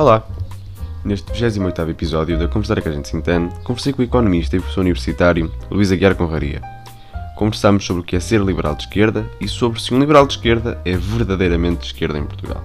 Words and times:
Olá! 0.00 0.26
Neste 1.04 1.30
28 1.30 1.82
episódio 1.90 2.38
da 2.38 2.48
Conversar 2.48 2.80
que 2.80 2.88
a 2.88 2.90
gente 2.90 3.06
se 3.06 3.14
entende, 3.14 3.54
conversei 3.62 3.92
com 3.92 4.00
o 4.00 4.04
economista 4.06 4.56
e 4.56 4.58
professor 4.58 4.80
universitário 4.80 5.52
Luís 5.70 5.92
Aguiar 5.92 6.14
Conraria. 6.14 6.62
Conversámos 7.36 7.84
sobre 7.84 8.00
o 8.00 8.04
que 8.06 8.16
é 8.16 8.20
ser 8.20 8.40
liberal 8.40 8.74
de 8.74 8.84
esquerda 8.84 9.30
e 9.38 9.46
sobre 9.46 9.78
se 9.78 9.92
um 9.92 9.98
liberal 9.98 10.26
de 10.26 10.32
esquerda 10.32 10.80
é 10.86 10.96
verdadeiramente 10.96 11.80
de 11.80 11.86
esquerda 11.88 12.18
em 12.18 12.24
Portugal. 12.24 12.64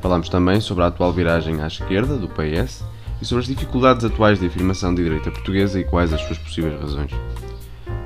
Falámos 0.00 0.28
também 0.28 0.60
sobre 0.60 0.84
a 0.84 0.86
atual 0.86 1.12
viragem 1.12 1.60
à 1.60 1.66
esquerda 1.66 2.16
do 2.16 2.28
PS 2.28 2.84
e 3.20 3.24
sobre 3.24 3.42
as 3.42 3.48
dificuldades 3.48 4.04
atuais 4.04 4.38
de 4.38 4.46
afirmação 4.46 4.94
da 4.94 5.02
direita 5.02 5.32
portuguesa 5.32 5.80
e 5.80 5.84
quais 5.84 6.12
as 6.12 6.20
suas 6.20 6.38
possíveis 6.38 6.80
razões. 6.80 7.10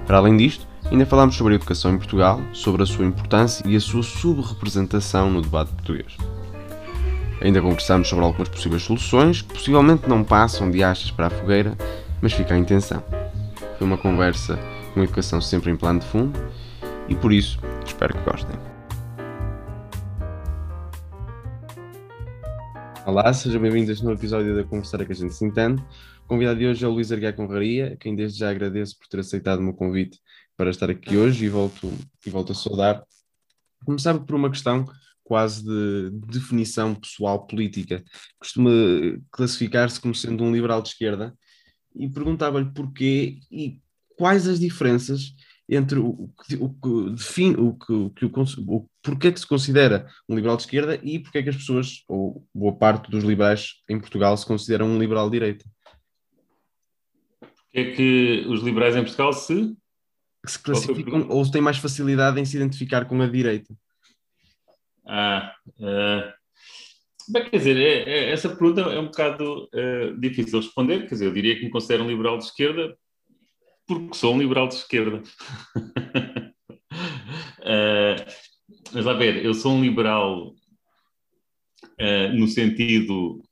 Para 0.06 0.16
além 0.16 0.38
disto, 0.38 0.66
ainda 0.90 1.04
falámos 1.04 1.36
sobre 1.36 1.52
a 1.52 1.56
educação 1.56 1.92
em 1.92 1.98
Portugal, 1.98 2.40
sobre 2.54 2.82
a 2.82 2.86
sua 2.86 3.04
importância 3.04 3.62
e 3.68 3.76
a 3.76 3.80
sua 3.80 4.02
subrepresentação 4.02 5.30
no 5.30 5.42
debate 5.42 5.70
português. 5.74 6.16
Ainda 7.40 7.62
conversámos 7.62 8.08
sobre 8.08 8.24
algumas 8.24 8.48
possíveis 8.48 8.82
soluções 8.82 9.42
que 9.42 9.54
possivelmente 9.54 10.08
não 10.08 10.24
passam 10.24 10.68
de 10.68 10.82
achas 10.82 11.12
para 11.12 11.28
a 11.28 11.30
fogueira, 11.30 11.76
mas 12.20 12.32
fica 12.32 12.52
a 12.54 12.58
intenção. 12.58 13.00
Foi 13.78 13.86
uma 13.86 13.96
conversa 13.96 14.58
com 14.92 15.04
educação 15.04 15.40
sempre 15.40 15.70
em 15.70 15.76
plano 15.76 16.00
de 16.00 16.06
fundo 16.06 16.36
e 17.08 17.14
por 17.14 17.32
isso 17.32 17.60
espero 17.86 18.14
que 18.14 18.28
gostem. 18.28 18.58
Olá, 23.06 23.32
sejam 23.32 23.62
bem-vindos 23.62 24.02
novo 24.02 24.18
episódio 24.18 24.56
da 24.56 24.64
Conversar 24.64 25.04
que 25.06 25.12
a 25.12 25.14
gente 25.14 25.32
se 25.32 25.44
entende. 25.44 25.80
O 26.24 26.28
convidado 26.28 26.58
de 26.58 26.66
hoje 26.66 26.84
é 26.84 26.88
o 26.88 26.90
Luís 26.90 27.12
Arguiar 27.12 27.34
Conraria, 27.34 27.96
quem 28.00 28.16
desde 28.16 28.40
já 28.40 28.50
agradeço 28.50 28.98
por 28.98 29.06
ter 29.06 29.20
aceitado 29.20 29.60
o 29.60 29.62
meu 29.62 29.74
convite 29.74 30.18
para 30.56 30.70
estar 30.70 30.90
aqui 30.90 31.16
hoje 31.16 31.44
e 31.44 31.48
volto, 31.48 31.88
e 32.26 32.30
volto 32.30 32.50
a 32.50 32.54
saudar. 32.56 33.02
Começava 33.84 34.18
por 34.18 34.34
uma 34.34 34.50
questão 34.50 34.84
quase 35.28 35.62
de 35.62 36.10
definição 36.26 36.94
pessoal 36.94 37.46
política. 37.46 38.02
Costuma 38.40 38.70
classificar-se 39.30 40.00
como 40.00 40.14
sendo 40.14 40.42
um 40.42 40.50
liberal 40.50 40.80
de 40.80 40.88
esquerda 40.88 41.36
e 41.94 42.08
perguntava-lhe 42.08 42.72
porquê 42.72 43.38
e 43.52 43.78
quais 44.16 44.48
as 44.48 44.58
diferenças 44.58 45.34
entre 45.68 45.98
o, 45.98 46.30
o 46.60 46.70
que 46.70 47.10
define 47.10 47.56
o 47.56 47.74
que 47.74 47.92
o, 47.92 48.10
que 48.10 48.24
o, 48.24 48.30
o 48.68 48.88
porquê 49.02 49.30
que 49.30 49.38
se 49.38 49.46
considera 49.46 50.08
um 50.26 50.34
liberal 50.34 50.56
de 50.56 50.62
esquerda 50.62 50.98
e 51.02 51.18
porquê 51.18 51.42
que 51.42 51.50
as 51.50 51.56
pessoas 51.56 52.04
ou 52.08 52.42
boa 52.54 52.74
parte 52.74 53.10
dos 53.10 53.22
liberais 53.22 53.74
em 53.86 54.00
Portugal 54.00 54.34
se 54.34 54.46
consideram 54.46 54.86
um 54.86 54.98
liberal 54.98 55.26
de 55.28 55.32
direita. 55.32 55.66
Porquê 57.38 57.80
é 57.80 57.92
que 57.92 58.46
os 58.48 58.62
liberais 58.62 58.96
em 58.96 59.02
Portugal 59.02 59.34
se 59.34 59.76
se 60.46 60.58
classificam 60.58 61.28
ou 61.28 61.50
têm 61.50 61.60
mais 61.60 61.76
facilidade 61.76 62.40
em 62.40 62.46
se 62.46 62.56
identificar 62.56 63.04
com 63.04 63.20
a 63.20 63.26
direita? 63.26 63.74
Ah, 65.10 65.54
uh, 65.78 67.32
bem, 67.32 67.48
quer 67.48 67.56
dizer, 67.56 67.78
é, 67.78 68.02
é, 68.02 68.30
essa 68.30 68.50
pergunta 68.50 68.82
é 68.82 69.00
um 69.00 69.06
bocado 69.06 69.64
uh, 69.64 70.20
difícil 70.20 70.60
de 70.60 70.66
responder. 70.66 71.00
Quer 71.08 71.14
dizer, 71.14 71.26
eu 71.26 71.32
diria 71.32 71.56
que 71.56 71.64
me 71.64 71.70
considero 71.70 72.04
um 72.04 72.08
liberal 72.08 72.36
de 72.36 72.44
esquerda 72.44 72.94
porque 73.86 74.14
sou 74.14 74.34
um 74.34 74.38
liberal 74.38 74.68
de 74.68 74.74
esquerda. 74.74 75.22
uh, 77.64 78.18
mas 78.92 79.04
lá 79.06 79.14
ver, 79.14 79.42
eu 79.42 79.54
sou 79.54 79.72
um 79.72 79.82
liberal 79.82 80.54
no 82.34 82.46
sentido 82.46 83.42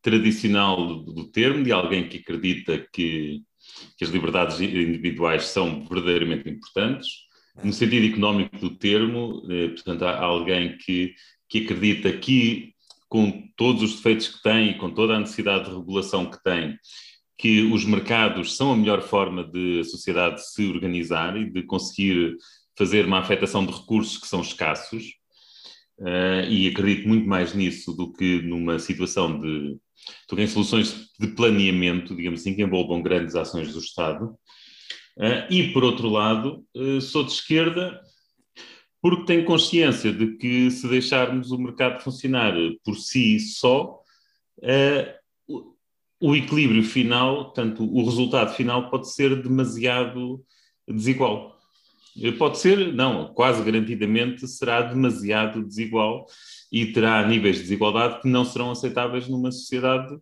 tradicional 0.00 1.02
do, 1.02 1.12
do, 1.12 1.28
termo, 1.28 1.64
de 1.64 1.72
alguém 1.72 2.08
que 2.08 2.18
acredita 2.18 2.78
que, 2.92 3.42
que 3.98 4.04
as 4.04 4.10
liberdades 4.10 4.60
individuais 4.60 5.46
são 5.46 5.84
verdadeiramente 5.84 6.48
importantes 6.48 7.23
no 7.62 7.72
sentido 7.72 8.06
económico 8.06 8.58
do 8.58 8.76
termo, 8.76 9.42
eh, 9.50 9.68
portanto, 9.68 10.04
há 10.04 10.18
alguém 10.18 10.76
que, 10.78 11.14
que 11.48 11.58
acredita 11.58 12.12
que, 12.12 12.72
com 13.08 13.48
todos 13.56 13.82
os 13.82 13.96
defeitos 13.96 14.28
que 14.28 14.42
tem 14.42 14.70
e 14.70 14.78
com 14.78 14.90
toda 14.90 15.14
a 15.14 15.20
necessidade 15.20 15.64
de 15.68 15.76
regulação 15.76 16.30
que 16.30 16.42
tem, 16.42 16.76
que 17.38 17.62
os 17.62 17.84
mercados 17.84 18.56
são 18.56 18.72
a 18.72 18.76
melhor 18.76 19.02
forma 19.02 19.44
de 19.44 19.80
a 19.80 19.84
sociedade 19.84 20.44
se 20.46 20.66
organizar 20.66 21.36
e 21.36 21.50
de 21.50 21.62
conseguir 21.62 22.36
fazer 22.76 23.06
uma 23.06 23.18
afetação 23.18 23.64
de 23.64 23.72
recursos 23.72 24.18
que 24.18 24.26
são 24.26 24.40
escassos. 24.40 25.04
Uh, 25.98 26.42
e 26.50 26.66
acredito 26.66 27.06
muito 27.06 27.26
mais 27.26 27.54
nisso 27.54 27.92
do 27.92 28.12
que 28.12 28.42
numa 28.42 28.80
situação 28.80 29.38
de. 29.38 29.78
que 30.28 30.40
em 30.40 30.46
soluções 30.46 31.08
de 31.20 31.28
planeamento, 31.28 32.16
digamos 32.16 32.40
assim, 32.40 32.54
que 32.54 32.62
envolvam 32.62 33.00
grandes 33.00 33.36
ações 33.36 33.72
do 33.72 33.78
Estado. 33.78 34.34
Uh, 35.16 35.46
e, 35.48 35.72
por 35.72 35.84
outro 35.84 36.08
lado, 36.08 36.64
uh, 36.74 37.00
sou 37.00 37.24
de 37.24 37.32
esquerda 37.32 38.00
porque 39.00 39.26
tenho 39.26 39.44
consciência 39.44 40.12
de 40.12 40.36
que 40.36 40.70
se 40.70 40.88
deixarmos 40.88 41.50
o 41.50 41.58
mercado 41.58 42.02
funcionar 42.02 42.54
por 42.82 42.96
si 42.96 43.38
só, 43.38 44.00
uh, 44.58 45.64
o 46.18 46.34
equilíbrio 46.34 46.82
final, 46.82 47.52
tanto 47.52 47.84
o 47.84 48.04
resultado 48.04 48.54
final, 48.54 48.90
pode 48.90 49.12
ser 49.12 49.42
demasiado 49.42 50.42
desigual. 50.88 51.54
Pode 52.38 52.58
ser, 52.58 52.94
não, 52.94 53.34
quase 53.34 53.62
garantidamente 53.62 54.46
será 54.48 54.80
demasiado 54.82 55.62
desigual 55.62 56.26
e 56.72 56.86
terá 56.92 57.26
níveis 57.26 57.56
de 57.56 57.62
desigualdade 57.62 58.22
que 58.22 58.28
não 58.28 58.44
serão 58.44 58.70
aceitáveis 58.70 59.28
numa 59.28 59.52
sociedade 59.52 60.16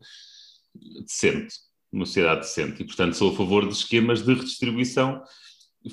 decente 1.05 1.55
uma 1.93 2.07
sociedade 2.07 2.41
decente. 2.41 2.83
E, 2.83 2.87
portanto, 2.87 3.15
sou 3.15 3.33
a 3.33 3.37
favor 3.37 3.67
de 3.67 3.75
esquemas 3.75 4.23
de 4.23 4.35
redistribuição 4.35 5.23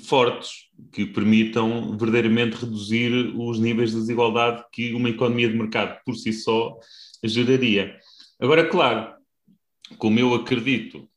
fortes 0.04 0.68
que 0.92 1.04
permitam 1.04 1.96
verdadeiramente 1.98 2.56
reduzir 2.56 3.12
os 3.36 3.58
níveis 3.58 3.90
de 3.90 3.96
desigualdade 3.96 4.64
que 4.72 4.94
uma 4.94 5.10
economia 5.10 5.48
de 5.48 5.58
mercado 5.58 5.98
por 6.04 6.14
si 6.14 6.32
só 6.32 6.78
geraria. 7.24 7.98
Agora, 8.40 8.68
claro, 8.68 9.14
como 9.98 10.18
eu 10.18 10.32
acredito 10.34 11.08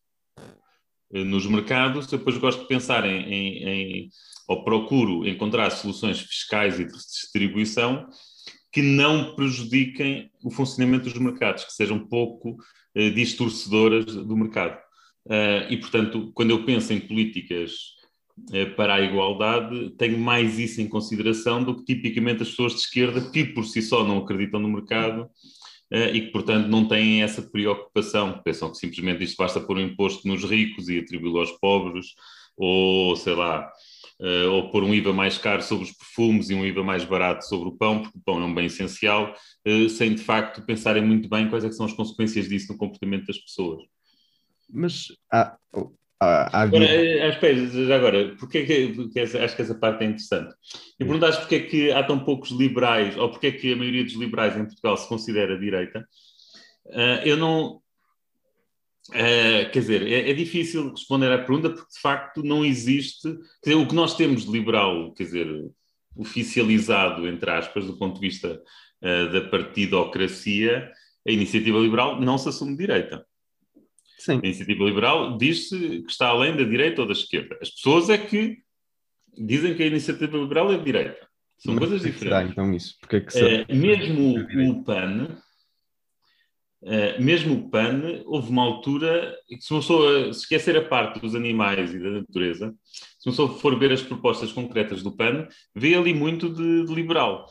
eh, 1.14 1.24
nos 1.24 1.46
mercados, 1.46 2.08
depois 2.08 2.38
gosto 2.38 2.62
de 2.62 2.68
pensar 2.68 3.06
em, 3.06 3.22
em, 3.32 3.64
em, 3.68 4.10
ou 4.48 4.64
procuro 4.64 5.28
encontrar 5.28 5.70
soluções 5.70 6.20
fiscais 6.20 6.80
e 6.80 6.86
de 6.86 6.92
distribuição 6.92 8.08
que 8.74 8.82
não 8.82 9.36
prejudiquem 9.36 10.32
o 10.44 10.50
funcionamento 10.50 11.06
dos 11.06 11.20
mercados, 11.20 11.64
que 11.64 11.72
sejam 11.72 12.00
pouco 12.00 12.58
eh, 12.96 13.12
distorcedoras 13.12 14.06
do 14.06 14.36
mercado. 14.36 14.78
Uh, 15.26 15.72
e, 15.72 15.78
portanto, 15.78 16.32
quando 16.34 16.50
eu 16.50 16.66
penso 16.66 16.92
em 16.92 17.00
políticas 17.00 17.72
uh, 18.50 18.76
para 18.76 18.96
a 18.96 19.02
igualdade, 19.02 19.92
tenho 19.92 20.18
mais 20.18 20.60
isso 20.60 20.82
em 20.82 20.88
consideração 20.88 21.64
do 21.64 21.78
que 21.78 21.96
tipicamente 21.96 22.42
as 22.44 22.50
pessoas 22.50 22.74
de 22.74 22.80
esquerda, 22.80 23.32
que 23.32 23.46
por 23.46 23.64
si 23.64 23.82
só 23.82 24.04
não 24.04 24.18
acreditam 24.18 24.60
no 24.60 24.68
mercado 24.68 25.30
uh, 25.94 26.14
e 26.14 26.22
que, 26.22 26.32
portanto, 26.32 26.68
não 26.68 26.88
têm 26.88 27.24
essa 27.24 27.42
preocupação. 27.42 28.42
Pensam 28.44 28.72
que 28.72 28.78
simplesmente 28.78 29.24
isto 29.24 29.38
basta 29.38 29.62
pôr 29.62 29.78
um 29.78 29.82
imposto 29.82 30.28
nos 30.28 30.44
ricos 30.44 30.90
e 30.90 31.00
atribuí-lo 31.00 31.40
aos 31.40 31.52
pobres, 31.52 32.08
ou 32.58 33.16
sei 33.16 33.34
lá, 33.34 33.72
uh, 34.20 34.52
ou 34.52 34.70
pôr 34.70 34.84
um 34.84 34.94
IVA 34.94 35.14
mais 35.14 35.38
caro 35.38 35.62
sobre 35.62 35.86
os 35.86 35.92
perfumes 35.92 36.50
e 36.50 36.56
um 36.56 36.66
IVA 36.66 36.84
mais 36.84 37.04
barato 37.04 37.46
sobre 37.46 37.70
o 37.70 37.72
pão, 37.72 38.02
porque 38.02 38.18
o 38.18 38.22
pão 38.22 38.42
é 38.42 38.46
um 38.46 38.54
bem 38.54 38.66
essencial, 38.66 39.36
uh, 39.68 39.90
sem 39.90 40.16
de 40.16 40.22
facto 40.22 40.62
pensarem 40.62 41.04
muito 41.04 41.30
bem 41.30 41.50
quais 41.50 41.64
é 41.64 41.72
são 41.72 41.86
as 41.86 41.94
consequências 41.94 42.48
disso 42.48 42.72
no 42.72 42.78
comportamento 42.78 43.28
das 43.28 43.38
pessoas. 43.38 43.84
Mas 44.70 45.08
há. 45.32 45.56
há, 46.20 46.58
há 46.58 46.62
agora, 46.62 46.86
eh, 46.86 47.30
espera, 47.30 47.68
já 47.68 47.96
agora, 47.96 48.36
porque 48.40 48.64
que, 48.66 48.88
porque 48.94 49.20
acho 49.20 49.56
que 49.56 49.62
essa 49.62 49.76
parte 49.76 50.04
é 50.04 50.08
interessante. 50.08 50.54
E 51.00 51.06
perguntaste 51.06 51.42
porque 51.42 51.56
é 51.56 51.60
que 51.60 51.92
há 51.92 52.04
tão 52.04 52.20
poucos 52.20 52.52
liberais, 52.52 53.16
ou 53.18 53.30
porque 53.30 53.48
é 53.48 53.52
que 53.52 53.74
a 53.74 53.76
maioria 53.76 54.04
dos 54.04 54.14
liberais 54.14 54.58
em 54.58 54.66
Portugal 54.66 54.98
se 54.98 55.08
considera 55.08 55.60
direita. 55.60 56.08
Uh, 56.88 57.22
eu 57.24 57.38
não, 57.38 57.83
Uh, 59.10 59.70
quer 59.72 59.80
dizer, 59.80 60.08
é, 60.08 60.30
é, 60.30 60.34
difícil 60.34 60.90
responder 60.90 61.30
à 61.30 61.38
pergunta 61.38 61.70
porque 61.70 61.94
de 61.94 62.00
facto 62.00 62.42
não 62.42 62.64
existe. 62.64 63.24
Quer 63.62 63.72
dizer, 63.72 63.76
o 63.76 63.88
que 63.88 63.96
nós 63.96 64.16
temos 64.16 64.46
de 64.46 64.52
liberal, 64.52 65.14
quer 65.14 65.24
dizer, 65.24 65.48
oficializado, 66.16 67.28
entre 67.28 67.50
aspas, 67.50 67.86
do 67.86 67.98
ponto 67.98 68.16
de 68.16 68.22
vista 68.22 68.62
uh, 69.02 69.32
da 69.32 69.42
partidocracia, 69.50 70.90
a 71.28 71.32
iniciativa 71.32 71.80
liberal 71.80 72.22
não 72.22 72.38
se 72.38 72.48
assume 72.48 72.78
direita. 72.78 73.26
Sim. 74.18 74.40
A 74.42 74.46
iniciativa 74.46 74.84
liberal 74.86 75.38
diz-se 75.38 75.78
que 75.78 76.12
está 76.12 76.28
além 76.28 76.56
da 76.56 76.64
direita 76.64 77.02
ou 77.02 77.08
da 77.08 77.14
esquerda. 77.14 77.58
As 77.62 77.72
pessoas 77.72 78.10
é 78.10 78.18
que 78.18 78.60
dizem 79.38 79.76
que 79.76 79.84
a 79.84 79.88
iniciativa 79.88 80.38
liberal 80.38 80.72
é 80.72 80.78
de 80.78 80.84
direita. 80.84 81.28
São 81.58 81.74
Mas 81.74 81.90
coisas 81.90 82.02
diferentes. 82.02 82.30
Será, 82.30 82.44
então 82.44 82.74
isso? 82.74 82.96
Porque 83.02 83.18
é 83.18 83.20
que 83.20 83.38
uh, 83.38 83.76
mesmo 83.76 84.40
o 84.70 84.84
PAN 84.84 85.38
Uh, 86.84 87.22
mesmo 87.22 87.56
o 87.56 87.70
PAN, 87.70 88.22
houve 88.26 88.50
uma 88.50 88.62
altura 88.62 89.34
que 89.48 89.62
se 89.62 89.72
uma 89.72 89.80
pessoa 89.80 90.34
se 90.34 90.42
esquecer 90.42 90.76
a 90.76 90.84
parte 90.84 91.18
dos 91.18 91.34
animais 91.34 91.94
e 91.94 92.00
da 92.00 92.10
natureza, 92.10 92.76
se 93.18 93.30
uma 93.30 93.32
pessoa 93.32 93.58
for 93.58 93.80
ver 93.80 93.94
as 93.94 94.02
propostas 94.02 94.52
concretas 94.52 95.02
do 95.02 95.16
PAN, 95.16 95.48
vê 95.74 95.96
ali 95.96 96.14
muito 96.14 96.50
de, 96.50 96.86
de 96.86 96.94
liberal. 96.94 97.46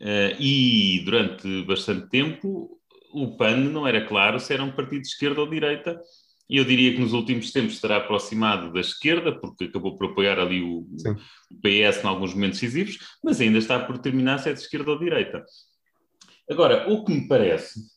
Uh, 0.00 0.40
e 0.40 1.02
durante 1.04 1.62
bastante 1.64 2.08
tempo 2.08 2.80
o 3.12 3.36
PAN 3.36 3.56
não 3.56 3.86
era 3.86 4.06
claro 4.06 4.40
se 4.40 4.54
era 4.54 4.64
um 4.64 4.72
partido 4.72 5.02
de 5.02 5.08
esquerda 5.08 5.40
ou 5.40 5.46
de 5.46 5.52
direita, 5.52 6.00
e 6.48 6.56
eu 6.56 6.64
diria 6.64 6.92
que 6.92 7.00
nos 7.00 7.12
últimos 7.12 7.52
tempos 7.52 7.80
terá 7.80 7.98
aproximado 7.98 8.72
da 8.72 8.80
esquerda, 8.80 9.38
porque 9.38 9.64
acabou 9.64 9.96
por 9.96 10.10
apoiar 10.10 10.38
ali 10.38 10.62
o, 10.62 10.80
o 10.80 11.60
PS 11.62 12.02
em 12.02 12.06
alguns 12.06 12.34
momentos 12.34 12.60
decisivos, 12.60 12.98
mas 13.22 13.40
ainda 13.40 13.58
está 13.58 13.78
por 13.78 13.96
determinar 13.96 14.38
se 14.38 14.48
é 14.48 14.52
de 14.52 14.60
esquerda 14.60 14.90
ou 14.90 14.98
de 14.98 15.04
direita. 15.04 15.44
Agora, 16.50 16.90
o 16.90 17.04
que 17.04 17.12
me 17.12 17.28
parece 17.28 17.93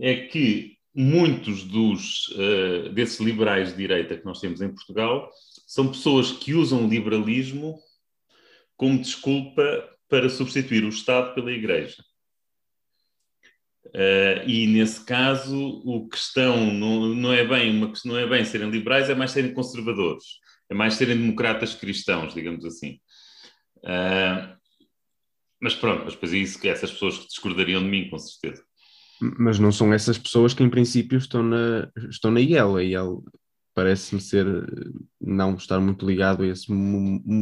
é 0.00 0.26
que 0.26 0.78
muitos 0.94 1.64
dos, 1.64 2.28
uh, 2.28 2.88
desses 2.90 3.20
liberais 3.20 3.70
de 3.70 3.76
direita 3.76 4.16
que 4.16 4.24
nós 4.24 4.40
temos 4.40 4.60
em 4.60 4.68
Portugal 4.68 5.30
são 5.66 5.88
pessoas 5.88 6.32
que 6.32 6.54
usam 6.54 6.84
o 6.84 6.88
liberalismo 6.88 7.78
como 8.76 9.00
desculpa 9.00 9.88
para 10.08 10.28
substituir 10.28 10.84
o 10.84 10.88
Estado 10.88 11.34
pela 11.34 11.52
Igreja. 11.52 12.02
Uh, 13.86 14.46
e 14.46 14.66
nesse 14.66 15.04
caso, 15.04 15.56
o 15.84 16.08
questão 16.08 16.72
não, 16.72 17.14
não, 17.14 17.32
é 17.32 17.44
bem 17.44 17.70
uma, 17.70 17.92
não 18.04 18.18
é 18.18 18.26
bem 18.26 18.44
serem 18.44 18.70
liberais, 18.70 19.08
é 19.10 19.14
mais 19.14 19.30
serem 19.30 19.54
conservadores, 19.54 20.24
é 20.68 20.74
mais 20.74 20.94
serem 20.94 21.16
democratas 21.16 21.74
cristãos, 21.74 22.34
digamos 22.34 22.64
assim. 22.64 23.00
Uh, 23.78 24.56
mas 25.60 25.74
pronto, 25.74 26.04
mas 26.04 26.14
depois 26.14 26.32
é 26.32 26.38
isso 26.38 26.60
que 26.60 26.68
essas 26.68 26.90
pessoas 26.90 27.26
discordariam 27.26 27.82
de 27.82 27.88
mim, 27.88 28.08
com 28.08 28.18
certeza. 28.18 28.64
Mas 29.38 29.58
não 29.58 29.70
são 29.70 29.92
essas 29.92 30.18
pessoas 30.18 30.54
que 30.54 30.62
em 30.62 30.70
princípio 30.70 31.18
estão 31.18 31.42
na, 31.42 31.90
estão 32.08 32.30
na 32.30 32.40
IEL. 32.40 32.76
A 32.76 32.82
IEL 32.82 33.24
parece-me 33.74 34.20
ser 34.20 34.46
não 35.20 35.54
estar 35.54 35.80
muito 35.80 36.06
ligado 36.06 36.42
a 36.42 36.46
esse, 36.46 36.66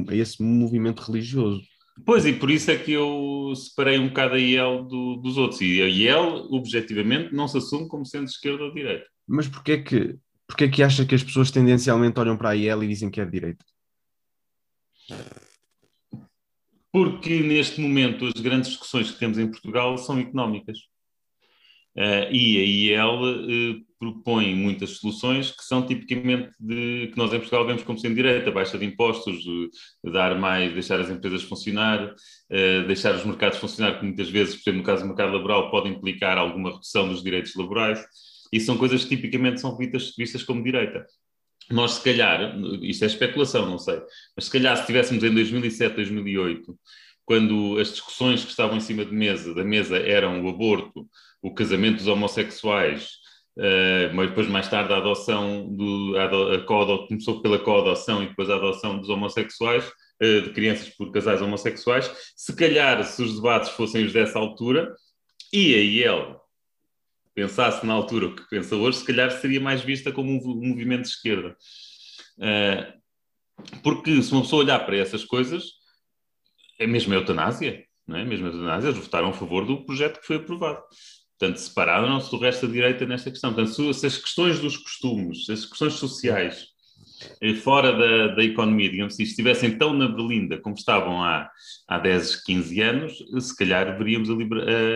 a 0.08 0.14
esse 0.14 0.42
movimento 0.42 1.00
religioso. 1.00 1.62
Pois, 2.04 2.24
e 2.24 2.32
por 2.32 2.50
isso 2.50 2.70
é 2.70 2.76
que 2.76 2.92
eu 2.92 3.52
separei 3.56 3.98
um 3.98 4.08
bocado 4.08 4.34
a 4.34 4.38
IEL 4.38 4.84
do, 4.84 5.16
dos 5.16 5.36
outros. 5.36 5.60
E 5.60 5.82
a 5.82 5.86
IEL, 5.86 6.46
objetivamente, 6.50 7.34
não 7.34 7.48
se 7.48 7.58
assume 7.58 7.88
como 7.88 8.06
sendo 8.06 8.24
de 8.24 8.30
esquerda 8.30 8.64
ou 8.64 8.72
direita. 8.72 9.06
Mas 9.26 9.48
porquê 9.48 9.78
que, 9.78 10.16
porquê 10.46 10.68
que 10.68 10.82
acha 10.82 11.04
que 11.04 11.14
as 11.14 11.22
pessoas 11.22 11.50
tendencialmente 11.50 12.18
olham 12.18 12.36
para 12.36 12.50
a 12.50 12.56
IEL 12.56 12.84
e 12.84 12.88
dizem 12.88 13.10
que 13.10 13.20
é 13.20 13.24
de 13.24 13.32
direita? 13.32 13.64
Porque 16.92 17.40
neste 17.40 17.80
momento 17.80 18.26
as 18.26 18.40
grandes 18.40 18.70
discussões 18.70 19.10
que 19.10 19.18
temos 19.18 19.38
em 19.38 19.50
Portugal 19.50 19.98
são 19.98 20.18
económicas. 20.18 20.78
Uh, 21.98 22.30
e 22.30 22.60
a 22.60 22.96
IEL 23.00 23.22
uh, 23.24 23.84
propõe 23.98 24.54
muitas 24.54 24.90
soluções 24.98 25.50
que 25.50 25.64
são 25.64 25.84
tipicamente 25.84 26.52
de, 26.60 27.08
que 27.08 27.18
nós 27.18 27.32
em 27.32 27.38
Portugal 27.38 27.66
vemos 27.66 27.82
como 27.82 27.98
sendo 27.98 28.14
direita, 28.14 28.52
baixa 28.52 28.78
de 28.78 28.84
impostos, 28.84 29.44
uh, 29.44 30.12
dar 30.12 30.38
mais, 30.38 30.72
deixar 30.72 31.00
as 31.00 31.10
empresas 31.10 31.42
funcionar, 31.42 32.14
deixar 32.86 33.16
os 33.16 33.24
mercados 33.24 33.58
funcionar, 33.58 33.98
que 33.98 34.04
muitas 34.04 34.30
vezes, 34.30 34.54
por 34.54 34.70
exemplo, 34.70 34.78
no 34.78 34.86
caso 34.86 35.02
do 35.02 35.08
mercado 35.08 35.32
laboral, 35.32 35.72
pode 35.72 35.88
implicar 35.88 36.38
alguma 36.38 36.70
redução 36.70 37.08
dos 37.08 37.20
direitos 37.20 37.56
laborais, 37.56 38.00
e 38.52 38.60
são 38.60 38.78
coisas 38.78 39.04
que 39.04 39.16
tipicamente 39.16 39.60
são 39.60 39.76
vistas, 39.76 40.14
vistas 40.16 40.44
como 40.44 40.62
direita. 40.62 41.04
Nós, 41.68 41.94
se 41.94 42.04
calhar, 42.04 42.56
isto 42.80 43.02
é 43.02 43.08
especulação, 43.08 43.68
não 43.68 43.78
sei, 43.78 44.00
mas 44.36 44.44
se 44.44 44.52
calhar 44.52 44.76
se 44.76 44.82
estivéssemos 44.82 45.24
em 45.24 45.34
2007, 45.34 45.96
2008, 45.96 46.78
quando 47.28 47.76
as 47.78 47.90
discussões 47.90 48.42
que 48.42 48.50
estavam 48.50 48.78
em 48.78 48.80
cima 48.80 49.04
de 49.04 49.12
mesa, 49.12 49.52
da 49.52 49.62
mesa 49.62 49.98
eram 49.98 50.42
o 50.42 50.48
aborto, 50.48 51.06
o 51.42 51.54
casamento 51.54 51.96
dos 51.98 52.06
homossexuais, 52.06 53.10
uh, 53.56 54.14
mas 54.14 54.28
depois 54.28 54.48
mais 54.48 54.68
tarde 54.68 54.92
a 54.92 54.96
adoção, 54.96 55.68
do, 55.74 56.16
a, 56.16 56.56
a 56.56 57.06
começou 57.06 57.40
pela 57.40 57.58
coadoção 57.58 58.22
e 58.22 58.28
depois 58.28 58.50
a 58.50 58.56
adoção 58.56 58.98
dos 58.98 59.08
homossexuais, 59.08 59.86
uh, 60.22 60.42
de 60.42 60.50
crianças 60.50 60.88
por 60.90 61.12
casais 61.12 61.40
homossexuais, 61.40 62.10
se 62.36 62.54
calhar 62.54 63.02
se 63.04 63.22
os 63.22 63.36
debates 63.36 63.70
fossem 63.70 64.04
os 64.04 64.12
dessa 64.12 64.38
altura, 64.38 64.94
e 65.52 65.74
a 65.74 65.78
IEL 65.78 66.40
pensasse 67.34 67.86
na 67.86 67.92
altura 67.92 68.26
o 68.26 68.34
que 68.34 68.42
pensa 68.48 68.74
hoje, 68.74 68.98
se 68.98 69.04
calhar 69.04 69.30
seria 69.30 69.60
mais 69.60 69.80
vista 69.80 70.10
como 70.10 70.30
um, 70.32 70.68
movimento 70.68 71.02
de 71.02 71.08
esquerda. 71.08 71.56
Uh, 72.36 72.98
porque 73.82 74.20
se 74.22 74.32
uma 74.32 74.42
pessoa 74.42 74.62
olhar 74.62 74.84
para 74.84 74.96
essas 74.96 75.24
coisas, 75.24 75.64
é 76.78 76.86
mesmo 76.86 77.12
a 77.12 77.16
eutanásia, 77.16 77.84
não 78.06 78.16
é? 78.16 78.24
Mesmo 78.24 78.46
a 78.46 78.50
eutanásia, 78.50 78.88
eles 78.88 79.00
votaram 79.00 79.28
a 79.28 79.32
favor 79.32 79.64
do 79.64 79.84
projeto 79.84 80.20
que 80.20 80.26
foi 80.26 80.36
aprovado. 80.36 80.82
Portanto, 81.38 81.58
separaram-se 81.58 82.30
do 82.30 82.38
resto 82.38 82.66
da 82.66 82.72
direita 82.72 83.06
nesta 83.06 83.30
questão. 83.30 83.54
Portanto, 83.54 83.94
se 83.94 84.06
as 84.06 84.18
questões 84.18 84.58
dos 84.58 84.76
costumes, 84.76 85.48
as 85.48 85.64
questões 85.64 85.94
sociais, 85.94 86.66
eh, 87.40 87.54
fora 87.54 87.92
da, 87.92 88.34
da 88.34 88.42
economia, 88.42 88.90
digamos 88.90 89.14
assim, 89.14 89.22
estivessem 89.22 89.78
tão 89.78 89.94
na 89.94 90.08
berlinda 90.08 90.60
como 90.60 90.74
estavam 90.74 91.22
há, 91.22 91.48
há 91.86 91.98
10, 91.98 92.42
15 92.44 92.80
anos, 92.80 93.24
se 93.40 93.56
calhar 93.56 93.96
veríamos 93.96 94.28
a, 94.28 94.32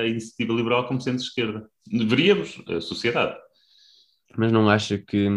a 0.03 0.07
iniciativa 0.09 0.53
liberal 0.53 0.87
como 0.89 1.01
sendo 1.01 1.21
esquerda. 1.21 1.69
Veríamos 1.89 2.61
a 2.69 2.81
sociedade. 2.81 3.39
Mas 4.37 4.51
não 4.51 4.69
acha 4.69 4.99
que 4.99 5.29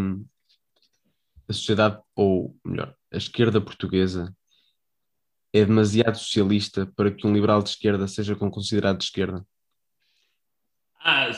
a 1.47 1.53
sociedade, 1.53 1.99
ou 2.15 2.55
melhor, 2.65 2.95
a 3.13 3.17
esquerda 3.17 3.61
portuguesa 3.61 4.35
é 5.53 5.63
demasiado 5.63 6.17
socialista 6.17 6.91
para 6.95 7.11
que 7.11 7.27
um 7.27 7.33
liberal 7.33 7.61
de 7.61 7.69
esquerda 7.69 8.07
seja 8.07 8.35
considerado 8.35 8.97
de 8.97 9.03
esquerda? 9.05 9.45
Ah, 11.07 11.29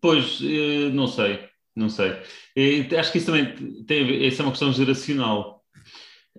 pois, 0.00 0.40
eh, 0.40 0.88
não 0.92 1.08
sei, 1.08 1.40
não 1.74 1.88
sei. 1.88 2.12
Eh, 2.56 2.96
acho 2.96 3.10
que 3.10 3.18
isso 3.18 3.26
também 3.26 3.84
tem 3.84 4.02
a 4.04 4.06
ver, 4.06 4.24
essa 4.24 4.42
é 4.42 4.44
uma 4.44 4.52
questão 4.52 4.72
geracional. 4.72 5.64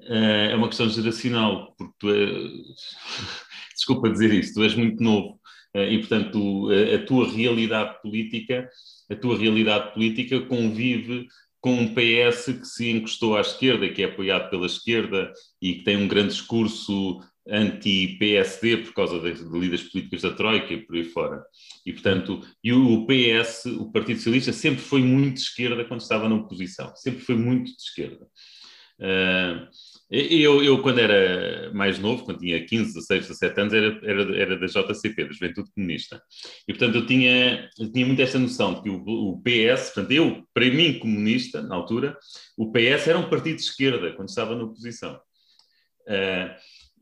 Eh, 0.02 0.50
é 0.52 0.56
uma 0.56 0.70
questão 0.70 0.90
geracional, 0.90 1.76
porque 1.78 1.94
tu 2.00 2.10
é, 2.10 2.16
desculpa 3.76 4.10
dizer 4.10 4.34
isto, 4.34 4.56
tu 4.56 4.64
és 4.64 4.74
muito 4.76 5.04
novo 5.04 5.40
e, 5.76 5.98
portanto, 6.00 6.70
a 6.72 7.06
tua 7.06 7.28
realidade 7.32 8.00
política, 8.02 8.70
a 9.10 9.16
tua 9.16 9.38
realidade 9.38 9.94
política 9.94 10.40
convive 10.42 11.28
com 11.60 11.74
um 11.74 11.96
PS 11.96 12.54
que 12.60 12.66
se 12.66 12.92
encostou 12.92 13.36
à 13.36 13.42
esquerda, 13.42 13.90
que 13.90 14.04
é 14.04 14.06
apoiado 14.06 14.52
pela 14.52 14.68
esquerda 14.68 15.34
e 15.62 15.76
que 15.76 15.84
tem 15.84 15.98
um 15.98 16.08
grande 16.08 16.30
discurso 16.30 17.20
anti-PSD 17.48 18.78
por 18.78 18.94
causa 18.94 19.20
das 19.20 19.40
lidas 19.40 19.84
políticas 19.84 20.22
da 20.22 20.32
Troika 20.32 20.74
e 20.74 20.78
por 20.86 20.96
aí 20.96 21.04
fora. 21.04 21.44
E, 21.86 21.92
portanto, 21.92 22.42
e 22.64 22.72
o 22.72 23.06
PS, 23.06 23.66
o 23.66 23.92
Partido 23.92 24.18
Socialista, 24.18 24.54
sempre 24.54 24.82
foi 24.82 25.02
muito 25.02 25.36
de 25.36 25.42
esquerda 25.42 25.84
quando 25.86 26.02
estava 26.02 26.30
na 26.30 26.36
oposição, 26.36 26.96
sempre 26.96 27.22
foi 27.22 27.36
muito 27.36 27.66
de 27.66 27.82
esquerda. 27.82 28.26
Uh, 29.00 29.68
eu, 30.10 30.64
eu, 30.64 30.82
quando 30.82 31.00
era 31.00 31.74
mais 31.74 31.98
novo, 31.98 32.24
quando 32.24 32.40
tinha 32.40 32.64
15, 32.64 32.94
16, 32.94 33.28
17 33.30 33.62
anos, 33.62 33.74
era, 33.74 34.00
era, 34.04 34.38
era 34.38 34.60
da 34.60 34.68
JCP, 34.68 35.26
da 35.26 35.32
Juventude 35.32 35.72
Comunista. 35.74 36.22
E, 36.68 36.74
portanto, 36.74 36.96
eu 36.96 37.06
tinha, 37.08 37.68
eu 37.80 37.92
tinha 37.92 38.06
muito 38.06 38.22
esta 38.22 38.38
noção 38.38 38.76
de 38.76 38.84
que 38.84 38.90
o, 38.90 39.04
o, 39.04 39.42
PS, 39.42 39.86
portanto, 39.86 40.12
eu, 40.12 40.44
para 40.54 40.66
mim, 40.66 41.00
comunista, 41.00 41.64
na 41.64 41.76
altura, 41.76 42.16
o 42.56 42.72
PS 42.72 43.08
era 43.08 43.18
um 43.18 43.30
partido 43.30 43.56
de 43.56 43.64
esquerda 43.64 44.14
quando 44.14 44.30
estava 44.30 44.56
na 44.56 44.66
oposição. 44.66 45.20
Uh, 46.08 46.54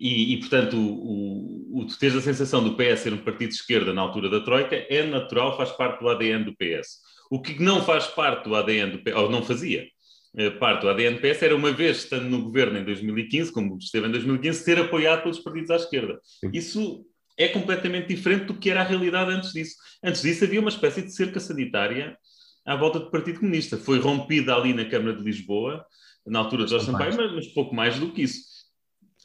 e, 0.01 0.33
e, 0.33 0.37
portanto, 0.39 0.75
o, 0.75 1.79
o, 1.79 1.85
tu 1.85 1.99
tens 1.99 2.15
a 2.15 2.21
sensação 2.21 2.63
do 2.63 2.75
PS 2.75 3.01
ser 3.01 3.13
um 3.13 3.19
partido 3.19 3.49
de 3.49 3.55
esquerda 3.55 3.93
na 3.93 4.01
altura 4.01 4.31
da 4.31 4.39
Troika 4.39 4.75
é 4.75 5.05
natural, 5.05 5.55
faz 5.55 5.69
parte 5.73 5.99
do 5.99 6.09
ADN 6.09 6.43
do 6.43 6.55
PS. 6.55 6.97
O 7.29 7.39
que 7.39 7.61
não 7.61 7.83
faz 7.83 8.07
parte 8.07 8.49
do 8.49 8.55
ADN 8.55 8.93
do 8.93 9.03
PS, 9.03 9.15
ou 9.15 9.29
não 9.29 9.43
fazia 9.43 9.87
eh, 10.35 10.49
parte 10.49 10.81
do 10.81 10.89
ADN 10.89 11.17
do 11.17 11.21
PS, 11.21 11.43
era 11.43 11.55
uma 11.55 11.71
vez 11.71 11.97
estando 11.97 12.27
no 12.27 12.41
governo 12.41 12.79
em 12.79 12.83
2015, 12.83 13.51
como 13.51 13.77
esteve 13.77 14.07
em 14.07 14.11
2015, 14.11 14.63
ser 14.63 14.79
apoiado 14.79 15.21
pelos 15.21 15.37
partidos 15.37 15.69
à 15.69 15.75
esquerda. 15.75 16.19
Isso 16.51 17.05
é 17.37 17.47
completamente 17.49 18.07
diferente 18.07 18.45
do 18.45 18.55
que 18.55 18.71
era 18.71 18.81
a 18.81 18.83
realidade 18.83 19.29
antes 19.29 19.53
disso. 19.53 19.75
Antes 20.03 20.23
disso 20.23 20.45
havia 20.45 20.59
uma 20.59 20.69
espécie 20.69 21.03
de 21.03 21.13
cerca 21.13 21.39
sanitária 21.39 22.17
à 22.65 22.75
volta 22.75 22.99
do 22.99 23.11
Partido 23.11 23.39
Comunista. 23.39 23.77
Foi 23.77 23.99
rompida 23.99 24.55
ali 24.55 24.73
na 24.73 24.85
Câmara 24.85 25.15
de 25.15 25.23
Lisboa, 25.23 25.85
na 26.25 26.39
altura 26.39 26.63
de 26.63 26.71
Jorge 26.71 26.87
Sampaio, 26.87 27.15
mas, 27.15 27.31
mas 27.33 27.47
pouco 27.49 27.75
mais 27.75 27.99
do 27.99 28.11
que 28.11 28.23
isso. 28.23 28.50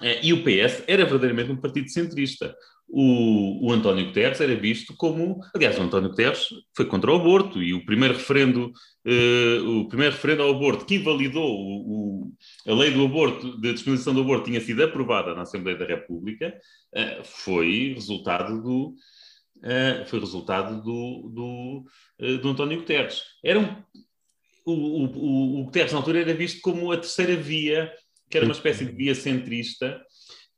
Eh, 0.03 0.27
e 0.27 0.33
o 0.33 0.43
PS 0.43 0.85
era 0.87 1.05
verdadeiramente 1.05 1.51
um 1.51 1.61
partido 1.61 1.89
centrista. 1.91 2.55
O, 2.89 3.67
o, 3.67 3.73
António 3.73 4.07
Guterres 4.07 4.41
era 4.41 4.55
visto 4.55 4.95
como, 4.97 5.41
aliás, 5.53 5.77
o 5.77 5.83
António 5.83 6.11
Guterres 6.11 6.47
foi 6.75 6.87
contra 6.87 7.11
o 7.11 7.17
aborto 7.17 7.61
e 7.61 7.75
o 7.75 7.85
primeiro 7.85 8.15
referendo, 8.15 8.73
uh, 9.05 9.81
o 9.81 9.89
primeiro 9.89 10.15
referendo 10.15 10.43
ao 10.43 10.55
aborto 10.55 10.85
que 10.85 10.95
invalidou 10.95 11.51
o, 11.51 12.29
o, 12.29 12.33
a 12.69 12.75
lei 12.75 12.93
do 12.93 13.05
aborto, 13.05 13.61
de 13.61 13.73
disponibilização 13.73 14.15
do 14.15 14.21
aborto, 14.21 14.45
tinha 14.45 14.61
sido 14.61 14.85
aprovada 14.85 15.35
na 15.35 15.43
Assembleia 15.43 15.77
da 15.77 15.85
República, 15.85 16.57
uh, 16.95 17.25
foi 17.25 17.93
resultado 17.95 18.63
do 18.63 18.95
uh, 19.59 20.07
foi 20.07 20.21
resultado 20.21 20.81
do, 20.81 21.29
do, 21.35 21.85
do 22.39 22.49
António 22.51 22.79
Guterres. 22.79 23.23
Era 23.45 23.59
um, 23.59 23.83
o, 24.65 24.73
o, 24.73 25.61
o 25.61 25.65
Guterres 25.65 25.91
na 25.91 25.99
altura 25.99 26.21
era 26.21 26.35
visto 26.35 26.61
como 26.61 26.93
a 26.93 26.97
terceira 26.97 27.35
via 27.35 27.93
que 28.31 28.37
era 28.37 28.47
uma 28.47 28.55
espécie 28.55 28.85
de 28.85 28.93
via 28.93 29.15
centrista 29.15 30.01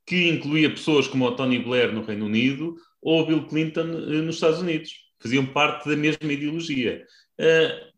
que 0.09 0.29
incluía 0.29 0.71
pessoas 0.71 1.07
como 1.07 1.27
o 1.27 1.37
Tony 1.37 1.59
Blair 1.59 1.93
no 1.93 2.03
Reino 2.03 2.25
Unido 2.25 2.77
ou 3.03 3.21
o 3.21 3.27
Bill 3.27 3.47
Clinton 3.47 3.89
eh, 3.89 4.23
nos 4.23 4.37
Estados 4.37 4.61
Unidos. 4.61 4.91
Faziam 5.21 5.45
parte 5.45 5.89
da 5.89 5.97
mesma 5.97 6.33
ideologia. 6.33 7.05
Uh, 7.39 7.93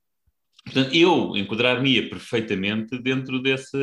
portanto, 0.65 0.95
eu 0.95 1.37
enquadrar-me-ia 1.37 2.09
perfeitamente 2.09 2.99
dentro 2.99 3.41
dessa, 3.41 3.79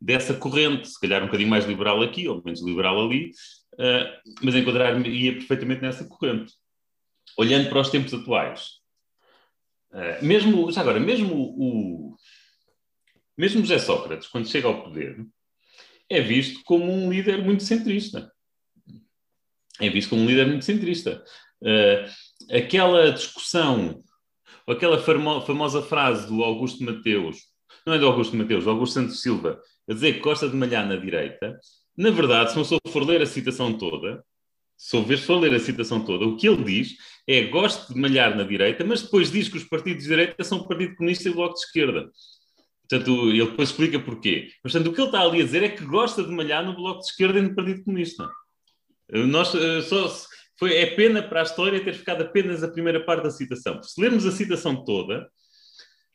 dessa 0.00 0.32
corrente, 0.32 0.88
se 0.88 0.98
calhar 0.98 1.22
um 1.22 1.26
bocadinho 1.26 1.50
mais 1.50 1.66
liberal 1.66 2.00
aqui 2.02 2.26
ou 2.26 2.42
menos 2.42 2.62
liberal 2.62 3.04
ali, 3.04 3.32
uh, 3.74 4.32
mas 4.42 4.54
enquadrar-me-ia 4.54 5.34
perfeitamente 5.34 5.82
nessa 5.82 6.06
corrente. 6.06 6.54
Olhando 7.36 7.68
para 7.68 7.80
os 7.80 7.90
tempos 7.90 8.14
atuais. 8.14 8.78
Uh, 9.90 10.24
mesmo, 10.24 10.70
já 10.70 10.80
agora, 10.80 11.00
mesmo 11.00 11.34
o, 11.34 12.07
mesmo 13.38 13.60
José 13.60 13.78
Sócrates, 13.78 14.26
quando 14.26 14.48
chega 14.48 14.66
ao 14.66 14.82
poder, 14.82 15.24
é 16.10 16.20
visto 16.20 16.62
como 16.64 16.92
um 16.92 17.10
líder 17.10 17.42
muito 17.42 17.62
centrista. 17.62 18.32
É 19.80 19.88
visto 19.88 20.10
como 20.10 20.22
um 20.22 20.26
líder 20.26 20.46
muito 20.46 20.64
centrista. 20.64 21.24
Uh, 21.62 22.56
aquela 22.56 23.12
discussão, 23.12 24.02
aquela 24.66 24.98
famosa 24.98 25.82
frase 25.82 26.26
do 26.26 26.42
Augusto 26.42 26.82
Mateus, 26.82 27.38
não 27.86 27.94
é 27.94 27.98
do 27.98 28.06
Augusto 28.06 28.36
Mateus, 28.36 28.64
do 28.64 28.70
Augusto 28.70 28.94
Santos 28.94 29.22
Silva, 29.22 29.60
a 29.88 29.94
dizer 29.94 30.14
que 30.14 30.20
gosta 30.20 30.48
de 30.48 30.56
malhar 30.56 30.86
na 30.86 30.96
direita, 30.96 31.58
na 31.96 32.10
verdade, 32.10 32.50
se 32.50 32.56
não 32.56 32.64
sou 32.64 32.78
for 32.88 33.04
ler 33.04 33.22
a 33.22 33.26
citação 33.26 33.76
toda, 33.76 34.24
se 34.76 35.16
for 35.18 35.38
ler 35.38 35.54
a 35.54 35.58
citação 35.58 36.04
toda, 36.04 36.24
o 36.24 36.36
que 36.36 36.48
ele 36.48 36.62
diz 36.62 36.96
é 37.26 37.42
gosto 37.42 37.92
de 37.92 38.00
malhar 38.00 38.36
na 38.36 38.44
direita, 38.44 38.84
mas 38.84 39.02
depois 39.02 39.30
diz 39.30 39.48
que 39.48 39.56
os 39.56 39.64
partidos 39.64 40.04
de 40.04 40.08
direita 40.08 40.42
são 40.44 40.58
o 40.58 40.68
Partido 40.68 40.94
Comunista 40.94 41.28
e 41.28 41.32
o 41.32 41.34
Bloco 41.34 41.54
de 41.54 41.60
Esquerda. 41.60 42.08
Portanto, 42.88 43.30
ele 43.30 43.44
depois 43.44 43.68
explica 43.68 44.00
porquê. 44.00 44.50
Mas, 44.64 44.72
portanto, 44.72 44.90
o 44.90 44.94
que 44.94 45.00
ele 45.00 45.08
está 45.08 45.20
ali 45.20 45.42
a 45.42 45.44
dizer 45.44 45.62
é 45.62 45.68
que 45.68 45.84
gosta 45.84 46.22
de 46.22 46.30
malhar 46.30 46.64
no 46.64 46.74
Bloco 46.74 47.00
de 47.00 47.06
Esquerda 47.06 47.38
e 47.38 47.42
no 47.42 47.54
Partido 47.54 47.84
Comunista. 47.84 48.28
Nós, 49.10 49.54
eh, 49.54 49.82
só, 49.82 50.08
foi, 50.58 50.76
é 50.76 50.86
pena 50.86 51.22
para 51.22 51.40
a 51.40 51.44
história 51.44 51.82
ter 51.82 51.94
ficado 51.94 52.22
apenas 52.22 52.62
a 52.62 52.68
primeira 52.68 53.04
parte 53.04 53.22
da 53.22 53.30
citação. 53.30 53.80
Se 53.82 54.00
lermos 54.00 54.26
a 54.26 54.32
citação 54.32 54.84
toda, 54.84 55.30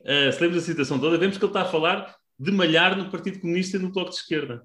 uh, 0.01 0.32
se 0.32 0.42
lermos 0.42 0.58
a 0.58 0.65
citação 0.65 1.00
toda, 1.00 1.18
vemos 1.18 1.38
que 1.38 1.44
ele 1.44 1.50
está 1.50 1.62
a 1.62 1.72
falar 1.72 2.13
de 2.38 2.51
malhar 2.51 2.98
no 2.98 3.10
Partido 3.10 3.39
Comunista 3.39 3.77
e 3.77 3.80
no 3.80 3.92
Bloco 3.92 4.10
de 4.10 4.18
Esquerda. 4.18 4.62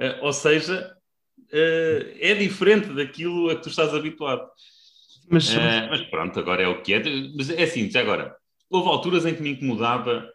Uh, 0.00 0.24
ou 0.24 0.32
seja, 0.32 0.94
uh, 1.38 2.16
é 2.20 2.34
diferente 2.34 2.92
daquilo 2.92 3.50
a 3.50 3.56
que 3.56 3.62
tu 3.62 3.68
estás 3.68 3.92
habituado. 3.92 4.48
Mas, 5.28 5.52
mas, 5.90 6.02
pronto, 6.02 6.38
agora 6.38 6.62
é 6.62 6.68
o 6.68 6.82
que 6.82 6.94
é. 6.94 7.02
Mas 7.36 7.50
é 7.50 7.64
assim, 7.64 7.90
já 7.90 8.00
agora, 8.00 8.36
houve 8.70 8.88
alturas 8.88 9.26
em 9.26 9.34
que 9.34 9.42
me 9.42 9.50
incomodava 9.50 10.30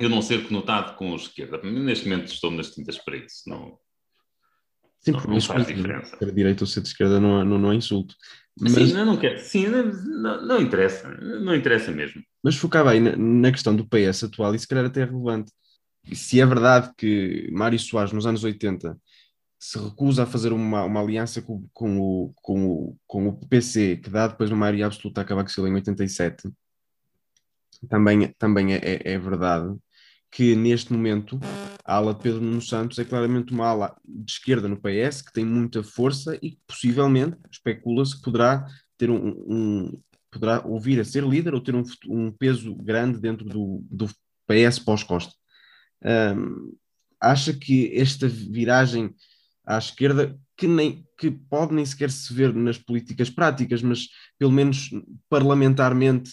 eu 0.00 0.08
não 0.08 0.22
ser 0.22 0.46
conotado 0.46 0.96
com 0.96 1.12
a 1.12 1.16
esquerda. 1.16 1.60
Neste 1.62 2.08
momento 2.08 2.32
estou 2.32 2.50
nas 2.50 2.70
tintas 2.70 2.98
para 2.98 3.16
isso. 3.16 3.48
Não, 3.48 3.78
Sim, 5.06 5.12
porque 5.12 5.28
não, 5.28 5.40
faz 5.40 5.66
diferença. 5.66 6.16
Ser 6.16 6.32
direita 6.32 6.64
ou 6.64 6.66
ser 6.66 6.80
de 6.80 6.88
esquerda 6.88 7.20
não, 7.20 7.44
não, 7.44 7.58
não 7.58 7.72
é 7.72 7.76
insulto. 7.76 8.14
Mas... 8.58 8.72
Sim, 8.72 8.92
não, 8.92 9.06
não 9.06 9.16
quero. 9.16 9.38
Sim, 9.38 9.68
não, 9.68 10.46
não, 10.46 10.60
interessa. 10.60 11.08
Não 11.08 11.54
interessa 11.54 11.92
mesmo. 11.92 12.22
Mas 12.42 12.56
focar 12.56 12.84
bem 12.84 13.00
na, 13.00 13.16
na, 13.16 13.52
questão 13.52 13.76
do 13.76 13.86
PS 13.86 14.24
atual, 14.24 14.52
e 14.54 14.58
se 14.58 14.66
calhar 14.66 14.84
até 14.84 15.02
é 15.02 15.04
relevante. 15.04 15.52
Se 16.12 16.40
é 16.40 16.46
verdade 16.46 16.92
que 16.96 17.48
Mário 17.52 17.78
Soares, 17.78 18.12
nos 18.12 18.26
anos 18.26 18.42
80, 18.42 18.96
se 19.58 19.78
recusa 19.78 20.24
a 20.24 20.26
fazer 20.26 20.52
uma, 20.52 20.84
uma 20.84 21.00
aliança 21.00 21.40
com, 21.40 21.68
com, 21.72 22.00
o, 22.00 22.32
com, 22.36 22.66
o, 22.66 22.96
com 23.06 23.28
o 23.28 23.48
PC, 23.48 23.98
que 23.98 24.10
dá 24.10 24.26
depois 24.26 24.50
uma 24.50 24.58
maioria 24.58 24.86
absoluta 24.86 25.20
a 25.20 25.22
acabar 25.22 25.44
com 25.44 25.60
ele 25.60 25.70
em 25.70 25.74
87, 25.74 26.48
também, 27.88 28.34
também 28.38 28.74
é, 28.74 28.80
é, 28.82 29.12
é 29.12 29.18
verdade 29.18 29.76
que 30.36 30.54
neste 30.54 30.92
momento 30.92 31.40
a 31.82 31.94
ala 31.94 32.12
de 32.12 32.20
Pedro 32.20 32.42
Nuno 32.42 32.60
Santos 32.60 32.98
é 32.98 33.06
claramente 33.06 33.54
uma 33.54 33.68
ala 33.68 33.96
de 34.04 34.30
esquerda 34.30 34.68
no 34.68 34.76
PS 34.76 35.22
que 35.22 35.32
tem 35.32 35.46
muita 35.46 35.82
força 35.82 36.38
e 36.42 36.50
que 36.50 36.58
possivelmente 36.66 37.38
especula-se 37.50 38.14
que 38.14 38.22
poderá 38.22 38.66
ter 38.98 39.08
um, 39.08 39.28
um, 39.28 40.02
poderá 40.30 40.60
ouvir 40.66 41.00
a 41.00 41.04
ser 41.06 41.24
líder 41.24 41.54
ou 41.54 41.60
ter 41.62 41.74
um, 41.74 41.82
um 42.06 42.30
peso 42.30 42.74
grande 42.74 43.18
dentro 43.18 43.46
do, 43.46 43.82
do 43.90 44.10
PS 44.46 44.78
pós-Costa. 44.78 45.32
Um, 46.04 46.76
acha 47.18 47.54
que 47.54 47.98
esta 47.98 48.28
viragem 48.28 49.14
à 49.64 49.78
esquerda, 49.78 50.38
que, 50.54 50.68
nem, 50.68 51.02
que 51.16 51.30
pode 51.30 51.72
nem 51.72 51.86
sequer 51.86 52.10
se 52.10 52.34
ver 52.34 52.52
nas 52.52 52.76
políticas 52.76 53.30
práticas, 53.30 53.80
mas 53.80 54.08
pelo 54.38 54.52
menos 54.52 54.90
parlamentarmente 55.30 56.32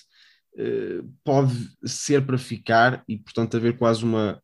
pode 1.23 1.53
ser 1.83 2.25
para 2.25 2.37
ficar 2.37 3.03
e, 3.07 3.17
portanto, 3.17 3.57
haver 3.57 3.77
quase 3.77 4.03
uma 4.03 4.41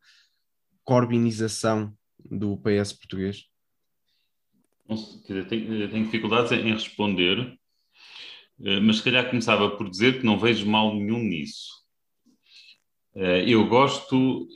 corbinização 0.84 1.94
do 2.30 2.58
PS 2.58 2.94
português? 2.94 3.46
Tenho, 5.48 5.88
dificuldades 6.06 6.52
em 6.52 6.74
responder, 6.74 7.56
eh, 8.64 8.80
mas 8.80 8.98
se 8.98 9.04
calhar 9.04 9.30
começava 9.30 9.70
por 9.78 9.88
dizer 9.88 10.20
que 10.20 10.26
não 10.26 10.40
vejo 10.40 10.66
mal 10.66 10.96
nenhum 10.96 11.20
nisso. 11.20 11.84
Eh, 13.16 13.44
eu 13.48 13.68
gosto, 13.68 14.48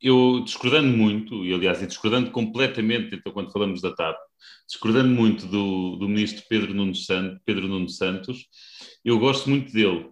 eu 0.00 0.40
discordando 0.44 0.96
muito, 0.96 1.44
e 1.44 1.52
aliás, 1.52 1.80
discordando 1.84 2.30
completamente, 2.30 3.16
então, 3.16 3.32
quando 3.32 3.50
falamos 3.50 3.80
da 3.82 3.92
TAP, 3.92 4.16
discordando 4.68 5.08
muito 5.08 5.46
do, 5.46 5.96
do 5.96 6.08
ministro 6.08 6.44
Pedro 6.48 6.72
Nuno, 6.72 6.94
Santos, 6.94 7.40
Pedro 7.44 7.88
Santos, 7.88 8.46
eu 9.04 9.18
gosto 9.18 9.50
muito 9.50 9.72
dele. 9.72 10.11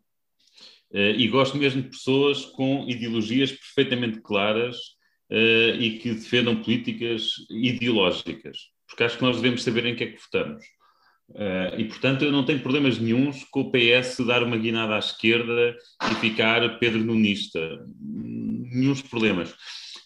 Uh, 0.92 1.14
e 1.16 1.28
gosto 1.28 1.56
mesmo 1.56 1.82
de 1.82 1.88
pessoas 1.88 2.44
com 2.44 2.84
ideologias 2.88 3.52
perfeitamente 3.52 4.20
claras 4.20 4.76
uh, 5.30 5.76
e 5.78 5.98
que 5.98 6.12
defendam 6.14 6.62
políticas 6.62 7.34
ideológicas, 7.48 8.58
porque 8.88 9.04
acho 9.04 9.16
que 9.16 9.22
nós 9.22 9.36
devemos 9.36 9.62
saber 9.62 9.86
em 9.86 9.94
que 9.94 10.04
é 10.04 10.06
que 10.08 10.20
votamos. 10.20 10.64
Uh, 11.28 11.78
e, 11.78 11.84
portanto, 11.84 12.24
eu 12.24 12.32
não 12.32 12.44
tenho 12.44 12.58
problemas 12.58 12.98
nenhums 12.98 13.44
com 13.44 13.60
o 13.60 13.70
PS 13.70 14.18
dar 14.26 14.42
uma 14.42 14.56
guinada 14.56 14.96
à 14.96 14.98
esquerda 14.98 15.76
e 16.10 16.14
ficar 16.16 16.80
Pedro 16.80 17.04
Nunista. 17.04 17.86
Nenhum 18.00 18.96
problemas. 19.08 19.54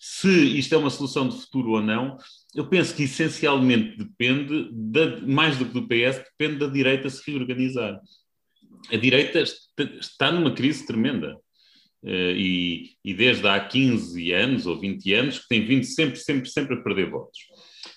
Se 0.01 0.59
isto 0.59 0.75
é 0.75 0.79
uma 0.79 0.91
solução 0.91 1.29
de 1.29 1.37
futuro 1.41 1.73
ou 1.73 1.83
não, 1.83 2.19
eu 2.55 2.67
penso 2.67 2.95
que 2.95 3.05
essencialmente 3.05 3.97
depende, 3.97 4.69
da, 4.71 5.21
mais 5.23 5.57
do 5.57 5.65
que 5.65 5.73
do 5.73 5.89
PS, 5.89 6.23
depende 6.39 6.59
da 6.59 6.67
direita 6.67 7.09
se 7.09 7.31
reorganizar 7.31 7.99
a 8.93 8.97
direita 8.97 9.43
está 10.01 10.31
numa 10.31 10.53
crise 10.53 10.87
tremenda. 10.87 11.37
Uh, 12.03 12.37
e, 12.37 12.91
e, 13.03 13.15
desde 13.15 13.49
há 13.49 13.59
15 13.59 14.31
anos 14.33 14.67
ou 14.67 14.79
20 14.79 15.15
anos 15.15 15.39
que 15.39 15.49
tem 15.49 15.65
vindo 15.65 15.85
sempre, 15.85 16.17
sempre, 16.17 16.51
sempre 16.51 16.75
a 16.75 16.83
perder 16.83 17.09
votos. 17.09 17.39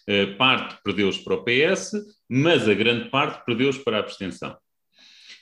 Uh, 0.08 0.38
parte 0.38 0.78
perdeu-os 0.82 1.18
para 1.18 1.36
o 1.36 1.44
PS, 1.44 1.92
mas 2.30 2.70
a 2.70 2.74
grande 2.74 3.10
parte 3.10 3.46
perdeu-os 3.46 3.78
para 3.78 3.98
a 3.98 4.00
abstenção. 4.00 4.56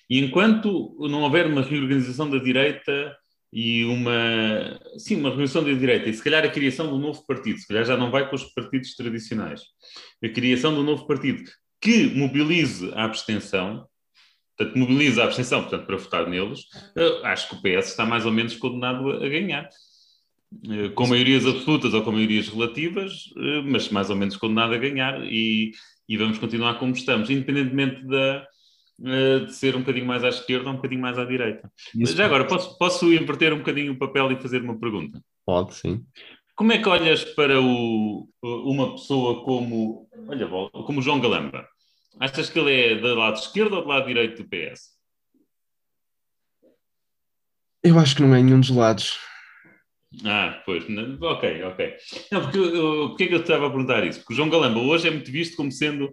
E 0.09 0.19
enquanto 0.19 0.95
não 0.99 1.21
houver 1.21 1.45
uma 1.45 1.61
reorganização 1.61 2.27
da 2.27 2.39
direita 2.39 3.15
e 3.53 3.85
uma, 3.85 4.79
sim, 4.97 5.17
uma 5.17 5.29
reorganização 5.29 5.63
da 5.63 5.71
direita, 5.71 6.09
e 6.09 6.13
se 6.13 6.23
calhar 6.23 6.43
a 6.43 6.49
criação 6.49 6.87
de 6.87 6.93
um 6.93 6.99
novo 6.99 7.23
partido, 7.25 7.59
se 7.59 7.67
calhar 7.67 7.85
já 7.85 7.95
não 7.95 8.09
vai 8.09 8.27
com 8.27 8.35
os 8.35 8.43
partidos 8.45 8.95
tradicionais, 8.95 9.61
a 10.23 10.29
criação 10.29 10.73
de 10.73 10.79
um 10.79 10.83
novo 10.83 11.05
partido 11.05 11.43
que 11.79 12.07
mobilize 12.15 12.91
a 12.95 13.03
abstenção, 13.05 13.87
portanto, 14.57 14.77
mobiliza 14.77 15.21
a 15.21 15.25
abstenção 15.25 15.62
portanto, 15.62 15.85
para 15.85 15.97
votar 15.97 16.27
neles, 16.27 16.62
acho 17.24 17.50
que 17.50 17.55
o 17.55 17.62
PS 17.62 17.89
está 17.89 18.05
mais 18.05 18.25
ou 18.25 18.31
menos 18.31 18.55
condenado 18.55 19.12
a, 19.12 19.27
ganhar. 19.29 19.69
Eh, 20.69 20.89
com 20.89 21.07
maiorias 21.07 21.45
absolutas 21.45 21.93
ou 21.93 22.01
com 22.01 22.12
maiorias 22.12 22.47
relativas, 22.47 23.33
eh, 23.38 23.62
mas 23.65 23.89
mais 23.89 24.09
ou 24.09 24.15
menos 24.15 24.38
condenado 24.38 24.74
a 24.74 24.77
ganhar 24.77 25.21
e, 25.25 25.71
e 26.07 26.17
vamos 26.17 26.38
continuar 26.38 26.79
como 26.79 26.93
estamos, 26.93 27.29
independentemente 27.29 28.05
da, 28.07 28.47
eh, 29.03 29.39
de 29.39 29.53
ser 29.53 29.75
um 29.75 29.79
bocadinho 29.79 30.05
mais 30.05 30.24
à 30.24 30.29
esquerda 30.29 30.67
ou 30.67 30.74
um 30.74 30.75
bocadinho 30.77 31.01
mais 31.01 31.17
à 31.19 31.25
direita. 31.25 31.69
Isso 31.95 32.15
Já 32.15 32.25
agora, 32.25 32.45
posso, 32.45 32.77
posso 32.77 33.12
inverter 33.12 33.53
um 33.53 33.57
bocadinho 33.57 33.93
o 33.93 33.97
papel 33.97 34.31
e 34.31 34.41
fazer 34.41 34.62
uma 34.62 34.79
pergunta? 34.79 35.21
Pode, 35.45 35.75
sim. 35.75 36.03
Como 36.55 36.71
é 36.71 36.77
que 36.77 36.88
olhas 36.88 37.25
para 37.25 37.59
o, 37.62 38.29
uma 38.41 38.93
pessoa 38.93 39.43
como, 39.43 40.07
olha, 40.29 40.47
como 40.71 41.01
João 41.01 41.19
Galamba? 41.19 41.67
Achas 42.19 42.50
que 42.50 42.57
ele 42.60 42.74
é 42.74 42.95
do 42.95 43.15
lado 43.15 43.38
esquerdo 43.38 43.74
ou 43.74 43.81
do 43.81 43.88
lado 43.88 44.07
direito 44.07 44.41
do 44.41 44.50
PS? 44.50 44.95
Eu 47.84 48.00
acho 48.00 48.15
que 48.15 48.22
não 48.22 48.34
é 48.34 48.41
nenhum 48.41 48.60
dos 48.60 48.69
lados. 48.69 49.19
Ah, 50.24 50.62
pois, 50.65 50.88
não, 50.88 51.17
ok, 51.22 51.63
ok. 51.63 51.93
Não, 52.31 52.41
porque, 52.41 52.57
eu, 52.57 53.10
porque 53.10 53.24
é 53.25 53.27
que 53.27 53.36
eu 53.36 53.41
estava 53.41 53.67
a 53.67 53.69
perguntar 53.69 54.05
isso? 54.05 54.19
Porque 54.19 54.34
o 54.34 54.36
João 54.36 54.50
Galamba 54.50 54.79
hoje 54.79 55.07
é 55.07 55.12
muito 55.12 55.29
visto 55.29 55.57
como 55.57 55.72
sendo 55.72 56.12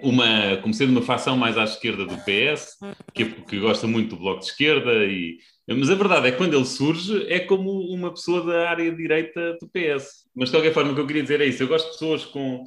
uma, 0.00 0.58
como 0.58 0.74
sendo 0.74 0.90
uma 0.90 1.02
facção 1.02 1.36
mais 1.36 1.56
à 1.56 1.64
esquerda 1.64 2.04
do 2.04 2.16
PS, 2.18 2.76
que, 3.14 3.24
que 3.24 3.58
gosta 3.58 3.86
muito 3.86 4.10
do 4.10 4.20
Bloco 4.20 4.40
de 4.40 4.46
Esquerda, 4.46 5.06
e, 5.06 5.38
mas 5.66 5.90
a 5.90 5.94
verdade 5.94 6.28
é 6.28 6.32
que 6.32 6.36
quando 6.36 6.54
ele 6.54 6.66
surge 6.66 7.26
é 7.32 7.40
como 7.40 7.70
uma 7.90 8.12
pessoa 8.12 8.44
da 8.44 8.68
área 8.68 8.94
direita 8.94 9.56
do 9.60 9.68
PS. 9.68 10.26
Mas 10.34 10.50
de 10.50 10.56
qualquer 10.56 10.74
forma, 10.74 10.92
o 10.92 10.94
que 10.94 11.00
eu 11.00 11.06
queria 11.06 11.22
dizer 11.22 11.40
é 11.40 11.46
isso: 11.46 11.62
eu 11.62 11.68
gosto 11.68 11.86
de 11.86 11.92
pessoas 11.92 12.24
com 12.26 12.64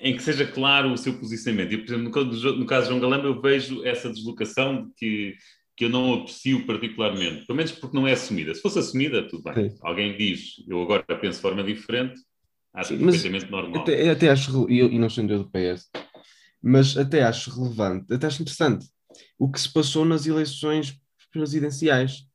em 0.00 0.16
que 0.16 0.22
seja 0.22 0.46
claro 0.46 0.92
o 0.92 0.98
seu 0.98 1.14
posicionamento. 1.18 1.72
E, 1.72 1.78
por 1.78 1.86
exemplo, 1.86 2.04
no, 2.04 2.66
caso 2.66 2.84
de 2.84 2.88
João 2.88 3.00
Galamba, 3.00 3.26
eu 3.26 3.40
vejo 3.40 3.84
essa 3.84 4.10
deslocação 4.10 4.86
de 4.86 4.92
que, 4.96 5.36
que 5.76 5.84
eu 5.84 5.90
não 5.90 6.14
aprecio 6.14 6.66
particularmente, 6.66 7.46
pelo 7.46 7.56
menos 7.56 7.72
porque 7.72 7.96
não 7.96 8.06
é 8.06 8.12
assumida. 8.12 8.54
Se 8.54 8.62
fosse 8.62 8.78
assumida, 8.78 9.28
tudo 9.28 9.42
bem. 9.42 9.70
Sim. 9.70 9.76
Alguém 9.82 10.16
diz, 10.16 10.64
eu 10.68 10.80
agora 10.82 11.02
penso 11.20 11.36
de 11.36 11.42
forma 11.42 11.64
diferente, 11.64 12.20
acho 12.72 12.96
Sim, 12.96 13.04
perfeitamente 13.04 13.50
normal. 13.50 13.82
Até, 13.82 14.10
até 14.10 14.30
acho, 14.30 14.70
e, 14.70 14.80
e 14.80 14.98
não 14.98 15.10
sendo 15.10 15.32
eu 15.32 15.42
do 15.42 15.50
PS, 15.50 15.90
mas 16.62 16.96
até 16.96 17.22
acho 17.22 17.50
relevante, 17.50 18.12
até 18.12 18.26
acho 18.26 18.42
interessante 18.42 18.86
o 19.38 19.50
que 19.50 19.60
se 19.60 19.72
passou 19.72 20.04
nas 20.04 20.26
eleições 20.26 21.00
presidenciais 21.32 22.27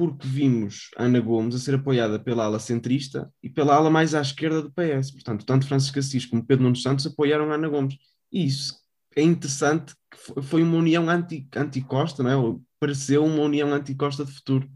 porque 0.00 0.26
vimos 0.26 0.88
Ana 0.96 1.20
Gomes 1.20 1.54
a 1.54 1.58
ser 1.58 1.74
apoiada 1.74 2.18
pela 2.18 2.46
ala 2.46 2.58
centrista 2.58 3.30
e 3.42 3.50
pela 3.50 3.74
ala 3.74 3.90
mais 3.90 4.14
à 4.14 4.22
esquerda 4.22 4.62
do 4.62 4.72
PS. 4.72 5.12
Portanto, 5.12 5.44
tanto 5.44 5.66
Francisco 5.66 5.98
Assis 5.98 6.24
como 6.24 6.42
Pedro 6.42 6.64
Nuno 6.64 6.76
Santos 6.76 7.04
apoiaram 7.04 7.52
Ana 7.52 7.68
Gomes. 7.68 7.98
E 8.32 8.46
isso 8.46 8.76
é 9.14 9.20
interessante, 9.20 9.92
que 10.10 10.40
foi 10.40 10.62
uma 10.62 10.78
união 10.78 11.06
anti-Costa, 11.10 12.22
não 12.22 12.30
é? 12.30 12.58
Pareceu 12.80 13.26
uma 13.26 13.42
união 13.42 13.70
anti-Costa 13.74 14.24
de 14.24 14.32
futuro. 14.32 14.66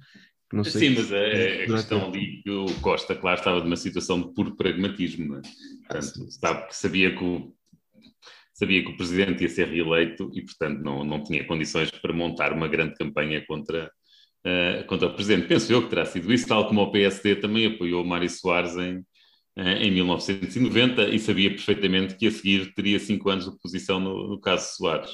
Não 0.53 0.63
Sim, 0.63 0.91
mas 0.91 1.11
é, 1.11 1.65
a 1.65 1.67
questão 1.69 2.07
ali 2.07 2.43
que 2.43 2.51
o 2.51 2.67
Costa, 2.83 3.15
claro, 3.15 3.39
estava 3.39 3.65
numa 3.65 3.77
situação 3.77 4.21
de 4.21 4.35
puro 4.35 4.55
pragmatismo. 4.55 5.37
É? 5.37 5.41
Portanto, 5.89 6.23
ah, 6.23 6.31
sabe, 6.31 6.67
sabia 6.71 7.17
que 7.17 7.25
o 7.25 7.51
sabia 8.53 8.85
que 8.85 8.91
o 8.91 8.97
presidente 8.97 9.43
ia 9.43 9.49
ser 9.49 9.69
reeleito 9.69 10.31
e, 10.35 10.43
portanto, 10.43 10.81
não, 10.81 11.03
não 11.03 11.25
tinha 11.25 11.45
condições 11.45 11.91
para 11.91 12.13
montar 12.13 12.53
uma 12.53 12.69
grande 12.69 12.95
campanha 12.95 13.43
contra, 13.47 13.91
uh, 14.45 14.85
contra 14.87 15.09
o 15.09 15.15
presidente. 15.15 15.49
Penso 15.49 15.73
eu 15.73 15.83
que 15.83 15.91
terá 15.91 16.05
sido 16.05 16.33
isso, 16.33 16.47
tal 16.47 16.67
como 16.69 16.83
o 16.83 16.91
PSD 16.91 17.37
também 17.37 17.67
apoiou 17.67 18.05
Mário 18.05 18.29
Soares 18.29 18.77
em, 18.77 18.99
uh, 18.99 19.79
em 19.81 19.91
1990 19.91 21.09
e 21.09 21.19
sabia 21.19 21.51
perfeitamente 21.51 22.17
que 22.17 22.27
a 22.27 22.31
seguir 22.31 22.75
teria 22.75 22.99
cinco 22.99 23.31
anos 23.31 23.45
de 23.45 23.51
oposição 23.51 23.99
no, 23.99 24.29
no 24.29 24.41
caso 24.41 24.77
Soares. 24.77 25.11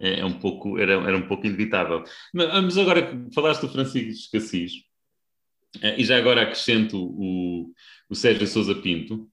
É, 0.00 0.20
é, 0.20 0.24
um 0.24 0.32
pouco, 0.32 0.78
era, 0.78 0.94
era 0.94 1.16
um 1.16 1.28
pouco 1.28 1.46
inevitável. 1.46 2.02
Mas 2.32 2.78
agora 2.78 3.12
falaste 3.34 3.60
do 3.62 3.68
Francisco 3.68 4.36
Assis, 4.36 4.72
uh, 5.76 5.94
e 5.98 6.04
já 6.04 6.16
agora 6.16 6.42
acrescento 6.42 6.96
o, 6.98 7.72
o 8.08 8.14
Sérgio 8.14 8.46
Sousa 8.46 8.74
Pinto, 8.74 9.28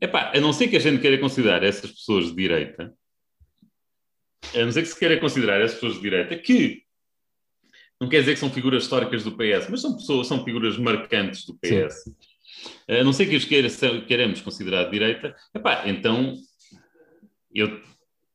Epá, 0.00 0.32
a 0.34 0.40
não 0.40 0.52
ser 0.52 0.68
que 0.68 0.76
a 0.76 0.80
gente 0.80 1.00
queira 1.00 1.16
considerar 1.16 1.62
essas 1.62 1.90
pessoas 1.90 2.26
de 2.26 2.34
direita, 2.34 2.92
a 4.54 4.58
não 4.58 4.70
ser 4.70 4.82
que 4.82 4.88
se 4.88 4.98
queira 4.98 5.18
considerar 5.18 5.60
essas 5.60 5.76
pessoas 5.76 5.94
de 5.94 6.02
direita, 6.02 6.36
que 6.36 6.83
não 8.04 8.10
quer 8.10 8.20
dizer 8.20 8.34
que 8.34 8.40
são 8.40 8.50
figuras 8.50 8.82
históricas 8.82 9.24
do 9.24 9.32
PS, 9.32 9.68
mas 9.70 9.80
são 9.80 9.96
pessoas, 9.96 10.26
são 10.26 10.44
figuras 10.44 10.78
marcantes 10.78 11.44
do 11.46 11.54
PS. 11.54 12.04
Sim. 12.04 12.14
A 12.88 13.02
não 13.02 13.12
ser 13.12 13.26
que 13.26 13.36
os 13.36 13.44
queira, 13.44 13.68
queiramos 14.06 14.40
considerar 14.40 14.84
de 14.84 14.92
direita, 14.92 15.34
epá, 15.54 15.88
então 15.88 16.34
eu, 17.52 17.80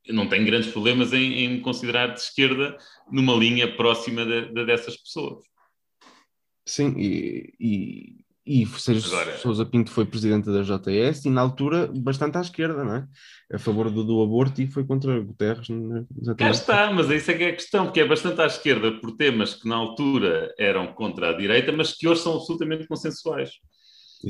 eu 0.06 0.14
não 0.14 0.28
tenho 0.28 0.46
grandes 0.46 0.72
problemas 0.72 1.14
em, 1.14 1.34
em 1.34 1.50
me 1.50 1.62
considerar 1.62 2.08
de 2.08 2.20
esquerda 2.20 2.78
numa 3.12 3.34
linha 3.36 3.76
próxima 3.76 4.26
de, 4.26 4.52
de 4.54 4.66
dessas 4.66 4.98
pessoas. 4.98 5.44
Sim, 6.66 6.96
e, 6.98 7.54
e 7.60 8.26
e 8.46 8.66
Sérgio 8.66 9.12
Agora... 9.12 9.38
Sousa 9.38 9.66
Pinto 9.66 9.92
foi 9.92 10.06
presidente 10.06 10.50
da 10.50 10.62
JS 10.62 11.26
e 11.26 11.30
na 11.30 11.42
altura 11.42 11.92
bastante 11.94 12.38
à 12.38 12.42
esquerda, 12.42 12.84
não 12.84 12.96
é? 12.96 13.08
A 13.54 13.60
favor 13.60 13.90
do, 13.90 14.04
do 14.04 14.22
aborto 14.22 14.62
e 14.62 14.68
foi 14.68 14.84
contra 14.86 15.20
Guterres. 15.20 15.68
É? 15.70 16.34
Cá 16.36 16.50
está, 16.50 16.92
mas 16.92 17.10
isso 17.10 17.30
é 17.32 17.34
que 17.34 17.44
é 17.44 17.50
a 17.50 17.54
questão, 17.54 17.86
porque 17.86 18.02
é 18.02 18.08
bastante 18.08 18.42
à 18.42 18.46
esquerda 18.46 18.92
por 19.00 19.16
temas 19.16 19.54
que 19.54 19.68
na 19.68 19.76
altura 19.76 20.54
eram 20.58 20.94
contra 20.94 21.30
a 21.30 21.34
direita, 21.34 21.72
mas 21.72 21.94
que 21.94 22.08
hoje 22.08 22.22
são 22.22 22.36
absolutamente 22.36 22.88
consensuais. 22.88 23.52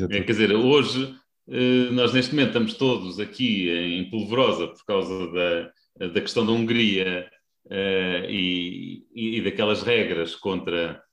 É, 0.10 0.22
quer 0.22 0.32
dizer, 0.32 0.54
hoje 0.54 1.16
eh, 1.50 1.90
nós 1.92 2.14
neste 2.14 2.32
momento 2.32 2.50
estamos 2.50 2.74
todos 2.76 3.20
aqui 3.20 3.70
em 3.70 4.10
polvorosa 4.10 4.68
por 4.68 4.86
causa 4.86 5.32
da, 5.32 6.08
da 6.08 6.22
questão 6.22 6.46
da 6.46 6.52
Hungria 6.52 7.28
uh, 7.66 8.30
e, 8.30 9.04
e, 9.14 9.42
daquelas 9.42 9.82
regras 9.82 10.36
contra 10.36 10.78
é 10.78 11.09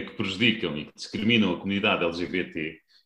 que 0.00 0.12
prejudicam 0.12 0.76
e 0.76 0.86
que 0.86 0.94
discriminam 0.94 1.54
a 1.54 1.58
comunidade 1.58 2.04
LGBT. 2.04 2.52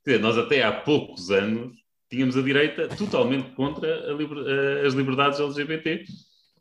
Quer 0.04 0.10
dizer, 0.12 0.18
nós 0.20 0.38
até 0.38 0.62
há 0.62 0.72
poucos 0.72 1.30
anos 1.30 1.76
tínhamos 2.10 2.36
a 2.36 2.42
direita 2.42 2.88
totalmente 2.88 3.50
contra 3.54 4.12
liber, 4.12 4.38
as 4.86 4.94
liberdades 4.94 5.40
LGBT. 5.40 6.04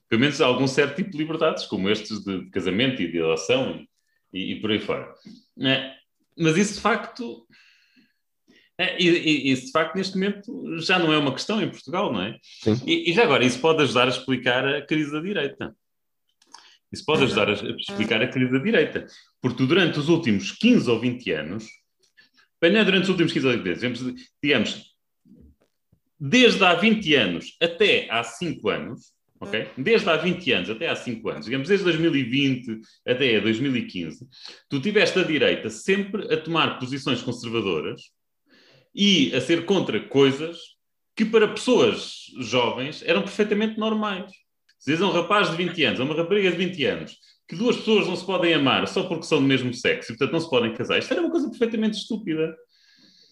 Pelo 0.10 0.22
menos 0.22 0.40
algum 0.40 0.68
certo 0.68 0.96
tipo 0.96 1.12
de 1.12 1.18
liberdades, 1.18 1.66
como 1.66 1.90
estes 1.90 2.24
de 2.24 2.50
casamento 2.50 3.02
e 3.02 3.12
de 3.12 3.20
adoção 3.20 3.86
e, 4.34 4.54
e 4.54 4.62
por 4.62 4.72
aí 4.72 4.80
fora. 4.80 5.14
É, 5.60 5.94
mas 6.38 6.58
isso 6.58 6.76
de 6.76 6.82
facto. 6.82 7.46
É, 8.78 9.02
e, 9.02 9.52
isso 9.52 9.68
de 9.68 9.72
facto 9.72 9.96
neste 9.96 10.16
momento 10.16 10.80
já 10.80 11.00
não 11.00 11.12
é 11.12 11.18
uma 11.18 11.34
questão 11.34 11.62
em 11.62 11.70
Portugal, 11.70 12.14
não 12.14 12.22
é? 12.22 12.38
E, 12.86 13.10
e 13.10 13.14
já 13.14 13.24
agora, 13.24 13.44
isso 13.44 13.60
pode 13.60 13.82
ajudar 13.82 14.06
a 14.06 14.10
explicar 14.10 14.68
a 14.68 14.82
crise 14.86 15.12
da 15.12 15.20
direita. 15.20 15.76
Isso 16.92 17.06
pode 17.06 17.24
ajudar 17.24 17.50
a 17.50 17.54
explicar 17.54 18.22
a 18.22 18.28
crise 18.28 18.52
da 18.52 18.60
direita. 18.60 19.08
Porque 19.42 19.66
durante 19.66 20.00
os 20.00 20.10
últimos 20.10 20.52
15 20.52 20.90
ou 20.90 21.00
20 21.00 21.32
anos, 21.32 21.66
bem, 22.62 22.72
não 22.72 22.80
é 22.80 22.86
durante 22.86 23.04
os 23.04 23.10
últimos 23.10 23.34
15 23.34 23.48
ou 23.48 23.54
20 23.54 23.86
anos, 23.86 24.14
digamos, 24.42 24.98
desde 26.20 26.64
há 26.64 26.74
20 26.74 27.16
anos 27.16 27.58
até 27.62 28.10
há 28.10 28.24
5 28.24 28.70
anos, 28.70 29.14
ok? 29.40 29.68
Desde 29.78 30.10
há 30.10 30.18
20 30.18 30.52
anos 30.52 30.70
até 30.70 30.90
há 30.90 30.96
5 30.96 31.30
anos, 31.30 31.46
digamos, 31.46 31.68
desde 31.68 31.84
2020 31.84 32.82
até 33.06 33.40
2015, 33.40 34.28
tu 34.70 34.80
tiveste 34.82 35.20
a 35.20 35.24
direita 35.24 35.70
sempre 35.70 36.34
a 36.34 36.38
tomar 36.38 36.80
posições 36.80 37.22
conservadoras 37.22 38.02
e 38.96 39.36
a 39.36 39.42
ser 39.42 39.66
contra 39.66 40.00
coisas 40.00 40.58
que 41.16 41.26
para 41.26 41.48
pessoas 41.48 42.26
jovens 42.40 43.04
eram 43.04 43.22
perfeitamente 43.22 43.78
normais. 43.78 44.32
Se 44.78 44.92
dizes 44.92 45.02
a 45.02 45.08
um 45.08 45.12
rapaz 45.12 45.50
de 45.50 45.58
20 45.58 45.84
anos, 45.84 46.00
a 46.00 46.04
uma 46.04 46.16
rapariga 46.16 46.52
de 46.52 46.58
20 46.58 46.86
anos, 46.86 47.18
que 47.48 47.56
duas 47.56 47.78
pessoas 47.78 48.08
não 48.08 48.16
se 48.16 48.26
podem 48.26 48.54
amar 48.54 48.88
só 48.88 49.04
porque 49.04 49.24
são 49.24 49.40
do 49.40 49.48
mesmo 49.48 49.74
sexo 49.74 50.12
e, 50.12 50.18
portanto, 50.18 50.34
não 50.34 50.40
se 50.40 50.50
podem 50.50 50.74
casar, 50.74 51.00
isto 51.00 51.12
era 51.12 51.22
uma 51.22 51.32
coisa 51.32 51.50
perfeitamente 51.50 51.98
estúpida. 51.98 52.56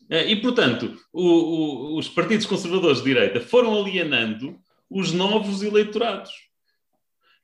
Eh, 0.09 0.31
e, 0.31 0.35
portanto, 0.41 0.97
o, 1.11 1.23
o, 1.23 1.97
os 1.97 2.07
partidos 2.07 2.45
conservadores 2.45 2.99
de 2.99 3.05
direita 3.05 3.41
foram 3.41 3.77
alienando 3.77 4.57
os 4.89 5.11
novos 5.11 5.61
eleitorados. 5.61 6.31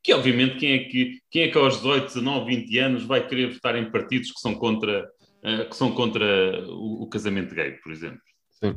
Que, 0.03 0.13
obviamente, 0.13 0.57
quem 0.57 0.73
é 0.73 0.79
que, 0.85 1.19
quem 1.29 1.43
é 1.43 1.47
que 1.49 1.57
aos 1.57 1.77
18, 1.77 2.05
19, 2.07 2.55
20 2.55 2.79
anos 2.79 3.03
vai 3.03 3.27
querer 3.27 3.53
votar 3.53 3.75
em 3.75 3.91
partidos 3.91 4.31
que 4.31 4.39
são 4.39 4.55
contra, 4.55 5.07
uh, 5.43 5.69
que 5.69 5.75
são 5.75 5.91
contra 5.91 6.63
o, 6.69 7.03
o, 7.03 7.07
casamento 7.07 7.53
gay, 7.53 7.73
por 7.73 7.91
exemplo? 7.91 8.21
Sim. 8.49 8.75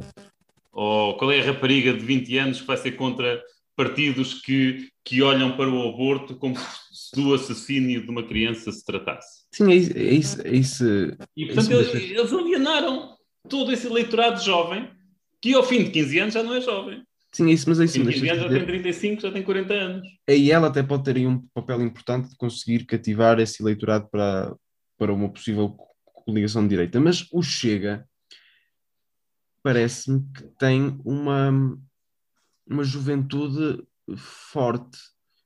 Ou 0.73 1.17
qual 1.17 1.31
é 1.31 1.41
a 1.41 1.45
rapariga 1.45 1.95
de 1.95 2.05
20 2.05 2.39
anos 2.39 2.61
que 2.61 2.67
vai 2.67 2.77
ser 2.77 2.93
contra 2.93 3.43
partidos 3.77 4.35
que, 4.35 4.89
que 5.05 5.23
olham 5.23 5.57
para 5.57 5.69
o 5.69 5.89
aborto 5.89 6.37
como 6.37 6.57
se 6.57 7.15
do 7.15 7.35
assassínio 7.35 8.03
de 8.03 8.11
uma 8.11 8.23
criança 8.23 8.71
se 8.73 8.85
tratasse. 8.85 9.45
Sim, 9.53 9.71
é 9.71 9.77
isso. 9.77 9.97
É 9.97 10.13
isso, 10.13 10.43
é 10.43 10.55
isso 10.55 10.85
e 11.37 11.47
portanto 11.47 11.73
é 11.73 11.83
isso 11.83 11.97
eles, 11.97 12.11
eles 12.11 12.33
alienaram 12.33 13.17
todo 13.49 13.73
esse 13.73 13.87
eleitorado 13.87 14.43
jovem 14.43 14.89
que 15.41 15.55
ao 15.55 15.63
fim 15.63 15.85
de 15.85 15.91
15 15.91 16.19
anos 16.19 16.35
já 16.35 16.43
não 16.43 16.55
é 16.55 16.61
jovem. 16.61 17.03
Sim, 17.33 17.51
é 17.51 17.53
isso, 17.53 17.69
mas 17.69 17.81
é 17.81 17.85
isso. 17.85 18.01
15 18.01 18.29
anos 18.31 18.43
já 18.45 18.49
tem 18.49 18.65
35, 18.65 19.23
já 19.23 19.33
tem 19.33 19.43
40 19.43 19.75
anos. 19.75 20.09
Aí 20.29 20.51
ela 20.51 20.69
até 20.69 20.83
pode 20.83 21.03
ter 21.03 21.17
aí 21.17 21.27
um 21.27 21.41
papel 21.53 21.83
importante 21.83 22.31
de 22.31 22.37
conseguir 22.37 22.85
cativar 22.87 23.41
esse 23.41 23.61
eleitorado 23.61 24.09
para, 24.09 24.55
para 24.97 25.13
uma 25.13 25.29
possível 25.29 25.77
coligação 26.05 26.63
de 26.63 26.69
direita. 26.69 27.01
Mas 27.01 27.27
o 27.33 27.43
Chega 27.43 28.07
parece-me 29.65 30.23
que 30.33 30.45
tem 30.59 30.97
uma, 31.05 31.51
uma 32.67 32.85
juventude 32.85 33.83
forte 34.17 34.99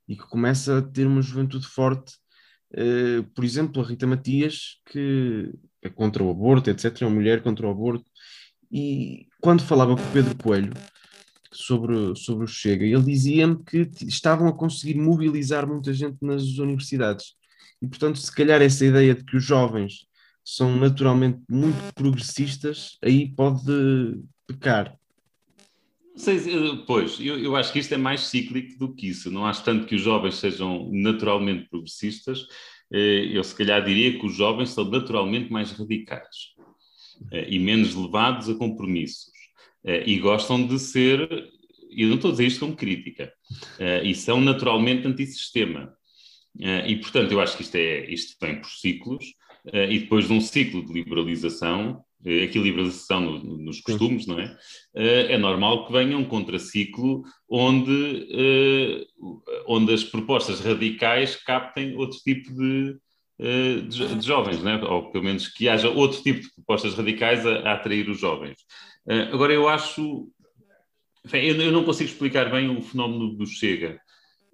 e 0.09 0.17
que 0.17 0.27
começa 0.27 0.79
a 0.79 0.83
ter 0.83 1.07
uma 1.07 1.23
juventude 1.23 1.67
forte. 1.67 2.15
Uh, 2.73 3.23
por 3.35 3.45
exemplo, 3.45 3.83
a 3.83 3.87
Rita 3.87 4.07
Matias, 4.07 4.81
que 4.87 5.53
é 5.83 5.89
contra 5.89 6.23
o 6.23 6.31
aborto, 6.31 6.71
etc., 6.71 7.03
é 7.03 7.07
uma 7.07 7.15
mulher 7.15 7.43
contra 7.43 7.67
o 7.67 7.71
aborto. 7.71 8.05
E 8.71 9.27
quando 9.41 9.63
falava 9.63 9.97
com 9.97 10.03
o 10.03 10.13
Pedro 10.13 10.37
Coelho 10.37 10.73
sobre, 11.53 12.15
sobre 12.17 12.45
o 12.45 12.49
Chega, 12.49 12.85
ele 12.85 13.03
dizia-me 13.03 13.63
que 13.65 13.91
estavam 14.07 14.49
a 14.49 14.57
conseguir 14.57 14.99
mobilizar 14.99 15.67
muita 15.67 15.93
gente 15.93 16.19
nas 16.21 16.43
universidades. 16.59 17.35
E, 17.81 17.87
portanto, 17.87 18.19
se 18.19 18.35
calhar 18.35 18.61
essa 18.61 18.85
ideia 18.85 19.15
de 19.15 19.25
que 19.25 19.37
os 19.37 19.45
jovens 19.45 20.07
são 20.45 20.77
naturalmente 20.77 21.41
muito 21.49 21.77
progressistas, 21.95 22.99
aí 23.03 23.35
pode 23.35 24.21
pecar. 24.47 24.98
Sei, 26.19 26.37
pois, 26.85 27.21
eu, 27.21 27.39
eu, 27.39 27.55
acho 27.55 27.73
que 27.73 27.79
isto 27.79 27.95
é 27.95 27.97
mais 27.97 28.23
cíclico 28.23 28.77
do 28.77 28.93
que 28.93 29.09
isso. 29.09 29.31
Não 29.31 29.47
acho 29.47 29.63
tanto 29.63 29.87
que 29.87 29.95
os 29.95 30.03
jovens 30.03 30.35
sejam 30.35 30.91
naturalmente 30.93 31.69
progressistas. 31.69 32.45
Eh, 32.93 33.31
eu, 33.33 33.45
se 33.45 33.55
calhar, 33.55 33.85
diria 33.85 34.19
que 34.19 34.27
os 34.27 34.35
jovens 34.35 34.71
são 34.71 34.85
naturalmente 34.85 35.53
mais 35.53 35.71
radicais 35.71 36.55
eh, 37.31 37.47
e 37.51 37.59
menos 37.61 37.95
levados 37.95 38.49
a 38.49 38.55
compromissos. 38.57 39.33
Eh, 39.85 40.11
e 40.11 40.19
gostam 40.19 40.67
de 40.67 40.79
ser, 40.81 41.29
e 41.89 42.05
não 42.05 42.17
estou 42.17 42.31
a 42.31 42.33
dizer 42.33 42.47
isto 42.47 42.61
como 42.61 42.77
crítica, 42.77 43.33
e 44.03 44.15
são 44.15 44.41
naturalmente 44.41 45.07
antissistema. 45.07 45.95
E, 46.87 46.97
portanto, 46.97 47.31
eu 47.31 47.41
acho 47.41 47.57
que 47.57 47.63
isto, 47.63 47.77
é, 47.77 48.11
isto 48.11 48.37
vem 48.41 48.61
por 48.61 48.69
ciclos, 48.69 49.25
e 49.89 50.01
depois 50.01 50.27
de 50.27 50.33
um 50.33 50.41
ciclo 50.41 50.85
de 50.85 50.93
liberalização, 50.93 52.05
eh, 52.05 52.08
equilibração 52.25 53.21
no, 53.21 53.59
nos 53.59 53.81
costumes, 53.81 54.27
não 54.27 54.39
é? 54.39 54.57
Eh, 54.95 55.35
é 55.35 55.39
normal 55.39 55.87
que 55.87 55.93
venha 55.93 56.17
um 56.17 56.25
contraciclo 56.25 57.23
onde, 57.49 58.29
eh, 58.31 59.07
onde 59.67 59.93
as 59.93 60.05
propostas 60.05 60.61
radicais 60.61 61.37
captem 61.37 61.97
outro 61.97 62.19
tipo 62.19 62.53
de, 62.53 62.97
de, 63.39 64.15
de 64.17 64.27
jovens, 64.27 64.63
não 64.63 64.73
é? 64.73 64.85
ou 64.85 65.13
pelo 65.13 65.25
menos 65.25 65.47
que 65.47 65.69
haja 65.69 65.89
outro 65.89 66.21
tipo 66.23 66.41
de 66.41 66.53
propostas 66.55 66.95
radicais 66.95 67.47
a, 67.47 67.61
a 67.61 67.75
atrair 67.75 68.09
os 68.11 68.19
jovens. 68.19 68.57
Agora, 69.33 69.53
eu 69.53 69.69
acho. 69.69 70.29
Eu 71.33 71.73
não 71.73 71.85
consigo 71.85 72.11
explicar 72.11 72.51
bem 72.51 72.69
o 72.69 72.83
fenómeno 72.83 73.35
do 73.37 73.47
Chega. 73.47 74.01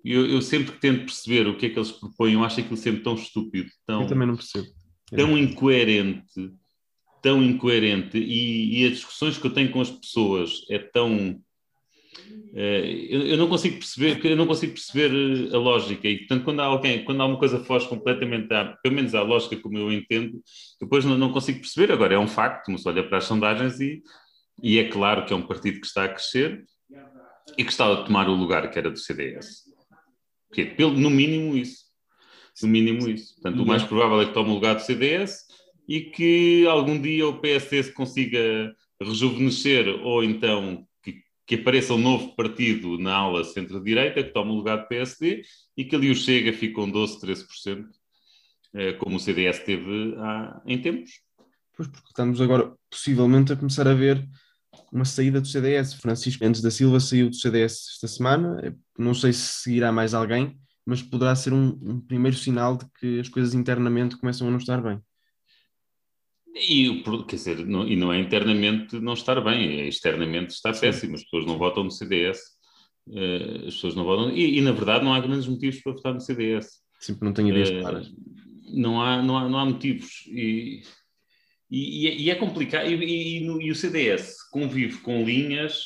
Eu, 0.04 0.26
eu 0.26 0.42
sempre 0.42 0.72
que 0.72 0.80
tento 0.80 1.06
perceber 1.06 1.46
o 1.48 1.56
que 1.56 1.66
é 1.66 1.70
que 1.70 1.78
eles 1.78 1.90
propõem, 1.90 2.34
eu 2.34 2.44
acho 2.44 2.60
aquilo 2.60 2.76
sempre 2.76 3.02
tão 3.02 3.14
estúpido, 3.14 3.70
tão, 3.86 4.02
eu 4.02 4.06
também 4.06 4.28
não 4.28 4.36
percebo. 4.36 4.66
tão 5.08 5.38
incoerente 5.38 6.52
tão 7.24 7.42
incoerente 7.42 8.18
e, 8.18 8.82
e, 8.82 8.86
as 8.86 8.96
discussões 8.96 9.38
que 9.38 9.46
eu 9.46 9.50
tenho 9.50 9.70
com 9.70 9.80
as 9.80 9.90
pessoas 9.90 10.60
é 10.68 10.78
tão 10.78 11.30
uh, 12.52 12.58
eu, 13.08 13.28
eu, 13.28 13.38
não 13.38 13.48
consigo 13.48 13.78
perceber 13.78 14.20
eu 14.26 14.36
não 14.36 14.46
consigo 14.46 14.74
perceber 14.74 15.10
eh, 15.10 15.56
a 15.56 15.58
lógica 15.58 16.06
e 16.06 16.18
portanto 16.18 16.44
quando 16.44 16.60
há 16.60 16.64
alguém 16.64 17.02
quando 17.02 17.22
há 17.22 17.24
uma 17.24 17.38
coisa 17.38 17.64
foge 17.64 17.88
completamente 17.88 18.52
à, 18.52 18.76
pelo 18.82 18.94
menos 18.94 19.14
à 19.14 19.22
lógica 19.22 19.56
como 19.56 19.78
eu 19.78 19.90
entendo 19.90 20.38
depois 20.78 21.02
não, 21.02 21.16
não 21.16 21.32
consigo 21.32 21.60
perceber 21.60 21.90
agora 21.90 22.14
é 22.14 22.18
um 22.18 22.28
facto 22.28 22.70
mas 22.70 22.84
olha 22.84 23.02
para 23.02 23.16
as 23.16 23.24
sondagens 23.24 23.80
e, 23.80 24.02
e 24.62 24.78
é 24.78 24.84
claro 24.84 25.24
que 25.24 25.32
é 25.32 25.36
um 25.36 25.46
partido 25.46 25.80
que 25.80 25.86
está 25.86 26.04
a 26.04 26.08
crescer 26.08 26.62
e 27.56 27.64
que 27.64 27.70
estava 27.70 27.94
a 27.94 28.04
tomar 28.04 28.28
o 28.28 28.34
lugar 28.34 28.70
que 28.70 28.78
era 28.78 28.90
do 28.90 28.98
CDS. 28.98 29.64
Porque, 30.48 30.64
pelo, 30.64 30.92
no 30.92 31.10
mínimo 31.10 31.56
isso. 31.56 31.84
No 32.62 32.68
mínimo 32.68 33.08
isso. 33.08 33.34
Portanto, 33.34 33.62
o 33.62 33.66
mais 33.66 33.82
provável 33.82 34.20
é 34.20 34.26
que 34.26 34.32
tome 34.32 34.50
o 34.50 34.54
lugar 34.54 34.74
do 34.74 34.82
CDS 34.82 35.44
e 35.88 36.00
que 36.02 36.66
algum 36.66 37.00
dia 37.00 37.26
o 37.26 37.40
PSD 37.40 37.82
se 37.82 37.92
consiga 37.92 38.74
rejuvenescer 39.00 39.88
ou 40.02 40.24
então 40.24 40.86
que, 41.02 41.22
que 41.46 41.54
apareça 41.56 41.94
um 41.94 41.98
novo 41.98 42.34
partido 42.34 42.98
na 42.98 43.14
ala 43.14 43.44
centro-direita 43.44 44.22
que 44.22 44.32
tome 44.32 44.50
o 44.50 44.54
lugar 44.54 44.78
do 44.78 44.88
PSD 44.88 45.42
e 45.76 45.84
que 45.84 45.94
ali 45.94 46.10
o 46.10 46.14
Chega 46.14 46.52
fique 46.52 46.74
com 46.74 46.88
12, 46.88 47.20
13%, 47.20 47.86
eh, 48.74 48.92
como 48.94 49.16
o 49.16 49.20
CDS 49.20 49.60
teve 49.60 50.14
há, 50.18 50.62
em 50.66 50.80
tempos. 50.80 51.20
Pois, 51.76 51.88
porque 51.88 52.08
estamos 52.08 52.40
agora 52.40 52.72
possivelmente 52.90 53.52
a 53.52 53.56
começar 53.56 53.86
a 53.88 53.94
ver 53.94 54.24
uma 54.92 55.04
saída 55.04 55.40
do 55.40 55.48
CDS. 55.48 55.94
Francisco 55.94 56.42
Mendes 56.44 56.60
da 56.60 56.70
Silva 56.70 57.00
saiu 57.00 57.28
do 57.28 57.36
CDS 57.36 57.88
esta 57.94 58.08
semana. 58.08 58.76
Não 58.96 59.12
sei 59.12 59.32
se 59.32 59.62
seguirá 59.62 59.90
mais 59.90 60.14
alguém, 60.14 60.56
mas 60.86 61.02
poderá 61.02 61.34
ser 61.34 61.52
um, 61.52 61.78
um 61.82 62.00
primeiro 62.00 62.36
sinal 62.36 62.76
de 62.76 62.86
que 62.98 63.20
as 63.20 63.28
coisas 63.28 63.54
internamente 63.54 64.16
começam 64.16 64.46
a 64.46 64.50
não 64.50 64.58
estar 64.58 64.80
bem. 64.80 65.00
E, 66.54 67.02
quer 67.26 67.36
dizer, 67.36 67.66
não, 67.66 67.86
e 67.86 67.96
não 67.96 68.12
é 68.12 68.20
internamente 68.20 69.00
não 69.00 69.14
estar 69.14 69.40
bem, 69.40 69.80
é 69.80 69.88
externamente 69.88 70.50
está 70.50 70.72
péssimo. 70.72 71.16
As 71.16 71.24
pessoas 71.24 71.46
não 71.46 71.58
votam 71.58 71.82
no 71.82 71.90
CDS, 71.90 72.38
eh, 73.12 73.64
as 73.66 73.74
pessoas 73.74 73.96
não 73.96 74.04
votam. 74.04 74.30
E, 74.30 74.58
e, 74.58 74.60
na 74.60 74.70
verdade, 74.70 75.04
não 75.04 75.12
há 75.12 75.20
grandes 75.20 75.48
motivos 75.48 75.80
para 75.82 75.92
votar 75.92 76.14
no 76.14 76.20
CDS. 76.20 76.80
Sempre 77.00 77.24
não 77.24 77.32
tenho 77.32 77.48
ideias 77.48 77.70
uh, 77.70 77.80
claras. 77.80 78.12
Não 78.72 79.02
há, 79.02 79.20
não, 79.20 79.36
há, 79.36 79.48
não 79.48 79.58
há 79.58 79.66
motivos. 79.66 80.24
E, 80.28 80.82
e, 81.68 82.22
e 82.24 82.30
é 82.30 82.36
complicado. 82.36 82.88
E, 82.88 83.40
no, 83.40 83.60
e 83.60 83.72
o 83.72 83.74
CDS 83.74 84.36
convive 84.50 84.98
com 84.98 85.24
linhas 85.24 85.82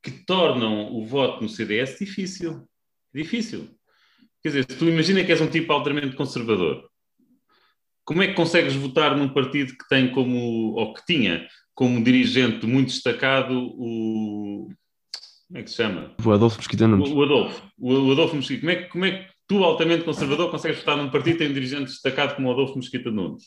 que 0.00 0.12
tornam 0.24 0.94
o 0.94 1.04
voto 1.04 1.42
no 1.42 1.48
CDS 1.48 1.98
difícil. 1.98 2.68
Difícil. 3.12 3.68
Quer 4.42 4.50
dizer, 4.50 4.66
se 4.70 4.78
tu 4.78 4.88
imagina 4.88 5.24
que 5.24 5.32
és 5.32 5.40
um 5.40 5.50
tipo 5.50 5.72
altamente 5.72 6.16
conservador 6.16 6.89
como 8.10 8.24
é 8.24 8.26
que 8.26 8.34
consegues 8.34 8.74
votar 8.74 9.16
num 9.16 9.28
partido 9.28 9.72
que 9.72 9.88
tem 9.88 10.10
como, 10.10 10.74
ou 10.74 10.92
que 10.92 11.06
tinha 11.06 11.46
como 11.72 12.02
dirigente 12.02 12.66
muito 12.66 12.88
destacado 12.88 13.54
o. 13.56 14.68
Como 15.46 15.60
é 15.60 15.62
que 15.62 15.70
se 15.70 15.76
chama? 15.76 16.12
O 16.24 16.32
Adolfo 16.32 16.56
Mesquita 16.56 16.88
Nunes. 16.88 17.08
O, 17.08 17.14
o 17.14 17.22
Adolfo. 17.22 17.62
O, 17.78 17.92
o, 17.92 18.10
Adolfo 18.10 18.34
Mesquita. 18.34 18.62
Como 18.62 18.72
é, 18.72 18.76
como 18.82 19.04
é 19.04 19.10
que 19.12 19.30
tu, 19.46 19.62
altamente 19.62 20.02
conservador, 20.02 20.50
consegues 20.50 20.80
votar 20.80 20.96
num 20.96 21.08
partido 21.08 21.34
que 21.34 21.38
tem 21.38 21.50
um 21.50 21.54
dirigente 21.54 21.84
destacado 21.84 22.34
como 22.34 22.48
o 22.48 22.52
Adolfo 22.52 22.76
Mesquita 22.76 23.12
Nunes? 23.12 23.44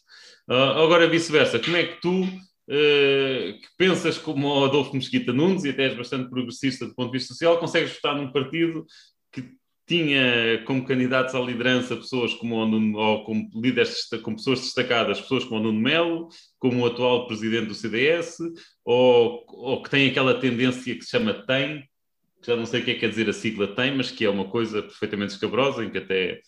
Uh, 0.50 0.54
agora, 0.54 1.10
vice-versa. 1.10 1.60
Como 1.60 1.76
é 1.76 1.84
que 1.84 2.00
tu, 2.00 2.24
uh, 2.24 2.26
que 2.70 3.68
pensas 3.78 4.18
como 4.18 4.48
o 4.48 4.64
Adolfo 4.64 4.96
Mesquita 4.96 5.34
Nunes 5.34 5.66
e 5.66 5.72
até 5.72 5.88
és 5.88 5.94
bastante 5.94 6.30
progressista 6.30 6.86
do 6.88 6.96
ponto 6.96 7.12
de 7.12 7.18
vista 7.18 7.34
social, 7.34 7.60
consegues 7.60 7.96
votar 7.96 8.16
num 8.16 8.32
partido 8.32 8.86
que 9.30 9.44
tinha 9.86 10.64
como 10.66 10.86
candidatos 10.86 11.36
à 11.36 11.40
liderança 11.40 11.96
pessoas 11.96 12.34
como 12.34 12.56
o 12.56 12.66
Nuno, 12.66 12.98
ou 12.98 13.24
como 13.26 13.50
líderes, 13.54 14.08
como 14.22 14.38
pessoas 14.38 14.62
destacadas, 14.62 15.20
pessoas 15.20 15.44
como 15.44 15.60
o 15.60 15.64
Nuno 15.64 15.80
Melo, 15.80 16.30
como 16.58 16.82
o 16.82 16.86
atual 16.86 17.28
presidente 17.28 17.68
do 17.68 17.74
CDS, 17.74 18.38
ou, 18.86 19.44
ou 19.50 19.84
que 19.84 19.90
tem 19.90 20.10
aquela 20.10 20.40
tendência 20.40 20.96
que 20.96 21.04
se 21.04 21.12
chama 21.12 21.34
TEM, 21.34 21.84
que 22.42 22.48
já 22.48 22.56
não 22.56 22.66
sei 22.66 22.82
o 22.82 22.86
que 22.86 22.92
é 22.92 22.94
que 22.94 23.00
quer 23.02 23.10
dizer 23.10 23.30
a 23.30 23.34
sigla 23.34 23.68
TEM, 23.68 23.98
mas 23.98 24.10
que 24.10 24.24
é 24.24 24.30
uma 24.30 24.46
coisa 24.46 24.82
perfeitamente 24.82 25.34
escabrosa, 25.34 25.84
em 25.84 25.90
que 25.90 25.98
até 25.98 26.40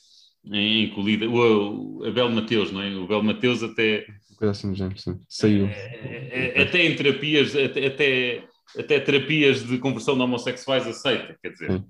em 0.45 0.89
colida, 0.91 1.27
o, 1.27 1.99
o 1.99 2.05
Abel 2.05 2.29
Mateus, 2.29 2.71
não 2.71 2.81
é? 2.81 2.89
O 2.95 3.03
Abel 3.03 3.23
Mateus 3.23 3.63
até... 3.63 4.05
Assim 4.41 4.75
género, 4.75 4.99
sim. 4.99 5.19
Saiu. 5.27 5.65
É, 5.65 6.53
é, 6.55 6.61
até 6.61 6.85
em 6.85 6.95
terapias, 6.95 7.55
até, 7.55 7.87
até, 7.87 8.43
até 8.77 8.99
terapias 8.99 9.65
de 9.65 9.77
conversão 9.79 10.15
de 10.15 10.21
homossexuais 10.21 10.87
aceita, 10.87 11.37
quer 11.41 11.49
dizer... 11.49 11.71
Sim 11.71 11.85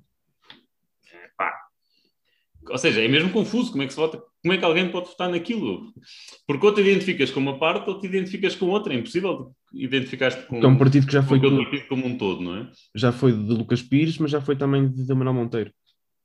ou 2.69 2.78
seja, 2.78 3.02
é 3.02 3.08
mesmo 3.08 3.30
confuso 3.30 3.71
como 3.71 3.84
é 3.84 3.88
que 3.88 3.93
se 3.93 4.00
vota, 4.00 4.21
como 4.41 4.54
é 4.54 4.58
que 4.58 4.65
alguém 4.65 4.89
pode 4.89 5.08
votar 5.08 5.30
naquilo? 5.30 5.93
Porque 6.48 6.65
ou 6.65 6.74
te 6.74 6.82
identificas 6.82 7.30
com 7.30 7.39
uma 7.39 7.60
parte 7.60 7.89
ou 7.89 8.00
te 8.00 8.08
identificas 8.08 8.56
com 8.56 8.67
outra, 8.67 8.93
é 8.93 8.98
impossível 8.98 9.52
identificar-te 9.74 10.45
com, 10.48 10.58
é 10.58 10.67
um 10.67 10.78
partido 10.78 11.06
que 11.06 11.13
já 11.13 11.21
foi 11.21 11.39
com 11.39 11.58
partido 11.58 11.88
como 11.88 12.06
um 12.06 12.17
todo, 12.17 12.41
não 12.41 12.58
é? 12.58 12.71
Já 12.95 13.12
foi 13.12 13.32
de 13.32 13.54
Lucas 13.54 13.82
Pires, 13.82 14.17
mas 14.17 14.32
já 14.32 14.41
foi 14.41 14.56
também 14.56 14.88
de 14.89 15.13
Manuel 15.13 15.36
Monteiro. 15.36 15.71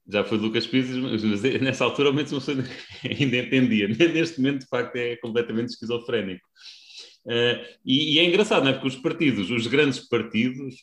Já 0.08 0.24
foi 0.24 0.38
de 0.38 0.44
Lucas 0.44 0.66
Pires, 0.66 0.90
mas 0.96 1.22
nessa 1.60 1.84
altura 1.84 2.08
ao 2.08 2.14
menos 2.14 2.32
ainda 2.48 3.36
entendia. 3.36 3.88
Neste 3.88 4.40
momento, 4.40 4.60
de 4.62 4.68
facto, 4.68 4.96
é 4.96 5.16
completamente 5.16 5.68
esquizofrénico. 5.68 6.46
Uh, 7.26 7.60
e, 7.84 8.14
e, 8.14 8.18
é 8.18 8.24
engraçado, 8.24 8.64
não 8.64 8.70
é? 8.70 8.72
Porque 8.72 8.88
os 8.88 8.96
partidos, 8.96 9.50
os 9.50 9.66
grandes 9.66 10.00
partidos, 10.08 10.74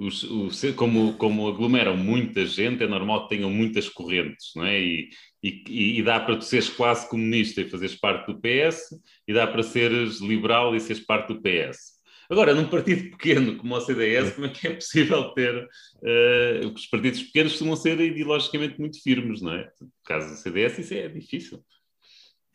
os, 0.00 0.62
como, 0.76 1.12
como 1.14 1.46
aglomeram 1.46 1.94
muita 1.94 2.46
gente, 2.46 2.82
é 2.82 2.86
normal 2.86 3.24
que 3.24 3.36
tenham 3.36 3.50
muitas 3.50 3.88
correntes, 3.88 4.52
não 4.56 4.64
é? 4.64 4.80
E, 4.80 5.10
e, 5.42 5.98
e 5.98 6.02
dá 6.02 6.18
para 6.18 6.36
tu 6.36 6.44
seres 6.44 6.70
quase 6.70 7.08
comunista 7.08 7.60
e 7.60 7.68
fazeres 7.68 7.96
parte 7.96 8.32
do 8.32 8.40
PS, 8.40 8.98
e 9.28 9.34
dá 9.34 9.46
para 9.46 9.62
seres 9.62 10.20
liberal 10.20 10.74
e 10.74 10.80
seres 10.80 11.04
parte 11.04 11.34
do 11.34 11.42
PS. 11.42 12.00
Agora, 12.30 12.54
num 12.54 12.68
partido 12.68 13.10
pequeno 13.10 13.56
como 13.56 13.74
o 13.74 13.80
CDS, 13.80 14.32
como 14.34 14.46
é 14.46 14.50
que 14.50 14.68
é 14.68 14.74
possível 14.74 15.30
ter. 15.34 15.68
Uh, 15.96 16.68
os 16.74 16.86
partidos 16.86 17.22
pequenos 17.24 17.52
costumam 17.52 17.76
ser 17.76 18.00
ideologicamente 18.00 18.78
muito 18.78 19.02
firmes, 19.02 19.42
não 19.42 19.52
é? 19.52 19.70
No 19.80 19.90
caso 20.04 20.30
do 20.30 20.36
CDS, 20.36 20.78
isso 20.78 20.94
é 20.94 21.08
difícil. 21.08 21.58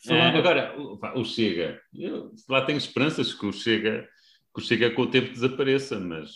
Uh, 0.08 0.38
agora, 0.38 0.74
o, 0.80 1.20
o 1.20 1.26
Chega, 1.26 1.82
eu 1.94 2.32
lá 2.50 2.62
tenho 2.66 2.78
esperanças 2.78 3.34
que 3.34 3.46
o 3.46 3.52
Chega, 3.52 4.08
que 4.54 4.62
o 4.62 4.64
Chega 4.64 4.92
com 4.92 5.02
o 5.04 5.12
tempo 5.12 5.32
desapareça, 5.32 6.00
mas 6.00 6.30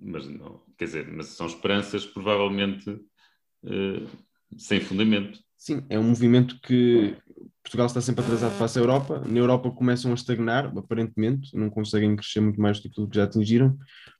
mas 0.00 0.26
não, 0.26 0.62
quer 0.78 0.86
dizer, 0.86 1.12
mas 1.12 1.26
são 1.28 1.46
esperanças 1.46 2.06
provavelmente 2.06 2.90
uh, 2.90 4.08
sem 4.56 4.80
fundamento. 4.80 5.38
Sim, 5.56 5.84
é 5.90 5.98
um 5.98 6.04
movimento 6.04 6.58
que 6.62 7.16
Portugal 7.62 7.86
está 7.86 8.00
sempre 8.00 8.24
atrasado 8.24 8.56
face 8.56 8.78
à 8.78 8.82
Europa. 8.82 9.22
Na 9.26 9.38
Europa 9.38 9.70
começam 9.70 10.10
a 10.10 10.14
estagnar, 10.14 10.72
aparentemente, 10.76 11.54
não 11.54 11.68
conseguem 11.68 12.16
crescer 12.16 12.40
muito 12.40 12.60
mais 12.60 12.80
do 12.80 12.88
que 12.88 13.06
que 13.06 13.16
já 13.16 13.24
atingiram. 13.24 13.76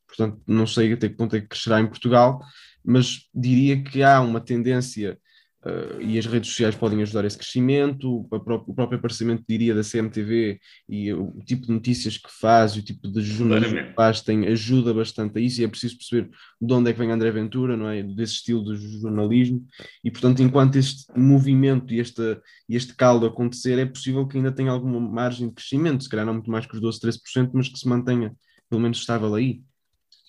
Portanto, 0.07 0.39
não 0.45 0.67
sei 0.67 0.93
até 0.93 1.09
que 1.09 1.15
ponto 1.15 1.35
é 1.35 1.41
que 1.41 1.47
crescerá 1.47 1.79
em 1.79 1.87
Portugal, 1.87 2.39
mas 2.83 3.29
diria 3.33 3.81
que 3.83 4.03
há 4.03 4.21
uma 4.21 4.39
tendência 4.39 5.17
Uh, 5.63 6.01
e 6.01 6.17
as 6.17 6.25
redes 6.25 6.49
sociais 6.49 6.73
podem 6.73 7.03
ajudar 7.03 7.23
esse 7.23 7.37
crescimento, 7.37 8.25
pró 8.29 8.63
o 8.67 8.73
próprio 8.73 8.97
aparecimento, 8.97 9.43
diria, 9.47 9.75
da 9.75 9.83
CMTV 9.83 10.59
e 10.89 11.13
o 11.13 11.39
tipo 11.45 11.67
de 11.67 11.71
notícias 11.71 12.17
que 12.17 12.29
faz, 12.31 12.75
o 12.75 12.81
tipo 12.81 13.07
de 13.07 13.21
jornalismo 13.21 13.77
que 13.77 13.93
faz, 13.93 14.21
tem, 14.21 14.47
ajuda 14.47 14.91
bastante 14.91 15.37
a 15.37 15.41
isso 15.41 15.61
e 15.61 15.63
é 15.63 15.67
preciso 15.67 15.97
perceber 15.97 16.31
de 16.59 16.73
onde 16.73 16.89
é 16.89 16.93
que 16.93 16.99
vem 16.99 17.11
André 17.11 17.29
Ventura, 17.29 17.77
não 17.77 17.87
é? 17.87 18.01
Desse 18.01 18.33
estilo 18.33 18.63
de 18.63 18.99
jornalismo 19.01 19.63
e, 20.03 20.09
portanto, 20.09 20.41
enquanto 20.41 20.77
este 20.77 21.05
movimento 21.15 21.93
e 21.93 21.99
este, 21.99 22.39
este 22.67 22.95
caldo 22.95 23.27
acontecer, 23.27 23.77
é 23.77 23.85
possível 23.85 24.27
que 24.27 24.37
ainda 24.37 24.51
tenha 24.51 24.71
alguma 24.71 24.99
margem 24.99 25.47
de 25.47 25.53
crescimento, 25.53 26.03
se 26.03 26.09
calhar 26.09 26.25
não 26.25 26.33
muito 26.33 26.49
mais 26.49 26.65
que 26.65 26.73
os 26.73 26.81
12, 26.81 26.99
13%, 26.99 27.51
mas 27.53 27.69
que 27.69 27.77
se 27.77 27.87
mantenha 27.87 28.35
pelo 28.67 28.81
menos 28.81 28.97
estável 28.97 29.35
aí. 29.35 29.61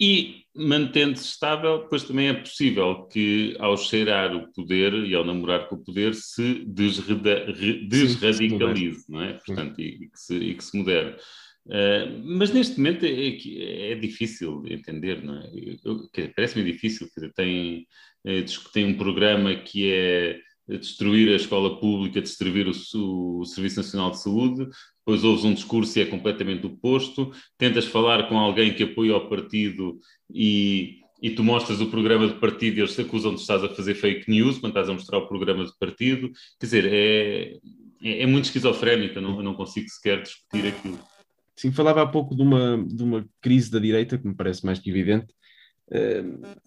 E 0.00 0.42
mantendo-se 0.54 1.26
estável, 1.26 1.82
depois 1.82 2.04
também 2.04 2.28
é 2.28 2.34
possível 2.34 3.06
que, 3.06 3.56
ao 3.58 3.76
cheirar 3.76 4.36
o 4.36 4.52
poder 4.52 4.92
e 4.92 5.12
ao 5.14 5.24
namorar 5.24 5.68
com 5.68 5.76
o 5.76 5.84
poder, 5.84 6.14
se 6.14 6.64
desradicalize, 6.66 9.04
não 9.08 9.22
é? 9.22 9.32
Portanto, 9.34 9.80
e, 9.80 10.04
e, 10.04 10.08
que 10.08 10.18
se, 10.18 10.36
e 10.36 10.54
que 10.54 10.64
se 10.64 10.76
modere. 10.76 11.16
Uh, 11.66 12.20
mas 12.24 12.52
neste 12.52 12.76
momento 12.76 13.06
é, 13.06 13.10
é, 13.10 13.92
é, 13.92 13.94
difícil 13.94 14.64
entender, 14.66 15.22
não 15.22 15.38
é? 15.38 15.48
Parece-me 16.34 16.64
difícil, 16.64 17.08
quer 17.14 17.20
dizer, 17.20 17.32
tem, 17.34 17.86
é, 18.24 18.44
tem 18.72 18.84
um 18.84 18.98
programa 18.98 19.54
que 19.54 19.88
é 19.90 20.40
destruir 20.68 21.28
a 21.32 21.36
escola 21.36 21.78
pública, 21.78 22.20
destruir 22.20 22.66
o, 22.66 23.40
o, 23.40 23.44
Serviço 23.44 23.78
Nacional 23.78 24.10
de 24.10 24.22
Saúde, 24.22 24.68
depois 24.98 25.24
ouves 25.24 25.44
um 25.44 25.54
discurso 25.54 25.98
e 25.98 26.02
é 26.02 26.06
completamente 26.06 26.66
oposto, 26.66 27.32
tentas 27.58 27.86
falar 27.86 28.28
com 28.28 28.38
alguém 28.38 28.72
que 28.72 28.84
apoia 28.84 29.16
o 29.16 29.28
partido 29.28 29.98
e, 30.32 31.00
e 31.20 31.30
tu 31.30 31.42
mostras 31.42 31.80
o 31.80 31.90
programa 31.90 32.28
de 32.28 32.34
partido 32.34 32.76
e 32.76 32.80
eles 32.80 32.92
se 32.92 33.00
acusam 33.00 33.34
de 33.34 33.40
estás 33.40 33.64
a 33.64 33.68
fazer 33.68 33.94
fake 33.94 34.30
news 34.30 34.58
quando 34.58 34.72
estás 34.72 34.88
a 34.88 34.92
mostrar 34.92 35.18
o 35.18 35.26
programa 35.26 35.64
de 35.64 35.72
partido. 35.78 36.30
Quer 36.60 36.66
dizer, 36.66 36.84
é, 36.86 37.58
é, 38.02 38.22
é 38.22 38.26
muito 38.26 38.44
esquizofrénico, 38.44 39.18
eu 39.18 39.22
não, 39.22 39.36
eu 39.36 39.42
não 39.42 39.54
consigo 39.54 39.88
sequer 39.88 40.22
discutir 40.22 40.66
aquilo. 40.68 40.98
Sim, 41.56 41.70
falava 41.70 42.02
há 42.02 42.06
pouco 42.06 42.34
de 42.34 42.42
uma, 42.42 42.82
de 42.84 43.02
uma 43.02 43.28
crise 43.40 43.70
da 43.70 43.78
direita, 43.78 44.18
que 44.18 44.26
me 44.26 44.34
parece 44.34 44.64
mais 44.64 44.78
que 44.78 44.90
evidente, 44.90 45.32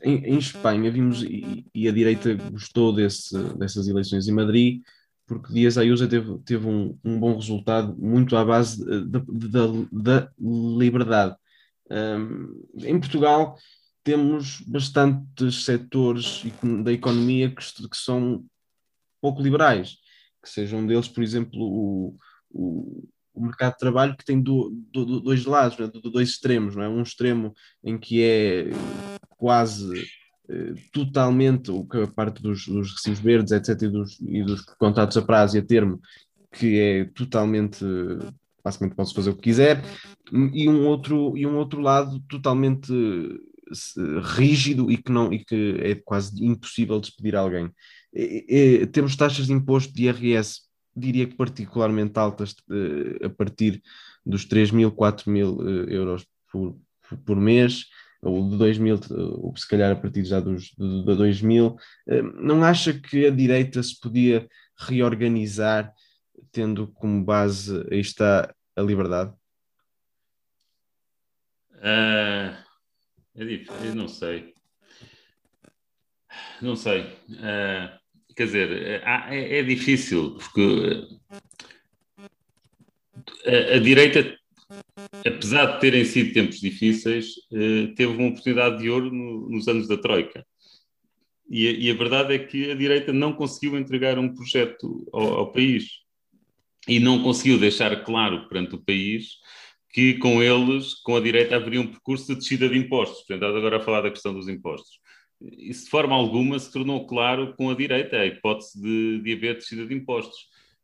em, 0.03 0.25
em, 0.25 0.37
Espanha 0.37 0.91
vimos, 0.91 1.23
e, 1.23 1.65
e, 1.73 1.87
a 1.87 1.91
direita 1.91 2.33
gostou 2.51 2.93
desse, 2.93 3.35
dessas 3.55 3.87
eleições 3.87 4.27
em 4.27 4.31
Madrid, 4.31 4.81
porque 5.25 5.51
Dias 5.51 5.77
Ayuso 5.77 6.07
teve, 6.07 6.37
teve 6.45 6.67
um, 6.67 6.97
um 7.03 7.19
bom 7.19 7.35
resultado 7.35 7.95
muito 7.97 8.37
à 8.37 8.45
base 8.45 8.85
da, 8.85 9.19
da, 9.27 9.65
da 9.91 10.31
liberdade. 10.39 11.35
Um, 11.89 12.63
em 12.77 12.99
Portugal 12.99 13.57
temos 14.03 14.61
bastantes 14.61 15.65
setores 15.65 16.43
da 16.83 16.91
economia 16.91 17.49
que, 17.49 17.89
que 17.89 17.97
são 17.97 18.45
pouco 19.19 19.41
liberais, 19.41 19.97
que 20.43 20.49
sejam 20.49 20.85
deles, 20.85 21.07
por 21.07 21.23
exemplo, 21.23 21.59
o, 21.59 22.17
o, 22.51 23.07
o 23.35 23.43
mercado 23.43 23.73
de 23.73 23.79
trabalho 23.79 24.15
que 24.15 24.25
tem 24.25 24.41
do, 24.41 24.71
do, 24.91 25.05
do 25.05 25.19
dois 25.19 25.45
lados, 25.45 25.77
né? 25.77 25.87
do, 25.87 26.09
dois 26.09 26.29
extremos, 26.29 26.75
não 26.75 26.83
é? 26.83 26.89
Um 26.89 27.01
extremo 27.01 27.53
em 27.83 27.97
que 27.97 28.23
é 28.23 28.69
quase 29.37 30.05
eh, 30.49 30.73
totalmente 30.91 31.71
a 31.71 32.07
parte 32.07 32.41
dos, 32.41 32.65
dos 32.67 32.93
recibos 32.93 33.19
verdes, 33.19 33.51
etc., 33.51 33.81
e 33.81 33.87
dos, 33.87 34.19
e 34.21 34.43
dos 34.43 34.61
contratos 34.61 35.17
a 35.17 35.21
prazo 35.21 35.57
e 35.57 35.59
a 35.59 35.65
termo, 35.65 35.99
que 36.51 36.79
é 36.79 37.05
totalmente, 37.05 37.83
basicamente 38.63 38.95
posso 38.95 39.13
fazer 39.13 39.31
o 39.31 39.35
que 39.35 39.43
quiser, 39.43 39.83
e 40.31 40.69
um 40.69 40.85
outro, 40.85 41.37
e 41.37 41.45
um 41.45 41.57
outro 41.57 41.81
lado 41.81 42.19
totalmente 42.29 42.91
rígido 44.35 44.91
e 44.91 44.97
que, 44.97 45.11
não, 45.11 45.33
e 45.33 45.43
que 45.43 45.77
é 45.81 45.95
quase 45.95 46.43
impossível 46.43 46.99
despedir 46.99 47.35
alguém. 47.35 47.71
E, 48.13 48.45
e, 48.47 48.87
temos 48.87 49.15
taxas 49.15 49.47
de 49.47 49.53
imposto 49.53 49.93
de 49.93 50.05
IRS, 50.05 50.61
diria 50.95 51.27
que 51.27 51.35
particularmente 51.35 52.17
altas, 52.17 52.55
eh, 52.71 53.25
a 53.25 53.29
partir 53.29 53.81
dos 54.25 54.45
3 54.45 54.71
mil, 54.71 54.91
4 54.91 55.29
mil 55.29 55.61
euros 55.89 56.25
por, 56.51 56.77
por 57.25 57.35
mês, 57.35 57.85
ou 58.21 58.49
de 58.49 58.57
2000, 58.57 58.99
ou 59.11 59.55
se 59.55 59.67
calhar 59.67 59.91
a 59.91 59.95
partir 59.95 60.25
já 60.25 60.39
dos, 60.39 60.71
de, 60.77 61.05
de 61.05 61.15
2000, 61.15 61.75
eh, 62.07 62.21
não 62.21 62.63
acha 62.63 62.93
que 62.93 63.27
a 63.27 63.29
direita 63.29 63.81
se 63.83 63.99
podia 63.99 64.47
reorganizar 64.77 65.93
tendo 66.51 66.87
como 66.87 67.23
base 67.23 67.85
aí 67.91 67.99
está 67.99 68.53
a 68.75 68.81
liberdade? 68.81 69.33
Uh, 71.75 72.55
é 73.35 73.45
difícil, 73.45 73.95
não 73.95 74.07
sei. 74.07 74.55
Não 76.61 76.75
sei. 76.75 77.03
Uh, 77.29 78.04
quer 78.35 78.45
dizer, 78.45 78.71
é, 78.71 79.01
é, 79.29 79.59
é 79.59 79.63
difícil, 79.63 80.31
porque 80.31 81.07
a, 83.45 83.75
a 83.75 83.79
direita 83.79 84.37
apesar 85.25 85.65
de 85.65 85.81
terem 85.81 86.05
sido 86.05 86.33
tempos 86.33 86.59
difíceis, 86.59 87.33
eh, 87.51 87.87
teve 87.95 88.13
uma 88.13 88.29
oportunidade 88.29 88.81
de 88.81 88.89
ouro 88.89 89.11
nos 89.11 89.67
anos 89.67 89.87
da 89.87 89.97
Troika. 89.97 90.45
E 91.49 91.67
a, 91.67 91.71
e 91.71 91.91
a, 91.91 91.93
verdade 91.93 92.33
é 92.33 92.39
que 92.39 92.71
a 92.71 92.75
direita 92.75 93.13
não 93.13 93.33
conseguiu 93.33 93.77
entregar 93.77 94.17
um 94.17 94.33
projeto 94.33 95.07
ao, 95.13 95.33
ao, 95.39 95.51
país 95.51 95.85
e 96.87 96.99
não 96.99 97.21
conseguiu 97.21 97.59
deixar 97.59 98.03
claro 98.03 98.47
perante 98.47 98.75
o 98.75 98.83
país 98.83 99.37
que 99.93 100.15
com 100.15 100.41
eles, 100.43 100.93
com 100.95 101.15
a 101.15 101.21
direita, 101.21 101.55
haveria 101.55 101.79
um 101.79 101.87
percurso 101.87 102.27
de 102.27 102.39
descida 102.39 102.67
de 102.67 102.77
impostos. 102.77 103.25
Portanto, 103.25 103.45
agora 103.45 103.77
a 103.77 103.81
falar 103.81 104.01
da 104.01 104.11
questão 104.11 104.33
dos 104.33 104.49
impostos. 104.49 104.99
Isso 105.41 105.85
de 105.85 105.89
forma 105.89 106.15
alguma 106.15 106.57
se 106.57 106.71
tornou 106.71 107.05
claro 107.05 107.53
com 107.55 107.69
a 107.69 107.75
direita, 107.75 108.17
a 108.17 108.25
hipótese 108.25 108.81
de, 108.81 109.21
de 109.21 109.33
haver 109.33 109.55
descida 109.55 109.85
de 109.85 109.93
impostos. 109.93 110.37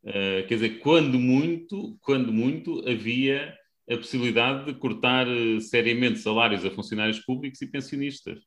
Uh, 0.04 0.46
quer 0.46 0.54
dizer, 0.54 0.78
quando 0.80 1.18
muito, 1.18 1.96
quando 2.00 2.32
muito 2.32 2.86
havia 2.88 3.54
a 3.90 3.96
possibilidade 3.96 4.66
de 4.66 4.78
cortar 4.78 5.26
uh, 5.28 5.60
seriamente 5.60 6.18
salários 6.18 6.64
a 6.64 6.70
funcionários 6.70 7.20
públicos 7.20 7.60
e 7.62 7.66
pensionistas. 7.66 8.40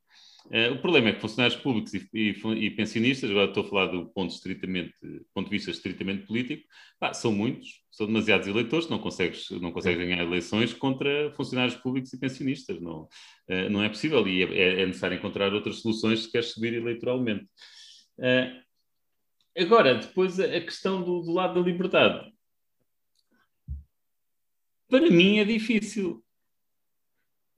Uh, 0.46 0.74
o 0.74 0.78
problema 0.80 1.10
é 1.10 1.14
que 1.14 1.22
funcionários 1.22 1.60
públicos 1.60 1.94
e, 1.94 2.08
e, 2.14 2.66
e, 2.66 2.70
pensionistas, 2.72 3.32
agora 3.32 3.48
estou 3.48 3.64
a 3.64 3.68
falar 3.68 3.88
do 3.88 4.06
ponto, 4.10 4.32
estritamente, 4.32 4.94
ponto 5.34 5.46
de 5.46 5.52
vista 5.52 5.72
estritamente 5.72 6.28
político, 6.28 6.64
pá, 7.00 7.14
são 7.14 7.32
muitos, 7.32 7.82
são 7.92 8.06
demasiados 8.06 8.48
eleitores, 8.48 8.88
não 8.88 9.00
consegues, 9.00 9.50
não 9.50 9.72
consegues 9.72 9.98
ganhar 9.98 10.24
eleições 10.24 10.72
contra 10.72 11.34
funcionários 11.36 11.76
públicos 11.78 12.14
e 12.14 12.20
pensionistas, 12.20 12.80
não, 12.80 13.10
uh, 13.50 13.70
não 13.72 13.82
é 13.82 13.90
possível 13.90 14.28
e 14.28 14.44
é, 14.44 14.82
é, 14.82 14.86
necessário 14.86 15.18
encontrar 15.18 15.52
outras 15.54 15.82
soluções 15.82 16.24
se 16.24 16.32
queres 16.32 16.52
subir 16.52 16.74
eleitoralmente. 16.74 17.48
agora, 19.58 19.96
depois 19.96 20.40
a, 20.40 20.46
a 20.46 20.62
questão 20.62 21.04
do, 21.04 21.22
do 21.22 21.34
lado 21.34 21.56
da 21.56 21.68
liberdade 21.68 22.36
para 24.90 25.10
mim 25.10 25.40
é 25.40 25.46
difícil. 25.46 26.24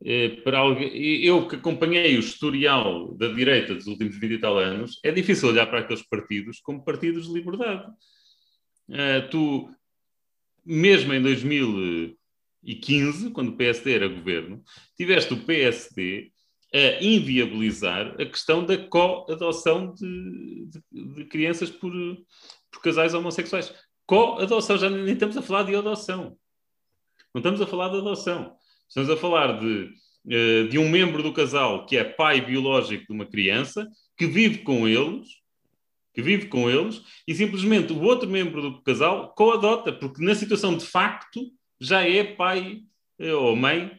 É, 0.04 0.30
para 0.42 0.60
alguém, 0.60 0.96
eu 1.24 1.48
que 1.48 1.56
acompanhei 1.56 2.16
o 2.16 2.20
historial 2.20 3.16
da 3.16 3.30
direita 3.30 3.74
dos 3.74 3.88
últimos 3.88 4.16
20 4.18 4.34
e 4.34 4.40
tal 4.40 4.58
anos, 4.58 5.00
é 5.04 5.12
difícil 5.12 5.50
olhar 5.50 5.66
para 5.66 5.80
aqueles 5.80 6.04
partidos 6.04 6.60
como 6.60 6.86
partidos 6.86 7.28
de 7.28 7.34
liberdade. 7.34 7.92
Uh, 8.90 9.28
tu, 9.32 9.70
mesmo 10.64 11.14
em 11.14 11.22
2015, 11.22 13.32
quando 13.32 13.50
o 13.50 13.58
PSD 13.58 13.94
era 13.94 14.08
governo, 14.08 14.64
tiveste 14.96 15.34
o 15.34 15.44
PSD 15.44 16.32
a 16.74 17.04
inviabilizar 17.04 18.20
a 18.22 18.26
questão 18.26 18.66
da 18.66 18.78
co-adoção 18.78 19.94
de, 19.94 20.68
de, 20.68 21.14
de, 21.16 21.26
crianças 21.26 21.70
por, 21.70 21.92
por 22.72 22.82
casais 22.82 23.14
homossexuais. 23.14 23.74
Co-adoção, 24.06 24.78
já 24.78 24.90
nem 24.90 25.14
estamos 25.14 25.38
a 25.38 25.42
falar 25.42 25.64
de 25.64 25.76
adoção. 25.76 26.38
Não 27.34 27.40
estamos 27.40 27.62
a 27.62 27.68
falar 27.68 27.90
de 27.90 27.98
adoção. 27.98 28.57
Estamos 28.88 29.10
a 29.10 29.18
falar 29.18 29.60
de, 29.60 29.90
eh, 30.30 30.64
de 30.64 30.78
um 30.78 30.90
membro 30.90 31.22
do 31.22 31.34
casal 31.34 31.86
que 31.86 31.98
é 31.98 32.04
pai 32.04 32.42
biológico 32.42 33.08
de 33.08 33.14
uma 33.14 33.26
criança, 33.26 33.88
que 34.18 34.26
vive 34.26 34.60
com 34.60 34.88
eles, 34.88 35.28
que 36.14 36.22
vive 36.22 36.48
com 36.48 36.70
eles, 36.70 37.02
e 37.28 37.36
simplesmente 37.36 37.94
o 37.94 38.02
outro 38.02 38.30
membro 38.30 38.62
do 38.62 38.82
casal 38.82 39.34
coadota, 39.36 39.92
porque 39.92 40.24
na 40.24 40.34
situação 40.34 40.76
de 40.76 40.86
facto 40.86 41.52
já 41.80 42.02
é 42.08 42.24
pai 42.24 42.82
eh, 43.20 43.34
ou 43.34 43.56
mãe 43.56 43.92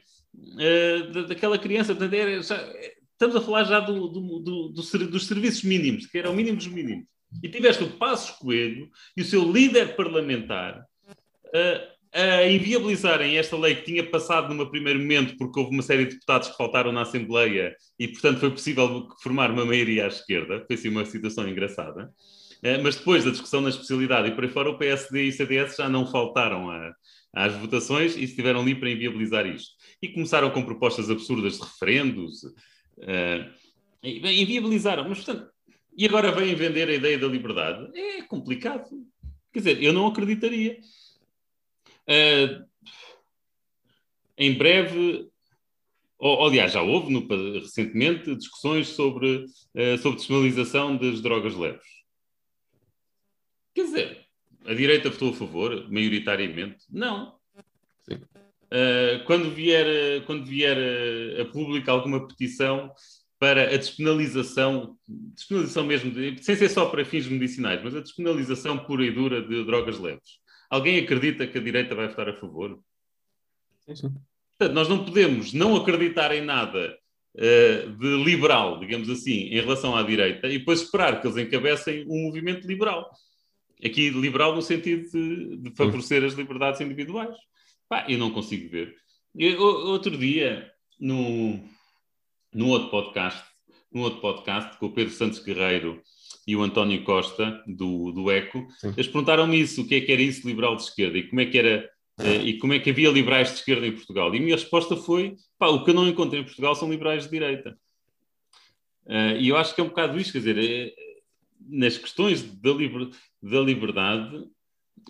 eh, 0.59 1.25
daquela 1.29 1.59
criança. 1.59 1.95
Portanto, 1.95 2.15
é, 2.15 2.43
já, 2.43 2.73
estamos 3.13 3.37
a 3.37 3.41
falar 3.41 3.65
já 3.65 3.81
do, 3.81 4.09
do, 4.09 4.39
do, 4.41 4.69
dos 4.71 5.27
serviços 5.27 5.63
mínimos, 5.63 6.07
que 6.07 6.19
era 6.19 6.31
o 6.31 6.35
mínimo 6.35 6.57
dos 6.57 6.67
mínimos. 6.67 7.07
E 7.43 7.49
tiveste 7.49 7.85
o 7.85 7.91
Passos 7.91 8.31
Coelho 8.39 8.91
e 9.17 9.21
o 9.21 9.25
seu 9.25 9.51
líder 9.51 9.95
parlamentar 9.97 10.83
a 12.13 12.47
inviabilizarem 12.47 13.37
esta 13.37 13.57
lei 13.57 13.75
que 13.77 13.83
tinha 13.83 14.05
passado 14.05 14.55
num 14.55 14.67
primeiro 14.67 14.99
momento 14.99 15.37
porque 15.37 15.59
houve 15.61 15.73
uma 15.73 15.83
série 15.83 16.05
de 16.05 16.15
deputados 16.15 16.49
que 16.49 16.57
faltaram 16.57 16.91
na 16.93 17.03
Assembleia 17.03 17.77
e, 17.99 18.09
portanto, 18.09 18.41
foi 18.41 18.51
possível 18.51 19.09
formar 19.23 19.51
uma 19.51 19.65
maioria 19.65 20.05
à 20.05 20.09
esquerda. 20.09 20.65
Foi 20.67 20.77
assim 20.77 20.89
uma 20.89 21.05
situação 21.05 21.49
engraçada. 21.49 22.11
Eh, 22.63 22.79
mas 22.79 22.97
depois 22.97 23.25
da 23.25 23.31
discussão 23.31 23.61
na 23.61 23.69
especialidade 23.69 24.29
e 24.29 24.35
por 24.35 24.45
aí 24.45 24.51
fora, 24.51 24.71
o 24.71 24.79
PSD 24.79 25.27
e 25.27 25.29
o 25.29 25.33
CDS 25.33 25.77
já 25.77 25.89
não 25.89 26.07
faltaram 26.07 26.71
a, 26.71 26.93
às 27.33 27.55
votações 27.55 28.17
e 28.17 28.25
estiveram 28.25 28.61
ali 28.61 28.75
para 28.75 28.91
inviabilizar 28.91 29.47
isto. 29.47 29.71
E 30.03 30.09
começaram 30.09 30.51
com 30.51 30.65
propostas 30.65 31.11
absurdas 31.11 31.59
de 31.59 31.63
referendos. 31.63 32.43
Uh, 32.99 33.49
inviabilizaram, 34.03 35.09
mas 35.09 35.19
portanto. 35.23 35.51
E 35.97 36.07
agora 36.07 36.31
vêm 36.31 36.55
vender 36.55 36.89
a 36.89 36.95
ideia 36.95 37.19
da 37.19 37.27
liberdade? 37.27 37.91
É 37.99 38.23
complicado. 38.23 38.89
Quer 39.53 39.59
dizer, 39.59 39.83
eu 39.83 39.93
não 39.93 40.07
acreditaria. 40.07 40.79
Uh, 42.09 42.65
em 44.39 44.57
breve, 44.57 45.29
ou, 46.19 46.47
aliás, 46.47 46.73
já 46.73 46.81
houve 46.81 47.13
no, 47.13 47.27
recentemente 47.61 48.35
discussões 48.35 48.89
sobre, 48.89 49.45
uh, 49.45 49.99
sobre 49.99 50.19
despenalização 50.19 50.97
das 50.97 51.21
drogas 51.21 51.55
leves. 51.55 51.87
Quer 53.75 53.85
dizer, 53.85 54.27
a 54.65 54.75
direita 54.75 55.11
votou 55.11 55.31
a 55.31 55.35
favor, 55.35 55.91
maioritariamente? 55.91 56.85
Não. 56.91 57.37
Uh, 58.11 59.25
quando 59.27 59.51
vier, 59.51 60.25
quando 60.25 60.45
vier 60.45 60.77
a, 60.77 61.43
a 61.43 61.45
público 61.47 61.91
alguma 61.91 62.27
petição 62.27 62.93
para 63.39 63.73
a 63.73 63.77
despenalização, 63.77 64.97
despenalização 65.07 65.85
mesmo, 65.87 66.11
de, 66.11 66.43
sem 66.43 66.57
ser 66.57 66.69
só 66.69 66.87
para 66.87 67.05
fins 67.05 67.29
medicinais, 67.29 67.81
mas 67.83 67.95
a 67.95 68.01
despenalização 68.01 68.79
pura 68.79 69.05
e 69.05 69.11
dura 69.11 69.41
de 69.41 69.65
drogas 69.65 69.99
leves. 69.99 70.41
Alguém 70.71 70.99
acredita 70.99 71.47
que 71.47 71.59
a 71.59 71.63
direita 71.63 71.95
vai 71.95 72.09
votar 72.09 72.29
a 72.29 72.35
favor? 72.35 72.79
Sim, 73.81 73.97
sim. 73.97 74.15
Portanto, 74.59 74.75
nós 74.75 74.89
não 74.89 75.05
podemos 75.05 75.53
não 75.53 75.77
acreditar 75.77 76.35
em 76.35 76.43
nada 76.43 76.99
uh, 77.37 77.91
de 77.93 78.25
liberal, 78.25 78.79
digamos 78.79 79.09
assim, 79.09 79.49
em 79.49 79.61
relação 79.61 79.97
à 79.97 80.03
direita 80.03 80.49
e 80.49 80.59
depois 80.59 80.83
esperar 80.83 81.21
que 81.21 81.27
eles 81.27 81.39
encabecem 81.39 82.05
um 82.09 82.25
movimento 82.25 82.67
liberal. 82.67 83.11
Aqui, 83.83 84.11
liberal 84.11 84.55
no 84.55 84.63
sentido 84.63 85.09
de, 85.11 85.57
de 85.59 85.77
favorecer 85.77 86.25
as 86.25 86.35
liberdades 86.35 86.81
individuais. 86.81 87.37
Pá, 87.89 88.05
eu 88.09 88.19
não 88.19 88.33
consigo 88.33 88.69
ver. 88.69 88.95
Eu, 89.35 89.63
outro 89.63 90.19
dia, 90.19 90.69
no, 90.99 91.61
no 92.53 92.69
outro 92.69 92.91
podcast, 92.91 93.45
no 93.93 94.03
outro 94.03 94.21
podcast 94.21 94.77
com 94.79 94.87
o 94.87 94.93
Pedro 94.93 95.15
Santos 95.15 95.39
Guerreiro 95.39 96.03
e 96.49 96.57
o 96.57 96.63
António 96.63 97.05
Costa, 97.05 97.63
do, 97.67 98.11
do 98.11 98.31
ECO, 98.31 98.67
Sim. 98.79 98.89
eles 98.97 99.07
perguntaram-me 99.07 99.61
isso, 99.61 99.83
o 99.83 99.87
que 99.87 99.97
é 99.97 100.01
que 100.01 100.11
era 100.11 100.23
isso 100.23 100.49
liberal 100.49 100.77
de 100.77 100.83
esquerda 100.83 101.19
e 101.19 101.29
como 101.29 101.43
é 101.43 101.45
que 101.45 101.59
era 101.59 101.91
uh, 102.19 102.43
e 102.43 102.57
como 102.57 102.73
é 102.73 102.79
que 102.79 102.89
havia 102.89 103.11
liberais 103.11 103.49
de 103.49 103.57
esquerda 103.57 103.87
em 103.87 103.93
Portugal. 103.93 104.35
E 104.35 104.39
a 104.39 104.41
minha 104.41 104.57
resposta 104.57 104.97
foi, 104.97 105.37
pá, 105.59 105.67
o 105.67 105.85
que 105.85 105.91
eu 105.91 105.95
não 105.95 106.09
encontro 106.09 106.39
em 106.39 106.43
Portugal 106.43 106.75
são 106.75 106.91
liberais 106.91 107.25
de 107.25 107.31
direita. 107.31 107.79
Uh, 109.05 109.37
e 109.39 109.49
eu 109.51 109.59
acho 109.59 109.75
que 109.75 109.83
é 109.83 109.85
um 109.85 109.89
bocado 109.89 110.19
isto, 110.19 110.33
quer 110.33 110.39
dizer, 110.39 110.59
é, 110.59 110.95
nas 111.69 111.99
questões 111.99 112.43
da, 112.43 112.71
liber, 112.71 113.11
da 113.43 113.61
liberdade, 113.61 114.43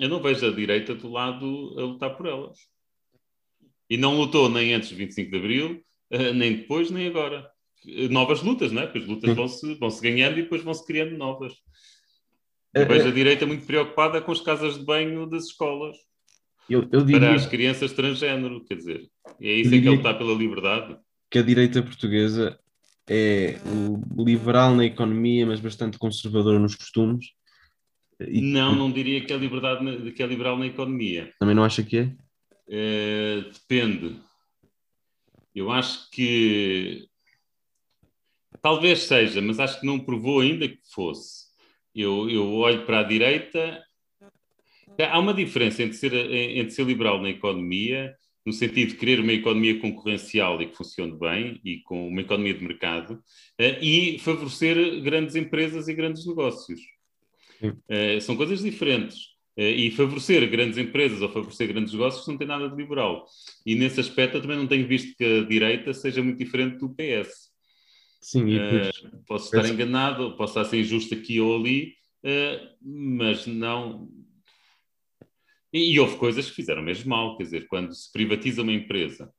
eu 0.01 0.09
não 0.09 0.20
vejo 0.20 0.44
a 0.44 0.51
direita 0.51 0.92
do 0.92 1.09
lado 1.09 1.77
a 1.79 1.83
lutar 1.83 2.16
por 2.16 2.27
elas. 2.27 2.59
E 3.88 3.96
não 3.96 4.16
lutou 4.16 4.48
nem 4.48 4.74
antes 4.74 4.88
de 4.88 4.96
25 4.96 5.31
de 5.31 5.37
Abril, 5.37 5.85
nem 6.35 6.57
depois, 6.57 6.90
nem 6.90 7.07
agora 7.07 7.48
novas 8.10 8.42
lutas, 8.42 8.72
não 8.72 8.82
é? 8.82 8.86
Porque 8.86 8.98
as 8.98 9.06
lutas 9.06 9.34
vão-se 9.34 9.74
vão 9.74 9.90
-se 9.90 10.02
ganhando 10.02 10.38
e 10.38 10.42
depois 10.42 10.62
vão-se 10.62 10.86
criando 10.86 11.16
novas. 11.16 11.54
Eu 12.74 12.86
vejo 12.86 13.08
a 13.08 13.12
direita 13.12 13.46
muito 13.46 13.66
preocupada 13.66 14.20
com 14.20 14.30
as 14.30 14.40
casas 14.40 14.78
de 14.78 14.84
banho 14.84 15.26
das 15.26 15.46
escolas. 15.46 15.96
Eu, 16.68 16.86
eu 16.92 17.02
diria... 17.02 17.20
Para 17.20 17.34
as 17.34 17.46
crianças 17.46 17.92
transgênero, 17.92 18.64
quer 18.64 18.76
dizer. 18.76 19.08
É 19.40 19.52
isso 19.52 19.74
em 19.74 19.80
que 19.80 19.88
ele 19.88 19.96
está 19.96 20.12
pela 20.12 20.34
liberdade. 20.34 20.96
Que 21.30 21.38
a 21.38 21.42
direita 21.42 21.82
portuguesa 21.82 22.58
é 23.08 23.58
liberal 24.16 24.74
na 24.74 24.84
economia, 24.84 25.46
mas 25.46 25.60
bastante 25.60 25.98
conservador 25.98 26.60
nos 26.60 26.74
costumes. 26.74 27.26
E... 28.20 28.40
Não, 28.40 28.74
não 28.74 28.90
diria 28.90 29.24
que 29.24 29.32
é, 29.32 29.36
liberdade, 29.36 30.12
que 30.12 30.22
é 30.22 30.26
liberal 30.26 30.58
na 30.58 30.66
economia. 30.66 31.32
Também 31.38 31.54
não 31.54 31.64
acha 31.64 31.82
que 31.82 31.98
é? 31.98 32.16
é 32.68 33.44
depende. 33.50 34.20
Eu 35.54 35.70
acho 35.70 36.10
que 36.10 37.08
talvez 38.62 39.01
seja, 39.01 39.40
mas 39.40 39.61
acho 39.61 39.81
que 39.81 39.87
não 39.87 40.01
provou 40.01 40.40
ainda 40.40 40.68
que 40.68 40.79
fosse. 40.92 41.47
Eu, 41.94 42.29
eu 42.31 42.53
olho 42.55 42.85
para 42.87 43.01
a 43.01 43.05
direita. 43.05 43.83
Há 44.99 45.18
uma 45.18 45.35
diferença 45.35 45.83
entre 45.83 45.97
ser, 45.97 46.12
entre 46.14 46.71
ser 46.73 46.85
liberal 46.85 47.21
na 47.21 47.31
economia 47.31 48.14
no 48.49 48.53
sentido 48.55 48.88
de 48.88 48.97
querer 48.97 49.21
uma 49.21 49.33
economia 49.33 49.79
concorrencial 49.79 50.61
e 50.62 50.66
que 50.66 50.77
funcione 50.77 51.18
bem, 51.18 51.61
e 51.62 51.81
com 51.83 52.09
uma 52.09 52.23
economia 52.23 52.55
de 52.55 52.64
mercado, 52.64 53.23
eh, 53.59 53.79
e 53.83 54.18
favorecer 54.21 55.03
grandes 55.03 55.37
empresas 55.37 55.87
e 55.87 55.94
grandes 55.94 56.27
negócios. 56.27 56.81
Uh, 57.62 58.21
são 58.23 58.37
coisas 58.37 58.61
diferentes. 58.61 59.18
Uh, 59.57 59.62
e 59.62 59.90
favorecer 59.90 60.49
grandes 60.49 60.79
empresas 60.79 61.21
ou 61.21 61.29
favorecer 61.29 61.68
grandes 61.68 61.92
negócios 61.92 62.27
não 62.27 62.38
tem 62.38 62.47
nada 62.47 62.71
de 62.71 62.77
liberal. 62.77 63.27
E 63.66 63.75
nesse 63.75 64.01
aspecto 64.01 64.38
eu 64.38 64.40
também 64.40 64.57
não 64.57 64.66
tenho 64.66 64.88
visto 64.88 65.14
que 65.16 65.25
a 65.25 65.44
direita 65.44 65.92
seja 65.92 66.23
muito 66.23 66.38
diferente 66.38 66.79
do 66.79 66.88
PS. 66.88 67.47
Sim, 68.20 68.46
e 68.48 68.59
uh, 68.59 69.24
posso 69.26 69.46
estar 69.46 69.68
enganado, 69.68 70.37
posso 70.37 70.59
estar 70.59 70.64
ser 70.68 70.81
injusto 70.81 71.14
aqui 71.14 71.40
ou 71.40 71.57
ali, 71.57 71.94
mas 72.83 73.46
não, 73.46 74.09
e, 75.72 75.92
e, 75.92 76.00
houve 76.00 76.16
coisas 76.16 76.48
que 76.48 76.57
fizeram 76.57 76.83
mesmo 76.83 77.11
mal, 77.11 77.37
quer 77.37 77.44
dizer, 77.44 77.66
quando 77.66 77.94
se 77.94 78.11
privatiza 78.11 78.62
uma 78.62 78.72
empresa 78.72 79.33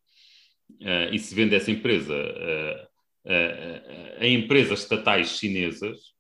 uh, 0.82 1.14
e 1.14 1.18
se 1.18 1.34
vende 1.34 1.56
essa 1.56 1.72
empresa 1.72 2.14
uh, 2.14 2.86
uh, 3.26 4.24
em 4.24 4.36
empresas 4.36 4.82
estatais 4.82 5.38
chinesas, 5.40 6.14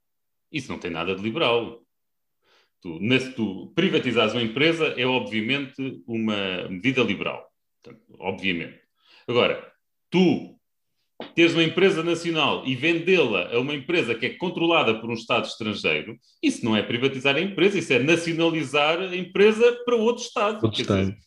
isso 0.51 0.71
não 0.71 0.79
tem 0.79 0.89
nada 0.89 1.15
de 1.15 1.21
liberal. 1.21 1.85
Tu, 2.81 2.97
nesse, 2.99 3.33
tu 3.33 3.71
privatizares 3.75 4.33
uma 4.33 4.41
empresa 4.41 4.87
é 4.97 5.05
obviamente 5.05 6.01
uma 6.07 6.67
medida 6.69 7.03
liberal, 7.03 7.47
Portanto, 7.83 8.03
obviamente. 8.17 8.79
Agora, 9.27 9.71
tu 10.09 10.58
teres 11.35 11.53
uma 11.53 11.63
empresa 11.63 12.03
nacional 12.03 12.63
e 12.65 12.75
vendê-la 12.75 13.49
a 13.53 13.59
uma 13.59 13.73
empresa 13.73 14.15
que 14.15 14.25
é 14.25 14.29
controlada 14.29 14.99
por 14.99 15.09
um 15.09 15.13
Estado 15.13 15.45
estrangeiro, 15.45 16.17
isso 16.41 16.63
não 16.63 16.75
é 16.75 16.81
privatizar 16.81 17.35
a 17.35 17.41
empresa, 17.41 17.77
isso 17.77 17.91
é 17.93 17.99
nacionalizar 17.99 18.99
a 18.99 19.15
empresa 19.15 19.79
para 19.85 19.95
outro 19.95 20.23
Estado. 20.23 20.63
Outro 20.63 20.81
Estado. 20.81 21.01
Dizer, 21.01 21.17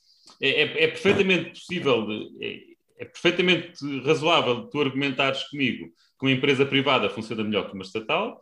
é, 0.42 0.62
é, 0.62 0.84
é, 0.84 0.88
perfeitamente 0.88 1.50
possível, 1.50 2.06
é, 2.40 2.60
é, 2.98 3.04
perfeitamente 3.04 3.72
razoável 4.04 4.66
tu 4.68 4.80
argumentares 4.80 5.44
comigo 5.44 5.86
que 5.86 6.26
uma 6.26 6.32
empresa 6.32 6.66
privada 6.66 7.08
funciona 7.08 7.44
melhor 7.44 7.68
que 7.68 7.74
uma 7.74 7.84
estatal. 7.84 8.40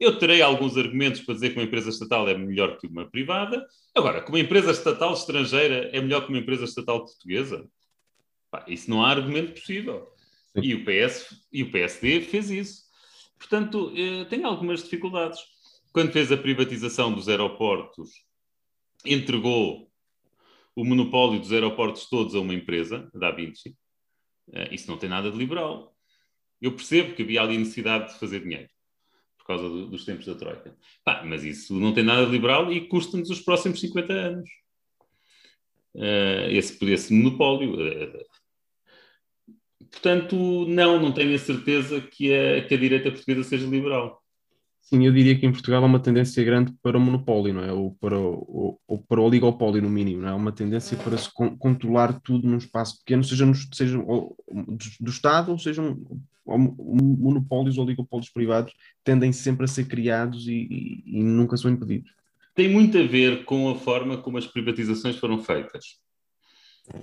Eu 0.00 0.18
terei 0.18 0.40
alguns 0.40 0.76
argumentos 0.76 1.20
para 1.20 1.34
dizer 1.34 1.50
que 1.50 1.58
uma 1.58 1.64
empresa 1.64 1.90
estatal 1.90 2.28
é 2.28 2.36
melhor 2.36 2.78
que 2.78 2.86
uma 2.86 3.08
privada. 3.08 3.64
Agora, 3.94 4.22
que 4.22 4.30
uma 4.30 4.40
empresa 4.40 4.70
estatal 4.70 5.12
estrangeira 5.12 5.90
é 5.92 6.00
melhor 6.00 6.22
que 6.22 6.30
uma 6.30 6.38
empresa 6.38 6.64
estatal 6.64 7.04
portuguesa, 7.04 7.66
pá, 8.50 8.64
isso 8.66 8.90
não 8.90 9.04
há 9.04 9.10
argumento 9.10 9.52
possível. 9.52 10.11
E 10.56 10.74
o, 10.74 10.84
PS, 10.84 11.46
e 11.52 11.62
o 11.62 11.70
PSD 11.70 12.20
fez 12.20 12.50
isso. 12.50 12.82
Portanto, 13.38 13.92
eh, 13.96 14.24
tem 14.26 14.44
algumas 14.44 14.82
dificuldades. 14.82 15.40
Quando 15.92 16.12
fez 16.12 16.30
a 16.30 16.36
privatização 16.36 17.12
dos 17.12 17.28
aeroportos, 17.28 18.10
entregou 19.04 19.90
o 20.76 20.84
monopólio 20.84 21.40
dos 21.40 21.52
aeroportos 21.52 22.08
todos 22.08 22.34
a 22.34 22.40
uma 22.40 22.54
empresa, 22.54 23.10
da 23.14 23.30
Vinci. 23.30 23.76
Eh, 24.52 24.74
isso 24.74 24.90
não 24.90 24.98
tem 24.98 25.08
nada 25.08 25.30
de 25.30 25.36
liberal. 25.36 25.94
Eu 26.60 26.72
percebo 26.72 27.14
que 27.14 27.22
havia 27.22 27.42
ali 27.42 27.58
necessidade 27.58 28.12
de 28.12 28.18
fazer 28.18 28.40
dinheiro 28.40 28.68
por 29.38 29.46
causa 29.46 29.68
do, 29.68 29.86
dos 29.88 30.04
tempos 30.04 30.26
da 30.26 30.34
Troika. 30.34 30.76
Mas 31.24 31.44
isso 31.44 31.78
não 31.78 31.92
tem 31.92 32.04
nada 32.04 32.24
de 32.24 32.30
liberal 32.30 32.72
e 32.72 32.86
custa-nos 32.88 33.28
os 33.28 33.40
próximos 33.40 33.80
50 33.80 34.12
anos. 34.12 34.48
Uh, 35.94 36.48
esse, 36.50 36.82
esse 36.90 37.12
monopólio. 37.12 37.74
Uh, 37.74 38.24
Portanto, 39.92 40.66
não, 40.66 41.00
não 41.00 41.12
tenho 41.12 41.34
a 41.34 41.38
certeza 41.38 42.00
que 42.00 42.34
a, 42.34 42.64
que 42.64 42.74
a 42.74 42.78
direita 42.78 43.10
portuguesa 43.10 43.44
seja 43.44 43.66
liberal. 43.66 44.20
Sim, 44.80 45.06
eu 45.06 45.12
diria 45.12 45.38
que 45.38 45.46
em 45.46 45.52
Portugal 45.52 45.82
há 45.84 45.86
uma 45.86 46.00
tendência 46.00 46.42
grande 46.42 46.74
para 46.82 46.98
o 46.98 47.00
monopólio, 47.00 47.54
não 47.54 47.62
é? 47.62 47.72
Ou 47.72 47.94
para 48.00 48.18
o, 48.18 48.80
ou, 48.86 48.98
para 48.98 49.20
o 49.20 49.24
oligopólio, 49.24 49.80
no 49.80 49.88
mínimo, 49.88 50.22
não 50.22 50.28
é? 50.28 50.34
Uma 50.34 50.50
tendência 50.50 50.96
para 50.96 51.16
se 51.16 51.30
controlar 51.32 52.20
tudo 52.20 52.48
num 52.48 52.56
espaço 52.56 52.98
pequeno, 52.98 53.22
seja, 53.22 53.46
no, 53.46 53.54
seja 53.54 53.96
do, 53.96 54.36
do 55.00 55.10
Estado, 55.10 55.52
ou 55.52 55.58
sejam 55.58 55.96
monopólios 56.44 57.78
ou 57.78 57.84
oligopólios 57.84 58.30
privados, 58.30 58.74
tendem 59.04 59.32
sempre 59.32 59.64
a 59.64 59.68
ser 59.68 59.84
criados 59.84 60.48
e, 60.48 60.66
e, 60.70 61.20
e 61.20 61.22
nunca 61.22 61.56
são 61.56 61.70
impedidos. 61.70 62.10
Tem 62.54 62.68
muito 62.68 62.98
a 62.98 63.02
ver 63.02 63.44
com 63.44 63.70
a 63.70 63.76
forma 63.76 64.18
como 64.18 64.38
as 64.38 64.46
privatizações 64.46 65.16
foram 65.16 65.38
feitas. 65.38 66.00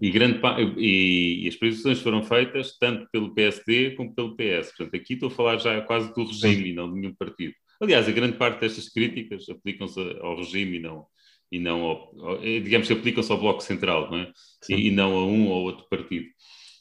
E, 0.02 0.10
grande, 0.12 0.40
e, 0.78 1.46
e, 1.46 1.48
as 1.48 1.56
privatizações 1.56 2.02
foram 2.02 2.22
feitas 2.22 2.78
tanto 2.78 3.08
pelo 3.12 3.34
PSD 3.34 3.92
como 3.92 4.14
pelo 4.14 4.36
PS. 4.36 4.76
Portanto, 4.76 4.96
aqui 4.96 5.14
estou 5.14 5.30
a 5.30 5.32
falar 5.32 5.58
já 5.58 5.82
quase 5.82 6.14
do 6.14 6.26
regime 6.26 6.70
e 6.70 6.74
não 6.74 6.92
de 6.92 7.00
nenhum 7.00 7.16
partido. 7.16 7.54
Aliás, 7.82 8.08
a 8.08 8.12
grande 8.12 8.38
parte 8.38 8.60
destas 8.60 8.90
críticas 8.90 9.48
aplicam-se 9.48 10.00
ao 10.22 10.36
regime 10.36 10.78
e 10.78 10.80
não, 10.80 11.06
e 11.50 11.60
não 11.60 11.82
ao, 11.82 12.14
digamos 12.42 12.88
que 12.88 12.94
aplicam-se 12.94 13.32
ao 13.32 13.40
Bloco 13.40 13.62
Central, 13.62 14.12
não 14.12 14.20
é? 14.20 14.32
E, 14.70 14.88
e, 14.88 14.92
não 14.92 15.16
a 15.16 15.26
um 15.26 15.48
ou 15.48 15.64
outro 15.64 15.88
partido. 15.90 16.28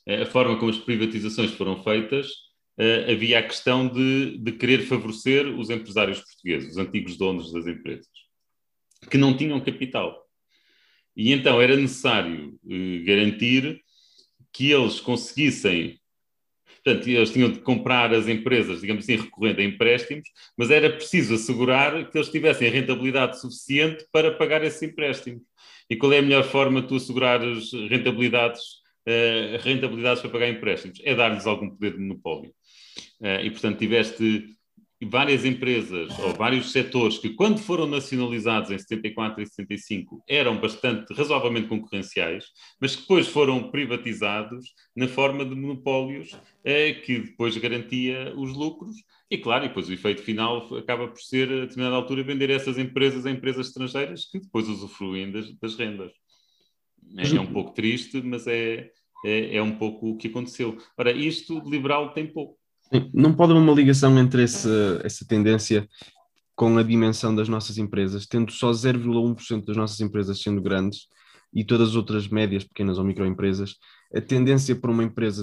A 0.09 0.27
forma 0.27 0.59
como 0.59 0.71
as 0.71 0.79
privatizações 0.79 1.53
foram 1.53 1.83
feitas, 1.85 2.31
uh, 2.81 3.13
havia 3.13 3.39
a 3.39 3.43
questão 3.43 3.87
de, 3.87 4.39
de 4.39 4.53
querer 4.53 4.83
favorecer 4.83 5.47
os 5.47 5.71
empresários 5.71 6.21
portugueses, 6.21 6.71
os 6.71 6.79
antigos 6.79 7.17
donos 7.17 7.53
das 7.53 7.67
empresas, 7.67 8.09
que 9.11 9.19
não 9.19 9.37
tinham 9.37 9.61
capital. 9.61 10.28
E 11.19 11.33
então 11.33 11.61
era 11.61 11.77
necessário 11.77 12.57
uh, 12.65 13.05
garantir 13.05 13.83
que 14.53 14.71
eles 14.71 15.01
conseguissem. 15.01 15.99
Portanto, 16.85 17.09
eles 17.09 17.33
tinham 17.33 17.51
de 17.51 17.59
comprar 17.59 18.15
as 18.15 18.29
empresas, 18.29 18.81
digamos 18.81 19.03
assim, 19.03 19.17
recorrendo 19.17 19.61
a 19.61 19.65
empréstimos, 19.65 20.29
mas 20.57 20.71
era 20.71 20.89
preciso 20.89 21.35
assegurar 21.35 22.09
que 22.09 22.17
eles 22.17 22.31
tivessem 22.31 22.71
rentabilidade 22.71 23.41
suficiente 23.41 24.07
para 24.13 24.37
pagar 24.37 24.63
esses 24.63 24.81
empréstimos. 24.81 25.43
E 25.91 25.97
qual 25.97 26.13
é 26.13 26.19
a 26.19 26.23
melhor 26.23 26.45
forma 26.45 26.81
de 26.81 26.87
tu 26.87 26.95
assegurares 26.95 27.73
rentabilidades, 27.91 28.63
uh, 29.09 29.59
rentabilidades 29.61 30.23
para 30.23 30.31
pagar 30.31 30.49
empréstimos? 30.49 31.01
É 31.03 31.17
dar-lhes 31.17 31.49
algum 31.49 31.69
poder 31.69 31.95
de 31.95 31.99
monopólio. 31.99 32.55
Uh, 33.21 33.43
e, 33.43 33.51
portanto, 33.51 33.77
tiveste 33.77 34.57
várias 35.07 35.45
empresas 35.45 36.19
ou 36.19 36.35
vários 36.35 36.73
setores 36.73 37.19
que, 37.19 37.31
quando 37.31 37.59
foram 37.59 37.87
nacionalizados 37.87 38.71
em 38.71 38.79
74 38.79 39.43
e 39.43 39.47
75, 39.47 40.23
eram 40.29 40.61
bastante 40.61 41.13
razoavelmente 41.15 41.69
concorrenciais, 41.69 42.47
mas 42.81 42.97
que 42.97 43.03
depois 43.03 43.29
foram 43.29 43.71
privatizados 43.71 44.75
na 44.97 45.07
forma 45.07 45.45
de 45.45 45.55
monopólios 45.55 46.37
eh, 46.65 46.95
que 46.95 47.21
depois 47.21 47.57
garantia 47.57 48.33
os 48.37 48.53
lucros. 48.55 48.97
E 49.31 49.39
claro, 49.39 49.69
depois 49.69 49.89
o 49.89 49.93
efeito 49.93 50.23
final 50.23 50.75
acaba 50.77 51.07
por 51.07 51.21
ser, 51.21 51.53
a 51.53 51.61
determinada 51.61 51.95
altura, 51.95 52.23
vender 52.25 52.51
essas 52.51 52.79
empresas 52.79 53.25
a 53.27 53.31
empresas 53.31 53.69
estrangeiras 53.69 54.25
que 54.25 54.41
depois 54.41 54.69
usufruem 54.69 55.31
das, 55.31 55.55
das 55.59 55.77
rendas. 55.77 56.13
É, 57.17 57.37
é, 57.37 57.41
um 57.41 57.53
pouco 57.53 57.73
triste, 57.73 58.21
mas 58.21 58.47
é, 58.47 58.91
é, 59.25 59.57
é 59.57 59.63
um 59.63 59.77
pouco 59.77 60.11
o 60.11 60.17
que 60.17 60.29
aconteceu. 60.29 60.77
Ora, 60.97 61.13
isto 61.13 61.59
liberal 61.69 62.13
tem 62.13 62.27
pouco. 62.27 62.58
Não 63.13 63.35
pode 63.35 63.53
haver 63.53 63.63
uma 63.63 63.75
ligação 63.75 64.19
entre 64.19 64.45
esse, 64.45 64.69
essa 65.03 65.27
tendência 65.27 65.89
com 66.57 66.77
a 66.77 66.83
dimensão 66.83 67.35
das 67.35 67.49
nossas 67.49 67.79
empresas, 67.79 68.27
tendo 68.27 68.51
só 68.51 68.71
0,1% 68.73 69.65
das 69.65 69.77
nossas 69.77 70.01
empresas 70.01 70.43
sendo 70.43 70.61
grandes 70.61 71.07
e 71.55 71.65
todas 71.65 71.91
as 71.91 71.95
outras 71.95 72.27
médias, 72.29 72.65
pequenas 72.65 72.99
ou 72.99 73.05
microempresas, 73.05 73.77
a 74.15 74.21
tendência 74.21 74.75
para 74.75 74.91
uma 74.91 75.05
empresa 75.05 75.43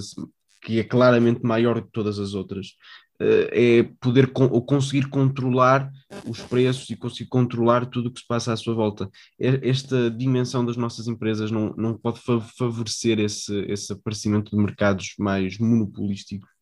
que 0.62 0.78
é 0.78 0.84
claramente 0.84 1.42
maior 1.42 1.80
que 1.80 1.90
todas 1.90 2.18
as 2.18 2.34
outras 2.34 2.74
eh, 3.20 3.78
é 3.78 3.82
poder 4.00 4.30
ou 4.34 4.62
conseguir 4.64 5.08
controlar 5.08 5.90
os 6.26 6.40
preços 6.40 6.90
e 6.90 6.96
conseguir 6.96 7.30
controlar 7.30 7.86
tudo 7.86 8.08
o 8.08 8.12
que 8.12 8.20
se 8.20 8.26
passa 8.26 8.52
à 8.52 8.56
sua 8.56 8.74
volta. 8.74 9.08
Esta 9.38 10.10
dimensão 10.10 10.66
das 10.66 10.76
nossas 10.76 11.06
empresas 11.06 11.50
não, 11.50 11.74
não 11.76 11.96
pode 11.96 12.20
favorecer 12.58 13.20
esse, 13.20 13.54
esse 13.68 13.92
aparecimento 13.92 14.50
de 14.50 14.62
mercados 14.62 15.14
mais 15.18 15.58
monopolísticos 15.58 16.55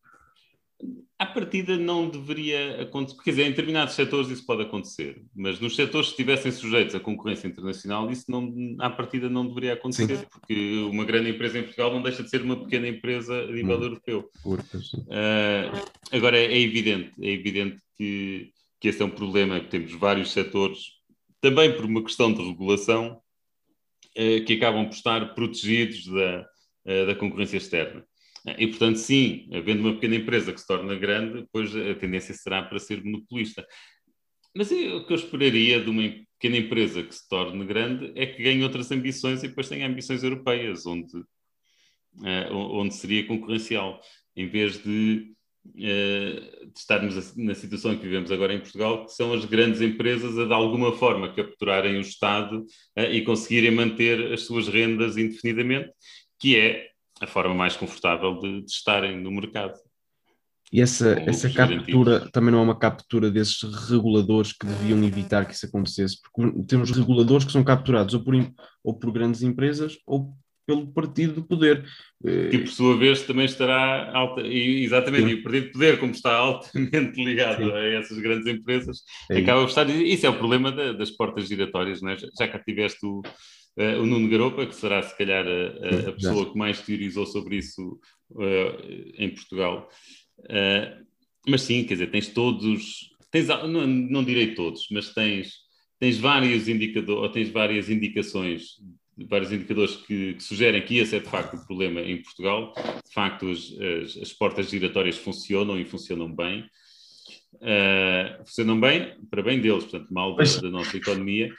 à 1.17 1.25
partida 1.25 1.77
não 1.77 2.09
deveria 2.09 2.81
acontecer, 2.81 3.23
quer 3.23 3.29
dizer, 3.31 3.43
em 3.43 3.49
determinados 3.51 3.93
setores 3.93 4.29
isso 4.29 4.45
pode 4.45 4.63
acontecer, 4.63 5.23
mas 5.33 5.59
nos 5.59 5.75
setores 5.75 6.07
que 6.07 6.13
estivessem 6.13 6.51
sujeitos 6.51 6.93
à 6.93 6.99
concorrência 6.99 7.47
internacional, 7.47 8.11
isso 8.11 8.29
não, 8.29 8.53
à 8.79 8.89
partida 8.89 9.29
não 9.29 9.47
deveria 9.47 9.73
acontecer, 9.73 10.17
Sim. 10.17 10.25
porque 10.29 10.77
uma 10.91 11.05
grande 11.05 11.29
empresa 11.29 11.59
em 11.59 11.63
Portugal 11.63 11.93
não 11.93 12.01
deixa 12.01 12.21
de 12.21 12.29
ser 12.29 12.41
uma 12.41 12.57
pequena 12.57 12.87
empresa 12.89 13.33
a 13.33 13.47
nível 13.47 13.79
hum. 13.79 13.83
europeu. 13.83 14.29
Uh, 14.45 15.87
agora, 16.11 16.37
é 16.37 16.59
evidente, 16.59 17.11
é 17.21 17.29
evidente 17.29 17.79
que, 17.97 18.51
que 18.79 18.89
esse 18.89 19.01
é 19.01 19.05
um 19.05 19.09
problema, 19.09 19.59
que 19.61 19.69
temos 19.69 19.93
vários 19.93 20.31
setores, 20.31 20.79
também 21.39 21.73
por 21.73 21.85
uma 21.85 22.03
questão 22.03 22.33
de 22.33 22.43
regulação, 22.43 23.21
uh, 24.17 24.45
que 24.45 24.53
acabam 24.53 24.85
por 24.85 24.95
estar 24.95 25.33
protegidos 25.33 26.05
da, 26.07 26.45
uh, 26.85 27.05
da 27.07 27.15
concorrência 27.15 27.55
externa. 27.55 28.05
E, 28.57 28.67
portanto, 28.67 28.97
sim, 28.97 29.49
havendo 29.53 29.81
uma 29.81 29.93
pequena 29.95 30.15
empresa 30.15 30.53
que 30.53 30.61
se 30.61 30.67
torna 30.67 30.95
grande, 30.95 31.41
depois 31.41 31.75
a 31.75 31.95
tendência 31.95 32.33
será 32.33 32.61
para 32.61 32.77
ser 32.77 33.03
monopolista. 33.03 33.65
Mas 34.55 34.71
o 34.71 35.05
que 35.05 35.11
eu 35.11 35.15
esperaria 35.15 35.81
de 35.81 35.89
uma 35.89 36.03
pequena 36.39 36.57
empresa 36.57 37.03
que 37.03 37.13
se 37.13 37.27
torne 37.27 37.65
grande 37.65 38.11
é 38.15 38.25
que 38.25 38.41
ganhe 38.41 38.63
outras 38.63 38.91
ambições 38.91 39.43
e 39.43 39.47
depois 39.47 39.67
tenha 39.67 39.87
ambições 39.87 40.23
europeias, 40.23 40.85
onde, 40.85 41.17
uh, 41.17 42.53
onde 42.53 42.93
seria 42.93 43.25
concorrencial, 43.25 43.99
em 44.35 44.47
vez 44.47 44.81
de, 44.81 45.33
uh, 45.65 46.67
de, 46.67 46.77
estarmos 46.77 47.35
na 47.35 47.55
situação 47.55 47.97
que 47.97 48.03
vivemos 48.03 48.31
agora 48.31 48.53
em 48.53 48.59
Portugal, 48.59 49.05
que 49.05 49.11
são 49.11 49.33
as 49.33 49.43
grandes 49.43 49.81
empresas 49.81 50.37
a 50.37 50.45
de 50.45 50.53
alguma 50.53 50.93
forma 50.93 51.33
capturarem 51.33 51.97
o 51.97 52.01
Estado 52.01 52.61
uh, 52.97 53.11
e 53.11 53.23
conseguirem 53.23 53.71
manter 53.71 54.31
as 54.33 54.41
suas 54.41 54.67
rendas 54.67 55.17
indefinidamente, 55.17 55.91
que 56.39 56.55
é 56.55 56.94
a 57.21 57.27
forma 57.27 57.53
mais 57.53 57.75
confortável 57.75 58.39
de, 58.39 58.61
de 58.61 58.71
estarem 58.71 59.21
no 59.21 59.31
mercado. 59.31 59.73
E 60.71 60.81
essa, 60.81 61.11
essa 61.21 61.49
captura 61.49 62.29
também 62.31 62.51
não 62.51 62.59
é 62.59 62.63
uma 62.63 62.77
captura 62.77 63.29
desses 63.29 63.61
reguladores 63.87 64.51
que 64.51 64.65
deviam 64.65 65.01
evitar 65.03 65.45
que 65.45 65.53
isso 65.53 65.67
acontecesse, 65.67 66.17
porque 66.19 66.63
temos 66.63 66.91
reguladores 66.91 67.45
que 67.45 67.51
são 67.51 67.63
capturados 67.63 68.13
ou 68.13 68.23
por, 68.23 68.35
ou 68.83 68.97
por 68.97 69.11
grandes 69.11 69.43
empresas 69.43 69.97
ou 70.05 70.35
pelo 70.65 70.87
partido 70.87 71.33
do 71.33 71.43
poder. 71.43 71.85
Que 72.23 72.57
por 72.59 72.69
sua 72.69 72.97
vez 72.97 73.21
também 73.21 73.45
estará 73.45 74.11
alta, 74.11 74.41
e, 74.41 74.83
exatamente, 74.83 75.25
Sim. 75.25 75.29
e 75.29 75.33
o 75.35 75.43
partido 75.43 75.65
de 75.65 75.71
poder, 75.71 75.99
como 75.99 76.11
está 76.11 76.35
altamente 76.35 77.21
ligado 77.23 77.63
Sim. 77.63 77.71
a 77.71 77.85
essas 77.93 78.17
grandes 78.17 78.47
empresas, 78.47 79.01
é 79.29 79.39
acaba 79.39 79.61
por 79.61 79.69
estar. 79.69 79.89
Isso 79.89 80.25
é 80.25 80.29
o 80.29 80.37
problema 80.37 80.71
da, 80.71 80.93
das 80.93 81.11
portas 81.11 81.47
giratórias, 81.47 82.01
não 82.01 82.11
é? 82.11 82.17
já 82.17 82.47
cá 82.47 82.59
tiveste 82.59 83.05
o 83.05 83.21
Uh, 83.77 84.01
o 84.01 84.05
Nuno 84.05 84.29
Garopa, 84.29 84.65
que 84.65 84.73
será 84.73 85.03
se 85.03 85.17
calhar 85.17 85.45
a, 85.45 85.49
a, 85.49 86.09
a 86.09 86.13
pessoa 86.13 86.49
que 86.49 86.57
mais 86.57 86.79
teorizou 86.79 87.25
sobre 87.25 87.57
isso 87.57 87.99
uh, 88.31 89.11
em 89.17 89.29
Portugal. 89.29 89.89
Uh, 90.39 91.05
mas 91.45 91.63
sim, 91.63 91.83
quer 91.83 91.95
dizer, 91.95 92.09
tens 92.09 92.29
todos, 92.29 93.09
tens, 93.29 93.47
não, 93.47 93.85
não 93.85 94.23
direi 94.23 94.55
todos, 94.55 94.87
mas 94.91 95.13
tens, 95.13 95.55
tens 95.99 96.17
vários 96.17 96.69
indicadores, 96.69 97.33
tens 97.33 97.49
várias 97.49 97.89
indicações, 97.89 98.77
vários 99.29 99.51
indicadores 99.51 99.95
que, 99.95 100.33
que, 100.33 100.43
sugerem 100.43 100.83
que 100.83 100.97
esse 100.97 101.15
é 101.15 101.19
de 101.19 101.29
facto 101.29 101.55
o 101.55 101.65
problema 101.65 102.01
em 102.01 102.21
Portugal. 102.21 102.73
De 102.75 103.13
facto, 103.13 103.49
as, 103.49 103.73
as, 103.79 104.17
as 104.21 104.33
portas 104.33 104.69
giratórias 104.69 105.17
funcionam 105.17 105.79
e 105.79 105.85
funcionam 105.85 106.33
bem. 106.33 106.69
funcionam 108.39 108.79
bem 108.79 109.17
para 109.29 109.41
bem 109.41 109.61
deles, 109.61 109.85
portanto, 109.85 110.13
mal 110.13 110.35
da, 110.35 110.43
da 110.43 110.69
nossa 110.69 110.97
economia. 110.97 111.49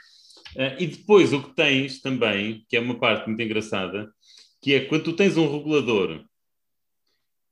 Uh, 0.55 0.73
e 0.79 0.87
depois 0.87 1.33
o 1.33 1.43
que 1.43 1.55
tens 1.55 2.01
também, 2.01 2.65
que 2.69 2.77
é 2.77 2.79
uma 2.79 2.99
parte 2.99 3.27
muito 3.27 3.41
engraçada, 3.41 4.11
que 4.61 4.73
é 4.73 4.85
quando 4.85 5.03
tu 5.03 5.13
tens 5.13 5.37
um 5.37 5.51
regulador 5.51 6.23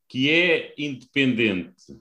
que 0.08 0.30
é 0.30 0.74
independente 0.78 2.00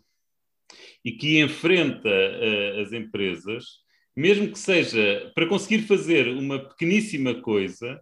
e 1.04 1.12
que 1.12 1.40
enfrenta 1.40 2.08
uh, 2.08 2.80
as 2.80 2.92
empresas, 2.92 3.83
mesmo 4.16 4.50
que 4.50 4.58
seja 4.58 5.32
para 5.34 5.46
conseguir 5.46 5.82
fazer 5.82 6.28
uma 6.28 6.58
pequeníssima 6.58 7.34
coisa, 7.40 8.00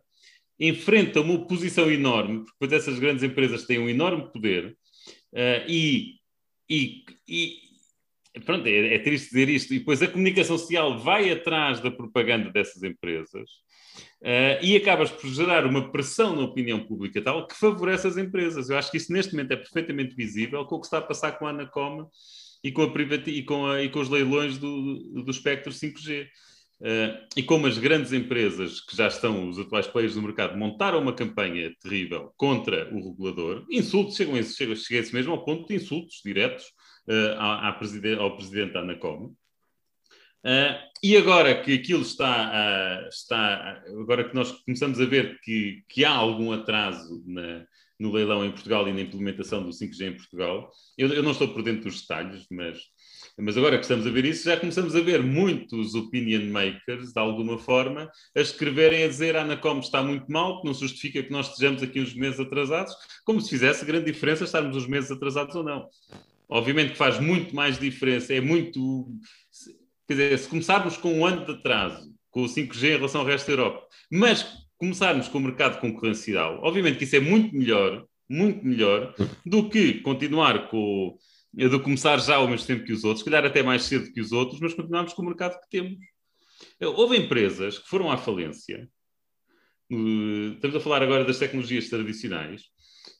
enfrenta 0.58 1.20
uma 1.20 1.34
oposição 1.34 1.90
enorme, 1.90 2.40
porque 2.40 2.52
depois 2.60 2.80
essas 2.80 2.98
grandes 2.98 3.24
empresas 3.24 3.64
têm 3.64 3.78
um 3.78 3.88
enorme 3.88 4.30
poder 4.30 4.76
uh, 5.32 5.68
e, 5.68 6.18
e, 6.68 7.02
e 7.28 8.40
pronto, 8.44 8.66
é, 8.66 8.94
é, 8.94 8.98
triste 8.98 9.26
dizer 9.26 9.48
isto, 9.48 9.74
e 9.74 9.78
depois 9.78 10.02
a 10.02 10.08
comunicação 10.08 10.56
social 10.56 10.98
vai 10.98 11.30
atrás 11.30 11.80
da 11.80 11.90
propaganda 11.90 12.50
dessas 12.50 12.82
empresas 12.82 13.50
uh, 14.20 14.62
e 14.62 14.76
acabas 14.76 15.10
por 15.10 15.28
gerar 15.28 15.66
uma 15.66 15.90
pressão 15.90 16.36
na 16.36 16.42
opinião 16.42 16.86
pública 16.86 17.22
tal 17.22 17.46
que 17.46 17.56
favorece 17.56 18.06
as 18.06 18.16
empresas. 18.16 18.70
Eu 18.70 18.78
acho 18.78 18.90
que 18.90 18.98
isso 18.98 19.12
neste 19.12 19.32
momento 19.32 19.52
é 19.52 19.56
perfeitamente 19.56 20.14
visível 20.14 20.64
com 20.66 20.76
o 20.76 20.80
que 20.80 20.86
está 20.86 20.98
a 20.98 21.02
passar 21.02 21.32
com 21.32 21.46
a 21.46 21.50
Anacom 21.50 22.08
e 22.62 22.70
com, 22.70 22.82
a 22.82 22.92
e 23.26 23.42
com, 23.42 23.66
a, 23.66 23.82
e 23.82 23.88
com 23.88 24.00
os 24.00 24.08
leilões 24.08 24.58
do, 24.58 25.22
do 25.22 25.30
espectro 25.30 25.72
5G. 25.72 26.24
Uh, 26.24 26.84
eh, 26.84 27.28
e 27.36 27.42
como 27.44 27.66
as 27.68 27.78
grandes 27.78 28.12
empresas 28.12 28.80
que 28.80 28.96
já 28.96 29.06
estão, 29.06 29.48
os 29.48 29.58
atuais 29.58 29.86
players 29.86 30.14
do 30.14 30.22
mercado, 30.22 30.58
montaram 30.58 31.00
uma 31.00 31.12
campanha 31.12 31.72
terrível 31.80 32.32
contra 32.36 32.92
o 32.92 33.10
regulador, 33.10 33.64
insultos, 33.70 34.16
chegam 34.16 34.34
a, 34.34 34.42
chegam, 34.42 34.74
esse 34.74 35.14
mesmo 35.14 35.32
ao 35.32 35.44
ponto 35.44 35.68
de 35.68 35.76
insultos 35.76 36.20
diretos 36.24 36.64
uh, 37.08 37.38
à, 37.38 37.68
à 37.68 37.78
ao 38.18 38.36
presidente 38.36 38.76
Anacom. 38.76 39.32
Uh, 40.44 40.74
e 41.04 41.16
agora 41.16 41.62
que 41.62 41.72
aquilo 41.74 42.02
está, 42.02 43.06
está, 43.08 43.80
agora 44.00 44.28
que 44.28 44.34
nós 44.34 44.50
começamos 44.50 45.00
a 45.00 45.04
ver 45.04 45.38
que, 45.40 45.84
que 45.88 46.04
há 46.04 46.10
algum 46.10 46.50
atraso 46.50 47.22
na, 47.26 47.64
no 48.02 48.10
leilão 48.10 48.44
em 48.44 48.50
Portugal 48.50 48.88
e 48.88 48.92
na 48.92 49.00
implementação 49.00 49.62
do 49.62 49.70
5G 49.70 50.08
em 50.08 50.16
Portugal, 50.16 50.68
eu, 50.98 51.08
eu, 51.12 51.22
não 51.22 51.30
estou 51.30 51.46
por 51.46 51.62
dentro 51.62 51.84
dos 51.84 52.00
detalhes, 52.00 52.44
mas, 52.50 52.76
mas 53.38 53.56
agora 53.56 53.76
que 53.76 53.84
estamos 53.84 54.04
a 54.04 54.10
ver 54.10 54.24
isso, 54.24 54.44
já 54.44 54.56
começamos 54.56 54.96
a 54.96 55.00
ver 55.00 55.22
muitos 55.22 55.94
opinion 55.94 56.50
makers, 56.50 57.12
de 57.12 57.20
alguma 57.20 57.58
forma, 57.58 58.10
a 58.36 58.40
escreverem 58.40 59.04
a 59.04 59.08
dizer 59.08 59.36
a 59.36 59.42
Anacom 59.42 59.78
está 59.78 60.02
muito 60.02 60.30
mal, 60.30 60.60
que 60.60 60.66
não 60.66 60.74
justifica 60.74 61.22
que 61.22 61.30
nós 61.30 61.50
estejamos 61.50 61.80
aqui 61.80 62.00
uns 62.00 62.12
meses 62.12 62.40
atrasados, 62.40 62.92
como 63.24 63.40
se 63.40 63.50
fizesse 63.50 63.84
grande 63.84 64.10
diferença 64.10 64.42
estarmos 64.42 64.76
uns 64.76 64.88
meses 64.88 65.12
atrasados 65.12 65.54
ou 65.54 65.62
não. 65.62 65.86
Obviamente 66.48 66.92
que 66.92 66.98
faz 66.98 67.20
muito 67.20 67.54
mais 67.54 67.78
diferença, 67.78 68.34
é 68.34 68.40
muito. 68.40 69.06
Quer 70.08 70.14
dizer, 70.14 70.38
se 70.40 70.48
começarmos 70.48 70.96
com 70.96 71.20
um 71.20 71.24
ano 71.24 71.46
de 71.46 71.52
atraso, 71.52 72.12
com 72.32 72.42
o 72.42 72.46
5G 72.46 72.88
em 72.88 72.96
relação 72.96 73.20
ao 73.20 73.26
resto 73.26 73.46
da 73.46 73.52
Europa, 73.52 73.86
mas 74.10 74.61
começarmos 74.82 75.28
com 75.28 75.38
o 75.38 75.40
mercado 75.40 75.80
concorrencial, 75.80 76.58
obviamente 76.60 76.98
que 76.98 77.04
isso 77.04 77.14
é 77.14 77.20
muito 77.20 77.54
melhor, 77.54 78.04
muito 78.28 78.66
melhor, 78.66 79.14
do 79.46 79.70
que 79.70 80.00
continuar 80.00 80.68
com. 80.68 81.16
de 81.54 81.78
começar 81.78 82.18
já 82.18 82.34
ao 82.34 82.48
mesmo 82.48 82.66
tempo 82.66 82.84
que 82.84 82.92
os 82.92 83.04
outros, 83.04 83.20
se 83.20 83.24
calhar 83.24 83.44
até 83.46 83.62
mais 83.62 83.84
cedo 83.84 84.12
que 84.12 84.20
os 84.20 84.32
outros, 84.32 84.58
mas 84.58 84.74
continuarmos 84.74 85.12
com 85.12 85.22
o 85.22 85.26
mercado 85.26 85.60
que 85.60 85.70
temos. 85.70 85.96
Houve 86.80 87.16
empresas 87.16 87.78
que 87.78 87.88
foram 87.88 88.10
à 88.10 88.16
falência, 88.16 88.88
estamos 89.88 90.74
a 90.74 90.80
falar 90.80 91.00
agora 91.00 91.24
das 91.24 91.38
tecnologias 91.38 91.88
tradicionais, 91.88 92.62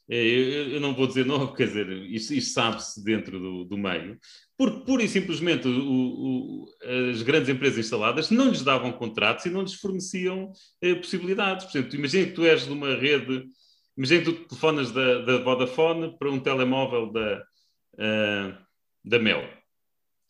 eu, 0.09 0.81
não 0.81 0.93
vou 0.93 1.07
dizer 1.07 1.23
não, 1.25 1.53
quer 1.53 1.67
dizer, 1.67 1.89
isto, 2.11 2.33
isto 2.33 2.51
sabe-se 2.51 3.01
dentro 3.01 3.39
do, 3.39 3.63
do, 3.63 3.77
meio, 3.77 4.19
porque 4.57 4.85
pura 4.85 5.03
e 5.03 5.07
simplesmente 5.07 5.67
o, 5.67 5.71
o, 5.71 6.65
as 7.11 7.21
grandes 7.21 7.49
empresas 7.49 7.79
instaladas 7.79 8.29
não 8.29 8.49
lhes 8.49 8.63
davam 8.63 8.91
contratos 8.91 9.45
e 9.45 9.49
não 9.49 9.61
lhes 9.61 9.73
forneciam 9.73 10.51
eh, 10.81 10.95
possibilidades. 10.95 11.65
Por 11.65 11.77
exemplo, 11.77 11.95
imagina 11.95 12.27
que 12.27 12.33
tu 12.33 12.45
és 12.45 12.65
de 12.65 12.71
uma 12.71 12.95
rede, 12.95 13.45
imagina 13.97 14.23
que 14.23 14.31
tu 14.31 14.47
telefonas 14.47 14.91
da, 14.91 15.19
da 15.19 15.37
Vodafone 15.39 16.15
para 16.17 16.29
um 16.29 16.39
telemóvel 16.39 17.11
da, 17.11 17.43
uh, 17.95 18.57
da 19.03 19.19
Mel 19.19 19.62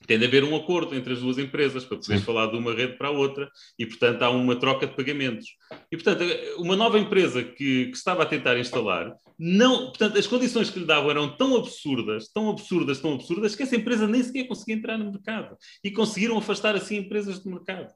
tem 0.07 0.19
de 0.19 0.25
haver 0.25 0.43
um 0.43 0.55
acordo 0.55 0.95
entre 0.95 1.13
as 1.13 1.19
duas 1.19 1.37
empresas 1.37 1.85
para 1.85 1.97
poderes 1.97 2.23
falar 2.23 2.47
de 2.47 2.57
uma 2.57 2.73
rede 2.73 2.97
para 2.97 3.07
a 3.07 3.11
outra 3.11 3.49
e, 3.77 3.85
portanto, 3.85 4.21
há 4.21 4.29
uma 4.29 4.55
troca 4.55 4.87
de 4.87 4.95
pagamentos. 4.95 5.47
E, 5.91 5.97
portanto, 5.97 6.23
uma 6.57 6.75
nova 6.75 6.99
empresa 6.99 7.43
que, 7.43 7.87
que, 7.87 7.97
estava 7.97 8.23
a 8.23 8.25
tentar 8.25 8.57
instalar, 8.57 9.13
não, 9.37 9.87
portanto, 9.87 10.17
as 10.17 10.27
condições 10.27 10.69
que 10.69 10.79
lhe 10.79 10.85
davam 10.85 11.09
eram 11.09 11.35
tão 11.35 11.55
absurdas, 11.55 12.29
tão 12.29 12.49
absurdas, 12.49 12.99
tão 12.99 13.13
absurdas, 13.13 13.55
que 13.55 13.63
essa 13.63 13.75
empresa 13.75 14.07
nem 14.07 14.23
sequer 14.23 14.47
conseguia 14.47 14.75
entrar 14.75 14.97
no 14.97 15.11
mercado. 15.11 15.57
E 15.83 15.91
conseguiram 15.91 16.37
afastar 16.37 16.75
assim 16.75 16.97
empresas 16.97 17.39
do 17.39 17.49
mercado. 17.49 17.93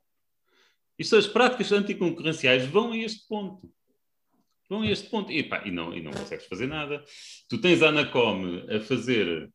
Isto, 0.98 1.16
as 1.16 1.28
práticas 1.28 1.72
anticoncorrenciais 1.72 2.66
vão 2.66 2.92
a 2.92 2.98
este 2.98 3.28
ponto. 3.28 3.70
Vão 4.70 4.82
a 4.82 4.88
este 4.90 5.10
ponto. 5.10 5.32
E, 5.32 5.44
pá, 5.44 5.62
e, 5.66 5.72
não, 5.72 5.96
e 5.96 6.02
não 6.02 6.12
consegues 6.12 6.46
fazer 6.48 6.68
nada. 6.68 7.04
Tu 7.48 7.60
tens 7.60 7.84
a 7.84 7.90
Anacom 7.90 8.64
a 8.70 8.80
fazer 8.80 9.50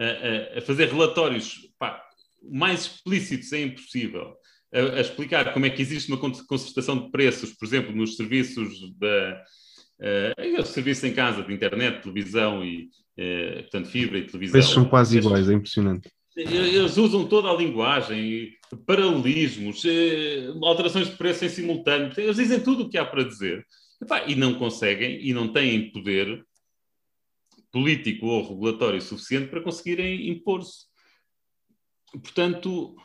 a, 0.00 0.58
a 0.58 0.60
fazer 0.62 0.88
relatórios 0.88 1.68
pá, 1.78 2.02
mais 2.42 2.82
explícitos 2.82 3.52
é 3.52 3.62
impossível. 3.62 4.34
A, 4.72 4.78
a, 4.96 5.00
explicar 5.00 5.52
como 5.52 5.66
é 5.66 5.70
que 5.70 5.82
existe 5.82 6.10
uma 6.10 6.18
concertação 6.18 6.98
de 6.98 7.10
preços, 7.10 7.52
por 7.52 7.66
exemplo, 7.66 7.94
nos 7.94 8.16
serviços 8.16 8.96
da 8.98 9.44
uh, 10.00 10.64
serviço 10.64 11.06
em 11.06 11.12
casa 11.12 11.42
de 11.42 11.52
internet, 11.52 12.02
televisão 12.02 12.64
e 12.64 12.88
uh, 13.18 13.62
portanto 13.62 13.88
fibra 13.88 14.18
e 14.18 14.26
televisão. 14.26 14.52
Preços 14.52 14.74
são 14.74 14.84
quase 14.84 15.18
iguais, 15.18 15.48
é 15.48 15.54
impressionante. 15.54 16.08
Eles 16.36 16.96
usam 16.96 17.26
toda 17.26 17.50
a 17.50 17.56
linguagem, 17.56 18.52
paralelismos, 18.86 19.84
uh, 19.84 20.64
alterações 20.64 21.08
de 21.08 21.16
preço 21.16 21.44
em 21.44 21.48
simultâneo, 21.48 22.12
eles 22.16 22.36
dizem 22.36 22.60
tudo 22.60 22.84
o 22.84 22.88
que 22.88 22.96
há 22.96 23.04
para 23.04 23.24
dizer. 23.24 23.66
e 24.26 24.34
não 24.34 24.54
conseguem 24.54 25.20
e 25.26 25.34
não 25.34 25.52
têm 25.52 25.90
poder 25.90 26.42
político 27.72 28.26
ou 28.26 28.48
regulatório 28.48 29.00
suficiente 29.00 29.48
para 29.48 29.62
conseguirem 29.62 30.28
impor-se. 30.28 30.86
Portanto, 32.12 32.96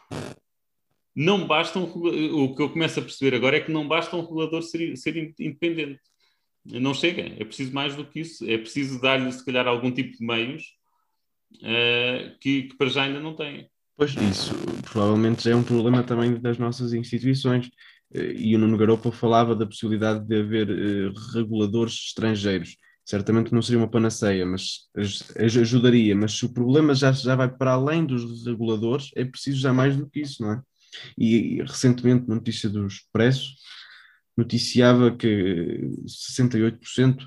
não 1.16 1.46
basta 1.48 1.80
um, 1.80 1.84
o 1.84 2.56
que 2.56 2.62
eu 2.62 2.70
começo 2.70 3.00
a 3.00 3.04
perceber 3.04 3.36
agora 3.36 3.58
é 3.58 3.62
que 3.62 3.72
não 3.72 3.88
basta 3.88 4.16
um 4.16 4.22
regulador 4.22 4.62
ser, 4.62 4.96
ser 4.98 5.16
independente. 5.40 6.02
Não 6.66 6.94
chega, 6.94 7.22
é 7.22 7.46
preciso 7.46 7.74
mais 7.74 7.96
do 7.96 8.06
que 8.06 8.22
isso. 8.22 8.44
É 8.50 8.58
preciso 8.58 9.00
dar-lhe, 9.00 9.32
se 9.32 9.46
calhar, 9.46 9.68
algum 9.68 9.92
tipo 9.92 10.18
de 10.18 10.26
meios 10.26 10.64
uh, 11.58 12.38
que, 12.42 12.64
que, 12.64 12.76
para 12.76 12.90
já 12.90 13.04
ainda 13.04 13.20
não 13.20 13.36
tem. 13.36 13.70
Pois, 13.96 14.14
isso 14.16 14.54
provavelmente 14.82 15.50
é 15.50 15.56
um 15.56 15.64
problema 15.64 16.04
também 16.04 16.34
das 16.42 16.58
nossas 16.58 16.92
instituições. 16.92 17.70
Eh, 18.14 18.34
e 18.36 18.56
o 18.56 18.60
Nuno 18.60 18.78
Garopa 18.78 19.12
falava 19.12 19.56
da 19.56 19.66
possibilidade 19.66 20.26
de 20.28 20.40
haver 20.40 20.70
uh, 20.70 21.14
reguladores 21.34 21.94
estrangeiros 21.94 22.76
certamente 23.06 23.54
não 23.54 23.62
seria 23.62 23.80
uma 23.80 23.90
panaceia, 23.90 24.46
mas 24.46 24.90
ajudaria. 25.38 26.16
Mas 26.16 26.34
se 26.34 26.46
o 26.46 26.54
problema 26.54 26.96
já, 26.96 27.12
já 27.12 27.36
vai 27.36 27.48
para 27.48 27.74
além 27.74 28.04
dos 28.06 28.46
reguladores, 28.46 29.12
é 29.16 29.24
preciso 29.24 29.60
já 29.60 29.72
mais 29.72 29.96
do 29.96 30.10
que 30.10 30.22
isso, 30.22 30.42
não 30.42 30.54
é? 30.54 30.62
E, 31.18 31.58
e 31.58 31.62
recentemente, 31.62 32.28
na 32.28 32.36
notícia 32.36 32.70
do 32.70 32.88
Expresso, 32.88 33.54
noticiava 34.36 35.16
que 35.16 35.90
68% 36.34 37.26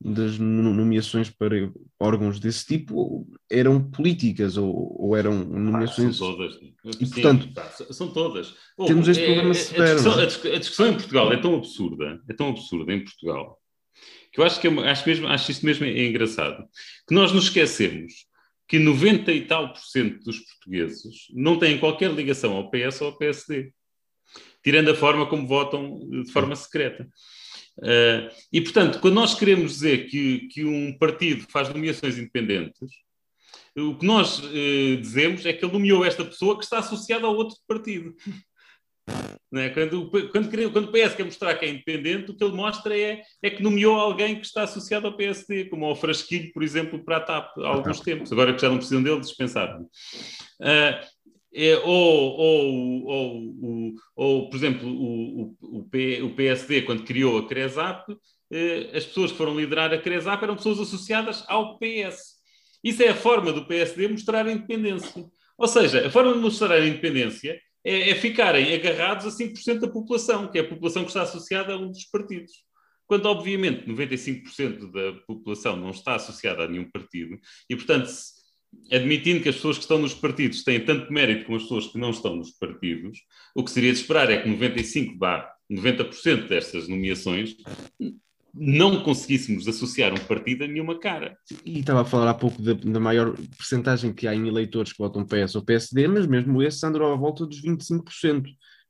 das 0.00 0.38
nomeações 0.38 1.28
para 1.28 1.72
órgãos 1.98 2.38
desse 2.38 2.64
tipo 2.64 3.26
eram 3.50 3.82
políticas 3.82 4.56
ou, 4.56 4.96
ou 4.96 5.16
eram 5.16 5.44
nomeações. 5.44 6.14
Ah, 6.14 6.18
são 6.18 6.36
todas. 6.36 6.54
E, 6.54 7.06
Sim, 7.06 7.10
portanto, 7.10 7.52
tá, 7.52 7.70
são 7.70 8.12
todas. 8.12 8.54
Temos 8.86 9.08
este 9.08 9.24
é, 9.24 9.26
problema 9.26 9.50
é, 9.50 9.54
severo. 9.54 9.90
A 9.90 10.24
discussão, 10.24 10.54
a 10.54 10.58
discussão, 10.58 10.86
em 10.86 10.94
Portugal 10.94 11.32
é 11.32 11.36
tão 11.36 11.56
absurda, 11.56 12.22
é 12.28 12.32
tão 12.32 12.48
absurda 12.48 12.92
em 12.92 13.04
Portugal, 13.04 13.58
eu 14.40 14.44
acho 14.44 14.60
que 14.60 14.68
é, 14.68 14.90
acho, 14.90 15.08
mesmo, 15.08 15.26
acho 15.28 15.50
isso 15.50 15.64
mesmo 15.64 15.84
é 15.84 16.06
engraçado, 16.06 16.64
que 17.06 17.14
nós 17.14 17.32
nos 17.32 17.44
esquecemos 17.44 18.26
que 18.68 18.78
90 18.78 19.32
e 19.32 19.46
tal 19.46 19.72
por 19.72 19.80
cento 19.80 20.22
dos 20.22 20.38
portugueses 20.40 21.26
não 21.30 21.58
têm 21.58 21.78
qualquer 21.78 22.10
ligação 22.12 22.54
ao 22.54 22.70
PS 22.70 23.00
ou 23.00 23.08
ao 23.08 23.16
PSD, 23.16 23.72
tirando 24.62 24.90
a 24.90 24.94
forma 24.94 25.26
como 25.26 25.46
votam 25.46 25.98
de 26.22 26.30
forma 26.30 26.54
secreta. 26.54 27.08
Uh, 27.78 28.28
e, 28.52 28.60
portanto, 28.60 29.00
quando 29.00 29.14
nós 29.14 29.34
queremos 29.34 29.72
dizer 29.72 30.08
que, 30.08 30.48
que 30.48 30.64
um 30.64 30.96
partido 30.98 31.46
faz 31.48 31.68
nomeações 31.68 32.18
independentes, 32.18 32.90
o 33.76 33.96
que 33.96 34.04
nós 34.04 34.40
uh, 34.40 34.96
dizemos 35.00 35.46
é 35.46 35.52
que 35.52 35.64
ele 35.64 35.72
nomeou 35.72 36.04
esta 36.04 36.24
pessoa 36.24 36.58
que 36.58 36.64
está 36.64 36.78
associada 36.78 37.26
ao 37.26 37.34
outro 37.34 37.56
partido. 37.66 38.14
É? 39.54 39.70
Quando, 39.70 40.10
quando, 40.10 40.72
quando 40.72 40.88
o 40.88 40.92
PS 40.92 41.14
quer 41.14 41.24
mostrar 41.24 41.54
que 41.54 41.64
é 41.64 41.70
independente, 41.70 42.30
o 42.30 42.36
que 42.36 42.44
ele 42.44 42.54
mostra 42.54 42.96
é, 42.96 43.22
é 43.42 43.50
que 43.50 43.62
nomeou 43.62 43.94
alguém 43.94 44.36
que 44.36 44.46
está 44.46 44.62
associado 44.62 45.06
ao 45.06 45.16
PSD, 45.16 45.66
como 45.66 45.86
ao 45.86 45.96
Frasquilho, 45.96 46.52
por 46.52 46.62
exemplo, 46.62 47.02
para 47.02 47.16
a 47.16 47.20
TAP, 47.20 47.58
há 47.58 47.68
alguns 47.68 48.00
tempos. 48.00 48.30
Agora 48.30 48.52
que 48.52 48.60
já 48.60 48.68
não 48.68 48.76
precisam 48.76 49.02
dele, 49.02 49.20
dispensaram. 49.20 49.84
Uh, 50.60 51.18
é, 51.54 51.76
ou, 51.78 52.36
ou, 52.36 53.06
ou, 53.06 53.94
ou, 54.14 54.50
por 54.50 54.56
exemplo, 54.56 54.88
o, 54.88 55.56
o, 55.60 55.86
o 55.88 56.34
PSD, 56.34 56.82
quando 56.82 57.04
criou 57.04 57.38
a 57.38 57.48
CRESAP, 57.48 58.16
eh, 58.50 58.90
as 58.94 59.04
pessoas 59.06 59.32
que 59.32 59.38
foram 59.38 59.58
liderar 59.58 59.92
a 59.92 59.98
CRESAP 59.98 60.42
eram 60.42 60.56
pessoas 60.56 60.78
associadas 60.78 61.44
ao 61.48 61.78
PS. 61.78 62.36
Isso 62.84 63.02
é 63.02 63.08
a 63.08 63.14
forma 63.14 63.52
do 63.52 63.66
PSD 63.66 64.08
mostrar 64.08 64.46
a 64.46 64.52
independência. 64.52 65.24
Ou 65.56 65.66
seja, 65.66 66.06
a 66.06 66.10
forma 66.10 66.34
de 66.34 66.38
mostrar 66.38 66.72
a 66.72 66.86
independência 66.86 67.58
é, 67.88 68.10
é 68.10 68.14
ficarem 68.14 68.74
agarrados 68.74 69.26
a 69.26 69.30
5% 69.30 69.80
da 69.80 69.88
população, 69.88 70.48
que 70.48 70.58
é 70.58 70.60
a 70.60 70.68
população 70.68 71.02
que 71.02 71.08
está 71.08 71.22
associada 71.22 71.72
a 71.72 71.76
um 71.78 71.90
dos 71.90 72.04
partidos. 72.04 72.52
Quando, 73.06 73.26
obviamente, 73.26 73.88
95% 73.88 74.92
da 74.92 75.20
população 75.26 75.76
não 75.76 75.90
está 75.90 76.14
associada 76.14 76.64
a 76.64 76.68
nenhum 76.68 76.90
partido, 76.90 77.38
e, 77.70 77.74
portanto, 77.74 78.10
admitindo 78.92 79.42
que 79.42 79.48
as 79.48 79.54
pessoas 79.54 79.78
que 79.78 79.84
estão 79.84 79.98
nos 79.98 80.12
partidos 80.12 80.62
têm 80.62 80.84
tanto 80.84 81.10
mérito 81.10 81.46
como 81.46 81.56
as 81.56 81.62
pessoas 81.62 81.86
que 81.86 81.98
não 81.98 82.10
estão 82.10 82.36
nos 82.36 82.50
partidos, 82.50 83.18
o 83.54 83.64
que 83.64 83.70
seria 83.70 83.92
de 83.92 83.98
esperar 83.98 84.30
é 84.30 84.42
que 84.42 84.48
95 84.48 85.16
bar 85.16 85.50
90% 85.70 86.48
destas 86.48 86.88
nomeações 86.88 87.56
não 88.58 89.02
conseguíssemos 89.02 89.68
associar 89.68 90.12
um 90.12 90.24
partido 90.24 90.64
a 90.64 90.66
nenhuma 90.66 90.98
cara. 90.98 91.36
E 91.64 91.80
estava 91.80 92.02
a 92.02 92.04
falar 92.04 92.30
há 92.30 92.34
pouco 92.34 92.60
da, 92.60 92.72
da 92.74 93.00
maior 93.00 93.34
percentagem 93.56 94.12
que 94.12 94.26
há 94.26 94.34
em 94.34 94.48
eleitores 94.48 94.92
que 94.92 94.98
votam 94.98 95.24
PS 95.24 95.54
ou 95.54 95.62
PSD, 95.62 96.08
mas 96.08 96.26
mesmo 96.26 96.62
esse 96.62 96.84
andou 96.84 97.12
à 97.12 97.14
volta 97.14 97.46
dos 97.46 97.62
25%, 97.62 98.02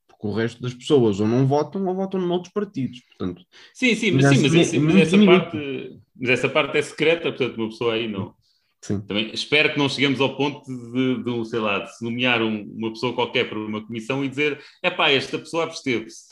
porque 0.06 0.26
o 0.26 0.32
resto 0.32 0.62
das 0.62 0.74
pessoas 0.74 1.20
ou 1.20 1.28
não 1.28 1.46
votam 1.46 1.86
ou 1.86 1.94
votam 1.94 2.20
noutros 2.20 2.52
partidos, 2.52 3.00
portanto... 3.08 3.42
Sim, 3.74 3.94
sim, 3.94 4.12
mas, 4.12 4.28
sim, 4.28 4.42
mas, 4.42 4.54
esse, 4.54 4.78
mas 4.78 4.96
essa, 4.96 5.24
parte, 5.24 6.00
mas 6.16 6.30
essa 6.30 6.48
parte 6.48 6.78
é 6.78 6.82
secreta, 6.82 7.30
portanto 7.30 7.58
uma 7.58 7.68
pessoa 7.68 7.94
aí 7.94 8.08
não... 8.08 8.38
Sim. 8.81 9.01
Também 9.01 9.31
espero 9.35 9.72
que 9.72 9.79
não 9.79 9.89
cheguemos 9.89 10.20
ao 10.20 10.37
ponto 10.37 10.64
de, 10.64 11.22
de 11.22 11.49
sei 11.49 11.59
lá, 11.59 11.81
de 11.81 11.97
se 11.97 12.05
nomear 12.05 12.41
um, 12.41 12.62
uma 12.76 12.93
pessoa 12.93 13.12
qualquer 13.12 13.49
para 13.49 13.59
uma 13.59 13.85
comissão 13.85 14.24
e 14.24 14.29
dizer 14.29 14.62
é 14.83 14.91
pá, 14.91 15.11
esta 15.11 15.39
pessoa 15.39 15.64
absteve-se. 15.64 16.29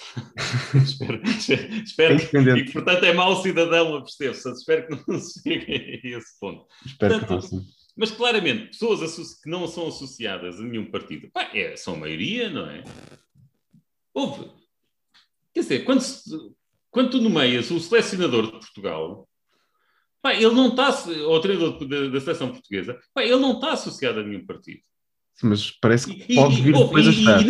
espero, 0.84 1.20
espero 1.84 2.14
é 2.14 2.18
que, 2.18 2.38
e 2.38 2.72
portanto 2.72 3.04
é 3.04 3.12
mau 3.12 3.42
cidadão 3.42 3.96
absteve-se. 3.96 4.48
Espero 4.52 4.86
que 4.86 5.10
não 5.10 5.18
se 5.18 5.42
chegue 5.42 6.00
a 6.04 6.18
esse 6.18 6.38
ponto. 6.38 6.66
Espero 6.84 7.18
portanto, 7.18 7.48
que 7.48 7.54
não, 7.54 7.62
sim. 7.62 7.66
Mas 7.96 8.10
claramente, 8.10 8.66
pessoas 8.68 9.40
que 9.42 9.48
não 9.48 9.66
são 9.66 9.88
associadas 9.88 10.60
a 10.60 10.62
nenhum 10.62 10.90
partido, 10.90 11.30
pá, 11.32 11.50
é, 11.54 11.76
são 11.76 11.94
a 11.94 11.98
maioria, 11.98 12.50
não 12.50 12.68
é? 12.70 12.84
Houve. 14.12 14.50
Quer 15.52 15.60
dizer, 15.60 15.84
quando, 15.84 16.00
se, 16.00 16.30
quando 16.90 17.10
tu 17.10 17.20
nomeias 17.20 17.70
o 17.70 17.80
selecionador 17.80 18.46
de 18.46 18.52
Portugal, 18.52 19.26
Pá, 20.26 20.34
ele 20.34 20.50
não 20.50 20.70
está, 20.70 20.90
o 21.28 21.38
treinador 21.38 21.86
da, 21.86 22.08
da 22.08 22.20
seleção 22.20 22.50
portuguesa, 22.50 22.98
pá, 23.14 23.22
ele 23.22 23.36
não 23.36 23.52
está 23.52 23.74
associado 23.74 24.18
a 24.18 24.22
nenhum 24.24 24.44
partido. 24.44 24.80
Sim, 25.34 25.50
mas 25.50 25.70
parece 25.70 26.12
que 26.12 26.34
pode 26.34 26.60
vir 26.62 26.72
depois 26.72 27.06
a 27.06 27.10
estar. 27.10 27.42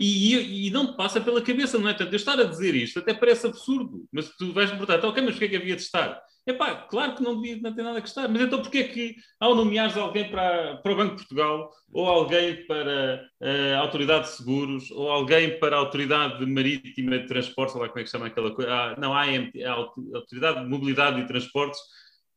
E, 0.00 0.34
e, 0.34 0.66
e, 0.66 0.70
não 0.72 0.90
te 0.90 0.96
passa 0.96 1.20
pela 1.20 1.40
cabeça, 1.40 1.78
não 1.78 1.88
é? 1.88 1.92
Portanto, 1.92 2.12
eu 2.12 2.16
estar 2.16 2.40
a 2.40 2.42
dizer 2.42 2.74
isto 2.74 2.98
até 2.98 3.14
parece 3.14 3.46
absurdo, 3.46 4.04
mas 4.10 4.30
tu 4.30 4.52
vais 4.52 4.68
me 4.68 4.78
perguntar, 4.78 4.96
então, 4.96 5.10
ok, 5.10 5.22
mas 5.22 5.32
porquê 5.34 5.44
é 5.44 5.48
que 5.48 5.56
havia 5.58 5.76
de 5.76 5.82
estar? 5.82 6.20
É 6.44 6.52
pá, 6.52 6.74
claro 6.74 7.14
que 7.14 7.22
não, 7.22 7.40
devia, 7.40 7.60
não 7.62 7.72
tem 7.72 7.84
nada 7.84 8.00
que 8.00 8.08
estar, 8.08 8.26
mas 8.26 8.42
então 8.42 8.60
porquê 8.62 8.78
é 8.78 8.88
que 8.88 9.14
ao 9.38 9.54
nomeares 9.54 9.96
alguém 9.96 10.28
para, 10.28 10.78
para 10.78 10.92
o 10.92 10.96
Banco 10.96 11.10
de 11.12 11.18
Portugal, 11.18 11.70
ou 11.92 12.04
alguém 12.04 12.66
para 12.66 13.22
a 13.40 13.78
Autoridade 13.78 14.24
de 14.24 14.30
Seguros, 14.32 14.90
ou 14.90 15.08
alguém 15.08 15.56
para 15.60 15.76
a 15.76 15.78
Autoridade 15.78 16.44
Marítima 16.44 17.16
de 17.16 17.28
Transportes, 17.28 17.76
ou 17.76 17.82
lá 17.82 17.88
como 17.88 18.00
é 18.00 18.02
que 18.02 18.10
chama 18.10 18.26
aquela 18.26 18.52
coisa? 18.52 18.72
Ah, 18.72 18.96
não, 18.98 19.14
a 19.14 19.22
AMT, 19.22 19.62
a 19.62 19.72
Autoridade 19.72 20.64
de 20.64 20.68
Mobilidade 20.68 21.20
e 21.20 21.26
Transportes, 21.26 21.78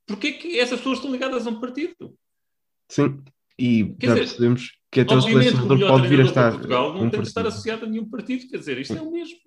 Porquê 0.06 0.34
que 0.34 0.60
essas 0.60 0.80
pessoas 0.80 0.98
estão 0.98 1.12
ligadas 1.12 1.48
a 1.48 1.50
um 1.50 1.60
partido? 1.60 2.16
Sim, 2.90 3.24
e 3.58 3.96
quer 4.00 4.08
já 4.08 4.14
dizer, 4.14 4.26
percebemos 4.26 4.72
que 4.92 5.00
até 5.02 5.16
o 5.16 5.22
selecionador 5.22 5.80
pode 5.80 6.08
vir 6.08 6.20
a 6.20 6.24
estar. 6.24 6.52
Portugal 6.52 6.94
não 6.94 7.04
um 7.04 7.10
tem 7.10 7.22
de 7.22 7.28
estar 7.28 7.46
associado 7.46 7.86
a 7.86 7.88
nenhum 7.88 8.10
partido, 8.10 8.50
quer 8.50 8.58
dizer, 8.58 8.78
isto 8.80 8.94
Sim. 8.94 9.00
é 9.00 9.02
o 9.02 9.12
mesmo. 9.12 9.38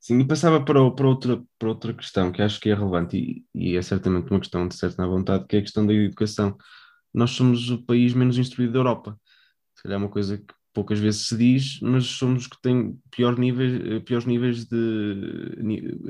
Sim, 0.00 0.20
e 0.20 0.26
passava 0.26 0.64
para, 0.64 0.90
para, 0.92 1.08
outra, 1.08 1.42
para 1.58 1.68
outra 1.68 1.92
questão 1.92 2.32
que 2.32 2.40
acho 2.40 2.60
que 2.60 2.70
é 2.70 2.74
relevante 2.74 3.16
e, 3.16 3.44
e 3.54 3.76
é 3.76 3.82
certamente 3.82 4.30
uma 4.30 4.40
questão 4.40 4.66
de 4.66 4.74
certa 4.74 5.06
vontade, 5.06 5.46
que 5.46 5.56
é 5.56 5.58
a 5.58 5.62
questão 5.62 5.86
da 5.86 5.92
educação. 5.92 6.56
Nós 7.12 7.30
somos 7.30 7.70
o 7.70 7.82
país 7.84 8.14
menos 8.14 8.38
instruído 8.38 8.72
da 8.72 8.78
Europa. 8.78 9.20
Se 9.74 9.82
calhar 9.82 10.00
é 10.00 10.02
uma 10.02 10.10
coisa 10.10 10.38
que 10.38 10.54
poucas 10.78 11.00
vezes 11.00 11.26
se 11.26 11.36
diz, 11.36 11.80
mas 11.80 12.06
somos 12.06 12.42
os 12.42 12.46
que 12.46 12.62
têm 12.62 12.96
pior 13.10 13.36
níveis, 13.36 13.84
eh, 13.84 13.98
piores 13.98 14.24
níveis 14.24 14.64
de, 14.64 15.56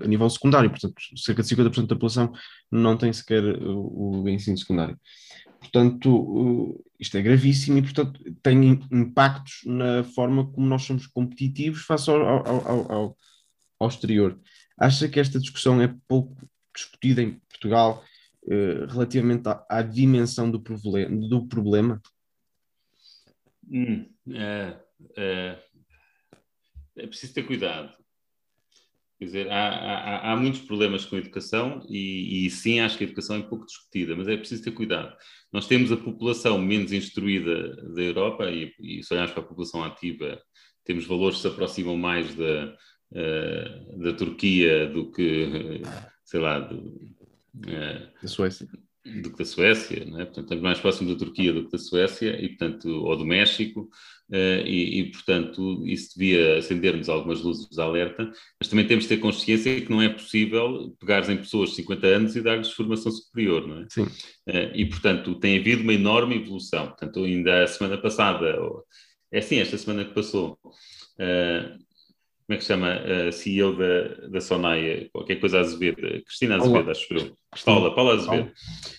a 0.02 0.06
nível 0.06 0.28
secundário, 0.28 0.68
portanto, 0.68 0.94
cerca 1.16 1.42
de 1.42 1.48
50% 1.48 1.86
da 1.86 1.94
população 1.94 2.30
não 2.70 2.94
tem 2.94 3.10
sequer 3.10 3.42
o, 3.62 4.20
o 4.22 4.28
ensino 4.28 4.58
secundário. 4.58 5.00
Portanto, 5.58 6.84
isto 7.00 7.16
é 7.16 7.22
gravíssimo 7.22 7.78
e, 7.78 7.82
portanto, 7.82 8.20
tem 8.42 8.78
impactos 8.92 9.62
na 9.64 10.04
forma 10.04 10.46
como 10.52 10.66
nós 10.66 10.82
somos 10.82 11.06
competitivos 11.06 11.80
face 11.80 12.10
ao, 12.10 12.20
ao, 12.20 12.92
ao, 12.92 13.16
ao 13.80 13.88
exterior. 13.88 14.38
Acha 14.78 15.08
que 15.08 15.18
esta 15.18 15.40
discussão 15.40 15.80
é 15.80 15.94
pouco 16.06 16.36
discutida 16.76 17.22
em 17.22 17.40
Portugal 17.48 18.04
eh, 18.50 18.84
relativamente 18.86 19.48
à, 19.48 19.64
à 19.66 19.80
dimensão 19.80 20.50
do, 20.50 20.58
do 20.58 21.46
problema? 21.46 22.02
Hum, 23.70 24.08
é, 24.30 24.80
é, 25.16 25.58
é, 26.96 27.06
preciso 27.06 27.34
ter 27.34 27.44
cuidado. 27.44 27.92
Quer 29.18 29.24
dizer, 29.24 29.50
há, 29.50 29.68
há, 29.68 30.32
há 30.32 30.36
muitos 30.36 30.60
problemas 30.60 31.04
com 31.04 31.16
a 31.16 31.18
educação 31.18 31.84
e, 31.88 32.46
e, 32.46 32.50
sim, 32.50 32.80
acho 32.80 32.96
que 32.96 33.04
a 33.04 33.06
educação 33.06 33.36
é 33.36 33.42
pouco 33.42 33.66
discutida, 33.66 34.14
mas 34.14 34.28
é 34.28 34.36
preciso 34.36 34.62
ter 34.62 34.70
cuidado. 34.70 35.16
Nós 35.52 35.66
temos 35.66 35.90
a 35.90 35.96
população 35.96 36.56
menos 36.58 36.92
instruída 36.92 37.74
da 37.94 38.02
Europa 38.02 38.48
e, 38.50 38.72
e 38.80 39.02
se 39.02 39.12
olharmos 39.12 39.32
para 39.32 39.42
a 39.42 39.46
população 39.46 39.82
ativa, 39.82 40.40
temos 40.84 41.04
valores 41.04 41.36
que 41.36 41.42
se 41.42 41.48
aproximam 41.48 41.96
mais 41.96 42.34
da, 42.36 42.76
uh, 43.12 43.98
da 43.98 44.12
Turquia 44.12 44.86
do 44.86 45.10
que, 45.10 45.82
sei 46.24 46.40
lá, 46.40 46.60
do, 46.60 46.76
uh, 46.76 48.22
da 48.22 48.28
Suécia 48.28 48.68
do 49.22 49.30
que 49.30 49.38
da 49.38 49.44
Suécia, 49.44 50.04
né? 50.04 50.24
portanto, 50.24 50.44
estamos 50.44 50.62
mais 50.62 50.80
próximos 50.80 51.12
da 51.12 51.18
Turquia 51.18 51.52
do 51.52 51.64
que 51.64 51.72
da 51.72 51.78
Suécia, 51.78 52.38
e, 52.42 52.48
portanto, 52.48 52.88
ou 52.88 53.16
do 53.16 53.24
México, 53.24 53.88
uh, 54.30 54.66
e, 54.66 55.00
e, 55.00 55.10
portanto, 55.10 55.86
isso 55.86 56.18
devia 56.18 56.58
acender-nos 56.58 57.08
algumas 57.08 57.40
luzes 57.40 57.68
de 57.68 57.80
alerta, 57.80 58.30
mas 58.60 58.68
também 58.68 58.86
temos 58.86 59.04
de 59.04 59.08
ter 59.08 59.18
consciência 59.18 59.80
que 59.80 59.90
não 59.90 60.02
é 60.02 60.08
possível 60.08 60.94
pegares 61.00 61.28
em 61.28 61.36
pessoas 61.36 61.70
de 61.70 61.76
50 61.76 62.06
anos 62.06 62.36
e 62.36 62.42
dar-lhes 62.42 62.72
formação 62.72 63.10
superior, 63.10 63.66
não 63.66 63.82
é? 63.82 63.86
Sim. 63.88 64.02
Uh, 64.02 64.74
e, 64.74 64.84
portanto, 64.86 65.34
tem 65.36 65.58
havido 65.58 65.82
uma 65.82 65.94
enorme 65.94 66.36
evolução. 66.36 66.86
Portanto, 66.88 67.24
ainda 67.24 67.64
a 67.64 67.66
semana 67.66 67.98
passada, 67.98 68.60
ou, 68.60 68.84
é 69.32 69.38
assim, 69.38 69.58
esta 69.58 69.76
semana 69.76 70.04
que 70.04 70.14
passou, 70.14 70.58
uh, 70.64 71.87
como 72.48 72.54
é 72.54 72.56
que 72.56 72.64
se 72.64 72.68
chama 72.68 72.94
a 72.94 73.30
CEO 73.30 73.76
da, 73.76 74.28
da 74.28 74.40
Sonaia, 74.40 75.06
qualquer 75.12 75.36
coisa 75.36 75.60
Azevedo, 75.60 76.00
Cristina 76.24 76.56
Azevedo, 76.56 76.90
acho 76.90 77.06
que 77.06 77.14
eu. 77.14 77.36
Paula, 77.62 77.94
Paula 77.94 78.14
Azevedo. 78.14 78.50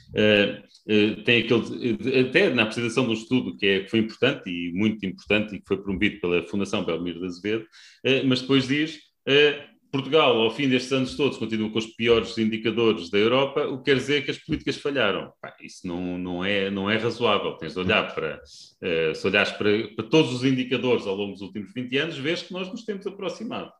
Uh, 0.09 0.93
uh, 0.93 1.23
tem 1.23 1.41
aquele, 1.41 2.19
até 2.19 2.51
na 2.51 2.63
apresentação 2.63 3.07
um 3.07 3.13
estudo 3.13 3.57
que, 3.57 3.65
é, 3.65 3.79
que 3.79 3.89
foi 3.89 3.99
importante 4.01 4.47
e 4.51 4.71
muito 4.71 5.03
importante 5.03 5.55
e 5.55 5.59
que 5.59 5.67
foi 5.67 5.81
promovido 5.81 6.21
pela 6.21 6.43
Fundação 6.43 6.85
Belmiro 6.85 7.21
de 7.21 7.25
Azevedo, 7.25 7.63
uh, 7.63 8.27
mas 8.27 8.41
depois 8.41 8.67
diz 8.67 8.99
Portugal, 9.91 10.37
ao 10.39 10.51
fim 10.51 10.69
destes 10.69 10.91
anos 10.91 11.15
todos, 11.15 11.37
continua 11.37 11.69
com 11.71 11.79
os 11.79 11.87
piores 11.87 12.37
indicadores 12.37 13.09
da 13.09 13.17
Europa, 13.17 13.61
o 13.67 13.79
que 13.79 13.85
quer 13.85 13.97
dizer 13.97 14.23
que 14.23 14.31
as 14.31 14.37
políticas 14.37 14.77
falharam. 14.77 15.31
Pá, 15.41 15.55
isso 15.61 15.87
não, 15.87 16.17
não, 16.17 16.45
é, 16.45 16.69
não 16.69 16.89
é 16.89 16.97
razoável. 16.97 17.53
Tens 17.53 17.73
de 17.73 17.79
olhar 17.79 18.13
para, 18.13 18.39
uh, 18.39 19.15
se 19.15 19.27
olhares 19.27 19.51
para, 19.53 19.87
para, 19.95 20.05
todos 20.05 20.33
os 20.33 20.43
indicadores 20.43 21.07
ao 21.07 21.15
longo 21.15 21.33
dos 21.33 21.41
últimos 21.41 21.73
20 21.73 21.97
anos, 21.97 22.17
vês 22.17 22.43
que 22.43 22.53
nós 22.53 22.69
nos 22.71 22.83
temos 22.83 23.07
aproximado. 23.07 23.71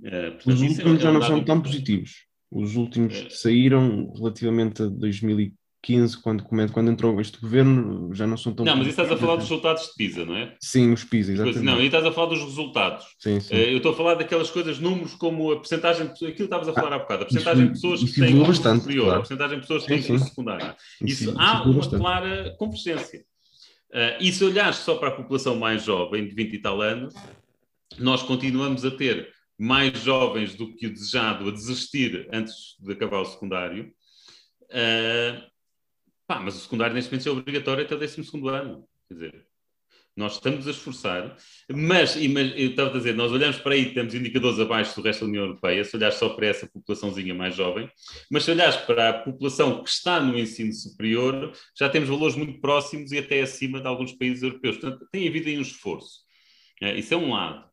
Uh, 0.00 0.32
portanto, 0.32 0.54
os 0.54 0.62
últimos 0.62 0.98
é, 0.98 1.02
já 1.02 1.12
não 1.12 1.22
são 1.22 1.44
tão 1.44 1.60
positivos. 1.60 2.26
Os 2.50 2.74
últimos 2.74 3.20
que 3.20 3.32
saíram 3.32 4.12
relativamente 4.16 4.82
a 4.82 4.86
2015 4.86 5.59
15, 5.82 6.18
quando, 6.18 6.44
quando 6.44 6.90
entrou 6.90 7.18
este 7.20 7.40
governo, 7.40 8.14
já 8.14 8.26
não 8.26 8.36
são 8.36 8.52
tão. 8.52 8.66
Não, 8.66 8.76
mas 8.76 8.88
estás 8.88 9.10
a 9.10 9.16
falar 9.16 9.36
dos 9.36 9.48
resultados 9.48 9.84
de 9.84 9.94
PISA, 9.94 10.24
não 10.26 10.36
é? 10.36 10.54
Sim, 10.60 10.92
os 10.92 11.04
PISA, 11.04 11.32
exatamente. 11.32 11.60
Não, 11.60 11.80
e 11.80 11.86
estás 11.86 12.04
a 12.04 12.12
falar 12.12 12.26
dos 12.28 12.40
resultados. 12.40 13.06
Sim, 13.18 13.40
sim. 13.40 13.54
Eh, 13.54 13.72
eu 13.72 13.78
estou 13.78 13.92
a 13.92 13.96
falar 13.96 14.14
daquelas 14.14 14.50
coisas, 14.50 14.78
números 14.78 15.14
como 15.14 15.50
a 15.52 15.56
porcentagem 15.56 16.06
de 16.06 16.12
pessoas, 16.12 16.32
aquilo 16.32 16.48
que 16.48 16.54
estavas 16.54 16.68
a 16.68 16.72
falar 16.74 16.92
ah, 16.92 16.96
há 16.96 16.98
bocado, 16.98 17.22
a 17.22 17.26
porcentagem 17.26 17.66
de 17.66 17.72
pessoas 17.72 18.04
que 18.04 18.20
têm 18.20 18.44
curso 18.44 18.62
superior, 18.62 19.04
claro. 19.04 19.18
a 19.18 19.20
porcentagem 19.20 19.56
de 19.56 19.60
pessoas 19.62 19.82
que 19.82 19.88
têm 19.88 20.02
curso 20.02 20.24
secundário. 20.26 20.74
Isso, 21.02 21.22
isso 21.22 21.34
há 21.38 21.62
uma 21.62 21.74
bastante. 21.74 22.00
clara 22.00 22.56
convergência. 22.58 23.24
Uh, 23.90 24.20
e 24.20 24.32
se 24.32 24.44
olhares 24.44 24.76
só 24.76 24.96
para 24.96 25.08
a 25.08 25.12
população 25.12 25.56
mais 25.56 25.82
jovem, 25.82 26.28
de 26.28 26.34
20 26.34 26.52
e 26.54 26.58
tal 26.58 26.80
anos, 26.82 27.14
nós 27.98 28.22
continuamos 28.22 28.84
a 28.84 28.90
ter 28.90 29.28
mais 29.58 29.98
jovens 30.02 30.54
do 30.54 30.74
que 30.74 30.86
o 30.86 30.92
desejado 30.92 31.48
a 31.48 31.52
desistir 31.52 32.28
antes 32.32 32.76
de 32.78 32.92
acabar 32.92 33.20
o 33.20 33.24
secundário. 33.24 33.92
Uh, 34.70 35.49
Pá, 36.30 36.38
mas 36.38 36.54
o 36.54 36.60
secundário 36.60 36.94
neste 36.94 37.10
momento 37.10 37.28
é 37.28 37.32
obrigatório 37.32 37.84
até 37.84 37.92
o 37.92 37.98
12 37.98 38.20
ano. 38.50 38.88
Quer 39.08 39.14
dizer, 39.14 39.46
nós 40.16 40.34
estamos 40.34 40.68
a 40.68 40.70
esforçar, 40.70 41.36
mas, 41.68 42.14
mas 42.14 42.52
eu 42.56 42.70
estava 42.70 42.90
a 42.90 42.92
dizer, 42.92 43.16
nós 43.16 43.32
olhamos 43.32 43.58
para 43.58 43.74
aí, 43.74 43.92
temos 43.92 44.14
indicadores 44.14 44.60
abaixo 44.60 44.94
do 44.94 45.04
resto 45.04 45.22
da 45.22 45.26
União 45.26 45.42
Europeia, 45.42 45.82
se 45.84 45.96
olhares 45.96 46.14
só 46.18 46.28
para 46.28 46.46
essa 46.46 46.68
populaçãozinha 46.68 47.34
mais 47.34 47.56
jovem, 47.56 47.90
mas 48.30 48.44
se 48.44 48.52
olhares 48.52 48.76
para 48.76 49.10
a 49.10 49.12
população 49.12 49.82
que 49.82 49.90
está 49.90 50.20
no 50.20 50.38
ensino 50.38 50.72
superior, 50.72 51.50
já 51.76 51.88
temos 51.88 52.08
valores 52.08 52.36
muito 52.36 52.60
próximos 52.60 53.10
e 53.10 53.18
até 53.18 53.40
acima 53.40 53.80
de 53.80 53.88
alguns 53.88 54.12
países 54.12 54.44
europeus. 54.44 54.76
Portanto, 54.76 55.08
tem 55.10 55.26
havido 55.26 55.48
aí 55.48 55.58
um 55.58 55.62
esforço. 55.62 56.20
É, 56.80 56.96
isso 56.96 57.12
é 57.12 57.16
um 57.16 57.32
lado. 57.32 57.68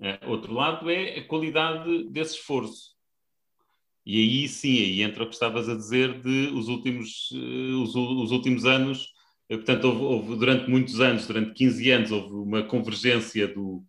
É, 0.00 0.20
outro 0.28 0.54
lado 0.54 0.88
é 0.88 1.18
a 1.18 1.26
qualidade 1.26 2.08
desse 2.08 2.36
esforço. 2.36 2.97
E 4.08 4.20
aí 4.22 4.48
sim, 4.48 4.78
aí 4.78 5.02
entra 5.02 5.22
o 5.22 5.26
que 5.26 5.34
estavas 5.34 5.68
a 5.68 5.74
dizer 5.74 6.22
de 6.22 6.48
os 6.54 6.68
últimos, 6.68 7.28
eh, 7.30 7.74
os, 7.74 7.94
os 7.94 8.30
últimos 8.30 8.64
anos, 8.64 9.12
eh, 9.50 9.56
portanto, 9.56 9.84
houve, 9.84 10.02
houve, 10.02 10.36
durante 10.36 10.70
muitos 10.70 10.98
anos, 10.98 11.26
durante 11.26 11.52
15 11.52 11.90
anos, 11.90 12.10
houve 12.10 12.32
uma 12.32 12.62
convergência 12.62 13.46
do, 13.46 13.84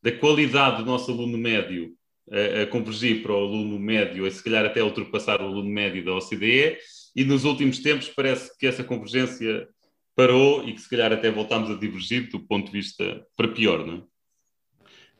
da 0.00 0.12
qualidade 0.12 0.76
do 0.76 0.84
nosso 0.84 1.10
aluno 1.10 1.36
médio 1.36 1.92
a, 2.30 2.62
a, 2.62 2.66
convergir 2.68 3.20
para 3.20 3.32
o 3.32 3.36
aluno 3.36 3.76
médio, 3.80 4.24
a 4.24 4.30
se 4.30 4.44
calhar 4.44 4.64
até 4.64 4.80
ultrapassar 4.80 5.40
o 5.40 5.46
aluno 5.46 5.68
médio 5.68 6.04
da 6.04 6.14
OCDE, 6.14 6.78
e 7.16 7.24
nos 7.24 7.42
últimos 7.42 7.80
tempos 7.80 8.08
parece 8.08 8.56
que 8.56 8.68
essa 8.68 8.84
convergência 8.84 9.68
parou 10.14 10.68
e 10.68 10.72
que 10.72 10.82
se 10.82 10.88
calhar 10.88 11.12
até 11.12 11.32
voltámos 11.32 11.68
a 11.68 11.74
divergir 11.74 12.30
do 12.30 12.38
ponto 12.38 12.66
de 12.66 12.78
vista 12.78 13.26
para 13.36 13.48
pior, 13.48 13.84
não 13.84 14.08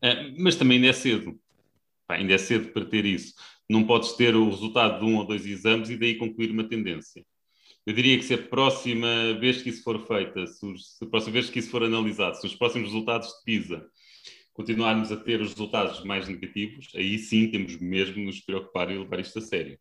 é? 0.00 0.10
Ah, 0.12 0.32
mas 0.38 0.54
também 0.54 0.76
ainda 0.76 0.90
é 0.90 0.92
cedo. 0.92 1.40
Ainda 2.08 2.34
é 2.34 2.38
cedo 2.38 2.68
para 2.68 2.84
ter 2.84 3.04
isso 3.04 3.34
não 3.68 3.84
podes 3.84 4.12
ter 4.12 4.34
o 4.34 4.48
resultado 4.48 5.00
de 5.00 5.04
um 5.04 5.16
ou 5.16 5.26
dois 5.26 5.44
exames 5.46 5.90
e 5.90 5.96
daí 5.96 6.16
concluir 6.16 6.50
uma 6.50 6.64
tendência. 6.64 7.24
Eu 7.86 7.92
diria 7.92 8.16
que 8.16 8.24
se 8.24 8.34
a 8.34 8.38
próxima 8.38 9.34
vez 9.34 9.62
que 9.62 9.68
isso 9.68 9.82
for 9.82 10.06
feita, 10.06 10.46
se, 10.46 10.66
a 11.02 11.06
próxima 11.06 11.32
vez 11.34 11.50
que 11.50 11.58
isso 11.58 11.70
for 11.70 11.82
analisado, 11.82 12.36
se 12.36 12.46
os 12.46 12.54
próximos 12.54 12.88
resultados 12.88 13.28
de 13.28 13.44
PISA 13.44 13.86
continuarmos 14.54 15.10
a 15.10 15.16
ter 15.16 15.40
os 15.40 15.50
resultados 15.50 16.02
mais 16.04 16.28
negativos, 16.28 16.88
aí 16.94 17.18
sim 17.18 17.50
temos 17.50 17.76
mesmo 17.78 18.24
nos 18.24 18.40
preocupar 18.40 18.90
e 18.90 18.98
levar 18.98 19.20
isto 19.20 19.38
a 19.38 19.42
sério. 19.42 19.78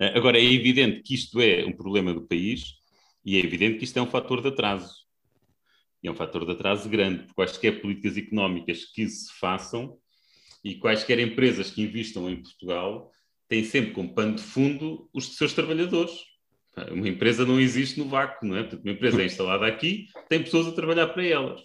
Eh, 0.00 0.16
agora, 0.16 0.38
é 0.38 0.44
evidente 0.44 1.02
que 1.02 1.14
isto 1.14 1.40
é 1.40 1.64
um 1.64 1.72
problema 1.72 2.12
do 2.12 2.26
país 2.26 2.76
e 3.24 3.36
é 3.36 3.40
evidente 3.40 3.78
que 3.78 3.84
isto 3.84 3.98
é 3.98 4.02
um 4.02 4.06
fator 4.06 4.40
de 4.40 4.48
atraso. 4.48 4.94
E 6.02 6.08
é 6.08 6.10
um 6.10 6.14
fator 6.14 6.46
de 6.46 6.52
atraso 6.52 6.88
grande, 6.88 7.18
porque 7.18 7.34
quaisquer 7.34 7.82
políticas 7.82 8.16
económicas 8.16 8.86
que 8.86 9.06
se 9.06 9.30
façam 9.38 9.98
e 10.62 10.74
quaisquer 10.74 11.18
empresas 11.18 11.70
que 11.70 11.82
investam 11.82 12.28
em 12.28 12.36
Portugal 12.36 13.10
têm 13.48 13.64
sempre 13.64 13.92
como 13.92 14.14
pano 14.14 14.36
de 14.36 14.42
fundo 14.42 15.08
os 15.12 15.36
seus 15.36 15.52
trabalhadores. 15.52 16.12
Uma 16.92 17.08
empresa 17.08 17.44
não 17.44 17.58
existe 17.58 17.98
no 17.98 18.08
vácuo, 18.08 18.46
não 18.46 18.56
é? 18.56 18.62
Portanto, 18.62 18.84
uma 18.84 18.92
empresa 18.92 19.20
é 19.20 19.26
instalada 19.26 19.66
aqui, 19.66 20.06
tem 20.28 20.42
pessoas 20.42 20.68
a 20.68 20.72
trabalhar 20.72 21.08
para 21.08 21.24
elas. 21.24 21.60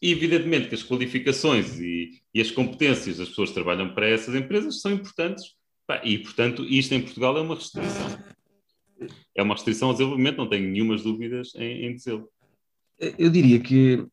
E, 0.00 0.12
evidentemente, 0.12 0.68
que 0.68 0.74
as 0.74 0.82
qualificações 0.82 1.80
e, 1.80 2.20
e 2.32 2.40
as 2.40 2.50
competências 2.50 3.16
das 3.16 3.30
pessoas 3.30 3.48
que 3.48 3.54
trabalham 3.54 3.94
para 3.94 4.08
essas 4.08 4.34
empresas 4.34 4.80
são 4.80 4.92
importantes. 4.92 5.44
E, 6.04 6.18
portanto, 6.18 6.64
isto 6.64 6.92
em 6.94 7.00
Portugal 7.00 7.36
é 7.38 7.40
uma 7.40 7.54
restrição. 7.54 8.18
É 9.34 9.42
uma 9.42 9.54
restrição 9.54 9.88
ao 9.88 9.94
desenvolvimento, 9.94 10.36
não 10.36 10.48
tenho 10.48 10.70
nenhumas 10.70 11.02
dúvidas 11.02 11.54
em, 11.56 11.86
em 11.86 11.94
dizê-lo. 11.94 12.28
Eu 13.18 13.30
diria 13.30 13.58
que 13.60 14.06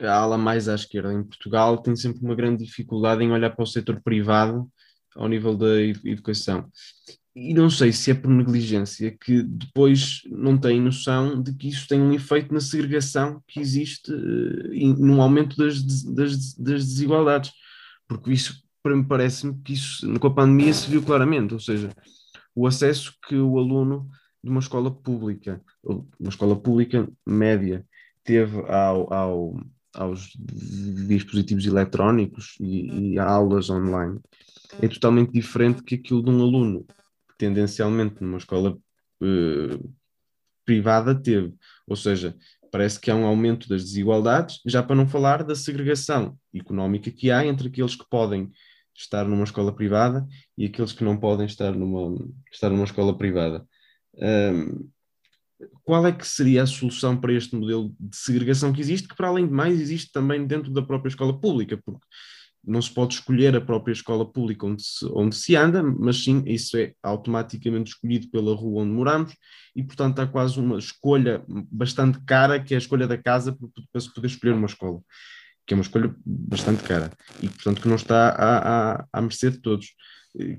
a 0.00 0.12
ala 0.12 0.38
mais 0.38 0.68
à 0.68 0.74
esquerda 0.74 1.12
em 1.12 1.22
Portugal 1.22 1.78
tem 1.78 1.94
sempre 1.94 2.22
uma 2.22 2.34
grande 2.34 2.64
dificuldade 2.64 3.22
em 3.22 3.32
olhar 3.32 3.50
para 3.50 3.62
o 3.62 3.66
setor 3.66 4.00
privado 4.00 4.68
ao 5.14 5.28
nível 5.28 5.56
da 5.56 5.80
educação. 5.80 6.70
E 7.34 7.52
não 7.52 7.68
sei 7.68 7.92
se 7.92 8.10
é 8.10 8.14
por 8.14 8.30
negligência 8.30 9.10
que 9.10 9.42
depois 9.42 10.22
não 10.24 10.56
tem 10.56 10.80
noção 10.80 11.42
de 11.42 11.52
que 11.54 11.68
isso 11.68 11.86
tem 11.86 12.00
um 12.00 12.14
efeito 12.14 12.52
na 12.52 12.60
segregação 12.60 13.42
que 13.46 13.60
existe 13.60 14.10
uh, 14.10 14.96
no 14.98 15.20
aumento 15.20 15.54
das, 15.54 15.82
das, 15.82 16.54
das 16.54 16.86
desigualdades. 16.86 17.52
Porque 18.08 18.32
isso, 18.32 18.62
para 18.82 18.96
mim, 18.96 19.04
parece-me 19.04 19.54
que 19.62 19.74
isso, 19.74 20.18
com 20.18 20.26
a 20.28 20.34
pandemia, 20.34 20.72
se 20.72 20.88
viu 20.90 21.02
claramente. 21.02 21.52
Ou 21.52 21.60
seja, 21.60 21.90
o 22.54 22.66
acesso 22.66 23.14
que 23.28 23.36
o 23.36 23.58
aluno 23.58 24.08
de 24.42 24.50
uma 24.50 24.60
escola 24.60 24.90
pública, 24.90 25.60
uma 25.84 26.30
escola 26.30 26.56
pública 26.56 27.06
média, 27.26 27.84
teve 28.26 28.58
ao, 28.68 29.12
ao, 29.12 29.60
aos 29.94 30.32
dispositivos 30.36 31.64
eletrónicos 31.64 32.56
e, 32.60 33.12
e 33.12 33.18
a 33.18 33.24
aulas 33.24 33.70
online 33.70 34.20
é 34.82 34.88
totalmente 34.88 35.32
diferente 35.32 35.82
que 35.82 35.94
aquilo 35.94 36.22
de 36.22 36.30
um 36.30 36.42
aluno 36.42 36.84
que 36.84 37.38
tendencialmente 37.38 38.20
numa 38.20 38.38
escola 38.38 38.76
uh, 39.22 39.94
privada 40.64 41.14
teve. 41.14 41.54
Ou 41.86 41.96
seja, 41.96 42.36
parece 42.70 43.00
que 43.00 43.10
há 43.10 43.14
um 43.14 43.24
aumento 43.24 43.68
das 43.68 43.84
desigualdades, 43.84 44.60
já 44.66 44.82
para 44.82 44.96
não 44.96 45.06
falar 45.06 45.44
da 45.44 45.54
segregação 45.54 46.36
económica 46.52 47.10
que 47.10 47.30
há 47.30 47.46
entre 47.46 47.68
aqueles 47.68 47.94
que 47.94 48.04
podem 48.10 48.50
estar 48.94 49.24
numa 49.24 49.44
escola 49.44 49.74
privada 49.74 50.26
e 50.58 50.66
aqueles 50.66 50.92
que 50.92 51.04
não 51.04 51.16
podem 51.16 51.46
estar 51.46 51.72
numa, 51.72 52.18
estar 52.52 52.70
numa 52.70 52.84
escola 52.84 53.16
privada. 53.16 53.66
Um, 54.14 54.90
qual 55.84 56.06
é 56.06 56.12
que 56.12 56.26
seria 56.26 56.62
a 56.62 56.66
solução 56.66 57.16
para 57.16 57.32
este 57.32 57.56
modelo 57.56 57.94
de 57.98 58.16
segregação 58.16 58.72
que 58.72 58.80
existe, 58.80 59.08
que 59.08 59.16
para 59.16 59.28
além 59.28 59.46
de 59.46 59.52
mais 59.52 59.80
existe 59.80 60.12
também 60.12 60.46
dentro 60.46 60.70
da 60.72 60.82
própria 60.82 61.08
escola 61.08 61.38
pública, 61.38 61.80
porque 61.84 62.04
não 62.66 62.82
se 62.82 62.90
pode 62.90 63.14
escolher 63.14 63.54
a 63.54 63.60
própria 63.60 63.92
escola 63.92 64.30
pública 64.30 64.66
onde 64.66 64.82
se, 64.82 65.06
onde 65.12 65.36
se 65.36 65.54
anda, 65.54 65.82
mas 65.82 66.22
sim, 66.22 66.42
isso 66.46 66.76
é 66.76 66.92
automaticamente 67.02 67.92
escolhido 67.92 68.28
pela 68.28 68.54
rua 68.54 68.82
onde 68.82 68.90
moramos 68.90 69.36
e, 69.74 69.84
portanto, 69.84 70.18
há 70.18 70.26
quase 70.26 70.58
uma 70.58 70.78
escolha 70.78 71.44
bastante 71.70 72.18
cara, 72.24 72.60
que 72.60 72.74
é 72.74 72.76
a 72.76 72.78
escolha 72.78 73.06
da 73.06 73.16
casa 73.16 73.56
para 73.92 74.00
se 74.00 74.12
poder 74.12 74.26
escolher 74.26 74.52
uma 74.52 74.66
escola, 74.66 75.00
que 75.64 75.74
é 75.74 75.76
uma 75.76 75.82
escolha 75.82 76.14
bastante 76.24 76.82
cara 76.82 77.12
e, 77.40 77.48
portanto, 77.48 77.80
que 77.80 77.88
não 77.88 77.96
está 77.96 78.30
à, 78.30 78.94
à, 78.94 79.06
à 79.12 79.22
mercê 79.22 79.50
de 79.50 79.60
todos. 79.60 79.94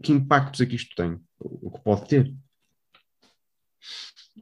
Que 0.01 0.11
impactos 0.11 0.61
é 0.61 0.65
que 0.65 0.75
isto 0.75 0.95
tem? 0.95 1.19
O 1.39 1.69
que 1.69 1.83
pode 1.83 2.07
ter? 2.07 2.33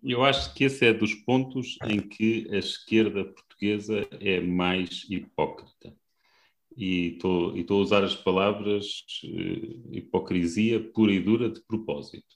Eu 0.07 0.23
acho 0.23 0.53
que 0.53 0.65
esse 0.65 0.85
é 0.85 0.93
dos 0.93 1.15
pontos 1.15 1.79
em 1.83 1.99
que 1.99 2.47
a 2.51 2.57
esquerda 2.57 3.25
portuguesa 3.25 4.07
é 4.19 4.39
mais 4.39 5.03
hipócrita. 5.09 5.95
E 6.77 7.17
estou 7.17 7.79
a 7.79 7.81
usar 7.81 8.03
as 8.03 8.15
palavras 8.15 9.03
uh, 9.23 9.95
hipocrisia 9.95 10.79
pura 10.79 11.11
e 11.11 11.19
dura 11.19 11.49
de 11.49 11.59
propósito. 11.61 12.35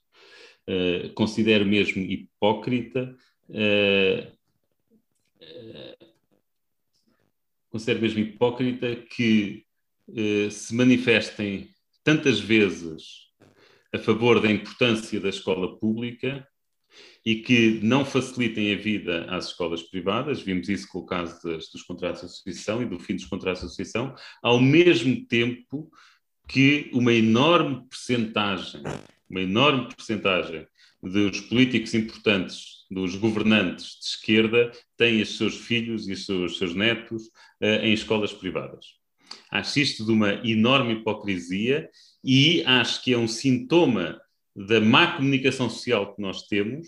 Uh, 0.68 1.14
considero 1.14 1.64
mesmo 1.64 2.02
hipócrita. 2.02 3.16
Uh, 3.48 4.36
considero 7.70 8.02
mesmo 8.02 8.20
hipócrita 8.20 8.96
que 8.96 9.64
se 10.50 10.74
manifestem 10.74 11.70
tantas 12.04 12.40
vezes 12.40 13.30
a 13.94 14.00
favor 14.00 14.42
da 14.42 14.52
importância 14.52 15.20
da 15.20 15.30
escola 15.30 15.78
pública 15.78 16.48
e 17.26 17.36
que 17.36 17.80
não 17.84 18.04
facilitem 18.06 18.74
a 18.74 18.78
vida 18.78 19.26
às 19.30 19.48
escolas 19.48 19.84
privadas, 19.84 20.42
vimos 20.42 20.70
isso 20.70 20.88
com 20.88 21.00
o 21.00 21.06
caso 21.06 21.42
das, 21.44 21.70
dos 21.70 21.84
contratos 21.84 22.22
de 22.22 22.28
associação 22.28 22.82
e 22.82 22.86
do 22.86 23.00
fim 23.00 23.16
dos 23.16 23.26
contratos 23.26 23.62
de 23.62 23.68
associação, 23.68 24.16
ao 24.42 24.60
mesmo 24.60 25.26
tempo 25.26 25.90
que 26.48 26.90
uma 26.94 27.14
enorme 27.14 27.84
percentagem, 27.88 28.82
uma 29.30 29.42
enorme 29.42 29.88
percentagem 29.96 30.66
dos 31.02 31.42
políticos 31.42 31.94
importantes, 31.94 32.80
dos 32.90 33.16
governantes 33.16 34.00
de 34.00 34.06
esquerda, 34.06 34.72
têm 34.98 35.22
os 35.22 35.38
seus 35.38 35.56
filhos 35.56 36.08
e 36.08 36.14
os 36.14 36.26
seus, 36.26 36.58
seus 36.58 36.74
netos 36.74 37.28
uh, 37.62 37.84
em 37.84 37.94
escolas 37.94 38.34
privadas. 38.34 39.00
Acho 39.52 39.80
isto 39.80 40.06
de 40.06 40.12
uma 40.12 40.34
enorme 40.46 40.94
hipocrisia 40.94 41.88
e 42.24 42.64
acho 42.66 43.04
que 43.04 43.14
é 43.14 43.18
um 43.18 43.28
sintoma 43.28 44.20
da 44.68 44.82
má 44.82 45.16
comunicação 45.16 45.70
social 45.70 46.14
que 46.14 46.22
nós 46.22 46.44
temos, 46.48 46.88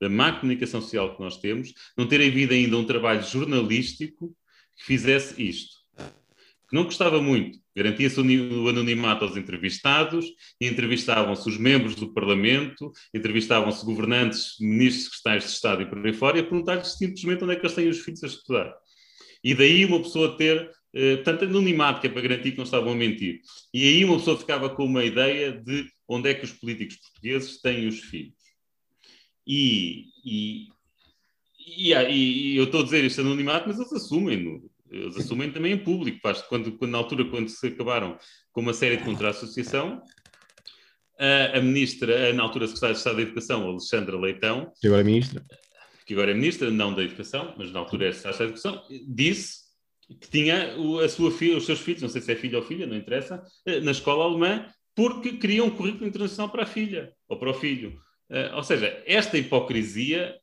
da 0.00 0.08
má 0.08 0.32
comunicação 0.32 0.80
social 0.80 1.14
que 1.14 1.22
nós 1.22 1.36
temos, 1.36 1.72
não 1.96 2.08
ter 2.08 2.20
havido 2.20 2.52
ainda 2.52 2.76
um 2.76 2.84
trabalho 2.84 3.22
jornalístico 3.22 4.34
que 4.76 4.84
fizesse 4.84 5.40
isto. 5.40 5.76
Que 6.68 6.74
não 6.74 6.84
custava 6.84 7.22
muito. 7.22 7.58
Garantia-se 7.76 8.18
o 8.20 8.68
anonimato 8.68 9.24
aos 9.24 9.36
entrevistados, 9.36 10.26
e 10.60 10.66
entrevistavam-se 10.66 11.48
os 11.48 11.56
membros 11.56 11.94
do 11.94 12.12
Parlamento, 12.12 12.90
entrevistavam-se 13.14 13.84
governantes, 13.84 14.56
ministros, 14.58 15.18
secretários 15.18 15.44
de 15.44 15.50
Estado 15.52 15.82
e 15.82 15.86
por 15.86 16.04
aí 16.04 16.12
fora, 16.12 16.38
e 16.38 16.42
perguntar-lhes 16.42 16.98
simplesmente 16.98 17.44
onde 17.44 17.52
é 17.52 17.56
que 17.56 17.62
eles 17.64 17.76
têm 17.76 17.88
os 17.88 18.00
filhos 18.00 18.24
a 18.24 18.26
estudar. 18.26 18.74
E 19.44 19.54
daí 19.54 19.84
uma 19.84 20.02
pessoa 20.02 20.36
ter 20.36 20.68
eh, 20.94 21.16
tanto 21.18 21.44
anonimato, 21.44 22.00
que 22.00 22.06
é 22.06 22.10
para 22.10 22.22
garantir 22.22 22.52
que 22.52 22.58
não 22.58 22.64
estavam 22.64 22.92
a 22.92 22.96
mentir. 22.96 23.40
E 23.72 23.88
aí 23.88 24.04
uma 24.04 24.18
pessoa 24.18 24.38
ficava 24.38 24.68
com 24.68 24.84
uma 24.84 25.04
ideia 25.04 25.52
de 25.52 25.86
onde 26.06 26.28
é 26.28 26.34
que 26.34 26.44
os 26.44 26.52
políticos 26.52 26.96
portugueses 26.96 27.60
têm 27.60 27.86
os 27.86 28.00
filhos. 28.00 28.34
E, 29.46 30.04
e, 30.24 30.68
e, 31.58 31.92
e 31.92 32.56
eu 32.56 32.64
estou 32.64 32.82
a 32.82 32.84
dizer 32.84 33.04
isto 33.04 33.20
anonimato, 33.20 33.68
mas 33.68 33.78
eles 33.78 33.92
assumem-no. 33.92 34.70
Eles 34.90 35.16
assumem 35.16 35.50
também 35.50 35.72
em 35.72 35.78
público. 35.78 36.20
Quando, 36.48 36.72
quando, 36.72 36.90
na 36.90 36.98
altura, 36.98 37.24
quando 37.24 37.48
se 37.48 37.66
acabaram 37.68 38.18
com 38.52 38.60
uma 38.60 38.74
série 38.74 38.98
de 38.98 39.04
contra 39.04 39.28
a 39.28 39.30
associação, 39.30 40.02
a, 41.54 41.60
ministra, 41.60 42.30
a, 42.30 42.32
na 42.34 42.42
altura 42.42 42.66
secretária 42.66 42.94
de 42.94 42.98
Estado 42.98 43.16
da 43.16 43.22
Educação, 43.22 43.66
Alexandra 43.66 44.18
Leitão, 44.18 44.70
que 44.78 44.86
agora 44.86 45.00
é 45.00 45.04
ministra, 45.04 45.44
que 46.04 46.12
agora 46.12 46.30
é 46.30 46.34
ministra, 46.34 46.70
não 46.70 46.94
da 46.94 47.02
Educação, 47.02 47.54
mas 47.56 47.72
na 47.72 47.80
altura 47.80 48.08
é 48.08 48.12
secretária 48.12 48.38
da 48.38 48.44
Educação, 48.44 48.82
disse 49.08 49.61
que 50.20 50.28
tinha 50.28 50.74
a 51.04 51.08
sua 51.08 51.30
filha, 51.30 51.56
os 51.56 51.66
seus 51.66 51.80
filhos, 51.80 52.02
não 52.02 52.08
sei 52.08 52.20
se 52.20 52.32
é 52.32 52.36
filho 52.36 52.58
ou 52.58 52.64
filha, 52.64 52.86
não 52.86 52.96
interessa, 52.96 53.42
eh, 53.66 53.80
na 53.80 53.92
escola 53.92 54.24
alemã, 54.24 54.66
porque 54.94 55.36
queria 55.38 55.64
um 55.64 55.70
currículo 55.70 56.06
internacional 56.06 56.50
para 56.50 56.64
a 56.64 56.66
filha 56.66 57.12
ou 57.28 57.38
para 57.38 57.50
o 57.50 57.54
filho. 57.54 58.00
Uh, 58.30 58.56
ou 58.56 58.62
seja, 58.62 59.02
esta 59.06 59.36
hipocrisia, 59.38 60.38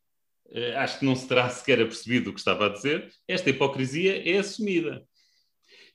uh, 0.48 0.78
acho 0.78 1.00
que 1.00 1.06
não 1.06 1.16
se 1.16 1.28
terá 1.28 1.50
sequer 1.50 1.78
percebido 1.78 2.30
o 2.30 2.34
que 2.34 2.40
estava 2.40 2.66
a 2.66 2.70
dizer, 2.70 3.12
esta 3.28 3.50
hipocrisia 3.50 4.30
é 4.30 4.38
assumida. 4.38 5.04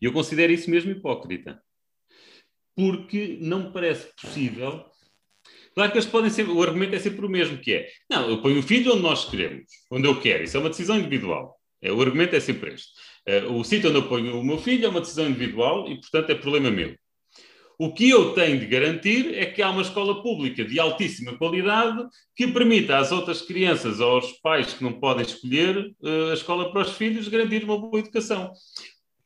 E 0.00 0.04
eu 0.04 0.12
considero 0.12 0.52
isso 0.52 0.70
mesmo 0.70 0.90
hipócrita. 0.90 1.60
Porque 2.76 3.38
não 3.40 3.64
me 3.64 3.72
parece 3.72 4.12
possível. 4.20 4.84
Claro 5.74 5.90
que 5.90 5.98
eles 5.98 6.08
podem 6.08 6.30
ser, 6.30 6.48
o 6.48 6.62
argumento 6.62 6.94
é 6.94 6.98
sempre 6.98 7.24
o 7.24 7.28
mesmo, 7.28 7.58
que 7.58 7.72
é, 7.72 7.88
não, 8.10 8.28
eu 8.28 8.42
ponho 8.42 8.58
o 8.58 8.62
filho 8.62 8.92
onde 8.92 9.02
nós 9.02 9.28
queremos, 9.28 9.64
onde 9.90 10.06
eu 10.06 10.20
quero, 10.20 10.44
isso 10.44 10.56
é 10.56 10.60
uma 10.60 10.70
decisão 10.70 10.98
individual. 10.98 11.58
É, 11.82 11.92
o 11.92 12.00
argumento 12.00 12.34
é 12.34 12.40
sempre 12.40 12.74
este. 12.74 12.92
Uh, 13.27 13.53
o 13.55 13.64
sítio 13.64 13.89
onde 13.89 13.99
eu 13.99 14.09
ponho 14.09 14.39
o 14.39 14.45
meu 14.45 14.59
filho 14.59 14.87
é 14.87 14.89
uma 14.89 15.01
decisão 15.01 15.27
individual 15.27 15.89
e, 15.89 16.01
portanto, 16.01 16.31
é 16.31 16.35
problema 16.35 16.70
meu. 16.70 16.95
O 17.77 17.93
que 17.93 18.09
eu 18.09 18.35
tenho 18.35 18.61
de 18.61 18.66
garantir 18.66 19.35
é 19.35 19.47
que 19.47 19.61
há 19.61 19.70
uma 19.70 19.83
escola 19.83 20.22
pública 20.22 20.64
de 20.64 20.79
altíssima 20.79 21.37
qualidade 21.37 22.07
que 22.37 22.47
permita 22.47 22.99
às 22.99 23.11
outras 23.11 23.43
crianças, 23.43 24.01
aos 24.01 24.33
pais 24.35 24.75
que 24.75 24.85
não 24.85 24.93
podem 24.93 25.25
escolher 25.25 25.93
uh, 26.01 26.31
a 26.31 26.35
escola 26.35 26.70
para 26.70 26.83
os 26.83 26.93
filhos, 26.93 27.27
garantir 27.27 27.64
uma 27.64 27.79
boa 27.79 27.99
educação. 27.99 28.53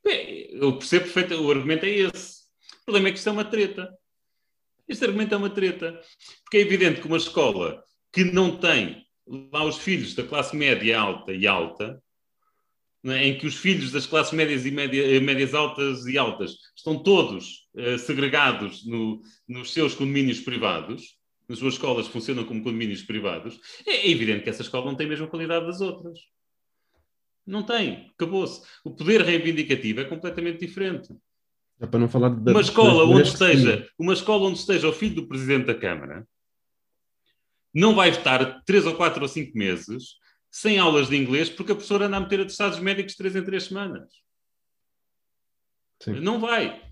Bem, 0.02 0.48
eu 0.52 0.78
percebo 0.78 1.04
perfeitamente, 1.04 1.46
o 1.46 1.50
argumento 1.50 1.84
é 1.84 1.90
esse. 1.90 2.38
O 2.80 2.84
problema 2.86 3.08
é 3.08 3.12
que 3.12 3.18
isto 3.18 3.28
é 3.28 3.32
uma 3.32 3.44
treta. 3.44 3.92
Este 4.88 5.04
argumento 5.04 5.34
é 5.34 5.36
uma 5.36 5.50
treta. 5.50 6.00
Porque 6.42 6.56
é 6.56 6.60
evidente 6.60 7.00
que 7.02 7.06
uma 7.06 7.18
escola 7.18 7.84
que 8.10 8.24
não 8.24 8.56
tem 8.56 9.04
lá 9.52 9.62
os 9.64 9.76
filhos 9.76 10.14
da 10.14 10.22
classe 10.22 10.56
média 10.56 10.98
alta 10.98 11.34
e 11.34 11.46
alta? 11.46 12.02
Em 13.04 13.38
que 13.38 13.46
os 13.46 13.56
filhos 13.56 13.92
das 13.92 14.06
classes 14.06 14.32
médias 14.32 14.66
e 14.66 14.70
média, 14.70 15.16
eh, 15.16 15.20
médias 15.20 15.54
altas 15.54 16.04
e 16.06 16.18
altas 16.18 16.56
estão 16.76 17.00
todos 17.00 17.68
uh, 17.74 17.98
segregados 17.98 18.84
no, 18.84 19.22
nos 19.46 19.72
seus 19.72 19.94
condomínios 19.94 20.40
privados, 20.40 21.16
nas 21.48 21.60
suas 21.60 21.74
escolas 21.74 22.08
funcionam 22.08 22.44
como 22.44 22.62
condomínios 22.62 23.02
privados, 23.02 23.58
é 23.86 24.10
evidente 24.10 24.42
que 24.42 24.50
essa 24.50 24.62
escola 24.62 24.86
não 24.86 24.96
tem 24.96 25.06
a 25.06 25.10
mesma 25.10 25.28
qualidade 25.28 25.66
das 25.66 25.80
outras. 25.80 26.18
Não 27.46 27.62
tem, 27.62 28.10
acabou-se. 28.14 28.62
O 28.84 28.90
poder 28.90 29.22
reivindicativo 29.22 30.00
é 30.00 30.04
completamente 30.04 30.58
diferente. 30.58 31.08
É 31.80 31.86
para 31.86 32.00
não 32.00 32.08
falar 32.08 32.30
de, 32.30 32.50
uma 32.50 32.60
escola 32.60 33.04
onde 33.04 33.28
esteja, 33.28 33.88
uma 33.98 34.12
escola 34.12 34.48
onde 34.48 34.58
esteja 34.58 34.88
o 34.88 34.92
filho 34.92 35.14
do 35.14 35.28
presidente 35.28 35.66
da 35.66 35.74
Câmara 35.74 36.26
não 37.72 37.94
vai 37.94 38.08
estar 38.08 38.62
três 38.64 38.86
ou 38.86 38.94
quatro 38.94 39.22
ou 39.22 39.28
cinco 39.28 39.56
meses 39.56 40.16
sem 40.50 40.78
aulas 40.78 41.08
de 41.08 41.16
inglês 41.16 41.48
porque 41.48 41.72
a 41.72 41.74
professora 41.74 42.06
anda 42.06 42.16
a 42.16 42.20
meter 42.20 42.40
atestados 42.40 42.78
médicos 42.78 43.14
três 43.14 43.36
em 43.36 43.44
três 43.44 43.64
semanas. 43.64 44.08
Sim. 46.02 46.20
Não 46.20 46.40
vai. 46.40 46.88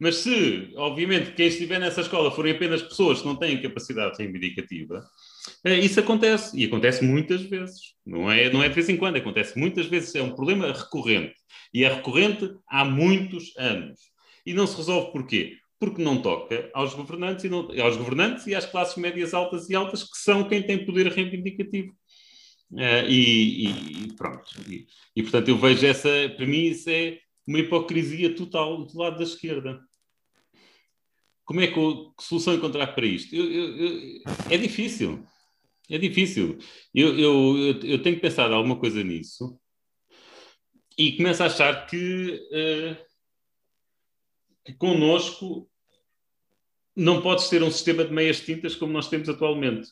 Mas 0.00 0.16
se, 0.16 0.72
obviamente, 0.76 1.32
quem 1.32 1.46
estiver 1.46 1.78
nessa 1.78 2.00
escola 2.00 2.30
forem 2.30 2.54
apenas 2.54 2.80
pessoas 2.80 3.20
que 3.20 3.26
não 3.26 3.36
têm 3.36 3.60
capacidade 3.60 4.16
reivindicativa, 4.16 5.04
eh, 5.62 5.78
isso 5.78 6.00
acontece. 6.00 6.58
E 6.58 6.64
acontece 6.64 7.04
muitas 7.04 7.42
vezes. 7.42 7.94
Não 8.06 8.32
é, 8.32 8.50
não 8.50 8.62
é 8.62 8.68
de 8.68 8.74
vez 8.74 8.88
em 8.88 8.96
quando, 8.96 9.16
acontece 9.16 9.58
muitas 9.58 9.84
vezes. 9.86 10.14
É 10.14 10.22
um 10.22 10.34
problema 10.34 10.72
recorrente. 10.72 11.34
E 11.74 11.84
é 11.84 11.92
recorrente 11.92 12.50
há 12.66 12.82
muitos 12.82 13.54
anos. 13.58 14.00
E 14.46 14.54
não 14.54 14.66
se 14.66 14.74
resolve 14.74 15.12
porquê? 15.12 15.58
Porque 15.78 16.02
não 16.02 16.22
toca 16.22 16.70
aos 16.72 16.94
governantes 16.94 17.44
e, 17.44 17.50
não, 17.50 17.68
aos 17.82 17.98
governantes 17.98 18.46
e 18.46 18.54
às 18.54 18.64
classes 18.64 18.96
médias 18.96 19.34
altas 19.34 19.68
e 19.68 19.74
altas, 19.74 20.02
que 20.02 20.16
são 20.16 20.48
quem 20.48 20.62
tem 20.62 20.84
poder 20.86 21.08
reivindicativo. 21.08 21.94
Uh, 22.72 23.08
e, 23.08 24.04
e, 24.04 24.12
pronto. 24.14 24.48
E, 24.68 24.86
e, 25.16 25.22
portanto, 25.22 25.48
eu 25.48 25.58
vejo 25.58 25.84
essa, 25.86 26.08
para 26.36 26.46
mim, 26.46 26.66
isso 26.66 26.88
é 26.88 27.18
uma 27.46 27.58
hipocrisia 27.58 28.34
total 28.34 28.84
do 28.84 28.98
lado 28.98 29.18
da 29.18 29.24
esquerda. 29.24 29.80
Como 31.44 31.60
é 31.60 31.66
que, 31.66 31.76
eu, 31.76 32.12
que 32.16 32.22
solução 32.22 32.54
encontrar 32.54 32.94
para 32.94 33.04
isto? 33.04 33.34
Eu, 33.34 33.50
eu, 33.50 34.22
é 34.48 34.56
difícil. 34.56 35.26
É 35.88 35.98
difícil. 35.98 36.58
Eu, 36.94 37.18
eu, 37.82 38.00
tenho 38.00 38.20
pensar 38.20 38.52
alguma 38.52 38.78
coisa 38.78 39.02
nisso 39.02 39.58
e 40.96 41.16
começo 41.16 41.42
a 41.42 41.46
achar 41.46 41.86
que, 41.86 42.34
uh, 42.52 42.96
que 44.64 44.74
connosco 44.74 45.68
não 46.94 47.20
podes 47.20 47.48
ter 47.48 47.62
um 47.64 47.70
sistema 47.70 48.04
de 48.04 48.12
meias 48.12 48.40
tintas 48.40 48.76
como 48.76 48.92
nós 48.92 49.08
temos 49.08 49.28
atualmente. 49.28 49.88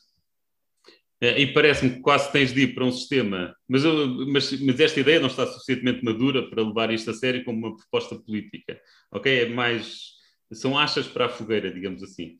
É, 1.21 1.41
e 1.41 1.51
parece-me 1.51 1.95
que 1.95 1.99
quase 1.99 2.31
tens 2.31 2.53
de 2.53 2.61
ir 2.61 2.73
para 2.73 2.85
um 2.85 2.91
sistema, 2.91 3.53
mas, 3.67 3.83
eu, 3.83 4.07
mas, 4.27 4.51
mas, 4.61 4.79
esta 4.79 5.01
ideia 5.01 5.19
não 5.19 5.27
está 5.27 5.45
suficientemente 5.45 6.03
madura 6.03 6.49
para 6.49 6.63
levar 6.63 6.93
isto 6.93 7.11
a 7.11 7.13
sério 7.13 7.43
como 7.43 7.67
uma 7.67 7.75
proposta 7.75 8.15
política, 8.15 8.79
ok? 9.11 9.41
É 9.41 9.49
mais, 9.49 10.13
são 10.53 10.77
achas 10.77 11.07
para 11.07 11.25
a 11.25 11.29
fogueira, 11.29 11.69
digamos 11.71 12.01
assim. 12.03 12.37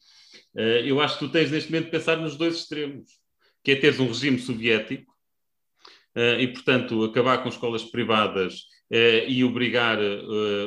Uh, 0.55 0.85
eu 0.85 1.01
acho 1.01 1.19
que 1.19 1.25
tu 1.25 1.31
tens 1.31 1.51
neste 1.51 1.69
momento 1.69 1.85
de 1.85 1.91
pensar 1.91 2.17
nos 2.17 2.37
dois 2.37 2.55
extremos, 2.55 3.11
que 3.65 3.71
é 3.71 3.75
teres 3.75 3.99
um 3.99 4.07
regime 4.07 4.39
soviético 4.39 5.13
uh, 6.15 6.39
e, 6.39 6.47
portanto, 6.47 7.03
acabar 7.03 7.43
com 7.43 7.49
escolas 7.49 7.83
privadas 7.83 8.61
e 9.27 9.43
obrigar 9.43 9.99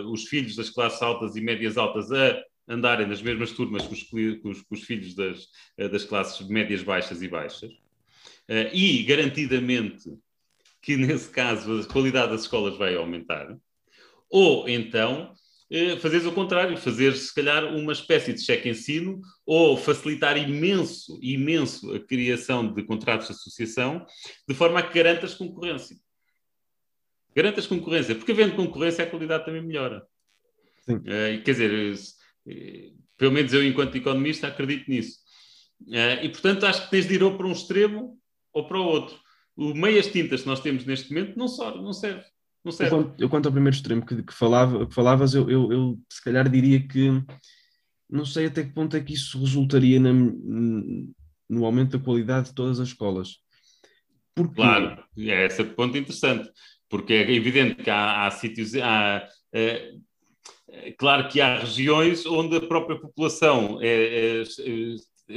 os 0.07 0.29
filhos 0.29 0.55
das 0.55 0.71
classes 0.71 1.03
altas 1.03 1.35
e 1.35 1.41
médias 1.41 1.77
altas 1.77 2.13
a 2.13 2.41
andarem 2.69 3.05
nas 3.05 3.21
mesmas 3.21 3.51
turmas 3.51 3.83
com 3.83 3.95
os, 3.95 4.03
com 4.05 4.49
os, 4.49 4.63
com 4.63 4.75
os 4.77 4.85
filhos 4.85 5.17
das, 5.17 5.49
das 5.91 6.05
classes 6.05 6.47
médias 6.47 6.85
baixas 6.85 7.21
e 7.21 7.27
baixas. 7.27 7.82
Uh, 8.53 8.69
e, 8.71 9.03
garantidamente, 9.05 10.11
que 10.83 10.95
nesse 10.95 11.31
caso 11.31 11.81
a 11.81 11.87
qualidade 11.87 12.33
das 12.33 12.43
escolas 12.43 12.77
vai 12.77 12.95
aumentar, 12.95 13.57
ou 14.29 14.69
então 14.69 15.33
uh, 15.71 15.97
fazeres 15.99 16.27
o 16.27 16.33
contrário, 16.33 16.77
fazer 16.77 17.17
se 17.17 17.35
calhar 17.35 17.65
uma 17.75 17.95
espécie 17.95 18.35
de 18.35 18.43
cheque-ensino 18.43 19.23
ou 19.47 19.75
facilitar 19.79 20.37
imenso, 20.37 21.19
imenso 21.23 21.95
a 21.95 22.01
criação 22.01 22.71
de 22.71 22.83
contratos 22.83 23.29
de 23.29 23.33
associação, 23.33 24.05
de 24.47 24.55
forma 24.55 24.81
a 24.81 24.83
que 24.83 24.93
garantas 24.93 25.33
concorrência. 25.33 25.97
Garantas 27.35 27.67
concorrência, 27.67 28.15
porque 28.15 28.33
havendo 28.33 28.55
concorrência 28.55 29.03
a 29.03 29.09
qualidade 29.09 29.47
também 29.47 29.63
melhora. 29.63 30.07
Uh, 30.87 31.43
quer 31.43 31.53
dizer, 31.53 31.95
pelo 33.17 33.33
menos 33.33 33.55
eu, 33.55 33.65
enquanto 33.65 33.97
economista, 33.97 34.49
acredito 34.49 34.91
nisso. 34.91 35.21
Uh, 35.87 36.23
e, 36.23 36.29
portanto, 36.29 36.67
acho 36.67 36.85
que 36.85 36.91
tens 36.91 37.09
de 37.09 37.15
ir 37.15 37.23
ou 37.23 37.35
para 37.35 37.47
um 37.47 37.53
extremo 37.53 38.21
ou 38.53 38.67
para 38.67 38.79
o 38.79 38.85
outro. 38.85 39.17
O 39.57 39.75
meias 39.75 40.07
tintas 40.07 40.43
que 40.43 40.49
nós 40.49 40.61
temos 40.61 40.85
neste 40.85 41.13
momento 41.13 41.39
não, 41.39 41.49
só, 41.49 41.77
não 41.77 41.93
serve. 41.93 42.25
Não 42.65 42.73
serve. 42.73 42.95
Eu, 42.95 43.05
quanto, 43.05 43.23
eu, 43.23 43.29
quanto 43.29 43.47
ao 43.47 43.53
primeiro 43.53 43.77
extremo 43.77 44.05
que, 44.05 44.23
que, 44.23 44.33
falava, 44.33 44.87
que 44.87 44.95
falavas, 44.95 45.35
eu, 45.35 45.51
eu, 45.51 45.73
eu, 45.73 45.99
se 46.11 46.23
calhar 46.23 46.49
diria 46.49 46.87
que 46.87 47.11
não 48.09 48.25
sei 48.25 48.47
até 48.47 48.63
que 48.63 48.73
ponto 48.73 48.97
é 48.97 49.01
que 49.01 49.15
isso 49.15 49.39
resultaria 49.39 49.99
na, 49.99 50.13
no 50.13 51.65
aumento 51.65 51.97
da 51.97 52.05
qualidade 52.05 52.49
de 52.49 52.55
todas 52.55 52.79
as 52.79 52.89
escolas. 52.89 53.39
Porque... 54.35 54.55
Claro, 54.55 55.03
é 55.17 55.47
esse 55.47 55.65
ponto 55.65 55.97
interessante, 55.97 56.51
porque 56.89 57.13
é 57.13 57.33
evidente 57.33 57.83
que 57.83 57.91
há, 57.91 58.27
há 58.27 58.31
sítios, 58.31 58.75
há, 58.77 59.27
é, 59.53 59.93
é, 60.69 60.93
claro 60.93 61.29
que 61.29 61.41
há 61.41 61.59
regiões 61.59 62.25
onde 62.27 62.57
a 62.57 62.61
própria 62.61 62.99
população 62.99 63.79
é, 63.83 64.41
é, 64.41 64.43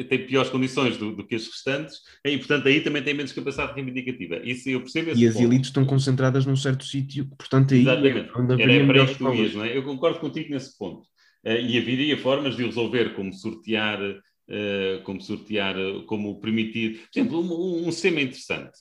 tem 0.04 0.26
piores 0.26 0.50
condições 0.50 0.98
do, 0.98 1.16
do, 1.16 1.26
que 1.26 1.36
as 1.36 1.46
restantes, 1.48 2.02
e 2.24 2.38
portanto 2.38 2.68
aí 2.68 2.82
também 2.82 3.04
tem 3.04 3.14
menos 3.14 3.32
capacidade 3.32 3.74
reivindicativa. 3.74 4.38
Isso 4.44 4.70
eu 4.70 4.82
percebo 4.82 5.12
E 5.16 5.28
as 5.28 5.34
ponto. 5.34 5.46
elites 5.46 5.70
estão 5.70 5.86
concentradas 5.86 6.46
num 6.46 6.56
certo 6.56 6.84
sítio, 6.86 7.26
portanto 7.38 7.74
aí 7.74 7.82
Exatamente. 7.82 8.30
É 8.60 8.76
Era 8.76 8.86
para 8.86 9.04
isso 9.04 9.14
que 9.14 9.18
tu 9.18 9.24
não 9.24 9.64
é? 9.64 9.78
Eu 9.78 9.84
concordo 9.84 10.20
contigo 10.20 10.52
nesse 10.52 10.78
ponto. 10.78 11.08
Uh, 11.46 11.62
e 11.62 11.78
haveria 11.78 12.18
formas 12.18 12.56
de 12.56 12.64
o 12.64 12.68
resolver, 12.68 13.14
como 13.14 13.32
sortear, 13.34 14.02
uh, 14.02 15.04
como 15.04 15.22
sortear, 15.22 15.76
como 16.08 16.40
permitir. 16.40 17.08
Por 17.14 17.20
exemplo, 17.20 17.40
um, 17.42 17.88
um 17.88 17.92
sistema 17.92 18.22
interessante. 18.22 18.78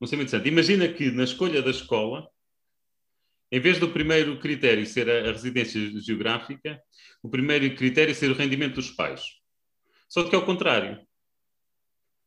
Um 0.00 0.06
sistema 0.06 0.22
interessante. 0.22 0.48
Imagina 0.48 0.88
que 0.88 1.10
na 1.10 1.24
escolha 1.24 1.62
da 1.62 1.70
escola, 1.70 2.26
em 3.52 3.60
vez 3.60 3.78
do 3.78 3.88
primeiro 3.88 4.38
critério 4.38 4.86
ser 4.86 5.08
a, 5.10 5.28
a 5.28 5.32
residência 5.32 5.80
geográfica, 6.00 6.80
o 7.22 7.28
primeiro 7.28 7.74
critério 7.74 8.14
ser 8.14 8.30
o 8.30 8.34
rendimento 8.34 8.76
dos 8.76 8.90
pais. 8.90 9.22
Só 10.10 10.28
que 10.28 10.34
é 10.34 10.38
o 10.38 10.44
contrário. 10.44 11.00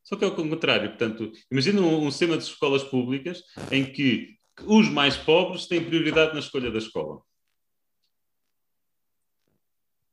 Só 0.04 0.16
que 0.16 0.26
é 0.26 0.28
o 0.28 0.36
contrário. 0.36 0.90
Portanto, 0.90 1.32
imagina 1.52 1.82
um, 1.82 2.08
um 2.08 2.12
sistema 2.12 2.38
de 2.38 2.44
escolas 2.44 2.84
públicas 2.84 3.44
em 3.72 3.86
que 3.86 4.38
os 4.66 4.90
mais 4.90 5.16
pobres 5.16 5.68
têm 5.68 5.84
prioridade 5.84 6.34
na 6.34 6.40
escolha 6.40 6.72
da 6.72 6.80
escola. 6.80 7.22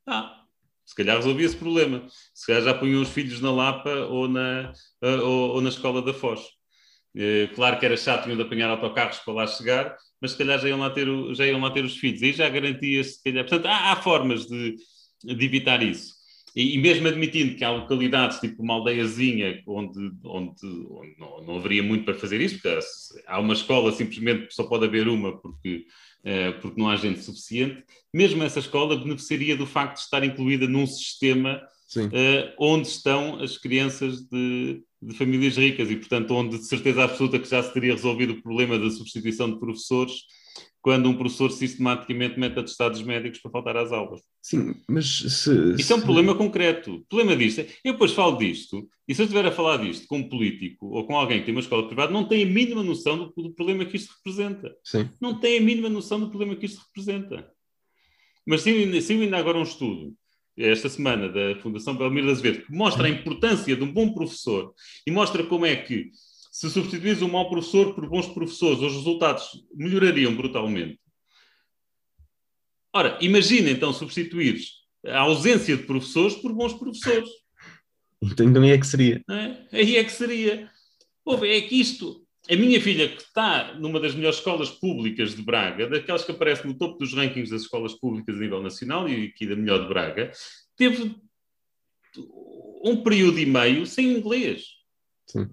Ah, 0.05 0.45
se 0.85 0.95
calhar 0.95 1.15
resolvia 1.15 1.45
esse 1.45 1.55
problema. 1.57 2.07
Se 2.33 2.45
calhar 2.47 2.63
já 2.63 2.73
punham 2.73 3.01
os 3.01 3.09
filhos 3.09 3.39
na 3.41 3.51
Lapa 3.51 3.89
ou 4.07 4.27
na, 4.27 4.73
ou, 5.01 5.55
ou 5.55 5.61
na 5.61 5.69
escola 5.69 6.01
da 6.01 6.13
Foz. 6.13 6.41
Eh, 7.15 7.49
claro 7.55 7.79
que 7.79 7.85
era 7.85 7.97
chato, 7.97 8.23
tinham 8.23 8.37
de 8.37 8.43
apanhar 8.43 8.69
autocarros 8.69 9.19
para 9.19 9.33
lá 9.33 9.47
chegar, 9.47 9.97
mas 10.21 10.31
se 10.31 10.37
calhar 10.37 10.59
já 10.59 10.69
iam 10.69 10.79
lá 10.79 10.89
ter, 10.89 11.07
já 11.35 11.45
iam 11.45 11.59
lá 11.59 11.71
ter 11.71 11.83
os 11.83 11.97
filhos. 11.97 12.21
Aí 12.21 12.33
já 12.33 12.49
garantia-se, 12.49 13.13
se 13.13 13.23
calhar. 13.23 13.45
Portanto, 13.45 13.65
há, 13.67 13.91
há 13.91 13.95
formas 14.01 14.45
de, 14.47 14.75
de, 15.23 15.45
evitar 15.45 15.81
isso. 15.83 16.13
E, 16.55 16.75
e, 16.75 16.77
mesmo 16.77 17.07
admitindo 17.07 17.55
que 17.55 17.63
há 17.63 17.71
localidades, 17.71 18.39
tipo 18.39 18.61
uma 18.61 18.73
aldeiazinha, 18.73 19.61
onde, 19.65 20.11
onde, 20.23 20.51
onde 20.89 21.19
não, 21.19 21.43
não, 21.45 21.55
haveria 21.57 21.81
muito 21.81 22.03
para 22.03 22.13
fazer 22.13 22.41
isso, 22.41 22.59
porque 22.61 22.79
há 23.25 23.39
uma 23.39 23.53
escola 23.53 23.91
simplesmente 23.91 24.53
só 24.53 24.63
pode 24.63 24.85
haver 24.85 25.07
uma 25.07 25.37
porque, 25.37 25.85
uh, 26.19 26.59
porque 26.61 26.79
não 26.79 26.89
há 26.89 26.95
gente 26.97 27.21
suficiente, 27.21 27.83
mesmo 28.13 28.43
essa 28.43 28.59
escola 28.59 28.97
beneficiaria 28.97 29.55
do 29.55 29.65
facto 29.65 29.95
de 29.95 30.03
estar 30.03 30.23
incluída 30.23 30.67
num 30.67 30.85
sistema 30.85 31.61
uh, 31.97 32.53
onde 32.59 32.87
estão 32.87 33.41
as 33.41 33.57
crianças 33.57 34.21
de, 34.21 34.83
de, 35.01 35.15
famílias 35.15 35.57
ricas 35.57 35.89
e, 35.89 35.95
portanto, 35.95 36.31
onde 36.31 36.57
de 36.57 36.65
certeza 36.65 37.03
absoluta 37.03 37.39
que 37.39 37.49
já 37.49 37.63
se 37.63 37.73
teria 37.73 37.93
resolvido 37.93 38.33
o 38.33 38.41
problema 38.41 38.77
da 38.77 38.89
substituição 38.89 39.49
de 39.51 39.59
professores 39.59 40.13
quando 40.81 41.07
um 41.07 41.15
professor 41.15 41.51
sistematicamente 41.51 42.39
mete 42.39 42.59
atestados 42.59 43.01
médicos 43.03 43.39
para 43.39 43.51
faltar 43.51 43.77
às 43.77 43.91
aulas. 43.91 44.21
Sim, 44.41 44.75
mas 44.89 45.05
se... 45.05 45.75
Isso 45.77 45.93
é 45.93 45.95
um 45.95 46.01
problema 46.01 46.33
concreto. 46.33 46.95
O 46.95 47.05
problema 47.05 47.35
disto 47.35 47.61
é, 47.61 47.67
eu 47.83 47.93
depois 47.93 48.13
falo 48.13 48.37
disto, 48.37 48.89
e 49.07 49.13
se 49.13 49.21
eu 49.21 49.25
estiver 49.25 49.45
a 49.45 49.51
falar 49.51 49.77
disto 49.77 50.07
com 50.07 50.17
um 50.17 50.29
político 50.29 50.87
ou 50.87 51.05
com 51.05 51.15
alguém 51.15 51.39
que 51.39 51.45
tem 51.45 51.53
uma 51.53 51.61
escola 51.61 51.85
privada, 51.85 52.11
não 52.11 52.27
tem 52.27 52.43
a 52.43 52.47
mínima 52.47 52.83
noção 52.83 53.17
do, 53.17 53.43
do 53.43 53.53
problema 53.53 53.85
que 53.85 53.95
isto 53.95 54.13
representa. 54.17 54.75
Sim. 54.83 55.09
Não 55.21 55.39
tem 55.39 55.59
a 55.59 55.61
mínima 55.61 55.89
noção 55.89 56.19
do 56.19 56.29
problema 56.29 56.55
que 56.55 56.65
isto 56.65 56.81
representa. 56.87 57.47
Mas 58.45 58.61
se, 58.61 59.01
se 59.01 59.13
ainda 59.13 59.37
agora 59.37 59.59
um 59.59 59.63
estudo 59.63 60.15
esta 60.57 60.89
semana 60.89 61.29
da 61.29 61.55
Fundação 61.61 61.95
Belmiro 61.95 62.29
Azevedo, 62.29 62.65
que 62.65 62.73
mostra 62.73 63.07
a 63.07 63.09
importância 63.09 63.75
de 63.75 63.83
um 63.83 63.91
bom 63.91 64.13
professor 64.13 64.73
e 65.05 65.11
mostra 65.11 65.43
como 65.43 65.65
é 65.65 65.75
que 65.75 66.09
se 66.61 66.69
substituís 66.69 67.23
um 67.23 67.27
mau 67.27 67.49
professor 67.49 67.95
por 67.95 68.07
bons 68.07 68.27
professores, 68.27 68.79
os 68.79 68.93
resultados 68.93 69.65
melhorariam 69.73 70.35
brutalmente. 70.35 70.99
Ora, 72.93 73.17
imagina 73.19 73.71
então 73.71 73.91
substituir 73.91 74.59
a 75.07 75.21
ausência 75.21 75.75
de 75.75 75.81
professores 75.87 76.35
por 76.35 76.53
bons 76.53 76.75
professores. 76.75 77.31
Então 78.21 78.61
aí 78.61 78.69
é 78.69 78.77
que 78.77 78.85
seria. 78.85 79.23
É? 79.27 79.79
Aí 79.79 79.95
é 79.97 80.03
que 80.03 80.11
seria. 80.11 80.69
Ouve, 81.25 81.49
é 81.49 81.61
que 81.61 81.81
isto, 81.81 82.23
a 82.47 82.55
minha 82.55 82.79
filha, 82.79 83.09
que 83.09 83.23
está 83.23 83.73
numa 83.79 83.99
das 83.99 84.13
melhores 84.13 84.37
escolas 84.37 84.69
públicas 84.69 85.35
de 85.35 85.41
Braga, 85.41 85.89
daquelas 85.89 86.23
que 86.23 86.31
aparece 86.31 86.67
no 86.67 86.75
topo 86.75 86.99
dos 86.99 87.11
rankings 87.11 87.49
das 87.49 87.63
escolas 87.63 87.95
públicas 87.95 88.35
a 88.35 88.39
nível 88.39 88.61
nacional 88.61 89.09
e 89.09 89.25
aqui 89.25 89.47
da 89.47 89.55
melhor 89.55 89.81
de 89.81 89.87
Braga, 89.87 90.31
teve 90.77 91.15
um 92.83 93.01
período 93.01 93.39
e 93.39 93.47
meio 93.47 93.87
sem 93.87 94.15
inglês. 94.15 94.65
Sim. 95.25 95.49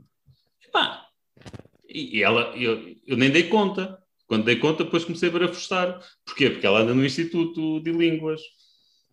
E 1.88 2.22
ela, 2.22 2.54
eu, 2.56 2.94
eu 3.06 3.16
nem 3.16 3.30
dei 3.30 3.44
conta. 3.44 3.98
Quando 4.26 4.44
dei 4.44 4.56
conta, 4.56 4.84
depois 4.84 5.04
comecei 5.04 5.28
a 5.28 5.32
barafustar. 5.32 6.00
Porquê? 6.24 6.50
Porque 6.50 6.66
ela 6.66 6.80
anda 6.80 6.94
no 6.94 7.04
Instituto 7.04 7.80
de 7.80 7.90
Línguas. 7.92 8.40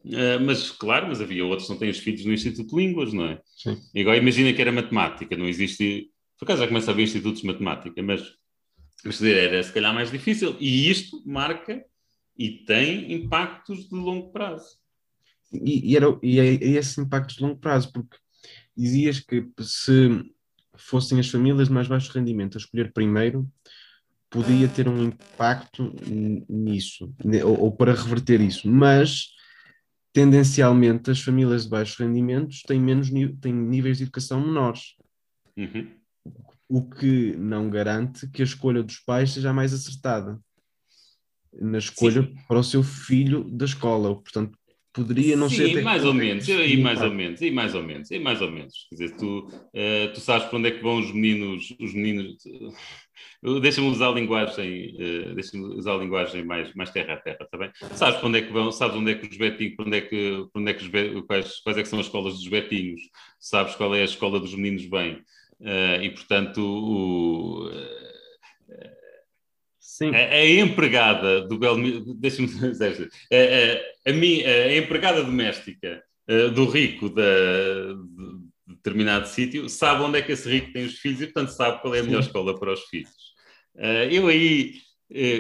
Uh, 0.04 0.40
mas, 0.46 0.70
claro, 0.72 1.08
mas 1.08 1.22
havia 1.22 1.46
outros 1.46 1.68
que 1.68 1.74
não 1.74 1.80
têm 1.80 1.90
os 1.90 2.00
filhos 2.00 2.26
no 2.26 2.34
Instituto 2.34 2.76
de 2.76 2.76
Línguas, 2.76 3.14
não 3.14 3.26
é? 3.26 3.42
Sim. 3.56 3.78
Agora 4.00 4.18
imagina 4.18 4.54
que 4.54 4.62
era 4.62 4.72
matemática, 4.72 5.36
não 5.36 5.48
existe 5.48 6.12
por 6.38 6.46
acaso 6.46 6.62
já 6.62 6.68
começa 6.68 6.92
a 6.92 6.94
haver 6.94 7.04
institutos 7.04 7.42
de 7.42 7.48
matemática, 7.48 8.04
mas, 8.04 8.22
mas 9.04 9.22
era 9.22 9.64
se 9.64 9.72
calhar 9.72 9.94
mais 9.94 10.12
difícil. 10.12 10.56
E 10.60 10.90
isto 10.90 11.24
marca 11.26 11.84
e 12.38 12.50
tem 12.66 13.14
impactos 13.14 13.88
de 13.88 13.96
longo 13.96 14.32
prazo. 14.32 14.78
E, 15.52 15.92
e, 15.92 15.96
era, 15.96 16.20
e 16.22 16.40
é, 16.40 16.46
é 16.56 16.68
esse 16.72 17.00
impacto 17.00 17.36
de 17.36 17.42
longo 17.42 17.58
prazo, 17.58 17.92
porque 17.94 18.18
dizias 18.76 19.20
que 19.20 19.48
se 19.62 20.24
fossem 20.78 21.20
as 21.20 21.30
famílias 21.30 21.68
de 21.68 21.74
mais 21.74 21.88
baixo 21.88 22.12
rendimento 22.12 22.58
a 22.58 22.60
escolher 22.60 22.92
primeiro, 22.94 23.50
podia 24.30 24.68
ter 24.68 24.88
um 24.88 25.04
impacto 25.04 25.94
nisso, 26.50 27.14
ou, 27.44 27.62
ou 27.62 27.72
para 27.72 27.94
reverter 27.94 28.42
isso, 28.42 28.70
mas 28.70 29.30
tendencialmente 30.12 31.12
as 31.12 31.22
famílias 31.22 31.64
de 31.64 31.70
baixos 31.70 31.98
rendimentos 31.98 32.62
têm 32.64 32.80
menos 32.80 33.10
têm 33.42 33.54
níveis 33.54 33.98
de 33.98 34.04
educação 34.04 34.40
menores. 34.40 34.96
Uhum 35.58 35.88
o 36.68 36.88
que 36.88 37.36
não 37.38 37.70
garante 37.70 38.28
que 38.28 38.42
a 38.42 38.46
escolha 38.46 38.84
dos 38.84 39.00
pais 39.00 39.32
seja 39.32 39.54
mais 39.54 39.74
acertada 39.74 40.40
na 41.54 41.78
escolha 41.78 42.24
Sim. 42.24 42.36
para 42.48 42.60
o 42.60 42.64
seu 42.64 42.84
filho 42.84 43.44
da 43.50 43.66
escola. 43.66 44.14
Portanto, 44.14 44.58
poderia 44.96 45.36
não 45.36 45.50
Sim, 45.50 45.74
ser. 45.74 45.84
mais 45.84 46.06
ou 46.06 46.14
menos, 46.14 46.48
e 46.48 46.78
mais 46.78 47.02
ou 47.02 47.12
menos, 47.12 47.42
e 47.42 47.52
mais 47.52 47.76
ou 47.76 47.84
menos, 47.84 48.10
e 48.10 48.20
mais 48.20 48.42
ou 48.42 48.50
menos. 48.50 48.88
Quer 48.90 48.96
dizer, 48.96 49.18
tu, 49.18 49.40
uh, 49.40 50.14
tu 50.14 50.20
sabes 50.22 50.48
para 50.48 50.58
onde 50.58 50.70
é 50.70 50.72
que 50.72 50.82
vão 50.82 50.98
os 51.00 51.12
meninos, 51.12 51.76
os 51.80 51.94
meninos. 51.94 52.36
Uh, 53.44 53.60
deixa-me 53.60 53.88
usar 53.88 54.08
a 54.08 54.12
linguagem, 54.12 54.96
uh, 54.96 55.36
deixa-me 55.36 55.66
usar 55.76 55.96
a 55.96 55.98
linguagem 55.98 56.46
mais, 56.46 56.74
mais 56.74 56.90
terra 56.92 57.16
a 57.16 57.18
terra, 57.18 57.40
está 57.42 57.58
bem? 57.58 57.72
Sabes 57.92 58.20
para 58.20 58.28
onde 58.28 58.40
é 58.40 58.42
que 58.42 58.54
vão, 58.54 58.72
sabes 58.72 58.96
onde 58.96 59.12
é 59.12 59.16
que 59.16 59.28
os 59.28 59.38
betinhos, 59.38 59.76
para 59.76 59.86
onde 59.86 59.98
é 59.98 60.02
que, 60.02 60.46
para 60.54 60.62
onde 60.62 60.72
é 60.72 60.74
que 60.74 60.86
os 60.86 61.26
quais, 61.26 61.60
quais 61.60 61.78
é 61.78 61.84
que 61.84 61.90
são 61.90 62.00
as 62.00 62.06
escolas 62.06 62.34
dos 62.36 62.48
betinhos, 62.48 63.02
sabes 63.38 63.76
qual 63.76 63.94
é 63.94 64.02
a 64.02 64.06
escola 64.06 64.40
dos 64.40 64.56
meninos 64.56 64.86
bem. 64.86 65.22
Uh, 65.60 66.04
e, 66.04 66.10
portanto, 66.10 66.60
o, 66.60 67.70
Sim. 69.86 70.14
A, 70.14 70.18
a, 70.18 70.46
empregada 70.46 71.42
do 71.48 71.60
Belmiro, 71.60 72.14
deixa-me 72.16 72.48
dizer, 72.50 73.10
a, 73.32 74.10
a, 74.10 74.12
a, 74.12 74.72
a, 74.72 74.78
empregada 74.78 75.24
doméstica 75.24 76.04
uh, 76.28 76.50
do 76.50 76.66
rico 76.66 77.08
da, 77.08 77.24
de 77.24 78.76
determinado 78.76 79.28
sítio 79.28 79.70
sabe 79.70 80.02
onde 80.04 80.18
é 80.18 80.22
que 80.24 80.32
esse 80.32 80.50
rico 80.50 80.74
tem 80.74 80.86
os 80.86 80.96
filhos 80.96 81.22
e, 81.22 81.26
portanto, 81.26 81.50
sabe 81.50 81.82
qual 81.82 81.94
é 81.94 82.00
a 82.00 82.04
melhor 82.04 82.24
Sim. 82.24 82.28
escola 82.28 82.60
para 82.60 82.74
os 82.74 82.82
filhos. 82.86 83.14
Uh, 83.76 84.10
eu 84.12 84.28
aí 84.28 84.74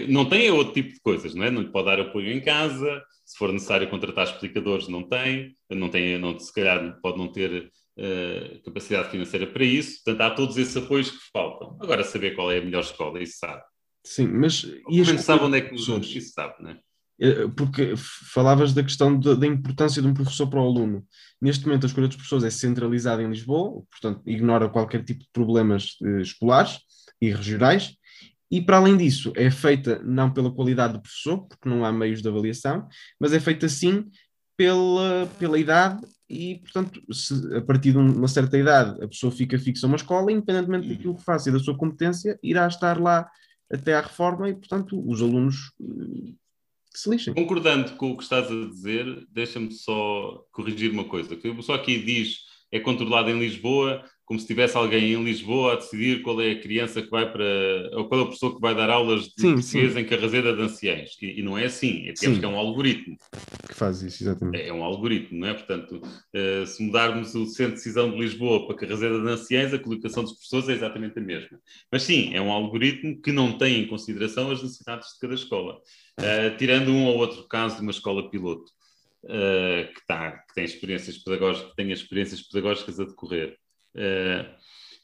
não 0.07 0.29
tenho 0.29 0.55
outro 0.55 0.73
tipo 0.73 0.93
de 0.93 0.99
coisas, 0.99 1.33
não 1.33 1.43
é? 1.43 1.49
Não 1.49 1.63
lhe 1.63 1.71
pode 1.71 1.87
dar 1.87 1.99
apoio 1.99 2.31
em 2.31 2.39
casa, 2.39 3.03
se 3.25 3.37
for 3.37 3.51
necessário 3.51 3.89
contratar 3.89 4.25
explicadores, 4.27 4.87
não 4.87 5.01
tem, 5.01 5.57
não 5.71 5.89
tem, 5.89 6.19
não, 6.19 6.37
se 6.37 6.53
calhar 6.53 6.99
pode 7.01 7.17
não 7.17 7.31
ter 7.31 7.71
uh, 7.97 8.63
capacidade 8.63 9.09
financeira 9.09 9.47
para 9.47 9.63
isso. 9.63 10.03
Portanto, 10.03 10.21
há 10.21 10.35
todos 10.35 10.57
esses 10.57 10.77
apoios 10.77 11.09
que 11.09 11.17
faltam. 11.33 11.75
Agora, 11.81 12.03
saber 12.03 12.35
qual 12.35 12.51
é 12.51 12.59
a 12.59 12.61
melhor 12.61 12.81
escola, 12.81 13.21
isso 13.21 13.39
sabe. 13.39 13.63
Sim, 14.05 14.27
mas... 14.27 14.65
E 14.89 15.01
a 15.01 15.17
sabe 15.17 15.43
onde 15.43 15.57
é 15.57 15.61
que 15.61 15.71
pessoas? 15.71 16.05
isso 16.05 16.31
sabe, 16.33 16.53
não 16.61 16.69
é? 16.69 16.79
Eh, 17.19 17.47
porque 17.55 17.95
falavas 17.97 18.73
da 18.73 18.83
questão 18.83 19.17
de, 19.17 19.35
da 19.35 19.47
importância 19.47 20.01
de 20.01 20.07
um 20.07 20.13
professor 20.13 20.47
para 20.47 20.61
o 20.61 20.65
aluno. 20.65 21.05
Neste 21.41 21.65
momento, 21.65 21.85
a 21.85 21.87
escolha 21.87 22.07
dos 22.07 22.15
professores 22.15 22.43
é 22.43 22.49
centralizada 22.49 23.23
em 23.23 23.29
Lisboa, 23.29 23.83
portanto, 23.89 24.21
ignora 24.25 24.69
qualquer 24.69 25.03
tipo 25.03 25.21
de 25.21 25.29
problemas 25.33 25.97
eh, 26.03 26.21
escolares 26.21 26.79
e 27.21 27.31
regionais. 27.31 27.95
E, 28.51 28.61
para 28.61 28.77
além 28.77 28.95
disso, 28.95 29.33
é 29.35 29.49
feita 29.49 30.01
não 30.03 30.31
pela 30.31 30.51
qualidade 30.51 30.93
do 30.93 31.01
professor, 31.01 31.47
porque 31.47 31.67
não 31.67 31.83
há 31.83 31.91
meios 31.91 32.21
de 32.21 32.27
avaliação, 32.27 32.87
mas 33.19 33.33
é 33.33 33.39
feita 33.39 33.67
sim 33.67 34.05
pela, 34.55 35.27
pela 35.39 35.57
idade 35.57 36.05
e, 36.29 36.59
portanto, 36.59 37.01
se 37.11 37.33
a 37.55 37.61
partir 37.61 37.91
de 37.91 37.97
uma 37.97 38.27
certa 38.27 38.57
idade 38.57 39.03
a 39.03 39.07
pessoa 39.07 39.31
fica 39.31 39.57
fixa 39.59 39.85
a 39.85 39.89
uma 39.89 39.95
escola, 39.95 40.31
independentemente 40.31 40.87
daquilo 40.89 41.15
que 41.15 41.23
faça 41.23 41.49
e 41.49 41.51
da 41.51 41.59
sua 41.59 41.77
competência, 41.77 42.37
irá 42.41 42.67
estar 42.67 42.99
lá 42.99 43.29
até 43.71 43.93
à 43.93 44.01
reforma 44.01 44.49
e, 44.49 44.53
portanto, 44.53 45.01
os 45.07 45.21
alunos 45.21 45.71
eh, 45.81 46.33
se 46.93 47.09
lixem. 47.09 47.33
Concordando 47.33 47.95
com 47.95 48.11
o 48.11 48.17
que 48.17 48.23
estás 48.23 48.49
a 48.49 48.65
dizer, 48.67 49.25
deixa-me 49.29 49.71
só 49.71 50.45
corrigir 50.51 50.91
uma 50.91 51.05
coisa, 51.05 51.35
que 51.35 51.49
o 51.49 51.55
pessoal 51.55 51.79
aqui 51.79 51.99
diz 51.99 52.39
é 52.71 52.79
controlado 52.79 53.29
em 53.29 53.39
Lisboa, 53.39 54.03
como 54.25 54.39
se 54.39 54.47
tivesse 54.47 54.75
alguém 54.75 55.13
em 55.13 55.23
Lisboa 55.23 55.73
a 55.73 55.75
decidir 55.75 56.23
qual 56.23 56.41
é 56.41 56.51
a 56.51 56.59
criança 56.59 57.01
que 57.01 57.09
vai 57.09 57.31
para. 57.31 57.45
ou 57.93 58.07
qual 58.07 58.21
é 58.21 58.23
a 58.23 58.27
pessoa 58.27 58.55
que 58.55 58.59
vai 58.59 58.73
dar 58.73 58.89
aulas 58.89 59.25
de 59.25 59.33
sim, 59.37 59.53
português 59.53 59.93
sim. 59.93 59.99
em 59.99 60.05
Carrazeira 60.05 60.55
de 60.55 60.61
Anciães. 60.63 61.11
E, 61.21 61.39
e, 61.39 61.43
não 61.43 61.55
é 61.55 61.65
assim, 61.65 62.07
é, 62.09 62.13
digamos 62.13 62.39
que 62.39 62.45
é 62.45 62.47
um 62.47 62.57
algoritmo. 62.57 63.17
Que 63.67 63.75
faz 63.75 64.01
isso, 64.01 64.23
exatamente. 64.23 64.63
É, 64.63 64.69
é 64.69 64.73
um 64.73 64.83
algoritmo, 64.83 65.39
não 65.39 65.47
é? 65.47 65.53
Portanto, 65.53 66.01
uh, 66.01 66.65
se 66.65 66.81
mudarmos 66.81 67.35
o 67.35 67.45
centro 67.45 67.73
de 67.73 67.77
decisão 67.77 68.09
de 68.09 68.17
Lisboa 68.17 68.65
para 68.65 68.75
Carrazeira 68.75 69.21
de 69.21 69.29
Anciães, 69.29 69.73
a 69.73 69.79
colocação 69.79 70.23
dos 70.23 70.33
professores 70.33 70.69
é 70.69 70.73
exatamente 70.73 71.19
a 71.19 71.21
mesma. 71.21 71.59
Mas 71.91 72.01
sim, 72.01 72.33
é 72.33 72.41
um 72.41 72.51
algoritmo 72.51 73.21
que 73.21 73.31
não 73.31 73.55
tem 73.59 73.81
em 73.81 73.87
consideração 73.87 74.49
as 74.49 74.63
necessidades 74.63 75.09
de 75.13 75.19
cada 75.19 75.35
escola. 75.35 75.79
Uh, 76.19 76.57
tirando 76.57 76.89
um 76.89 77.05
ou 77.05 77.17
outro 77.17 77.47
caso 77.47 77.75
de 77.75 77.83
uma 77.83 77.91
escola 77.91 78.29
piloto. 78.31 78.73
Uh, 79.23 79.91
que, 79.91 80.05
tá, 80.05 80.33
que 80.33 80.53
tem 80.53 80.65
experiências 80.65 81.17
pedagógicas, 81.17 81.71
que 81.71 81.75
tem 81.75 81.91
experiências 81.91 82.41
pedagógicas 82.43 82.99
a 82.99 83.05
decorrer. 83.05 83.57
Uh, 83.95 84.43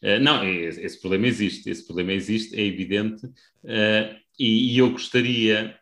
uh, 0.04 0.20
não, 0.20 0.48
esse, 0.48 1.00
problema 1.00 1.28
existe, 1.28 1.70
esse 1.70 1.86
problema 1.86 2.12
existe, 2.12 2.56
é 2.56 2.66
evidente, 2.66 3.26
uh, 3.26 4.20
e, 4.38 4.74
e, 4.74 4.78
eu 4.78 4.92
gostaria. 4.92 5.80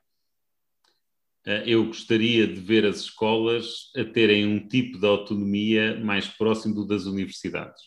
Eu 1.66 1.86
gostaria 1.86 2.45
de 2.45 2.60
ver 2.60 2.86
as 2.86 2.97
escolas 2.99 3.91
a 3.95 4.03
terem 4.03 4.45
um 4.45 4.68
tipo 4.68 4.99
de 4.99 5.07
autonomia 5.07 5.99
mais 5.99 6.28
próximo 6.28 6.76
do 6.76 6.86
das 6.86 7.05
universidades. 7.05 7.82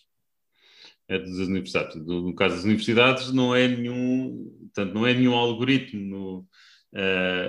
Das 1.06 1.28
universidades. 1.28 1.94
No 2.04 2.34
caso 2.34 2.56
das 2.56 2.64
universidades, 2.64 3.30
não 3.30 3.54
é 3.54 3.68
nenhum, 3.68 4.50
portanto, 4.62 4.94
não 4.94 5.06
é 5.06 5.14
nenhum 5.14 5.34
algoritmo 5.34 6.00
no, 6.02 6.48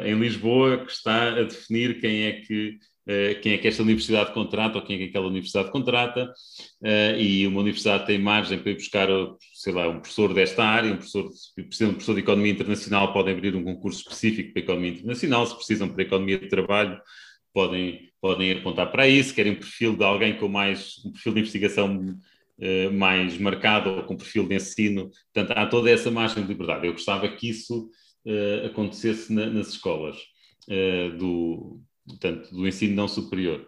em 0.05 0.19
Lisboa 0.19 0.85
que 0.85 0.91
está 0.91 1.29
a 1.29 1.43
definir 1.43 1.99
quem 1.99 2.25
é 2.25 2.41
que 2.41 2.77
Uh, 2.77 2.92
quem 3.41 3.53
é 3.53 3.57
que 3.57 3.67
esta 3.67 3.83
universidade 3.83 4.31
contrata 4.33 4.77
ou 4.77 4.83
quem 4.83 4.95
é 4.95 4.99
que 4.99 5.05
aquela 5.09 5.27
universidade 5.27 5.71
contrata, 5.71 6.33
uh, 6.81 7.19
e 7.19 7.45
uma 7.45 7.59
universidade 7.59 8.05
tem 8.05 8.17
margem 8.17 8.57
para 8.59 8.71
ir 8.71 8.75
buscar, 8.75 9.09
sei 9.53 9.73
lá, 9.73 9.89
um 9.89 9.99
professor 9.99 10.33
desta 10.33 10.63
área, 10.63 10.91
um 10.91 10.97
professor, 10.97 11.29
precisam 11.55 11.87
de 11.87 11.91
um 11.91 11.95
professor 11.95 12.13
de 12.13 12.21
Economia 12.21 12.51
Internacional, 12.51 13.11
podem 13.11 13.33
abrir 13.33 13.55
um 13.55 13.63
concurso 13.63 13.99
específico 13.99 14.53
para 14.53 14.61
Economia 14.61 14.91
Internacional, 14.91 15.45
se 15.45 15.55
precisam 15.55 15.89
para 15.89 16.01
Economia 16.01 16.39
de 16.39 16.47
Trabalho, 16.47 16.97
podem, 17.53 18.09
podem 18.21 18.51
apontar 18.53 18.89
para 18.89 19.07
isso, 19.07 19.35
querem 19.35 19.51
um 19.51 19.59
perfil 19.59 19.97
de 19.97 20.03
alguém 20.03 20.37
com 20.37 20.47
mais, 20.47 21.03
um 21.05 21.11
perfil 21.11 21.33
de 21.33 21.39
investigação 21.41 21.97
uh, 21.97 22.93
mais 22.93 23.37
marcado 23.37 23.89
ou 23.89 24.03
com 24.03 24.15
perfil 24.15 24.47
de 24.47 24.55
ensino, 24.55 25.11
portanto, 25.33 25.57
há 25.57 25.65
toda 25.65 25.89
essa 25.89 26.09
margem 26.09 26.41
de 26.41 26.47
liberdade. 26.47 26.87
Eu 26.87 26.93
gostava 26.93 27.27
que 27.27 27.49
isso 27.49 27.89
acontecesse 28.65 29.33
na, 29.33 29.47
nas 29.47 29.67
escolas 29.67 30.15
do 31.19 31.82
portanto, 32.23 32.55
do 32.55 32.65
ensino 32.65 32.95
não 32.95 33.07
superior. 33.07 33.67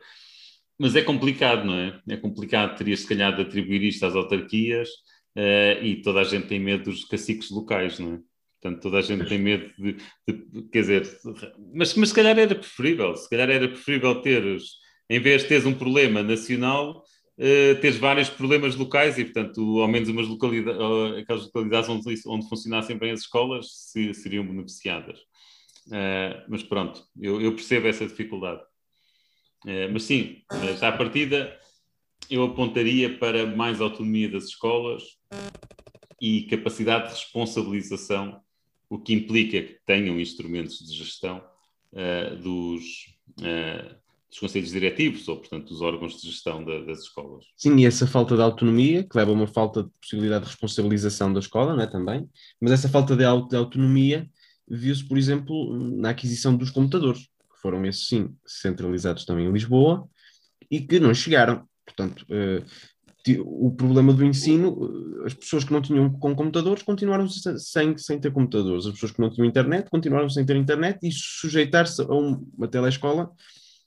Mas 0.80 0.96
é 0.96 1.02
complicado, 1.02 1.66
não 1.66 1.76
é? 1.76 2.00
É 2.08 2.18
complicado, 2.18 2.78
terias 2.78 3.02
se 3.02 3.08
calhar 3.08 3.36
de 3.36 3.42
atribuir 3.42 3.84
isto 3.84 4.06
às 4.06 4.16
autarquias 4.16 4.90
uh, 5.38 5.84
e 5.84 6.02
toda 6.02 6.22
a 6.22 6.24
gente 6.24 6.48
tem 6.48 6.60
medo 6.60 6.86
dos 6.86 7.06
caciques 7.06 7.50
locais, 7.50 8.00
não 8.00 8.14
é? 8.16 8.20
Portanto, 8.62 8.82
toda 8.82 8.98
a 8.98 9.02
gente 9.02 9.28
tem 9.28 9.38
medo 9.38 9.72
de, 9.78 9.98
de, 10.28 10.62
quer 10.72 10.82
dizer, 10.82 11.20
mas, 11.74 11.94
mas 11.94 12.10
se 12.10 12.16
calhar 12.16 12.38
era 12.38 12.56
preferível, 12.56 13.16
se 13.16 13.30
calhar 13.30 13.50
era 13.50 13.68
preferível 13.68 14.22
teres, 14.22 14.64
em 15.10 15.20
vez 15.20 15.44
de 15.44 15.50
teres 15.50 15.66
um 15.66 15.74
problema 15.74 16.24
nacional, 16.24 17.04
uh, 17.38 17.80
teres 17.80 17.98
vários 17.98 18.30
problemas 18.30 18.76
locais 18.76 19.18
e, 19.18 19.24
portanto, 19.24 19.80
ao 19.80 19.88
menos 19.88 20.10
umas 20.10 20.28
localidades, 20.28 20.82
aquelas 21.22 21.44
localidades 21.46 21.90
onde, 21.90 22.22
onde 22.26 22.50
funcionassem 22.50 22.98
bem 22.98 23.12
as 23.12 23.22
escolas 23.22 23.68
se, 23.92 24.14
seriam 24.14 24.46
beneficiadas. 24.46 25.20
Uh, 25.88 26.42
mas 26.48 26.64
pronto, 26.64 27.04
eu, 27.20 27.40
eu, 27.40 27.54
percebo 27.54 27.88
essa 27.88 28.06
dificuldade. 28.06 28.62
Uh, 29.64 29.92
mas 29.92 30.04
sim, 30.04 30.42
à 30.82 30.92
partida 30.92 31.58
eu 32.30 32.44
apontaria 32.44 33.18
para 33.18 33.46
mais 33.46 33.80
autonomia 33.80 34.30
das 34.30 34.46
escolas 34.46 35.04
e 36.20 36.44
capacidade 36.44 37.06
de 37.06 37.14
responsabilização, 37.14 38.42
o 38.90 38.98
que 38.98 39.14
implica 39.14 39.62
que 39.62 39.80
tenham 39.86 40.20
instrumentos 40.20 40.80
de 40.80 40.96
gestão 40.96 41.44
uh, 41.94 42.36
dos, 42.38 43.16
dos 44.30 44.40
conselhos 44.40 44.72
diretivos 44.72 45.28
ou, 45.28 45.38
portanto, 45.38 45.68
dos 45.68 45.82
órgãos 45.82 46.20
de 46.20 46.30
gestão 46.32 46.64
da, 46.64 46.80
das 46.80 47.02
escolas. 47.02 47.46
Sim, 47.56 47.78
e 47.78 47.86
essa 47.86 48.08
falta 48.08 48.36
de 48.36 48.42
autonomia, 48.42 49.04
que 49.04 49.16
leva 49.16 49.30
a 49.30 49.34
uma 49.36 49.48
falta 49.48 49.84
de 49.84 49.90
possibilidade 50.00 50.46
de 50.46 50.52
responsabilização 50.52 51.32
da 51.32 51.40
escola, 51.40 51.76
não 51.76 51.84
é, 51.84 51.88
também, 51.88 52.28
mas 52.60 52.72
essa 52.72 52.90
falta 52.90 53.16
de, 53.16 53.24
de 53.50 53.56
autonomia 53.56 54.28
viu-se, 54.68 55.08
por 55.08 55.18
exemplo, 55.18 55.78
na 55.98 56.10
aquisição 56.10 56.56
dos 56.56 56.70
computadores, 56.70 57.22
que 57.22 57.62
foram 57.62 57.86
esses 57.86 58.08
sim 58.08 58.36
centralizados 58.46 59.26
também 59.26 59.46
em 59.46 59.52
Lisboa 59.52 60.08
e 60.70 60.82
que 60.82 61.00
não 61.00 61.14
chegaram. 61.14 61.68
Portanto, 61.86 62.26
uh, 62.30 62.66
o 63.44 63.72
problema 63.72 64.14
do 64.14 64.24
ensino, 64.24 65.24
as 65.26 65.34
pessoas 65.34 65.64
que 65.64 65.74
não 65.74 65.82
tinham 65.82 66.12
com 66.12 66.36
computadores 66.36 66.84
continuaram 66.84 67.28
sem, 67.28 67.98
sem 67.98 68.20
ter 68.20 68.32
computadores, 68.32 68.86
as 68.86 68.94
pessoas 68.94 69.12
que 69.12 69.20
não 69.20 69.32
tinham 69.32 69.48
internet 69.48 69.90
continuaram 69.90 70.30
sem 70.30 70.46
ter 70.46 70.56
internet 70.56 71.00
e 71.02 71.12
sujeitar-se 71.12 72.04
a 72.04 72.06
uma 72.06 72.68
telescola 72.68 73.32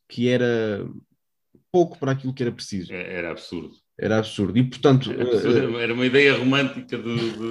que 0.08 0.28
era 0.28 0.84
pouco 1.70 1.98
para 1.98 2.12
aquilo 2.12 2.34
que 2.34 2.42
era 2.42 2.50
preciso. 2.50 2.92
É, 2.92 3.14
era 3.14 3.30
absurdo. 3.30 3.76
Era 4.00 4.18
absurdo. 4.18 4.56
E, 4.56 4.62
portanto. 4.62 5.10
Era, 5.10 5.82
era 5.82 5.92
uma 5.92 6.06
ideia 6.06 6.36
romântica 6.36 6.96
da 6.96 7.10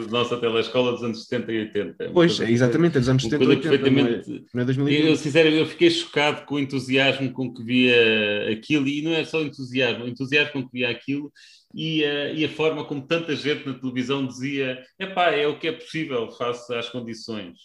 nossa 0.10 0.38
telescola 0.38 0.94
dos 0.94 1.04
anos 1.04 1.26
70 1.26 1.52
e 1.52 1.60
80. 1.60 2.12
Pois, 2.14 2.40
é 2.40 2.50
exatamente, 2.50 2.98
dos 2.98 3.10
anos 3.10 3.24
70 3.24 3.44
e 3.44 3.48
80. 3.48 3.70
Perfeitamente... 3.70 4.30
Não 4.30 4.38
é, 4.38 4.42
não 4.54 4.62
é 4.62 4.66
2020. 4.66 5.06
Eu, 5.06 5.16
sinceramente, 5.18 5.60
eu 5.60 5.66
fiquei 5.66 5.90
chocado 5.90 6.46
com 6.46 6.56
o 6.56 6.60
entusiasmo 6.60 7.34
com 7.34 7.54
que 7.54 7.62
via 7.62 8.50
aquilo, 8.50 8.88
e 8.88 9.02
não 9.02 9.14
é 9.14 9.26
só 9.26 9.42
entusiasmo, 9.42 10.06
o 10.06 10.08
entusiasmo 10.08 10.54
com 10.54 10.64
que 10.64 10.72
via 10.72 10.90
aquilo 10.90 11.32
e 11.74 12.06
a, 12.06 12.32
e 12.32 12.46
a 12.46 12.50
forma 12.50 12.86
como 12.86 13.06
tanta 13.06 13.36
gente 13.36 13.68
na 13.68 13.74
televisão 13.74 14.26
dizia: 14.26 14.82
epá, 14.98 15.32
é 15.32 15.46
o 15.48 15.60
que 15.60 15.68
é 15.68 15.74
possível 15.74 16.32
face 16.32 16.74
às 16.74 16.90
condições. 16.90 17.58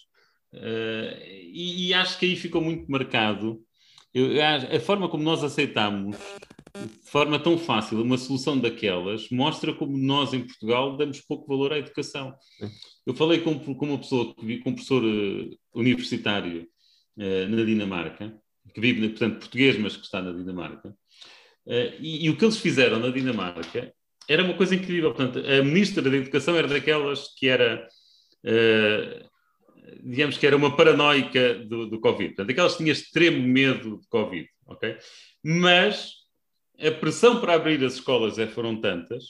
Uh, 0.53 1.17
e, 1.25 1.87
e, 1.87 1.93
acho 1.93 2.19
que 2.19 2.25
aí 2.25 2.35
ficou 2.35 2.61
muito 2.61 2.85
marcado 2.91 3.59
eu, 4.13 4.27
a 4.39 4.79
forma 4.79 5.09
como 5.09 5.23
nós 5.23 5.43
aceitamos 5.43 6.15
de 6.75 7.09
forma 7.09 7.37
tão 7.39 7.57
fácil 7.57 8.01
uma 8.01 8.17
solução 8.17 8.57
daquelas 8.57 9.29
mostra 9.29 9.73
como 9.73 9.95
nós 9.95 10.33
em 10.33 10.41
Portugal 10.41 10.97
damos 10.97 11.21
pouco 11.21 11.47
valor 11.47 11.71
à 11.71 11.77
educação. 11.77 12.33
Eu 13.05 13.13
falei 13.13 13.41
com, 13.41 13.59
com 13.59 13.85
uma 13.85 13.99
pessoa, 13.99 14.33
com 14.33 14.69
um 14.69 14.73
professor 14.73 15.03
uh, 15.03 15.59
universitário 15.75 16.67
uh, 17.17 17.47
na 17.49 17.63
Dinamarca, 17.63 18.35
que 18.73 18.81
vive, 18.81 19.09
portanto, 19.09 19.39
português, 19.39 19.77
mas 19.77 19.95
que 19.95 20.03
está 20.03 20.19
na 20.19 20.31
Dinamarca, 20.31 20.89
uh, 20.89 21.93
e, 21.99 22.25
e, 22.25 22.29
o 22.31 22.37
que 22.37 22.43
eles 22.43 22.57
fizeram 22.57 22.99
na 22.99 23.09
Dinamarca 23.09 23.93
era 24.27 24.43
uma 24.43 24.55
coisa 24.55 24.73
incrível. 24.73 25.13
Portanto, 25.13 25.45
a 25.45 25.63
ministra 25.63 26.01
da 26.01 26.15
Educação 26.15 26.55
era 26.55 26.67
daquelas 26.67 27.33
que 27.35 27.47
era 27.47 27.87
digamos 30.03 30.37
que 30.37 30.45
era 30.45 30.55
uma 30.55 30.75
paranoica 30.75 31.55
do, 31.55 31.87
do 31.89 31.99
Covid. 31.99 32.29
Portanto, 32.29 32.49
aquelas 32.49 32.73
que 32.73 32.79
tinha 32.79 32.91
extremo 32.91 33.41
medo 33.41 33.99
de 33.99 34.07
Covid, 34.07 34.49
ok? 34.67 34.97
Mas 35.43 36.22
a 36.87 36.91
pressão 36.91 37.39
para 37.39 37.55
abrir 37.55 37.83
as 37.83 37.93
escolas 37.93 38.37
é, 38.37 38.47
foram 38.47 38.79
tantas 38.79 39.23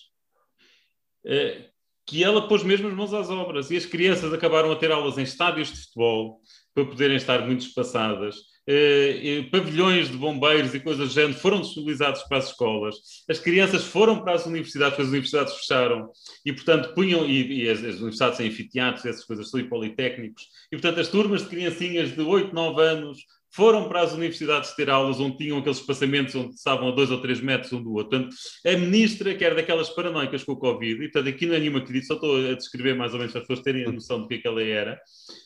eh, 1.25 1.69
que 2.05 2.23
ela 2.23 2.47
pôs 2.47 2.63
mesmo 2.63 2.87
as 2.87 2.93
mãos 2.93 3.13
às 3.13 3.29
obras. 3.29 3.71
E 3.71 3.77
as 3.77 3.85
crianças 3.85 4.33
acabaram 4.33 4.71
a 4.71 4.75
ter 4.75 4.91
aulas 4.91 5.17
em 5.17 5.23
estádios 5.23 5.71
de 5.71 5.81
futebol 5.81 6.41
para 6.73 6.85
poderem 6.85 7.15
estar 7.15 7.45
muito 7.45 7.61
espaçadas. 7.61 8.35
Uh, 8.65 9.51
pavilhões 9.51 10.09
de 10.09 10.15
bombeiros 10.15 10.73
e 10.73 10.79
coisas 10.79 11.09
do 11.09 11.13
género 11.13 11.37
foram 11.37 11.59
disponibilizados 11.59 12.23
para 12.23 12.37
as 12.37 12.47
escolas, 12.47 12.95
as 13.29 13.37
crianças 13.37 13.83
foram 13.83 14.23
para 14.23 14.35
as 14.35 14.45
universidades, 14.45 14.97
as 14.97 15.07
universidades 15.07 15.53
fecharam, 15.55 16.09
e 16.45 16.53
portanto 16.53 16.93
punham, 16.93 17.25
e, 17.25 17.63
e 17.63 17.69
as, 17.69 17.79
as, 17.79 17.95
universidades 17.95 18.37
têm 18.37 18.47
anfiteatros, 18.47 19.05
essas 19.05 19.25
coisas, 19.25 19.53
e 19.53 19.63
politécnicos, 19.63 20.47
e 20.71 20.77
portanto 20.77 21.01
as 21.01 21.09
turmas 21.09 21.41
de 21.41 21.49
criancinhas 21.49 22.15
de 22.15 22.21
8, 22.21 22.55
9 22.55 22.81
anos 22.81 23.17
foram 23.53 23.87
para 23.87 24.01
as 24.01 24.13
universidades 24.13 24.71
ter 24.71 24.89
aulas 24.89 25.19
onde 25.19 25.37
tinham 25.37 25.59
aqueles 25.59 25.77
espaçamentos 25.77 26.33
onde 26.33 26.55
estavam 26.55 26.87
a 26.87 26.91
dois 26.91 27.11
ou 27.11 27.21
três 27.21 27.39
metros 27.39 27.71
um 27.71 27.83
do 27.83 27.93
outro. 27.93 28.09
Portanto, 28.09 28.35
a 28.65 28.71
ministra, 28.71 29.35
que 29.35 29.45
era 29.45 29.53
daquelas 29.53 29.89
paranoicas 29.89 30.43
com 30.43 30.53
o 30.53 30.57
Covid, 30.57 31.03
e 31.03 31.09
portanto 31.09 31.33
aqui 31.33 31.45
não 31.45 31.55
é 31.55 31.59
nenhuma 31.59 31.81
crítica, 31.81 32.07
só 32.07 32.13
estou 32.15 32.49
a 32.49 32.53
descrever 32.53 32.95
mais 32.95 33.13
ou 33.13 33.19
menos 33.19 33.31
para 33.31 33.41
as 33.41 33.47
pessoas 33.47 33.63
terem 33.63 33.85
a 33.85 33.91
noção 33.91 34.21
do 34.21 34.27
que 34.27 34.35
é 34.35 34.37
que 34.39 34.47
ela 34.47 34.63
era, 34.63 34.99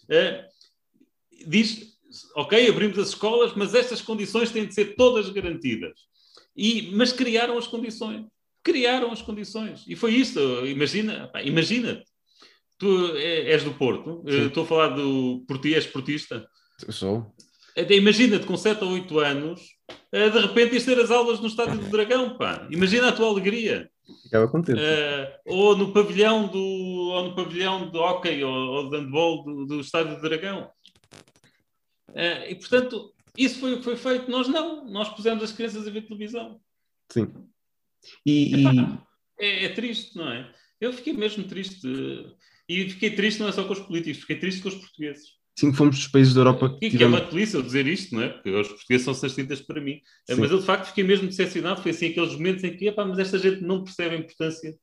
uh, 0.03 1.47
diz, 1.47 1.97
ok, 2.35 2.69
abrimos 2.69 2.97
as 2.97 3.09
escolas, 3.09 3.53
mas 3.55 3.75
estas 3.75 4.01
condições 4.01 4.51
têm 4.51 4.65
de 4.65 4.73
ser 4.73 4.95
todas 4.95 5.29
garantidas. 5.29 5.99
E, 6.55 6.89
mas 6.93 7.11
criaram 7.11 7.57
as 7.57 7.67
condições. 7.67 8.25
Criaram 8.63 9.11
as 9.11 9.21
condições. 9.21 9.83
E 9.87 9.95
foi 9.95 10.15
isso. 10.15 10.39
Imagina, 10.65 11.31
imagina 11.43 12.03
tu 12.77 13.15
é, 13.15 13.51
és 13.51 13.63
do 13.63 13.73
Porto, 13.73 14.23
Sim. 14.27 14.47
estou 14.47 14.63
a 14.63 14.67
falar 14.67 14.89
do 14.89 15.43
porti, 15.47 15.75
és 15.75 15.85
portista. 15.85 16.47
Sou. 16.89 17.33
Imagina-te 17.89 18.45
com 18.45 18.57
7 18.57 18.83
ou 18.83 18.91
8 18.91 19.19
anos, 19.19 19.61
eh, 20.11 20.29
de 20.29 20.39
repente 20.39 20.75
isto 20.75 20.89
ter 20.89 20.99
as 20.99 21.11
aulas 21.11 21.39
no 21.39 21.47
Estádio 21.47 21.77
do 21.77 21.89
Dragão, 21.89 22.37
pá. 22.37 22.67
Imagina 22.71 23.09
a 23.09 23.11
tua 23.11 23.27
alegria. 23.27 23.89
Ficava 24.23 24.47
contente. 24.47 24.79
Uh, 24.79 25.27
ou 25.45 25.77
no 25.77 25.91
pavilhão 25.91 26.47
do, 26.47 26.59
ou 26.59 27.23
no 27.25 27.35
pavilhão 27.35 27.91
de 27.91 27.97
hockey 27.97 28.43
ou, 28.43 28.53
ou 28.53 28.89
de 28.89 28.97
handball 28.97 29.43
do, 29.43 29.65
do 29.65 29.79
Estádio 29.81 30.15
do 30.15 30.21
Dragão. 30.21 30.71
Uh, 32.09 32.49
e 32.49 32.55
portanto, 32.55 33.13
isso 33.37 33.59
foi 33.59 33.73
o 33.73 33.77
que 33.77 33.83
foi 33.83 33.95
feito. 33.95 34.31
Nós 34.31 34.47
não. 34.47 34.85
Nós 34.85 35.09
pusemos 35.09 35.43
as 35.43 35.51
crianças 35.51 35.87
a 35.87 35.91
ver 35.91 36.01
televisão. 36.01 36.59
Sim. 37.11 37.31
E, 38.25 38.55
e, 38.55 38.65
é, 39.39 39.65
é, 39.65 39.69
triste, 39.69 40.17
não 40.17 40.29
é? 40.31 40.51
Eu 40.79 40.93
fiquei 40.93 41.13
mesmo 41.13 41.43
triste. 41.43 41.87
E 42.67 42.89
fiquei 42.89 43.11
triste 43.11 43.39
não 43.39 43.49
é 43.49 43.51
só 43.51 43.63
com 43.63 43.73
os 43.73 43.79
políticos, 43.79 44.21
fiquei 44.21 44.39
triste 44.39 44.61
com 44.61 44.69
os 44.69 44.75
portugueses. 44.75 45.36
Sim, 45.57 45.73
fomos 45.73 45.97
dos 45.97 46.07
países 46.07 46.35
da 46.35 46.41
Europa 46.41 46.77
que. 46.77 46.85
E 46.85 46.91
que 46.91 47.03
é 47.03 47.07
uma 47.07 47.19
polícia 47.19 47.57
eu 47.57 47.63
dizer 47.63 47.87
isto, 47.87 48.13
não 48.13 48.21
é? 48.21 48.29
Porque 48.29 48.51
os 48.51 48.67
portugueses 48.67 49.03
são 49.03 49.13
sastitas 49.15 49.59
para 49.59 49.81
mim. 49.81 50.01
Sim. 50.29 50.39
Mas 50.39 50.51
eu, 50.51 50.59
de 50.59 50.65
facto, 50.65 50.85
fiquei 50.87 51.03
mesmo 51.03 51.27
decepcionado. 51.27 51.81
Foi 51.81 51.89
assim 51.89 52.09
aqueles 52.09 52.33
momentos 52.33 52.63
em 52.63 52.77
que, 52.77 52.87
epá, 52.87 53.03
mas 53.03 53.17
esta 53.17 53.39
gente 53.39 53.61
não 53.63 53.83
percebe 53.83 54.15
a 54.15 54.19
importância, 54.19 54.75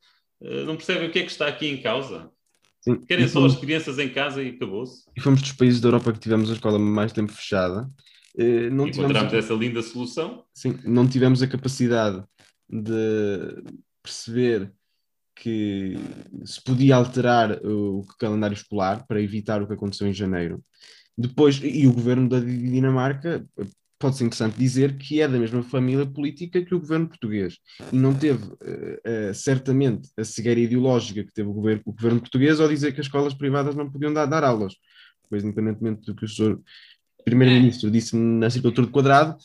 eh, 0.42 0.64
não 0.64 0.74
percebe 0.74 1.06
o 1.06 1.12
que 1.12 1.20
é 1.20 1.22
que 1.22 1.30
está 1.30 1.46
aqui 1.46 1.68
em 1.68 1.80
causa. 1.80 2.28
Sim. 2.80 2.96
Querem 3.06 3.28
só 3.28 3.46
as 3.46 3.56
crianças 3.56 4.00
em 4.00 4.08
casa 4.08 4.42
e 4.42 4.48
acabou-se. 4.48 5.04
E 5.16 5.20
fomos 5.20 5.40
dos 5.40 5.52
países 5.52 5.80
da 5.80 5.88
Europa 5.88 6.12
que 6.12 6.18
tivemos 6.18 6.50
a 6.50 6.54
escola 6.54 6.76
mais 6.76 7.12
tempo 7.12 7.30
fechada. 7.30 7.88
Eh, 8.36 8.68
não 8.68 8.88
Encontramos 8.88 9.32
essa 9.32 9.54
linda 9.54 9.80
solução. 9.80 10.44
Sim, 10.52 10.76
não 10.84 11.06
tivemos 11.06 11.40
a 11.40 11.46
capacidade 11.46 12.20
de 12.68 13.62
perceber 14.02 14.72
que 15.36 15.96
se 16.44 16.62
podia 16.62 16.96
alterar 16.96 17.58
o 17.64 18.04
calendário 18.18 18.54
escolar 18.54 19.06
para 19.06 19.20
evitar 19.20 19.62
o 19.62 19.66
que 19.66 19.72
aconteceu 19.72 20.06
em 20.06 20.14
janeiro. 20.14 20.62
Depois, 21.16 21.60
e 21.62 21.86
o 21.86 21.92
governo 21.92 22.28
da 22.28 22.40
Dinamarca, 22.40 23.44
pode 23.98 24.18
ser 24.18 24.24
interessante 24.24 24.58
dizer 24.58 24.98
que 24.98 25.20
é 25.20 25.28
da 25.28 25.38
mesma 25.38 25.62
família 25.62 26.04
política 26.04 26.62
que 26.62 26.74
o 26.74 26.80
governo 26.80 27.08
português 27.08 27.58
e 27.92 27.96
não 27.96 28.14
teve 28.14 28.44
uh, 28.44 29.30
uh, 29.30 29.34
certamente 29.34 30.10
a 30.16 30.24
cegueira 30.24 30.60
ideológica 30.60 31.24
que 31.24 31.32
teve 31.32 31.48
o 31.48 31.52
governo, 31.52 31.82
o 31.86 31.92
governo 31.92 32.20
português 32.20 32.60
ao 32.60 32.68
dizer 32.68 32.92
que 32.92 33.00
as 33.00 33.06
escolas 33.06 33.32
privadas 33.32 33.74
não 33.74 33.90
podiam 33.90 34.12
dar, 34.12 34.26
dar 34.26 34.44
aulas, 34.44 34.74
pois 35.30 35.42
independentemente 35.42 36.04
do 36.04 36.14
que 36.14 36.24
o 36.24 36.28
senhor 36.28 36.60
primeiro-ministro 37.24 37.90
disse 37.90 38.14
na 38.14 38.50
circulatura 38.50 38.86
de 38.86 38.92
quadrado, 38.92 39.36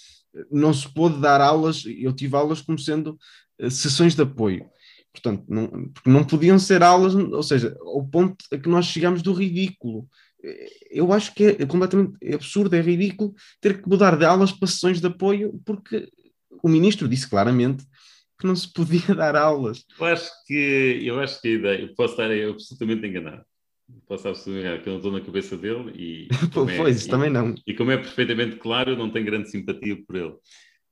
não 0.51 0.73
se 0.73 0.91
pôde 0.93 1.21
dar 1.21 1.39
aulas, 1.39 1.85
eu 1.85 2.11
tive 2.11 2.35
aulas 2.35 2.61
como 2.61 2.77
sendo 2.77 3.17
uh, 3.61 3.71
sessões 3.71 4.15
de 4.15 4.23
apoio. 4.23 4.65
Portanto, 5.11 5.43
não, 5.47 5.67
porque 5.93 6.09
não 6.09 6.23
podiam 6.23 6.59
ser 6.59 6.83
aulas, 6.83 7.15
ou 7.15 7.43
seja, 7.43 7.75
ao 7.81 8.05
ponto 8.05 8.35
a 8.51 8.57
que 8.57 8.69
nós 8.69 8.85
chegamos 8.85 9.21
do 9.21 9.33
ridículo. 9.33 10.07
Eu 10.89 11.11
acho 11.11 11.33
que 11.33 11.43
é 11.43 11.65
completamente 11.65 12.15
absurdo, 12.33 12.75
é 12.75 12.81
ridículo 12.81 13.33
ter 13.59 13.81
que 13.81 13.89
mudar 13.89 14.15
de 14.15 14.23
aulas 14.23 14.51
para 14.51 14.67
sessões 14.67 15.01
de 15.01 15.07
apoio, 15.07 15.59
porque 15.65 16.09
o 16.63 16.69
ministro 16.69 17.09
disse 17.09 17.29
claramente 17.29 17.83
que 18.39 18.47
não 18.47 18.55
se 18.55 18.71
podia 18.71 19.01
dar 19.13 19.35
aulas. 19.35 19.83
Eu 19.99 20.05
acho 20.05 20.31
que, 20.45 21.01
eu 21.03 21.19
acho 21.19 21.41
que 21.41 21.47
a 21.49 21.51
ideia, 21.51 21.81
eu 21.81 21.95
posso 21.95 22.13
estar 22.13 22.31
absolutamente 22.31 23.05
enganado. 23.05 23.43
Posso 24.07 24.27
absolutamente 24.27 24.61
enganado, 24.61 24.83
que 24.83 24.89
eu 24.89 24.91
não 24.91 24.99
estou 24.99 25.11
na 25.11 25.21
cabeça 25.21 25.57
dele 25.57 25.91
e. 25.95 26.27
pois, 26.53 27.05
é, 27.05 27.09
também 27.09 27.29
não. 27.29 27.53
E 27.67 27.73
como 27.73 27.91
é 27.91 27.97
perfeitamente 27.97 28.55
claro, 28.57 28.91
eu 28.91 28.97
não 28.97 29.09
tenho 29.09 29.25
grande 29.25 29.49
simpatia 29.49 29.97
por 30.05 30.15
ele. 30.15 30.33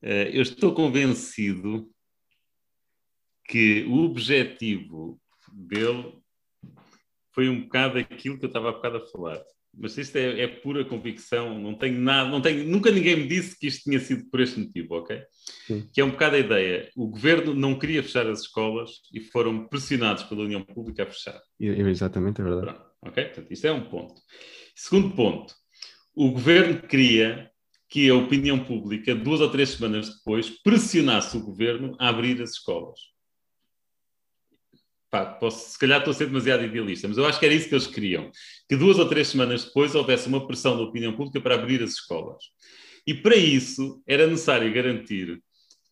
Uh, 0.03 0.29
eu 0.33 0.41
estou 0.41 0.73
convencido 0.73 1.89
que 3.47 3.85
o 3.85 4.03
objetivo 4.03 5.19
dele 5.51 6.13
foi 7.33 7.49
um 7.49 7.61
bocado 7.61 7.97
aquilo 7.97 8.37
que 8.37 8.45
eu 8.45 8.47
estava 8.47 8.69
há 8.69 8.73
bocado 8.73 8.97
a 8.97 9.07
falar. 9.07 9.41
Mas 9.79 9.95
isto 9.95 10.15
é, 10.15 10.41
é, 10.41 10.47
pura 10.47 10.83
convicção, 10.83 11.59
não 11.59 11.75
tenho 11.75 11.99
nada, 11.99 12.29
não 12.29 12.41
tenho, 12.41 12.67
nunca 12.67 12.89
ninguém 12.89 13.15
me 13.15 13.27
disse 13.27 13.57
que 13.57 13.67
isto 13.67 13.83
tinha 13.83 13.99
sido 13.99 14.27
por 14.29 14.39
este 14.39 14.59
motivo, 14.59 14.95
ok? 14.95 15.21
Sim. 15.67 15.87
Que 15.93 16.01
é 16.01 16.03
um 16.03 16.09
bocado 16.09 16.35
a 16.35 16.39
ideia. 16.39 16.89
O 16.95 17.07
governo 17.07 17.53
não 17.53 17.77
queria 17.77 18.01
fechar 18.01 18.27
as 18.27 18.41
escolas 18.41 18.89
e 19.13 19.21
foram 19.21 19.67
pressionados 19.67 20.23
pela 20.23 20.41
União 20.41 20.63
Pública 20.63 21.03
a 21.03 21.05
fechar. 21.05 21.39
Exatamente, 21.59 22.41
é 22.41 22.43
verdade. 22.43 22.65
Pronto, 22.65 22.91
ok? 23.03 23.25
Portanto, 23.25 23.51
isto 23.51 23.67
é 23.67 23.71
um 23.71 23.87
ponto. 23.87 24.15
Segundo 24.75 25.15
ponto, 25.15 25.53
o 26.15 26.31
governo 26.31 26.81
queria 26.81 27.51
que 27.87 28.09
a 28.09 28.15
opinião 28.15 28.63
pública, 28.65 29.13
duas 29.13 29.41
ou 29.41 29.49
três 29.51 29.69
semanas 29.69 30.09
depois, 30.09 30.49
pressionasse 30.49 31.37
o 31.37 31.43
governo 31.43 31.95
a 31.99 32.09
abrir 32.09 32.41
as 32.41 32.53
escolas 32.53 32.99
pá, 35.09 35.25
posso, 35.25 35.71
se 35.71 35.79
calhar 35.79 35.99
estou 35.99 36.11
a 36.11 36.13
ser 36.13 36.27
demasiado 36.27 36.63
idealista, 36.63 37.07
mas 37.07 37.17
eu 37.17 37.25
acho 37.25 37.39
que 37.39 37.45
era 37.45 37.55
isso 37.55 37.69
que 37.69 37.75
eles 37.75 37.87
queriam. 37.87 38.31
Que 38.67 38.75
duas 38.75 38.99
ou 38.99 39.07
três 39.07 39.29
semanas 39.29 39.65
depois 39.65 39.95
houvesse 39.95 40.27
uma 40.27 40.45
pressão 40.45 40.75
da 40.75 40.83
opinião 40.83 41.13
pública 41.13 41.41
para 41.41 41.55
abrir 41.55 41.81
as 41.81 41.91
escolas. 41.91 42.43
E 43.05 43.13
para 43.13 43.35
isso 43.35 44.01
era 44.05 44.27
necessário 44.27 44.73
garantir 44.73 45.41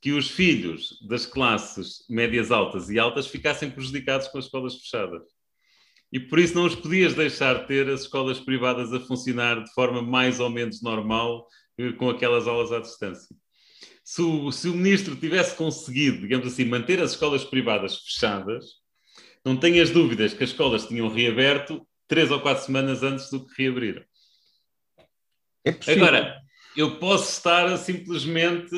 que 0.02 0.12
os 0.12 0.30
filhos 0.30 1.00
das 1.08 1.26
classes 1.26 2.06
médias 2.10 2.52
altas 2.52 2.90
e 2.90 3.00
altas 3.00 3.28
ficassem 3.28 3.72
prejudicados 3.72 4.28
com 4.28 4.38
as 4.38 4.46
escolas 4.46 4.76
fechadas. 4.76 5.24
E 6.12 6.20
por 6.20 6.38
isso 6.38 6.54
não 6.54 6.66
os 6.66 6.76
podias 6.76 7.14
deixar 7.14 7.66
ter 7.66 7.90
as 7.90 8.02
escolas 8.02 8.40
privadas 8.40 8.94
a 8.94 9.00
funcionar 9.00 9.64
de 9.64 9.74
forma 9.74 10.02
mais 10.02 10.40
ou 10.40 10.50
menos 10.50 10.82
normal 10.82 11.48
eh, 11.78 11.92
com 11.94 12.10
aquelas 12.10 12.48
aulas 12.48 12.72
à 12.72 12.80
distância. 12.80 13.36
Se 14.04 14.22
o, 14.22 14.52
se 14.52 14.70
o 14.70 14.76
ministro 14.76 15.16
tivesse 15.16 15.56
conseguido, 15.56 16.22
digamos 16.22 16.46
assim, 16.46 16.66
manter 16.66 17.02
as 17.02 17.12
escolas 17.12 17.44
privadas 17.44 17.98
fechadas, 17.98 18.85
não 19.46 19.56
tenhas 19.56 19.92
dúvidas 19.92 20.34
que 20.34 20.44
as 20.44 20.50
escolas 20.50 20.88
tinham 20.88 21.08
reaberto 21.08 21.86
três 22.08 22.32
ou 22.32 22.40
quatro 22.40 22.66
semanas 22.66 23.04
antes 23.04 23.30
do 23.30 23.46
que 23.46 23.64
reabriram. 23.64 24.04
É 25.64 25.94
Agora, 25.94 26.42
eu 26.76 26.98
posso 26.98 27.32
estar 27.32 27.76
simplesmente 27.78 28.76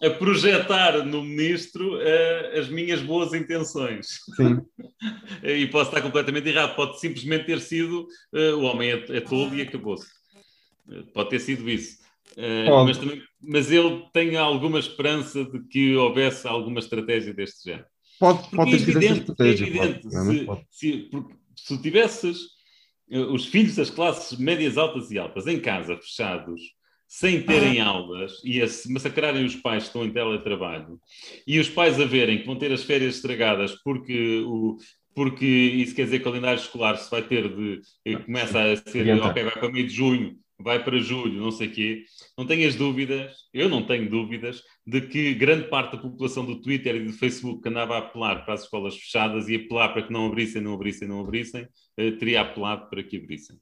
a, 0.00 0.06
a, 0.06 0.10
projetar 0.10 1.04
no 1.04 1.22
ministro 1.22 1.98
a, 2.00 2.58
as 2.58 2.68
minhas 2.68 3.00
boas 3.00 3.32
intenções. 3.32 4.20
Sim. 4.36 4.60
e 5.42 5.66
posso 5.68 5.90
estar 5.90 6.02
completamente 6.02 6.48
errado. 6.48 6.74
Pode 6.74 6.98
simplesmente 7.00 7.46
ter 7.46 7.60
sido 7.60 8.06
uh, 8.32 8.56
o 8.56 8.62
homem 8.62 8.90
é, 8.90 9.16
é 9.16 9.20
tolo 9.20 9.54
e 9.54 9.62
acabou-se. 9.62 10.06
Pode 11.12 11.30
ter 11.30 11.40
sido 11.40 11.68
isso. 11.68 11.98
Uh, 12.36 12.84
mas, 12.84 12.98
também, 12.98 13.22
mas 13.40 13.70
ele 13.70 14.06
tem 14.12 14.36
alguma 14.36 14.78
esperança 14.78 15.44
de 15.44 15.60
que 15.68 15.96
houvesse 15.96 16.46
alguma 16.46 16.78
estratégia 16.78 17.32
deste 17.32 17.64
género. 17.70 17.86
Pode, 18.18 18.50
pode 18.50 18.70
ter 18.72 18.78
sido 18.80 18.98
essa 18.98 19.12
estratégia. 19.14 19.64
É 19.64 19.68
evidente. 19.68 20.46
Pode. 20.46 20.66
Se, 20.70 21.08
se, 21.10 21.10
se 21.56 21.82
tivesses 21.82 22.38
eh, 23.10 23.18
os 23.18 23.46
filhos 23.46 23.76
das 23.76 23.90
classes 23.90 24.38
médias 24.38 24.76
altas 24.76 25.10
e 25.10 25.18
altas 25.18 25.46
em 25.46 25.60
casa, 25.60 25.96
fechados, 25.96 26.60
sem 27.06 27.42
terem 27.42 27.80
aulas 27.80 28.32
e 28.44 28.60
a 28.60 28.66
massacrarem 28.90 29.44
os 29.44 29.56
pais 29.56 29.84
que 29.84 29.88
estão 29.88 30.04
em 30.04 30.10
teletrabalho, 30.10 31.00
e 31.46 31.58
os 31.58 31.68
pais 31.68 31.98
a 31.98 32.04
verem 32.04 32.38
que 32.38 32.46
vão 32.46 32.56
ter 32.56 32.70
as 32.70 32.84
férias 32.84 33.16
estragadas 33.16 33.72
porque 33.82 34.42
o, 34.46 34.76
porque 35.14 35.46
isso 35.46 35.94
quer 35.94 36.04
dizer 36.04 36.18
que 36.18 36.28
o 36.28 36.30
calendário 36.30 36.60
escolar 36.60 36.96
se 36.96 37.10
vai 37.10 37.22
ter 37.22 37.48
de 37.48 37.80
eh, 38.04 38.16
começa 38.16 38.60
a 38.60 38.76
ser 38.76 39.20
ok, 39.22 39.42
vai 39.42 39.52
para 39.52 39.72
meio 39.72 39.86
de 39.86 39.94
junho, 39.94 40.36
vai 40.58 40.82
para 40.82 40.98
julho, 40.98 41.40
não 41.40 41.52
sei 41.52 41.68
o 41.68 41.72
quê, 41.72 42.04
não 42.36 42.46
tenhas 42.46 42.74
dúvidas, 42.74 43.36
eu 43.54 43.68
não 43.68 43.86
tenho 43.86 44.10
dúvidas, 44.10 44.62
de 44.86 45.00
que 45.02 45.34
grande 45.34 45.68
parte 45.68 45.96
da 45.96 46.02
população 46.02 46.44
do 46.44 46.60
Twitter 46.60 46.96
e 46.96 47.04
do 47.04 47.12
Facebook 47.12 47.62
que 47.62 47.68
andava 47.68 47.94
a 47.94 47.98
apelar 47.98 48.44
para 48.44 48.54
as 48.54 48.62
escolas 48.62 48.96
fechadas 48.96 49.48
e 49.48 49.54
apelar 49.54 49.90
para 49.90 50.02
que 50.02 50.12
não 50.12 50.26
abrissem, 50.26 50.60
não 50.60 50.74
abrissem, 50.74 51.06
não 51.06 51.20
abrissem, 51.20 51.68
eh, 51.96 52.10
teria 52.12 52.40
apelado 52.40 52.90
para 52.90 53.02
que 53.02 53.16
abrissem. 53.16 53.56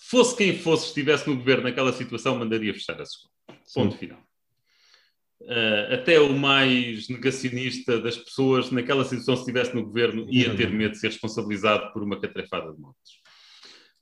Fosse 0.00 0.36
quem 0.36 0.58
fosse, 0.58 0.88
estivesse 0.88 1.28
no 1.28 1.36
governo 1.36 1.64
naquela 1.64 1.92
situação, 1.92 2.38
mandaria 2.38 2.72
fechar 2.74 3.00
as 3.00 3.10
escolas. 3.10 3.36
Ponto 3.74 3.92
Sim. 3.92 3.98
final. 3.98 4.26
Uh, 5.42 5.94
até 5.94 6.18
o 6.18 6.32
mais 6.32 7.08
negacionista 7.08 8.00
das 8.00 8.16
pessoas, 8.16 8.70
naquela 8.70 9.04
situação, 9.04 9.36
se 9.36 9.42
estivesse 9.42 9.74
no 9.74 9.84
governo, 9.84 10.26
ia 10.30 10.56
ter 10.56 10.70
medo 10.70 10.92
de 10.92 10.98
ser 10.98 11.08
responsabilizado 11.08 11.92
por 11.92 12.02
uma 12.02 12.18
catrefada 12.18 12.72
de 12.72 12.80
mortes. 12.80 13.12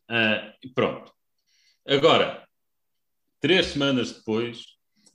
Uh, 0.08 0.72
pronto. 0.74 1.13
Agora, 1.86 2.46
três 3.40 3.66
semanas 3.66 4.12
depois, 4.12 4.64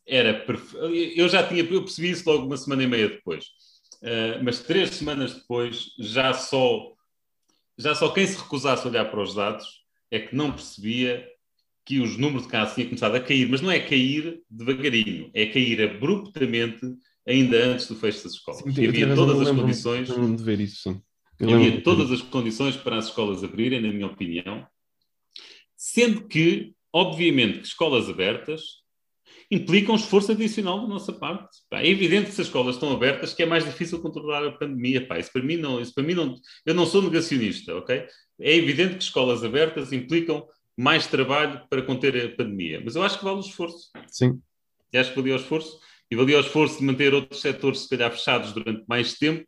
era 0.05 0.33
perfe... 0.33 0.77
eu 1.15 1.27
já 1.27 1.47
tinha, 1.47 1.61
eu 1.61 1.81
percebi 1.81 2.11
isso 2.11 2.29
logo 2.29 2.45
uma 2.45 2.57
semana 2.57 2.83
e 2.83 2.87
meia 2.87 3.09
depois, 3.09 3.45
uh, 4.01 4.43
mas 4.43 4.59
três 4.59 4.91
semanas 4.91 5.33
depois 5.33 5.91
já 5.99 6.33
só 6.33 6.93
já 7.77 7.95
só 7.95 8.09
quem 8.09 8.27
se 8.27 8.37
recusasse 8.37 8.85
a 8.85 8.89
olhar 8.89 9.05
para 9.05 9.21
os 9.21 9.33
dados 9.33 9.65
é 10.11 10.19
que 10.19 10.35
não 10.35 10.51
percebia 10.51 11.25
que 11.85 11.99
os 11.99 12.17
números 12.17 12.43
de 12.43 12.49
casos 12.49 12.75
tinham 12.75 12.89
começado 12.89 13.15
a 13.15 13.19
cair, 13.19 13.49
mas 13.49 13.61
não 13.61 13.71
é 13.71 13.79
cair 13.79 14.41
devagarinho, 14.49 15.31
é 15.33 15.45
cair 15.45 15.81
abruptamente 15.81 16.81
ainda 17.25 17.57
antes 17.65 17.87
do 17.87 17.95
fecho 17.95 18.23
das 18.23 18.33
escolas. 18.33 18.61
Sim, 18.61 18.87
havia 18.87 19.15
todas 19.15 19.41
as 19.41 19.55
condições. 19.55 20.09
Havia 21.41 21.81
todas 21.81 22.11
as 22.11 22.21
condições 22.21 22.75
para 22.75 22.97
as 22.97 23.05
escolas 23.05 23.43
abrirem, 23.43 23.81
na 23.81 23.93
minha 23.93 24.07
opinião, 24.07 24.67
Sendo 25.91 26.27
que, 26.27 26.75
obviamente, 26.93 27.61
que 27.61 27.67
escolas 27.67 28.07
abertas 28.07 28.61
implicam 29.49 29.95
esforço 29.95 30.31
adicional 30.31 30.81
da 30.81 30.87
nossa 30.87 31.11
parte. 31.11 31.49
Pá, 31.67 31.81
é 31.81 31.87
evidente 31.87 32.27
que 32.27 32.35
se 32.35 32.41
as 32.41 32.47
escolas 32.47 32.75
estão 32.75 32.93
abertas 32.93 33.33
que 33.33 33.41
é 33.41 33.45
mais 33.47 33.65
difícil 33.65 33.99
controlar 33.99 34.45
a 34.45 34.51
pandemia. 34.51 35.07
Pá, 35.07 35.17
isso 35.17 35.31
para 35.33 35.41
mim 35.41 35.57
não, 35.57 35.81
isso 35.81 35.91
para 35.95 36.03
mim 36.03 36.13
não, 36.13 36.35
eu 36.63 36.75
não 36.75 36.85
sou 36.85 37.01
negacionista, 37.01 37.75
ok? 37.75 38.05
É 38.39 38.55
evidente 38.55 38.97
que 38.97 39.03
escolas 39.03 39.43
abertas 39.43 39.91
implicam 39.91 40.47
mais 40.77 41.07
trabalho 41.07 41.67
para 41.67 41.81
conter 41.81 42.15
a 42.23 42.35
pandemia, 42.35 42.79
mas 42.85 42.95
eu 42.95 43.01
acho 43.01 43.17
que 43.17 43.25
vale 43.25 43.37
o 43.37 43.41
esforço. 43.41 43.89
Sim. 44.07 44.39
Eu 44.93 45.01
acho 45.01 45.09
que 45.09 45.19
valia 45.19 45.33
o 45.33 45.37
esforço 45.37 45.79
e 46.11 46.15
valia 46.15 46.37
o 46.37 46.41
esforço 46.41 46.77
de 46.77 46.85
manter 46.85 47.15
outros 47.15 47.41
setores 47.41 47.79
se 47.79 47.89
calhar 47.89 48.11
fechados 48.11 48.53
durante 48.53 48.85
mais 48.87 49.15
tempo 49.15 49.47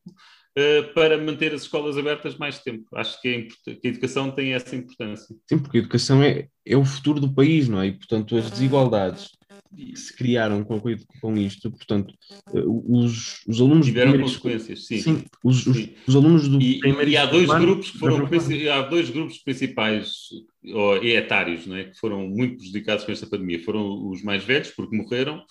para 0.94 1.18
manter 1.18 1.54
as 1.54 1.62
escolas 1.62 1.98
abertas 1.98 2.38
mais 2.38 2.60
tempo. 2.60 2.86
Acho 2.96 3.22
que 3.22 3.50
a, 3.66 3.74
que 3.76 3.88
a, 3.88 3.90
educação 3.90 4.32
tem 4.32 4.54
essa 4.54 4.76
importância. 4.76 5.36
Sim, 5.48 5.60
porque 5.60 5.78
a 5.78 5.82
educação 5.82 6.22
é, 6.22 6.48
é 6.66 6.76
o 6.76 6.84
futuro 6.84 7.20
do 7.20 7.34
país, 7.34 7.70
não 7.70 7.82
é? 7.82 7.88
E, 7.88 7.92
portanto, 7.92 8.36
as 8.36 8.50
desigualdades 8.50 9.30
que 9.76 9.96
se 9.96 10.16
criaram 10.16 10.64
com, 10.64 10.82
com 11.22 11.38
isto, 11.38 11.72
portanto, 11.72 12.14
eh, 12.54 12.64
os, 12.66 13.42
os 13.48 13.62
alunos 13.62 13.86
tiveram 13.86 14.20
consequências, 14.20 14.86
sim. 14.86 15.00
sim, 15.00 15.24
os, 15.44 15.66
os, 15.66 15.78
sim. 15.78 15.94
os, 16.06 16.16
alunos 16.16 16.48
do 16.50 16.62
e, 16.62 16.82
e 17.08 17.18
há 17.18 17.26
dois 17.26 17.48
grupos 17.48 17.92
que 17.92 17.98
foram 17.98 18.28
há 18.74 18.82
dois 18.82 19.10
grupos 19.10 19.38
principais 19.38 20.12
ou, 20.74 20.98
etários, 20.98 21.66
não 21.66 21.78
é, 21.78 21.86
que 21.86 21.98
foram 21.98 22.28
muito 22.28 22.58
prejudicados 22.58 23.06
com 23.06 23.14
esta 23.14 23.28
pandemia. 23.28 23.64
Foram 23.64 24.10
os 24.10 24.22
mais 24.22 24.44
velhos 24.44 24.72
porque 24.72 24.96
morreram 24.96 25.42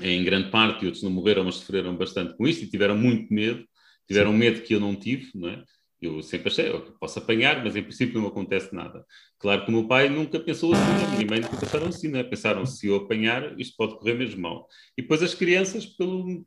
em 0.00 0.24
grande 0.24 0.50
parte, 0.50 0.82
e 0.82 0.86
outros 0.86 1.02
não 1.02 1.10
morreram, 1.10 1.44
mas 1.44 1.56
sofreram 1.56 1.96
bastante 1.96 2.36
com 2.36 2.46
isto 2.46 2.64
e 2.64 2.70
tiveram 2.70 2.96
muito 2.96 3.32
medo. 3.32 3.64
Tiveram 4.06 4.32
sim. 4.32 4.38
medo 4.38 4.62
que 4.62 4.74
eu 4.74 4.80
não 4.80 4.96
tive, 4.96 5.30
não 5.34 5.48
é? 5.48 5.64
Eu 6.00 6.22
sempre 6.22 6.48
achei, 6.48 6.66
eu 6.66 6.80
posso 6.98 7.18
apanhar, 7.18 7.62
mas 7.62 7.76
em 7.76 7.82
princípio 7.82 8.18
não 8.18 8.28
acontece 8.28 8.74
nada. 8.74 9.04
Claro 9.38 9.64
que 9.64 9.70
o 9.70 9.72
meu 9.72 9.86
pai 9.86 10.08
nunca 10.08 10.40
pensou 10.40 10.72
assim, 10.72 10.82
a 10.82 11.16
minha 11.16 11.26
mãe 11.28 11.40
nunca 11.40 11.58
pensaram 11.58 11.86
assim, 11.88 12.08
né? 12.08 12.22
pensaram 12.22 12.64
se 12.64 12.86
eu 12.86 12.96
apanhar, 12.96 13.58
isto 13.60 13.76
pode 13.76 13.98
correr 13.98 14.14
mesmo 14.14 14.40
mal. 14.40 14.66
E 14.96 15.02
depois 15.02 15.22
as 15.22 15.34
crianças, 15.34 15.84
pelo, 15.84 16.42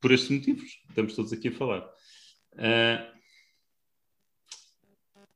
por 0.00 0.10
estes 0.10 0.30
motivos, 0.30 0.80
estamos 0.88 1.14
todos 1.14 1.32
aqui 1.32 1.48
a 1.48 1.52
falar. 1.52 1.86
Uh, 2.54 3.16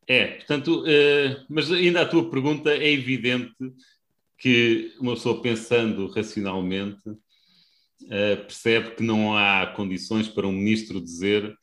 é, 0.09 0.27
portanto, 0.39 0.83
uh, 0.83 1.47
mas 1.49 1.71
ainda 1.71 2.01
a 2.03 2.09
tua 2.09 2.29
pergunta 2.29 2.75
é 2.75 2.91
evidente 2.91 3.55
que 4.37 4.93
uma 4.99 5.15
pessoa 5.15 5.41
pensando 5.41 6.09
racionalmente 6.09 7.03
uh, 8.11 8.37
percebe 8.43 8.97
que 8.97 9.03
não 9.03 9.37
há 9.37 9.66
condições 9.69 10.28
para 10.28 10.47
um 10.47 10.53
ministro 10.53 11.01
dizer 11.01 11.55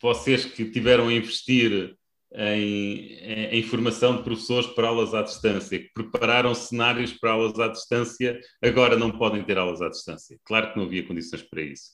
vocês 0.00 0.44
que 0.44 0.70
tiveram 0.70 1.08
a 1.08 1.12
investir 1.12 1.96
em, 2.34 3.18
em, 3.50 3.62
formação 3.62 4.16
de 4.16 4.22
professores 4.22 4.68
para 4.68 4.88
aulas 4.88 5.14
à 5.14 5.22
distância, 5.22 5.78
que 5.78 5.90
prepararam 5.94 6.54
cenários 6.54 7.12
para 7.12 7.30
aulas 7.30 7.58
à 7.58 7.68
distância, 7.68 8.38
agora 8.62 8.96
não 8.96 9.10
podem 9.10 9.42
ter 9.42 9.56
aulas 9.56 9.80
à 9.80 9.88
distância. 9.88 10.38
Claro 10.44 10.72
que 10.72 10.78
não 10.78 10.84
havia 10.84 11.06
condições 11.06 11.42
para 11.42 11.62
isso. 11.62 11.92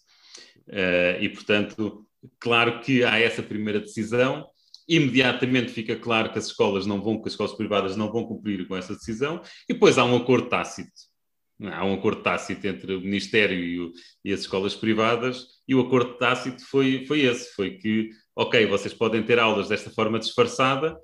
Uh, 0.68 1.20
e, 1.20 1.28
portanto, 1.28 2.06
claro 2.40 2.80
que 2.80 3.04
há 3.04 3.18
essa 3.18 3.42
primeira 3.42 3.80
decisão, 3.80 4.48
imediatamente 4.88 5.70
fica 5.70 5.94
claro 5.94 6.32
que 6.32 6.38
as 6.38 6.46
escolas 6.46 6.86
não 6.86 7.00
vão, 7.00 7.20
que 7.20 7.28
as 7.28 7.34
escolas 7.34 7.54
privadas 7.54 7.96
não 7.96 8.10
vão 8.10 8.24
cumprir 8.24 8.66
com 8.66 8.76
essa 8.76 8.94
decisão, 8.94 9.40
e 9.68 9.74
depois 9.74 9.96
há 9.96 10.04
um 10.04 10.16
acordo 10.16 10.48
tácito 10.48 11.11
Há 11.60 11.84
um 11.84 11.94
acordo 11.94 12.22
tácito 12.22 12.66
entre 12.66 12.94
o 12.94 13.00
Ministério 13.00 13.58
e, 13.58 13.80
o, 13.80 13.92
e, 14.24 14.32
as 14.32 14.40
escolas 14.40 14.74
privadas, 14.74 15.46
e 15.66 15.74
o 15.74 15.80
acordo 15.80 16.14
tácito 16.14 16.64
foi, 16.66 17.04
foi 17.06 17.20
esse: 17.20 17.54
foi 17.54 17.72
que, 17.72 18.10
ok, 18.34 18.66
vocês 18.66 18.92
podem 18.92 19.22
ter 19.22 19.38
aulas 19.38 19.68
desta 19.68 19.90
forma 19.90 20.18
disfarçada, 20.18 20.96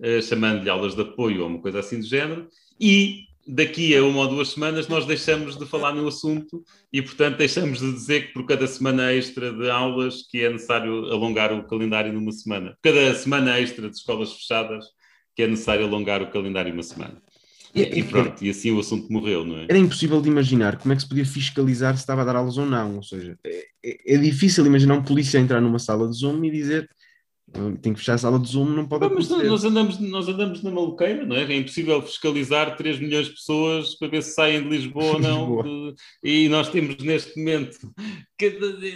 uh, 0.00 0.22
chamando-lhe 0.22 0.68
aulas 0.68 0.94
de 0.94 1.02
apoio 1.02 1.42
ou 1.42 1.48
uma 1.48 1.60
coisa 1.60 1.80
assim 1.80 2.00
do 2.00 2.06
género, 2.06 2.48
e 2.80 3.26
daqui 3.46 3.94
a 3.96 4.02
uma 4.02 4.20
ou 4.20 4.28
duas 4.28 4.48
semanas 4.48 4.88
nós 4.88 5.04
deixamos 5.04 5.56
de 5.56 5.66
falar 5.66 5.92
no 5.92 6.06
assunto 6.06 6.64
e, 6.92 7.02
portanto, 7.02 7.38
deixamos 7.38 7.80
de 7.80 7.92
dizer 7.92 8.28
que 8.28 8.32
por 8.32 8.46
cada 8.46 8.66
semana 8.66 9.12
extra 9.12 9.52
de 9.52 9.68
aulas 9.68 10.22
que 10.28 10.42
é 10.42 10.50
necessário 10.50 11.06
alongar 11.12 11.52
o 11.52 11.66
calendário 11.66 12.12
numa 12.12 12.32
semana. 12.32 12.76
Cada 12.82 13.14
semana 13.14 13.58
extra 13.60 13.88
de 13.88 13.96
escolas 13.96 14.32
fechadas 14.32 14.86
que 15.34 15.42
é 15.42 15.46
necessário 15.46 15.86
alongar 15.86 16.22
o 16.22 16.30
calendário 16.30 16.72
uma 16.72 16.82
semana. 16.82 17.20
E, 17.74 17.82
e 17.82 18.02
pronto, 18.02 18.44
e 18.44 18.50
assim 18.50 18.70
o 18.70 18.80
assunto 18.80 19.10
morreu, 19.10 19.44
não 19.44 19.58
é? 19.58 19.64
Era 19.64 19.78
impossível 19.78 20.20
de 20.20 20.28
imaginar 20.28 20.76
como 20.76 20.92
é 20.92 20.96
que 20.96 21.02
se 21.02 21.08
podia 21.08 21.24
fiscalizar 21.24 21.94
se 21.94 22.02
estava 22.02 22.22
a 22.22 22.24
dar 22.24 22.36
aulas 22.36 22.58
ou 22.58 22.66
não. 22.66 22.96
Ou 22.96 23.02
seja, 23.02 23.38
é, 23.44 23.66
é, 23.84 24.14
é 24.14 24.18
difícil 24.18 24.66
imaginar 24.66 24.94
um 24.94 25.02
polícia 25.02 25.38
entrar 25.38 25.60
numa 25.60 25.78
sala 25.78 26.08
de 26.08 26.16
Zoom 26.16 26.44
e 26.44 26.50
dizer 26.50 26.88
tem 27.82 27.92
que 27.92 27.98
fechar 27.98 28.14
a 28.14 28.18
sala 28.18 28.38
de 28.38 28.48
Zoom, 28.48 28.64
não 28.70 28.86
pode 28.86 29.14
Mas 29.14 29.28
nós 29.28 29.64
andamos, 29.64 30.00
nós 30.00 30.26
andamos 30.26 30.62
na 30.62 30.70
maluqueira, 30.70 31.26
não 31.26 31.36
é? 31.36 31.42
É 31.42 31.56
impossível 31.56 32.00
fiscalizar 32.00 32.76
3 32.76 32.98
milhões 32.98 33.26
de 33.26 33.32
pessoas 33.32 33.94
para 33.94 34.08
ver 34.08 34.22
se 34.22 34.34
saem 34.34 34.62
de 34.62 34.68
Lisboa 34.70 35.14
ou 35.14 35.20
não. 35.20 35.94
e 36.24 36.48
nós 36.48 36.70
temos 36.70 36.96
neste 36.98 37.38
momento, 37.38 37.92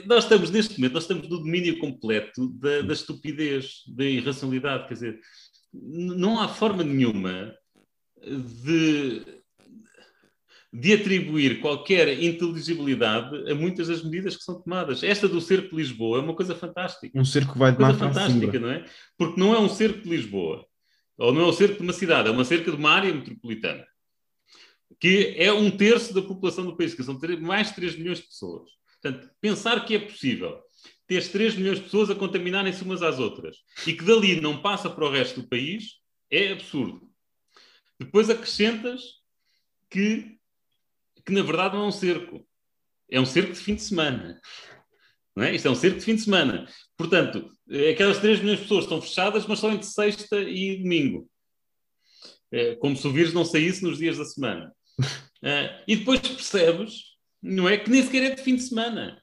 nós 0.07 0.24
estamos 0.24 0.51
neste 0.51 0.78
momento, 0.78 0.94
nós 0.94 1.03
estamos 1.03 1.28
no 1.28 1.39
domínio 1.39 1.78
completo 1.78 2.48
da, 2.55 2.81
da 2.82 2.93
estupidez, 2.94 3.82
da 3.89 4.05
irracionalidade. 4.05 4.89
Quer 4.89 4.94
dizer, 4.94 5.20
não 5.73 6.40
há 6.40 6.48
forma 6.48 6.82
nenhuma 6.82 7.53
de, 8.27 9.23
de 10.73 10.93
atribuir 10.93 11.61
qualquer 11.61 12.23
inteligibilidade 12.23 13.51
a 13.51 13.55
muitas 13.55 13.89
das 13.89 14.03
medidas 14.03 14.36
que 14.36 14.43
são 14.43 14.61
tomadas. 14.61 15.03
Esta 15.03 15.28
do 15.28 15.40
cerco 15.40 15.70
de 15.70 15.77
Lisboa 15.77 16.19
é 16.19 16.23
uma 16.23 16.35
coisa 16.35 16.55
fantástica. 16.55 17.19
Um 17.19 17.24
cerco 17.24 17.53
que 17.53 17.59
vai 17.59 17.73
de 17.73 17.78
uma 17.78 17.97
coisa 17.97 18.12
fantástica, 18.12 18.59
não 18.59 18.70
é? 18.70 18.85
Porque 19.16 19.40
não 19.40 19.55
é 19.55 19.61
um 19.61 19.69
cerco 19.69 20.01
de 20.01 20.09
Lisboa, 20.09 20.66
ou 21.16 21.32
não 21.32 21.43
é 21.43 21.47
um 21.47 21.53
cerco 21.53 21.77
de 21.77 21.82
uma 21.82 21.93
cidade, 21.93 22.28
é 22.28 22.32
uma 22.32 22.44
cerca 22.44 22.70
de 22.70 22.77
uma 22.77 22.90
área 22.90 23.15
metropolitana, 23.15 23.86
que 25.01 25.35
é 25.39 25.53
um 25.53 25.70
terço 25.70 26.12
da 26.12 26.23
população 26.23 26.65
do 26.65 26.77
país, 26.77 26.94
que 26.94 27.03
são 27.03 27.19
mais 27.40 27.69
de 27.69 27.74
3 27.77 27.97
milhões 27.97 28.19
de 28.19 28.27
pessoas. 28.27 28.70
Portanto, 29.01 29.31
pensar 29.40 29.85
que 29.85 29.94
é 29.94 29.98
possível 29.98 30.59
ter 31.07 31.27
3 31.31 31.55
milhões 31.55 31.78
de 31.78 31.85
pessoas 31.85 32.11
a 32.11 32.15
contaminarem-se 32.15 32.82
umas 32.82 33.03
às 33.03 33.19
outras 33.19 33.59
e 33.86 33.93
que 33.93 34.05
dali 34.05 34.40
não 34.40 34.61
passa 34.61 34.90
para 34.90 35.05
o 35.05 35.11
resto 35.11 35.40
do 35.43 35.48
país 35.48 36.01
é 36.31 36.53
absurdo. 36.53 37.09
Depois 37.98 38.28
acrescentas 38.28 39.02
que, 39.90 40.39
que 41.24 41.32
na 41.32 41.43
verdade 41.43 41.74
não 41.74 41.85
é 41.85 41.89
um 41.89 41.93
cerco. 41.93 42.47
É 43.10 43.20
um 43.20 43.27
cerco 43.27 43.52
de 43.52 43.59
fim 43.59 43.74
de 43.74 43.82
semana. 43.82 44.40
Não 45.35 45.44
é? 45.44 45.55
Isto 45.55 45.68
é 45.68 45.70
um 45.70 45.74
cerco 45.74 45.98
de 45.98 46.05
fim 46.05 46.14
de 46.14 46.23
semana. 46.23 46.66
Portanto, 46.97 47.51
aquelas 47.93 48.18
3 48.18 48.40
milhões 48.40 48.59
de 48.59 48.64
pessoas 48.64 48.85
estão 48.85 49.02
fechadas, 49.02 49.47
mas 49.47 49.59
só 49.59 49.70
entre 49.70 49.86
sexta 49.86 50.40
e 50.40 50.78
domingo. 50.78 51.28
É, 52.51 52.74
como 52.77 52.97
se 52.97 53.06
o 53.06 53.12
vírus 53.12 53.35
não 53.35 53.44
saísse 53.44 53.82
nos 53.82 53.98
dias 53.98 54.16
da 54.16 54.24
semana. 54.24 54.73
É, 55.43 55.82
e 55.86 55.97
depois 55.97 56.20
percebes, 56.20 57.16
não 57.43 57.68
é? 57.68 57.77
Que 57.77 57.90
nem 57.90 58.02
sequer 58.02 58.23
é 58.23 58.35
de 58.35 58.43
fim 58.43 58.56
de 58.56 58.62
semana. 58.62 59.23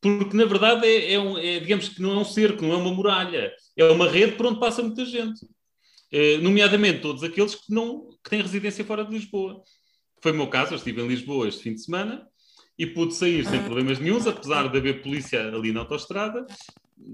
Porque, 0.00 0.36
na 0.36 0.46
verdade, 0.46 0.86
é, 0.86 1.14
é, 1.14 1.18
um, 1.18 1.36
é 1.36 1.60
digamos 1.60 1.88
que 1.88 2.00
não 2.00 2.12
é 2.12 2.16
um 2.16 2.24
cerco, 2.24 2.62
não 2.62 2.72
é 2.72 2.76
uma 2.76 2.94
muralha. 2.94 3.52
É 3.76 3.84
uma 3.84 4.08
rede 4.08 4.36
por 4.36 4.46
onde 4.46 4.60
passa 4.60 4.82
muita 4.82 5.04
gente. 5.04 5.46
Eh, 6.12 6.38
nomeadamente 6.38 7.00
todos 7.00 7.22
aqueles 7.22 7.54
que, 7.54 7.72
não, 7.72 8.10
que 8.22 8.30
têm 8.30 8.42
residência 8.42 8.84
fora 8.84 9.04
de 9.04 9.12
Lisboa. 9.12 9.62
Foi 10.20 10.32
o 10.32 10.34
meu 10.34 10.48
caso, 10.48 10.72
eu 10.72 10.76
estive 10.76 11.00
em 11.00 11.06
Lisboa 11.06 11.48
este 11.48 11.62
fim 11.62 11.74
de 11.74 11.82
semana 11.82 12.26
e 12.76 12.86
pude 12.86 13.14
sair 13.14 13.44
sem 13.46 13.62
problemas 13.62 13.98
nenhums, 13.98 14.26
apesar 14.26 14.68
de 14.68 14.76
haver 14.76 15.02
polícia 15.02 15.48
ali 15.48 15.72
na 15.72 15.80
autostrada, 15.80 16.44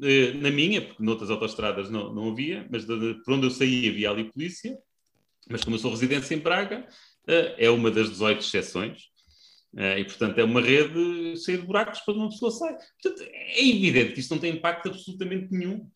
eh, 0.03 0.33
na 0.35 0.51
minha, 0.51 0.81
porque 0.81 1.03
noutras 1.03 1.31
autostradas 1.31 1.91
não, 1.91 2.13
não 2.15 2.31
havia, 2.31 2.67
mas 2.71 2.87
de, 2.87 3.15
por 3.23 3.35
onde 3.35 3.47
eu 3.47 3.51
saí 3.51 3.89
havia 3.89 4.11
ali 4.11 4.33
polícia, 4.33 4.79
mas 5.49 5.63
como 5.63 5.77
eu 5.77 5.81
sou 5.81 5.91
residente 5.91 6.33
em 6.33 6.39
Braga, 6.39 6.89
eh, 7.29 7.55
é 7.59 7.71
uma 7.71 7.91
das 7.91 8.09
18 8.11 8.41
exceções, 8.41 9.15
e 9.99 10.05
portanto 10.05 10.39
é 10.39 10.45
uma 10.45 10.63
rede 10.63 11.37
cheia 11.45 11.59
de 11.59 11.67
buracos 11.67 12.01
para 12.01 12.15
uma 12.15 12.31
pessoa 12.31 12.51
sair. 12.51 12.79
Portanto, 13.03 13.29
é 13.31 13.61
evidente 13.61 14.15
que 14.15 14.21
isto 14.21 14.31
não 14.31 14.41
tem 14.41 14.55
impacto 14.55 14.89
absolutamente 14.89 15.53
nenhum 15.53 15.87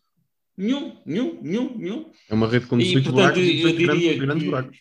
Nenhum, 0.60 0.94
nenhum, 1.06 1.40
nenhum, 1.40 1.78
nenhum. 1.78 2.12
É 2.28 2.34
uma 2.34 2.46
rede 2.46 2.66
com 2.66 2.76
18 2.76 3.10
buracos 3.10 3.38
e 3.38 3.62
eu 3.62 3.72
diria 3.72 4.18
grandes, 4.18 4.42
que, 4.42 4.50
buracos. 4.50 4.78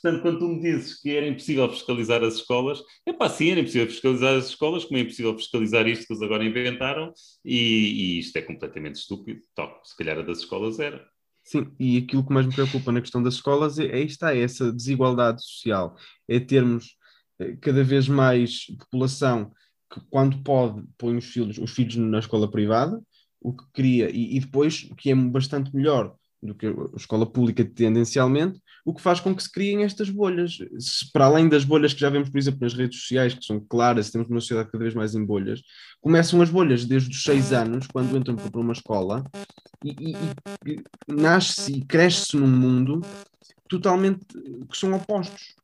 Portanto, 0.00 0.22
quando 0.22 0.38
tu 0.38 0.48
me 0.48 0.60
dizes 0.60 1.00
que 1.00 1.10
era 1.10 1.26
impossível 1.26 1.68
fiscalizar 1.68 2.22
as 2.22 2.34
escolas, 2.34 2.80
é 3.04 3.12
pá, 3.12 3.28
sim, 3.28 3.50
era 3.50 3.58
impossível 3.58 3.88
fiscalizar 3.88 4.36
as 4.36 4.46
escolas, 4.50 4.84
como 4.84 4.98
é 4.98 5.00
impossível 5.00 5.36
fiscalizar 5.36 5.88
isto 5.88 6.06
que 6.06 6.12
eles 6.12 6.22
agora 6.22 6.44
inventaram, 6.44 7.12
e, 7.44 7.56
e 7.56 8.18
isto 8.20 8.36
é 8.36 8.42
completamente 8.42 8.94
estúpido. 8.94 9.40
Então, 9.50 9.68
se 9.82 9.96
calhar 9.96 10.18
a 10.18 10.22
das 10.22 10.38
escolas 10.38 10.78
era. 10.78 11.04
Sim, 11.42 11.66
e 11.80 11.98
aquilo 11.98 12.24
que 12.24 12.32
mais 12.32 12.46
me 12.46 12.54
preocupa 12.54 12.92
na 12.92 13.00
questão 13.00 13.20
das 13.20 13.34
escolas 13.34 13.80
é, 13.80 13.86
é 13.86 14.02
está, 14.02 14.36
é 14.36 14.40
essa 14.40 14.72
desigualdade 14.72 15.42
social, 15.42 15.96
é 16.28 16.38
termos 16.38 16.96
eh, 17.40 17.56
cada 17.60 17.82
vez 17.82 18.08
mais 18.08 18.66
população 18.78 19.50
que 19.92 20.00
quando 20.10 20.42
pode 20.44 20.84
põe 20.96 21.16
os 21.16 21.24
filhos, 21.24 21.58
os 21.58 21.72
filhos 21.72 21.96
na 21.96 22.18
escola 22.20 22.48
privada, 22.48 23.00
o 23.40 23.52
que 23.52 23.64
cria, 23.72 24.10
e, 24.10 24.36
e 24.36 24.40
depois, 24.40 24.88
o 24.90 24.94
que 24.94 25.10
é 25.10 25.14
bastante 25.14 25.74
melhor 25.74 26.14
do 26.42 26.54
que 26.54 26.66
a 26.66 26.96
escola 26.96 27.26
pública 27.26 27.64
tendencialmente, 27.64 28.60
o 28.84 28.94
que 28.94 29.02
faz 29.02 29.18
com 29.18 29.34
que 29.34 29.42
se 29.42 29.50
criem 29.50 29.82
estas 29.82 30.08
bolhas. 30.08 30.58
Se, 30.78 31.10
para 31.12 31.26
além 31.26 31.48
das 31.48 31.64
bolhas 31.64 31.92
que 31.92 32.00
já 32.00 32.08
vemos, 32.08 32.28
por 32.28 32.38
exemplo, 32.38 32.60
nas 32.62 32.74
redes 32.74 33.00
sociais, 33.00 33.34
que 33.34 33.44
são 33.44 33.58
claras, 33.60 34.10
temos 34.10 34.28
uma 34.28 34.40
sociedade 34.40 34.70
cada 34.70 34.84
vez 34.84 34.94
mais 34.94 35.14
em 35.14 35.24
bolhas, 35.24 35.60
começam 36.00 36.40
as 36.40 36.50
bolhas 36.50 36.84
desde 36.84 37.10
os 37.10 37.22
seis 37.22 37.52
anos, 37.52 37.86
quando 37.86 38.16
entram 38.16 38.36
para 38.36 38.60
uma 38.60 38.72
escola, 38.72 39.24
e, 39.84 39.90
e, 39.90 40.72
e 40.72 40.84
nasce-se 41.08 41.72
e 41.72 41.84
cresce-se 41.84 42.36
num 42.36 42.46
mundo 42.46 43.00
totalmente 43.68 44.24
que 44.70 44.76
são 44.76 44.92
opostos. 44.92 45.54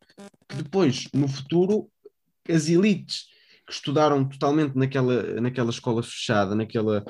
Que 0.48 0.56
depois, 0.56 1.08
no 1.14 1.28
futuro, 1.28 1.88
as 2.48 2.68
elites 2.68 3.26
que 3.66 3.72
estudaram 3.72 4.28
totalmente 4.28 4.76
naquela, 4.76 5.40
naquela 5.40 5.70
escola 5.70 6.02
fechada, 6.02 6.54
naquela 6.54 7.04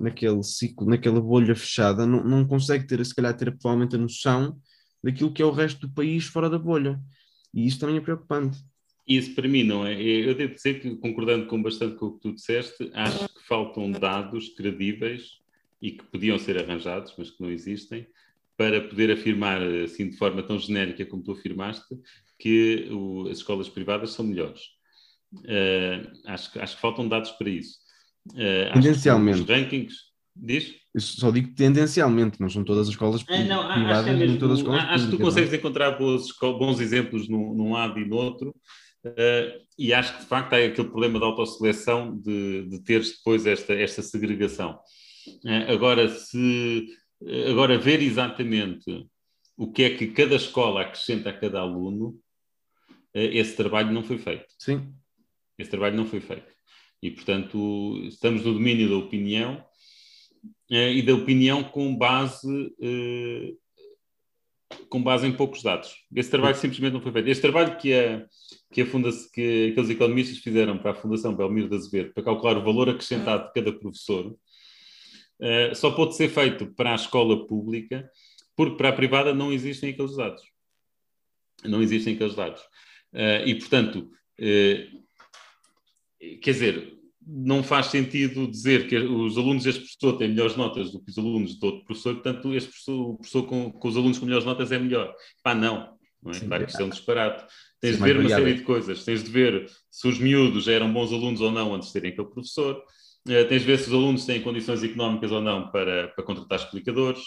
naquele 0.00 0.42
ciclo, 0.42 0.88
naquela 0.88 1.20
bolha 1.20 1.54
fechada, 1.54 2.06
não, 2.06 2.22
não 2.24 2.46
consegue 2.46 2.86
ter, 2.86 3.04
se 3.04 3.14
calhar, 3.14 3.36
ter 3.36 3.50
provavelmente 3.52 3.96
a 3.96 3.98
noção 3.98 4.56
daquilo 5.02 5.32
que 5.32 5.42
é 5.42 5.44
o 5.44 5.50
resto 5.50 5.86
do 5.86 5.94
país 5.94 6.24
fora 6.24 6.48
da 6.48 6.58
bolha. 6.58 7.00
E 7.52 7.66
isso 7.66 7.78
também 7.78 7.96
é 7.96 8.00
preocupante. 8.00 8.58
Isso 9.06 9.34
para 9.34 9.48
mim 9.48 9.64
não 9.64 9.86
é. 9.86 10.00
Eu 10.00 10.34
devo 10.34 10.54
dizer 10.54 10.80
que, 10.80 10.94
concordando 10.96 11.46
com 11.46 11.60
bastante 11.60 11.96
com 11.96 12.06
o 12.06 12.12
que 12.12 12.20
tu 12.20 12.32
disseste, 12.32 12.90
acho 12.94 13.28
que 13.28 13.42
faltam 13.42 13.90
dados 13.90 14.50
credíveis 14.50 15.40
e 15.80 15.90
que 15.90 16.04
podiam 16.04 16.38
ser 16.38 16.56
arranjados, 16.58 17.12
mas 17.18 17.30
que 17.30 17.42
não 17.42 17.50
existem, 17.50 18.06
para 18.56 18.80
poder 18.80 19.10
afirmar, 19.10 19.60
assim, 19.60 20.08
de 20.08 20.16
forma 20.16 20.42
tão 20.42 20.58
genérica 20.58 21.04
como 21.04 21.22
tu 21.22 21.32
afirmaste, 21.32 21.98
que 22.38 22.88
o, 22.92 23.28
as 23.28 23.38
escolas 23.38 23.68
privadas 23.68 24.10
são 24.10 24.24
melhores. 24.24 24.60
Uh, 25.34 26.12
acho, 26.26 26.60
acho 26.60 26.76
que 26.76 26.80
faltam 26.80 27.08
dados 27.08 27.32
para 27.32 27.50
isso. 27.50 27.78
Uh, 28.30 28.72
tendencialmente. 28.74 29.40
Os 29.40 29.48
rankings. 29.48 30.12
Diz? 30.34 30.74
Eu 30.94 31.00
só 31.00 31.30
digo 31.30 31.54
tendencialmente, 31.54 32.40
não 32.40 32.48
são 32.48 32.64
todas 32.64 32.88
as 32.88 32.94
escolas 32.94 33.24
é, 33.28 33.44
não, 33.44 33.70
privadas, 33.70 33.98
acho, 33.98 34.08
é 34.08 34.12
mesmo, 34.14 34.38
todas 34.38 34.54
as 34.54 34.58
escolas 34.60 34.84
Acho 34.84 35.04
que 35.04 35.10
tu 35.16 35.18
consegues 35.18 35.52
encontrar 35.52 35.90
bons, 35.92 36.28
bons 36.40 36.80
exemplos 36.80 37.28
num, 37.28 37.54
num 37.54 37.72
lado 37.72 37.98
e 37.98 38.06
no 38.06 38.16
outro, 38.16 38.54
uh, 39.06 39.62
e 39.78 39.92
acho 39.92 40.14
que 40.14 40.20
de 40.20 40.26
facto 40.26 40.54
há 40.54 40.56
aquele 40.56 40.88
problema 40.88 41.20
da 41.20 41.26
autosseleção 41.26 42.16
de, 42.16 42.66
de 42.66 42.82
teres 42.82 43.16
depois 43.16 43.46
esta, 43.46 43.74
esta 43.74 44.00
segregação. 44.02 44.78
Uh, 45.44 45.70
agora, 45.70 46.08
se 46.08 46.86
agora 47.50 47.78
ver 47.78 48.02
exatamente 48.02 49.06
o 49.56 49.70
que 49.70 49.82
é 49.84 49.90
que 49.96 50.08
cada 50.08 50.34
escola 50.34 50.80
acrescenta 50.80 51.30
a 51.30 51.38
cada 51.38 51.60
aluno, 51.60 52.08
uh, 52.08 52.18
esse 53.14 53.54
trabalho 53.54 53.92
não 53.92 54.02
foi 54.02 54.18
feito. 54.18 54.46
Sim. 54.58 54.94
Esse 55.58 55.70
trabalho 55.70 55.96
não 55.96 56.06
foi 56.06 56.20
feito. 56.20 56.51
E, 57.02 57.10
portanto, 57.10 58.00
estamos 58.04 58.44
no 58.44 58.54
domínio 58.54 58.88
da 58.88 58.96
opinião 58.96 59.64
eh, 60.70 60.92
e 60.94 61.02
da 61.02 61.14
opinião 61.14 61.64
com 61.64 61.96
base 61.96 62.72
eh, 62.80 63.54
com 64.88 65.02
base 65.02 65.26
em 65.26 65.32
poucos 65.32 65.62
dados. 65.62 65.94
Esse 66.14 66.30
trabalho 66.30 66.54
simplesmente 66.56 66.94
não 66.94 67.00
foi 67.00 67.12
feito. 67.12 67.28
Este 67.28 67.42
trabalho 67.42 67.76
que, 67.76 67.92
a, 67.92 68.24
que, 68.72 68.82
a 68.82 68.86
fundação, 68.86 69.28
que 69.32 69.70
aqueles 69.70 69.90
economistas 69.90 70.38
fizeram 70.38 70.78
para 70.78 70.92
a 70.92 70.94
Fundação 70.94 71.34
Belmiro 71.34 71.68
de 71.68 71.76
Azevedo, 71.76 72.12
para 72.14 72.22
calcular 72.22 72.56
o 72.56 72.64
valor 72.64 72.88
acrescentado 72.88 73.48
de 73.48 73.52
cada 73.52 73.78
professor, 73.78 74.26
uh, 74.28 75.74
só 75.74 75.90
pode 75.90 76.16
ser 76.16 76.30
feito 76.30 76.72
para 76.74 76.92
a 76.92 76.94
escola 76.94 77.46
pública, 77.46 78.08
porque 78.56 78.76
para 78.76 78.88
a 78.90 78.92
privada 78.94 79.34
não 79.34 79.52
existem 79.52 79.90
aqueles 79.90 80.16
dados. 80.16 80.42
Não 81.64 81.82
existem 81.82 82.14
aqueles 82.14 82.34
dados. 82.34 82.62
E, 83.44 83.54
portanto, 83.56 84.10
quer 86.40 86.52
dizer, 86.52 86.98
não 87.26 87.62
faz 87.62 87.86
sentido 87.86 88.48
dizer 88.48 88.88
que 88.88 88.96
os 88.96 89.36
alunos 89.38 89.64
deste 89.64 89.80
professor 89.80 90.18
têm 90.18 90.28
melhores 90.28 90.56
notas 90.56 90.90
do 90.90 91.00
que 91.00 91.10
os 91.10 91.18
alunos 91.18 91.58
de 91.58 91.64
outro 91.64 91.84
professor, 91.84 92.14
portanto, 92.14 92.54
este 92.54 92.70
professor, 92.70 93.00
o 93.00 93.16
professor 93.16 93.42
com, 93.44 93.70
com 93.70 93.88
os 93.88 93.96
alunos 93.96 94.18
com 94.18 94.26
melhores 94.26 94.44
notas 94.44 94.72
é 94.72 94.78
melhor. 94.78 95.14
Pá, 95.42 95.54
não. 95.54 95.96
não 96.22 96.32
é? 96.32 96.34
Sim, 96.34 96.48
claro 96.48 96.64
que 96.64 96.70
isto 96.70 96.82
é 96.82 96.84
um 96.84 96.90
disparate. 96.90 97.44
Tens 97.80 97.96
de 97.96 98.02
ver 98.02 98.16
uma 98.16 98.28
série 98.28 98.54
de 98.54 98.62
coisas. 98.62 99.04
Tens 99.04 99.22
de 99.22 99.30
ver 99.30 99.68
se 99.90 100.08
os 100.08 100.18
miúdos 100.18 100.68
eram 100.68 100.92
bons 100.92 101.12
alunos 101.12 101.40
ou 101.40 101.50
não 101.50 101.74
antes 101.74 101.88
de 101.88 101.94
terem 101.94 102.12
aquele 102.12 102.28
professor. 102.28 102.82
Uh, 103.28 103.48
tens 103.48 103.60
de 103.60 103.66
ver 103.66 103.78
se 103.78 103.88
os 103.88 103.94
alunos 103.94 104.24
têm 104.24 104.40
condições 104.40 104.82
económicas 104.82 105.30
ou 105.30 105.40
não 105.40 105.70
para, 105.70 106.08
para 106.08 106.24
contratar 106.24 106.58
explicadores. 106.58 107.22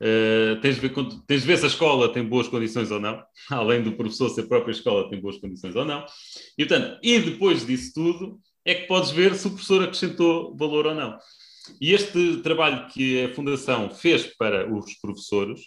Uh, 0.00 0.58
tens, 0.62 0.76
de 0.76 0.80
ver, 0.80 0.94
tens 1.26 1.42
de 1.42 1.46
ver 1.46 1.58
se 1.58 1.64
a 1.66 1.68
escola 1.68 2.10
tem 2.10 2.24
boas 2.24 2.48
condições 2.48 2.90
ou 2.90 2.98
não, 2.98 3.22
além 3.50 3.82
do 3.82 3.92
professor, 3.92 4.30
se 4.30 4.40
a 4.40 4.46
própria 4.46 4.72
escola 4.72 5.10
tem 5.10 5.20
boas 5.20 5.36
condições 5.36 5.76
ou 5.76 5.84
não. 5.84 6.06
E, 6.56 6.64
portanto, 6.64 6.98
e 7.02 7.18
depois 7.18 7.66
disso 7.66 7.92
tudo, 7.94 8.40
é 8.64 8.74
que 8.74 8.86
podes 8.86 9.10
ver 9.10 9.34
se 9.34 9.46
o 9.46 9.50
professor 9.50 9.82
acrescentou 9.84 10.56
valor 10.56 10.86
ou 10.86 10.94
não. 10.94 11.18
E 11.78 11.92
este 11.92 12.38
trabalho 12.38 12.88
que 12.88 13.24
a 13.24 13.34
Fundação 13.34 13.90
fez 13.90 14.26
para 14.26 14.72
os 14.72 14.94
professores 14.94 15.60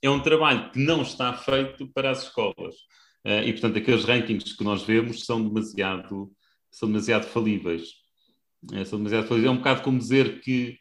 é 0.00 0.08
um 0.08 0.20
trabalho 0.20 0.70
que 0.70 0.78
não 0.78 1.02
está 1.02 1.32
feito 1.32 1.88
para 1.92 2.10
as 2.12 2.22
escolas. 2.22 2.76
Uh, 3.26 3.42
e, 3.44 3.52
portanto, 3.52 3.78
aqueles 3.78 4.04
rankings 4.04 4.56
que 4.56 4.62
nós 4.62 4.84
vemos 4.84 5.24
são 5.24 5.42
demasiado, 5.42 6.30
são 6.70 6.88
demasiado 6.88 7.26
falíveis. 7.26 7.88
Uh, 8.72 8.86
são 8.86 9.00
demasiado 9.00 9.26
falíveis. 9.26 9.48
É 9.48 9.52
um 9.52 9.58
bocado 9.58 9.82
como 9.82 9.98
dizer 9.98 10.40
que, 10.40 10.78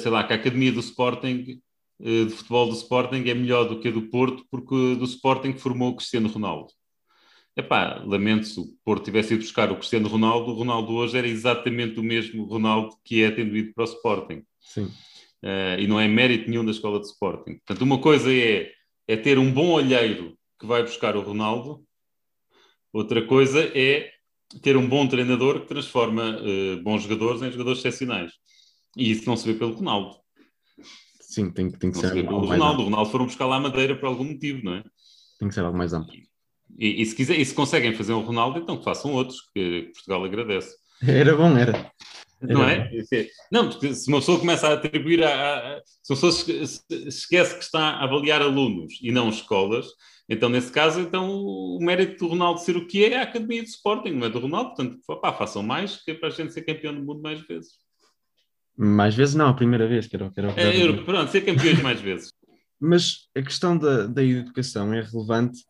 sei 0.00 0.10
lá, 0.10 0.24
que 0.24 0.32
a 0.32 0.36
Academia 0.36 0.72
do 0.72 0.80
Sporting, 0.80 1.60
de 2.00 2.30
futebol 2.30 2.68
do 2.68 2.74
Sporting, 2.74 3.24
é 3.28 3.34
melhor 3.34 3.68
do 3.68 3.80
que 3.80 3.88
a 3.88 3.90
do 3.90 4.02
Porto, 4.02 4.44
porque 4.50 4.94
do 4.96 5.04
Sporting 5.04 5.54
formou 5.54 5.90
o 5.90 5.96
Cristiano 5.96 6.28
Ronaldo. 6.28 6.72
Epá, 7.56 8.00
lamento 8.06 8.46
se 8.46 8.60
o 8.60 8.66
Porto 8.84 9.06
tivesse 9.06 9.34
ido 9.34 9.42
buscar 9.42 9.72
o 9.72 9.76
Cristiano 9.76 10.08
Ronaldo, 10.08 10.52
o 10.52 10.54
Ronaldo 10.54 10.92
hoje 10.92 11.18
era 11.18 11.26
exatamente 11.26 11.98
o 11.98 12.04
mesmo 12.04 12.44
Ronaldo 12.44 12.96
que 13.04 13.24
é 13.24 13.32
tendo 13.32 13.56
ido 13.56 13.74
para 13.74 13.82
o 13.82 13.88
Sporting. 13.88 14.44
Sim. 14.60 14.84
Uh, 15.42 15.80
e 15.80 15.88
não 15.88 15.98
é 15.98 16.06
mérito 16.06 16.48
nenhum 16.48 16.64
da 16.64 16.70
escola 16.70 17.00
de 17.00 17.06
Sporting. 17.06 17.54
Portanto, 17.58 17.82
uma 17.82 17.98
coisa 17.98 18.32
é, 18.32 18.70
é 19.08 19.16
ter 19.16 19.40
um 19.40 19.52
bom 19.52 19.72
olheiro 19.72 20.38
que 20.58 20.66
vai 20.66 20.82
buscar 20.82 21.16
o 21.16 21.20
Ronaldo, 21.20 21.84
outra 22.92 23.26
coisa 23.26 23.60
é 23.76 24.12
ter 24.62 24.76
um 24.76 24.88
bom 24.88 25.06
treinador 25.08 25.60
que 25.60 25.66
transforma 25.66 26.40
uh, 26.40 26.82
bons 26.82 27.02
jogadores 27.02 27.42
em 27.42 27.50
jogadores 27.50 27.80
excepcionais. 27.80 28.32
E 28.96 29.10
isso 29.10 29.26
não 29.26 29.36
se 29.36 29.52
vê 29.52 29.58
pelo 29.58 29.74
Ronaldo. 29.74 30.16
Sim, 31.28 31.50
tem, 31.50 31.70
tem 31.70 31.90
que 31.90 31.98
ser. 31.98 32.10
Pelo 32.10 32.46
Ronaldo. 32.46 32.80
O 32.80 32.84
Ronaldo 32.86 33.10
foram 33.10 33.26
buscar 33.26 33.44
lá 33.44 33.56
a 33.56 33.60
Madeira 33.60 33.94
por 33.94 34.06
algum 34.06 34.24
motivo, 34.24 34.64
não 34.64 34.76
é? 34.76 34.84
Tem 35.38 35.46
que 35.46 35.54
ser 35.54 35.60
algo 35.60 35.76
mais 35.76 35.92
amplo. 35.92 36.14
E, 36.78 37.02
e, 37.02 37.06
se 37.06 37.14
quiser, 37.14 37.38
e 37.38 37.44
se 37.44 37.54
conseguem 37.54 37.94
fazer 37.94 38.14
um 38.14 38.22
Ronaldo, 38.22 38.58
então 38.58 38.78
que 38.78 38.84
façam 38.84 39.12
outros, 39.12 39.42
que, 39.54 39.90
Portugal 39.92 40.24
agradece. 40.24 40.74
Era 41.06 41.36
bom, 41.36 41.54
era. 41.56 41.92
Não 42.40 42.64
é? 42.64 42.90
Não, 43.52 43.68
porque 43.68 43.94
se 43.94 44.08
uma 44.08 44.20
pessoa 44.20 44.38
começa 44.40 44.68
a 44.68 44.72
atribuir 44.72 45.22
a. 45.22 45.76
a 45.76 45.82
se 46.02 46.12
uma 46.12 46.18
pessoa 46.18 46.32
esquece 47.06 47.58
que 47.58 47.64
está 47.64 47.90
a 47.90 48.04
avaliar 48.04 48.40
alunos 48.40 48.98
e 49.02 49.12
não 49.12 49.28
escolas, 49.28 49.86
então 50.28 50.48
nesse 50.48 50.72
caso, 50.72 50.98
então 50.98 51.30
o 51.30 51.78
mérito 51.82 52.24
do 52.24 52.30
Ronaldo 52.30 52.60
ser 52.60 52.76
o 52.76 52.86
que 52.86 53.04
é, 53.04 53.12
é 53.12 53.18
a 53.18 53.22
Academia 53.24 53.62
de 53.62 53.68
Sporting, 53.68 54.12
não 54.12 54.26
é 54.26 54.30
do 54.30 54.38
Ronaldo, 54.38 54.74
portanto, 54.74 54.98
pá, 55.20 55.32
façam 55.32 55.62
mais, 55.62 56.02
que 56.02 56.12
é 56.12 56.14
para 56.14 56.28
a 56.28 56.32
gente 56.32 56.54
ser 56.54 56.62
campeão 56.62 56.94
do 56.94 57.04
mundo 57.04 57.20
mais 57.20 57.40
vezes. 57.40 57.72
Mais 58.80 59.14
vezes 59.14 59.34
não, 59.34 59.48
a 59.48 59.54
primeira 59.54 59.88
vez, 59.88 60.06
que 60.06 60.14
era, 60.14 60.30
que 60.30 60.38
era, 60.38 60.52
que 60.52 60.60
era 60.60 60.76
é, 60.76 61.02
Pronto, 61.02 61.30
ser 61.32 61.40
campeões 61.40 61.82
mais 61.82 62.00
vezes. 62.00 62.30
Mas 62.80 63.28
a 63.36 63.42
questão 63.42 63.76
da, 63.76 64.06
da 64.06 64.22
educação 64.22 64.94
é 64.94 65.02
relevante 65.02 65.64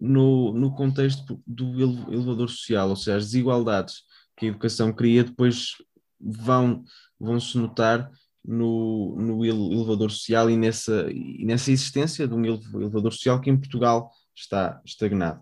no, 0.00 0.52
no 0.52 0.72
contexto 0.72 1.42
do 1.44 2.12
elevador 2.12 2.48
social, 2.48 2.90
ou 2.90 2.96
seja, 2.96 3.16
as 3.16 3.24
desigualdades 3.24 4.02
que 4.36 4.46
a 4.46 4.48
educação 4.50 4.92
cria 4.92 5.24
depois 5.24 5.72
vão, 6.20 6.84
vão 7.18 7.40
se 7.40 7.58
notar 7.58 8.08
no, 8.44 9.16
no 9.16 9.44
elevador 9.44 10.10
social 10.10 10.48
e 10.48 10.56
nessa, 10.56 11.08
e 11.10 11.44
nessa 11.44 11.72
existência 11.72 12.28
de 12.28 12.34
um 12.34 12.44
elevador 12.44 13.12
social 13.12 13.40
que 13.40 13.50
em 13.50 13.56
Portugal 13.56 14.10
está 14.34 14.80
estagnado, 14.84 15.40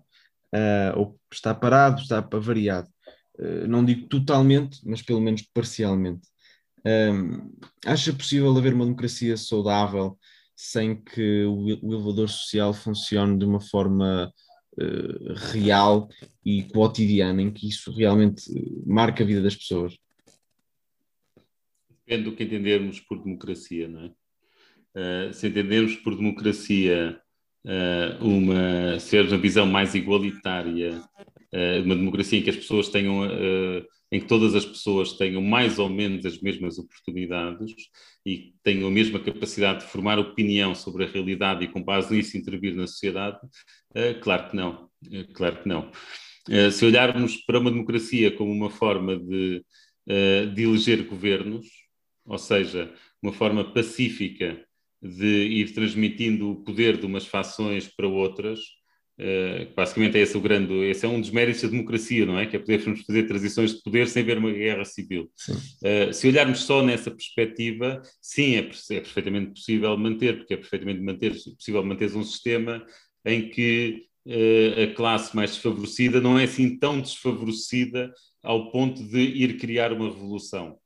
uh, 0.55 0.99
ou 0.99 1.21
está 1.31 1.55
parado, 1.55 2.01
está 2.01 2.21
variado. 2.21 2.89
Uh, 3.39 3.67
não 3.69 3.85
digo 3.85 4.07
totalmente, 4.09 4.81
mas 4.87 5.03
pelo 5.03 5.21
menos 5.21 5.43
parcialmente. 5.43 6.29
Um, 6.87 7.51
acha 7.87 8.13
possível 8.13 8.55
haver 8.57 8.75
uma 8.75 8.85
democracia 8.85 9.37
saudável 9.39 10.19
sem 10.55 10.95
que 10.95 11.45
o, 11.45 11.65
o 11.83 11.95
elevador 11.95 12.29
social 12.29 12.75
funcione 12.75 13.39
de 13.39 13.45
uma 13.45 13.61
forma 13.61 14.33
uh, 14.75 15.35
real 15.53 16.09
e 16.45 16.63
cotidiana, 16.65 17.41
em 17.43 17.51
que 17.51 17.69
isso 17.69 17.91
realmente 17.91 18.43
marca 18.87 19.25
a 19.25 19.27
vida 19.27 19.41
das 19.41 19.57
pessoas? 19.57 19.97
Depende 22.07 22.25
do 22.25 22.37
que 22.37 22.45
entendermos 22.45 23.01
por 23.01 23.23
democracia, 23.23 23.89
não 23.89 24.05
é? 24.05 24.11
Uh, 24.97 25.33
se 25.33 25.49
entendermos 25.49 25.97
por 25.97 26.15
democracia 26.15 27.19
uh, 27.65 28.25
uma, 28.25 29.01
ser 29.01 29.27
uma 29.27 29.39
visão 29.39 29.67
mais 29.67 29.95
igualitária, 29.95 31.03
uma 31.85 31.95
democracia 31.95 32.41
em 32.41 32.43
que 32.43 32.51
as 32.51 32.57
pessoas 32.57 32.89
tenham 32.89 33.21
em 34.15 34.21
que 34.21 34.27
todas 34.27 34.55
as 34.55 34.65
pessoas 34.65 35.15
tenham 35.15 35.43
mais 35.43 35.81
ou 35.81 35.89
menos 35.89 36.25
as 36.25 36.41
mesmas 36.41 36.79
oportunidades 36.79 37.75
e 38.25 38.55
tenham 38.63 38.87
a 38.87 38.91
mesma 38.91 39.19
capacidade 39.19 39.81
de 39.81 39.91
formar 39.91 40.21
opinião 40.21 40.73
sobre 40.73 41.05
a 41.05 41.09
realidade 41.09 41.65
e, 41.65 41.69
com 41.69 41.83
base 41.83 42.15
nisso, 42.15 42.37
intervir 42.37 42.77
na 42.77 42.87
sociedade? 42.87 43.39
Uh, 43.91 44.21
claro 44.21 44.49
que 44.49 44.57
não. 44.57 44.89
Uh, 45.05 45.33
claro 45.33 45.61
que 45.61 45.69
não. 45.69 45.91
Uh, 46.49 46.71
se 46.71 46.85
olharmos 46.85 47.39
para 47.39 47.59
uma 47.59 47.73
democracia 47.73 48.31
como 48.31 48.53
uma 48.53 48.71
forma 48.71 49.19
de, 49.19 49.65
de 50.55 50.63
eleger 50.63 51.05
governos, 51.09 51.67
ou 52.25 52.39
seja, 52.39 52.95
uma 53.21 53.33
forma 53.33 53.75
pacífica 53.75 54.65
de 55.03 55.27
ir 55.27 55.75
transmitindo 55.75 56.53
o 56.53 56.63
poder 56.63 56.99
de 56.99 57.05
umas 57.05 57.27
fações 57.27 57.89
para 57.89 58.07
outras, 58.07 58.61
Uh, 59.17 59.73
basicamente 59.77 60.19
é 60.19 60.23
esse 60.23 60.37
o 60.37 60.41
grande, 60.41 60.75
esse 60.87 61.07
é 61.07 61.09
um 61.09 61.21
dos 61.21 61.31
méritos 61.31 61.63
da 61.63 61.69
democracia, 61.69 62.27
não 62.27 62.37
é? 62.37 62.47
Que 62.47 62.57
é 62.57 62.59
podermos 62.59 63.03
fazer 63.03 63.23
transições 63.25 63.73
de 63.73 63.81
poder 63.81 64.09
sem 64.09 64.25
ver 64.25 64.39
uma 64.39 64.51
guerra 64.51 64.85
civil. 64.85 65.31
Uh, 65.83 66.13
se 66.13 66.27
olharmos 66.27 66.65
só 66.65 66.83
nessa 66.83 67.13
perspectiva, 67.13 68.03
sim, 68.21 68.57
é, 68.57 68.59
é, 68.59 69.01
perfeitamente 69.01 69.53
possível 69.53 69.97
manter, 69.97 70.39
porque 70.39 70.55
é 70.55 70.57
perfeitamente 70.57 71.01
manter, 71.01 71.33
possível 71.57 71.85
manter 71.85 72.15
um 72.17 72.25
sistema 72.25 72.85
em 73.25 73.49
que 73.49 74.03
uh, 74.27 74.83
a 74.83 74.95
classe 74.95 75.35
mais 75.37 75.53
desfavorecida 75.53 76.21
não 76.21 76.37
é 76.37 76.45
assim 76.45 76.77
tão 76.77 77.01
desfavorecida 77.01 78.13
ao 78.43 78.73
ponto 78.73 79.03
de 79.05 79.21
ir 79.21 79.59
criar 79.59 79.93
uma 79.93 80.09
revolução. 80.09 80.77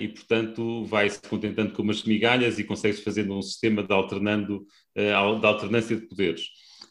e, 0.00 0.08
portanto, 0.08 0.84
vai-se 0.86 1.20
contentando 1.20 1.72
com 1.74 1.82
umas 1.82 2.02
migalhas 2.02 2.58
e 2.58 2.64
consegue-se 2.64 3.04
fazendo 3.04 3.36
um 3.36 3.42
sistema 3.42 3.82
de, 3.82 3.92
alternando, 3.92 4.66
de 4.94 5.46
alternância 5.46 5.94
de 5.94 6.06
poderes. 6.08 6.46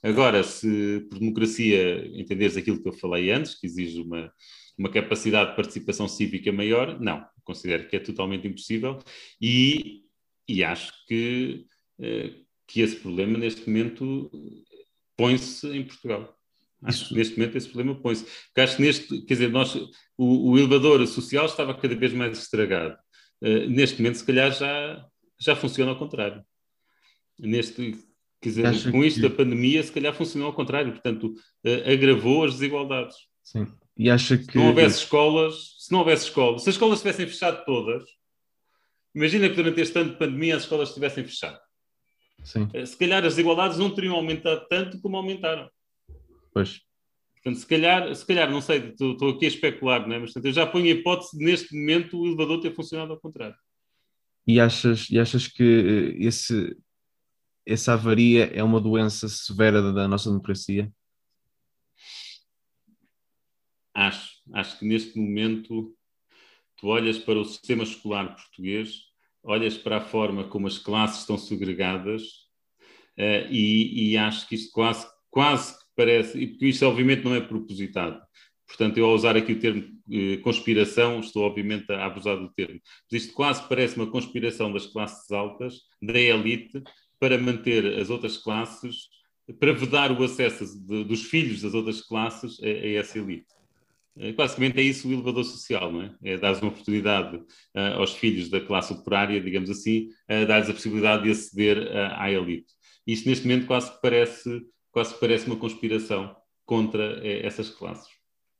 Agora, 0.05 0.43
se 0.43 0.99
por 1.09 1.17
democracia 1.17 2.05
entenderes 2.15 2.55
aquilo 2.55 2.79
que 2.79 2.87
eu 2.87 2.93
falei 2.93 3.31
antes, 3.31 3.55
que 3.55 3.65
exige 3.65 3.99
uma, 3.99 4.31
uma 4.77 4.91
capacidade 4.91 5.49
de 5.49 5.55
participação 5.55 6.07
cívica 6.07 6.51
maior, 6.51 6.99
não, 7.01 7.25
considero 7.43 7.87
que 7.87 7.95
é 7.95 7.99
totalmente 7.99 8.47
impossível 8.47 8.99
e, 9.41 10.03
e 10.47 10.63
acho 10.63 10.93
que, 11.07 11.65
eh, 11.99 12.35
que 12.67 12.81
esse 12.81 12.97
problema, 12.97 13.35
neste 13.39 13.67
momento, 13.67 14.29
põe-se 15.17 15.67
em 15.69 15.83
Portugal. 15.83 16.37
Acho 16.83 17.09
que 17.09 17.15
neste 17.15 17.35
momento 17.39 17.57
esse 17.57 17.67
problema 17.67 17.99
põe-se. 17.99 18.25
Porque 18.25 18.61
acho 18.61 18.75
que 18.77 18.83
neste, 18.83 19.21
quer 19.23 19.33
dizer, 19.33 19.49
nós, 19.49 19.73
o, 20.15 20.51
o 20.51 20.57
elevador 20.59 21.05
social 21.07 21.47
estava 21.47 21.73
cada 21.73 21.95
vez 21.95 22.13
mais 22.13 22.37
estragado. 22.37 22.95
Uh, 23.41 23.67
neste 23.71 23.99
momento, 23.99 24.19
se 24.19 24.25
calhar, 24.25 24.51
já, 24.51 25.03
já 25.39 25.55
funciona 25.55 25.89
ao 25.93 25.97
contrário. 25.97 26.45
Neste, 27.39 27.97
quer 28.41 28.49
dizer, 28.49 28.91
com 28.91 29.03
isto 29.03 29.21
que... 29.21 29.27
da 29.27 29.35
pandemia, 29.35 29.81
se 29.83 29.91
calhar 29.91 30.13
funcionou 30.13 30.47
ao 30.47 30.53
contrário. 30.53 30.91
Portanto, 30.91 31.33
uh, 31.65 31.91
agravou 31.91 32.45
as 32.45 32.53
desigualdades. 32.53 33.15
Sim. 33.43 33.67
E 33.97 34.09
acha 34.09 34.37
que. 34.37 34.51
Se 34.51 34.57
não 34.57 34.67
houvesse 34.67 34.97
escolas, 34.99 35.75
se 35.79 35.91
não 35.91 35.99
houvesse 35.99 36.25
escolas, 36.25 36.63
se 36.63 36.69
as 36.69 36.75
escolas 36.75 36.99
tivessem 36.99 37.27
fechado 37.27 37.63
todas, 37.65 38.03
imagina 39.13 39.49
que 39.49 39.55
durante 39.55 39.81
este 39.81 39.97
ano 39.97 40.11
de 40.11 40.17
pandemia 40.17 40.55
as 40.55 40.63
escolas 40.63 40.93
tivessem 40.93 41.23
fechado. 41.23 41.59
Sim. 42.43 42.67
Eh, 42.73 42.85
se 42.85 42.97
calhar 42.97 43.23
as 43.23 43.33
desigualdades 43.33 43.77
não 43.77 43.93
teriam 43.93 44.15
aumentado 44.15 44.65
tanto 44.69 44.99
como 45.01 45.17
aumentaram. 45.17 45.69
Pois. 46.53 46.81
Portanto, 47.35 47.59
se 47.59 47.67
calhar, 47.67 48.15
se 48.15 48.25
calhar 48.25 48.49
não 48.49 48.61
sei, 48.61 48.89
estou, 48.89 49.29
aqui 49.29 49.45
a 49.45 49.47
especular, 49.47 50.07
não 50.07 50.15
é? 50.15 50.19
mas 50.19 50.33
portanto, 50.33 50.45
eu 50.45 50.53
já 50.53 50.65
ponho 50.65 50.85
a 50.85 50.89
hipótese 50.89 51.37
de 51.37 51.45
neste 51.45 51.75
momento 51.75 52.19
o 52.19 52.25
elevador 52.25 52.59
ter 52.59 52.73
funcionado 52.73 53.13
ao 53.13 53.19
contrário. 53.19 53.55
E 54.47 54.59
achas, 54.59 55.09
e 55.09 55.19
achas 55.19 55.47
que 55.47 55.63
eh, 55.63 56.25
esse, 56.25 56.75
essa 57.65 57.93
avaria 57.93 58.45
é 58.53 58.63
uma 58.63 58.79
doença 58.79 59.27
severa 59.27 59.81
da, 59.93 60.07
nossa 60.07 60.29
democracia? 60.29 60.91
Acho. 63.93 64.35
Acho 64.53 64.77
que 64.77 64.85
neste 64.85 65.17
momento 65.17 65.95
tu 66.77 66.87
olhas 66.87 67.17
para 67.17 67.39
o 67.39 67.45
sistema 67.45 67.83
escolar 67.83 68.35
português, 68.35 69.05
olhas 69.43 69.77
para 69.77 69.97
a 69.97 70.01
forma 70.01 70.47
como 70.47 70.67
as 70.67 70.77
classes 70.77 71.21
estão 71.21 71.37
segregadas 71.37 72.23
uh, 73.17 73.49
e, 73.49 74.11
e, 74.11 74.17
acho 74.17 74.47
que 74.47 74.55
isto 74.55 74.71
quase, 74.71 75.07
quase 75.31 75.73
que 75.73 75.85
parece, 75.95 76.37
e 76.37 76.47
porque 76.47 76.67
isto 76.67 76.85
obviamente 76.85 77.23
não 77.23 77.33
é 77.33 77.41
propositado. 77.41 78.21
Portanto, 78.67 78.97
eu 78.97 79.05
ao 79.05 79.13
usar 79.13 79.37
aqui 79.37 79.53
o 79.53 79.59
termo 79.59 79.83
eh, 80.11 80.37
conspiração, 80.37 81.19
estou 81.19 81.43
obviamente 81.43 81.91
a 81.91 82.05
abusar 82.05 82.37
do 82.37 82.51
termo. 82.53 82.79
Mas 83.11 83.23
isto 83.23 83.33
quase 83.33 83.67
parece 83.67 83.95
uma 83.95 84.09
conspiração 84.09 84.73
das 84.73 84.87
classes 84.87 85.29
altas, 85.31 85.81
da 86.01 86.19
elite, 86.19 86.83
para 87.19 87.37
manter 87.37 87.99
as 87.99 88.09
outras 88.09 88.37
classes, 88.37 89.09
para 89.59 89.73
vedar 89.73 90.11
o 90.11 90.23
acesso 90.23 90.65
de, 90.85 91.03
dos 91.03 91.23
filhos 91.23 91.61
das 91.61 91.73
outras 91.73 92.01
classes 92.01 92.59
a, 92.61 92.65
a 92.65 92.89
essa 92.99 93.17
elite. 93.19 93.55
Eh, 94.17 94.31
basicamente 94.31 94.79
é 94.79 94.81
isso 94.81 95.07
o 95.07 95.13
elevador 95.13 95.43
social, 95.43 95.91
não 95.91 96.01
é? 96.01 96.15
É 96.23 96.37
dar 96.37 96.53
uma 96.61 96.69
oportunidade 96.69 97.37
uh, 97.37 97.99
aos 97.99 98.13
filhos 98.13 98.49
da 98.49 98.61
classe 98.61 98.93
operária, 98.93 99.41
digamos 99.41 99.69
assim, 99.69 100.09
uh, 100.29 100.45
dar-lhes 100.47 100.69
a 100.69 100.73
possibilidade 100.73 101.23
de 101.23 101.31
aceder 101.31 101.77
uh, 101.79 102.13
à 102.15 102.31
elite. 102.31 102.73
Isto 103.05 103.29
neste 103.29 103.45
momento 103.45 103.67
quase 103.67 103.91
que 103.91 104.01
parece, 104.01 104.61
quase 104.91 105.19
parece 105.19 105.47
uma 105.47 105.57
conspiração 105.57 106.35
contra 106.65 107.21
essas 107.45 107.69
classes. 107.69 108.07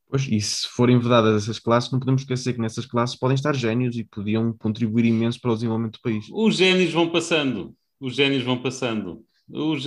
Pois, 0.08 0.28
e 0.28 0.40
se 0.40 0.68
forem 0.68 1.00
vedadas 1.00 1.42
essas 1.42 1.58
classes, 1.58 1.90
não 1.92 1.98
podemos 1.98 2.22
esquecer 2.22 2.54
que 2.54 2.62
nessas 2.62 2.86
classes 2.86 3.16
podem 3.16 3.34
estar 3.34 3.56
génios 3.56 3.98
e 3.98 4.04
podiam 4.04 4.54
contribuir 4.54 5.06
imenso 5.06 5.42
para 5.42 5.52
o 5.52 5.56
desenvolvimento 5.56 5.94
do 5.94 6.02
país. 6.02 6.28
Os 6.32 6.58
génios 6.58 6.94
vão 6.94 7.10
passando, 7.10 7.76
os 8.00 8.16
génios 8.16 8.44
vão 8.44 8.62
passando. 8.62 9.24
Os, 9.50 9.86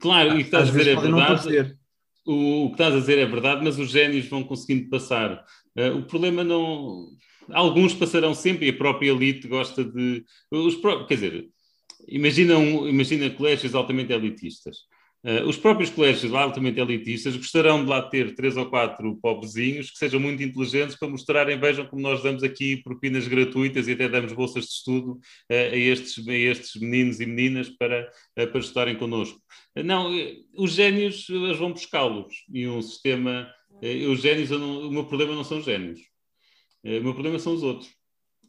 claro, 0.00 0.38
e 0.38 0.42
estás 0.42 0.68
a 0.68 0.72
dizer 0.72 0.88
é 0.88 1.00
verdade 1.00 1.76
o, 2.24 2.64
o, 2.64 2.68
que 2.68 2.74
estás 2.74 2.94
a 2.94 2.98
dizer 2.98 3.18
é 3.18 3.26
verdade, 3.26 3.62
mas 3.62 3.78
os 3.78 3.90
génios 3.90 4.26
vão 4.26 4.42
conseguindo 4.42 4.88
passar. 4.88 5.44
Uh, 5.76 5.98
o 5.98 6.02
problema 6.02 6.42
não. 6.42 7.08
Alguns 7.50 7.92
passarão 7.92 8.34
sempre 8.34 8.66
e 8.66 8.70
a 8.70 8.76
própria 8.76 9.10
elite 9.10 9.46
gosta 9.46 9.84
de. 9.84 10.24
Os. 10.50 10.76
Quer 11.06 11.14
dizer, 11.14 11.48
imagina, 12.08 12.56
um, 12.56 12.88
imagina 12.88 13.28
colégios 13.30 13.74
altamente 13.74 14.12
elitistas. 14.12 14.78
Uh, 15.24 15.48
os 15.48 15.56
próprios 15.56 15.88
colégios 15.88 16.34
altamente 16.34 16.78
elitistas 16.78 17.34
gostarão 17.34 17.82
de 17.82 17.88
lá 17.88 18.02
ter 18.02 18.34
três 18.34 18.58
ou 18.58 18.66
quatro 18.66 19.16
pobrezinhos 19.22 19.90
que 19.90 19.96
sejam 19.96 20.20
muito 20.20 20.42
inteligentes 20.42 20.96
para 20.96 21.08
mostrarem, 21.08 21.58
vejam 21.58 21.86
como 21.86 22.02
nós 22.02 22.22
damos 22.22 22.42
aqui 22.42 22.76
propinas 22.82 23.26
gratuitas 23.26 23.88
e 23.88 23.92
até 23.92 24.06
damos 24.06 24.34
bolsas 24.34 24.64
de 24.64 24.70
estudo 24.72 25.12
uh, 25.12 25.54
a, 25.72 25.76
estes, 25.76 26.28
a 26.28 26.32
estes 26.34 26.78
meninos 26.78 27.20
e 27.20 27.26
meninas 27.26 27.70
para, 27.70 28.06
uh, 28.38 28.46
para 28.46 28.60
estudarem 28.60 28.96
connosco. 28.96 29.40
Não, 29.82 30.10
os 30.56 30.72
génios 30.72 31.26
eles 31.30 31.56
vão 31.56 31.72
buscá-los 31.72 32.44
e 32.52 32.68
um 32.68 32.80
sistema. 32.82 33.50
Os 34.08 34.20
génios, 34.20 34.50
não, 34.50 34.86
o 34.88 34.90
meu 34.90 35.04
problema 35.04 35.34
não 35.34 35.42
são 35.42 35.58
os 35.58 35.64
génios, 35.64 36.00
o 36.84 37.00
meu 37.02 37.12
problema 37.12 37.38
são 37.40 37.54
os 37.54 37.62
outros. 37.62 37.90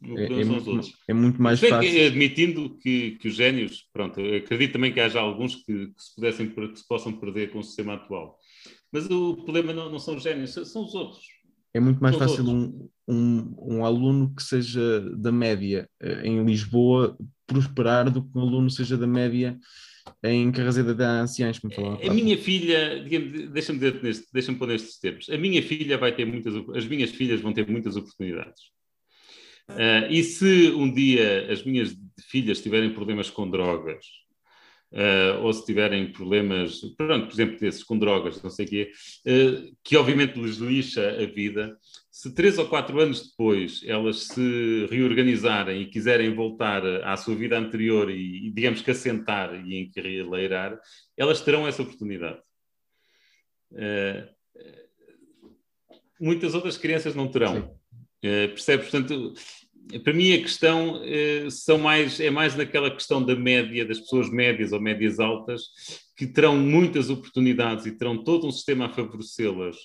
É, 0.02 0.24
é, 0.24 0.44
muito, 0.44 0.80
é, 1.08 1.14
muito, 1.14 1.42
mais 1.42 1.60
Bem, 1.60 1.70
fácil. 1.70 2.06
admitindo 2.06 2.76
que, 2.78 3.12
que 3.12 3.28
os 3.28 3.34
génios, 3.34 3.88
pronto, 3.92 4.20
acredito 4.20 4.72
também 4.72 4.92
que 4.92 5.00
haja 5.00 5.20
alguns 5.20 5.56
que, 5.56 5.86
que, 5.88 6.02
se, 6.02 6.14
pudessem, 6.14 6.48
que 6.48 6.76
se 6.76 6.86
possam 6.86 7.12
perder 7.12 7.50
com 7.50 7.60
o 7.60 7.64
sistema 7.64 7.94
atual. 7.94 8.38
Mas 8.92 9.08
o 9.10 9.36
problema 9.36 9.72
não, 9.72 9.90
não 9.90 9.98
são 9.98 10.16
os 10.16 10.22
génios, 10.22 10.52
são 10.52 10.84
os 10.84 10.94
outros. 10.94 11.24
É 11.74 11.80
muito 11.80 12.00
mais 12.00 12.16
são 12.16 12.28
fácil 12.28 12.48
um, 12.48 12.88
um, 13.08 13.54
um, 13.58 13.84
aluno 13.84 14.34
que 14.34 14.42
seja 14.42 15.00
da 15.16 15.32
média 15.32 15.88
eh, 16.00 16.26
em 16.26 16.42
Lisboa 16.44 17.16
prosperar 17.46 18.10
do 18.10 18.22
que 18.22 18.38
um 18.38 18.42
aluno 18.42 18.70
seja 18.70 18.96
da 18.96 19.06
média 19.06 19.58
em 20.22 20.50
Carrazeda 20.52 20.94
de 20.94 21.02
Anciães, 21.02 21.58
falava. 21.58 22.00
A 22.06 22.14
minha 22.14 22.38
filha, 22.38 23.04
deixa-me 23.52 23.78
deixa-me 24.32 24.58
pôr 24.58 24.68
nestes 24.68 24.98
termos, 24.98 25.28
a 25.28 25.36
minha 25.36 25.62
filha 25.62 25.98
vai 25.98 26.14
ter 26.14 26.24
muitas, 26.24 26.54
as 26.74 26.86
minhas 26.86 27.10
filhas 27.10 27.40
vão 27.40 27.52
ter 27.52 27.68
muitas 27.68 27.96
oportunidades 27.96 28.75
Uh, 29.68 30.06
e 30.08 30.22
se 30.22 30.70
um 30.70 30.92
dia 30.92 31.50
as 31.50 31.64
minhas 31.64 31.96
filhas 32.28 32.62
tiverem 32.62 32.94
problemas 32.94 33.28
com 33.28 33.50
drogas, 33.50 34.06
uh, 34.92 35.42
ou 35.42 35.52
se 35.52 35.66
tiverem 35.66 36.12
problemas, 36.12 36.80
pronto, 36.96 37.26
por 37.26 37.34
exemplo, 37.34 37.58
desses 37.58 37.82
com 37.82 37.98
drogas, 37.98 38.40
não 38.40 38.50
sei 38.50 38.64
o 38.64 38.68
quê, 38.68 38.92
uh, 39.26 39.76
que 39.82 39.96
obviamente 39.96 40.38
lhes 40.38 40.58
lixa 40.58 41.16
a 41.20 41.26
vida, 41.26 41.76
se 42.10 42.32
três 42.32 42.58
ou 42.58 42.68
quatro 42.68 43.00
anos 43.00 43.28
depois 43.28 43.82
elas 43.84 44.28
se 44.28 44.86
reorganizarem 44.88 45.82
e 45.82 45.90
quiserem 45.90 46.32
voltar 46.32 46.86
à 47.02 47.16
sua 47.16 47.34
vida 47.34 47.58
anterior 47.58 48.08
e, 48.08 48.50
digamos 48.52 48.80
que 48.80 48.92
assentar 48.92 49.52
e 49.66 49.80
encarreirar, 49.80 50.78
elas 51.16 51.40
terão 51.40 51.66
essa 51.66 51.82
oportunidade. 51.82 52.40
muitas 56.18 56.54
outras 56.54 56.78
crianças 56.78 57.14
não 57.14 57.28
terão. 57.28 57.54
Sim. 57.54 57.85
Uh, 58.24 58.48
percebe? 58.48 58.82
Portanto, 58.82 59.34
para 60.02 60.12
mim 60.12 60.32
a 60.32 60.38
questão 60.38 61.02
uh, 61.02 61.50
são 61.50 61.78
mais, 61.78 62.18
é 62.18 62.30
mais 62.30 62.56
naquela 62.56 62.90
questão 62.90 63.24
da 63.24 63.36
média, 63.36 63.86
das 63.86 64.00
pessoas 64.00 64.30
médias 64.30 64.72
ou 64.72 64.80
médias 64.80 65.20
altas, 65.20 65.62
que 66.16 66.26
terão 66.26 66.56
muitas 66.56 67.10
oportunidades 67.10 67.86
e 67.86 67.96
terão 67.96 68.22
todo 68.22 68.46
um 68.46 68.50
sistema 68.50 68.86
a 68.86 68.88
favorecê-las, 68.88 69.76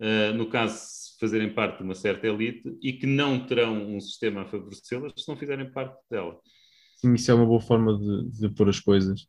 uh, 0.00 0.34
no 0.34 0.46
caso 0.48 0.76
se 0.76 1.18
fazerem 1.18 1.52
parte 1.52 1.78
de 1.78 1.84
uma 1.84 1.94
certa 1.94 2.26
elite, 2.26 2.76
e 2.82 2.92
que 2.92 3.06
não 3.06 3.46
terão 3.46 3.96
um 3.96 4.00
sistema 4.00 4.42
a 4.42 4.46
favorecê-las 4.46 5.12
se 5.16 5.28
não 5.28 5.36
fizerem 5.36 5.70
parte 5.70 5.96
dela. 6.10 6.38
Sim, 6.96 7.14
isso 7.14 7.30
é 7.30 7.34
uma 7.34 7.46
boa 7.46 7.60
forma 7.60 7.96
de, 7.96 8.40
de 8.40 8.48
pôr 8.50 8.68
as 8.68 8.80
coisas. 8.80 9.22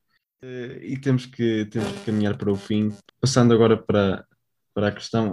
Uh, 0.44 0.78
e 0.82 1.00
temos 1.00 1.26
que, 1.26 1.66
temos 1.68 1.90
que 1.92 2.06
caminhar 2.06 2.38
para 2.38 2.52
o 2.52 2.56
fim. 2.56 2.92
Passando 3.22 3.54
agora 3.54 3.78
para, 3.78 4.26
para 4.74 4.90
a 4.90 4.92
questão, 4.92 5.32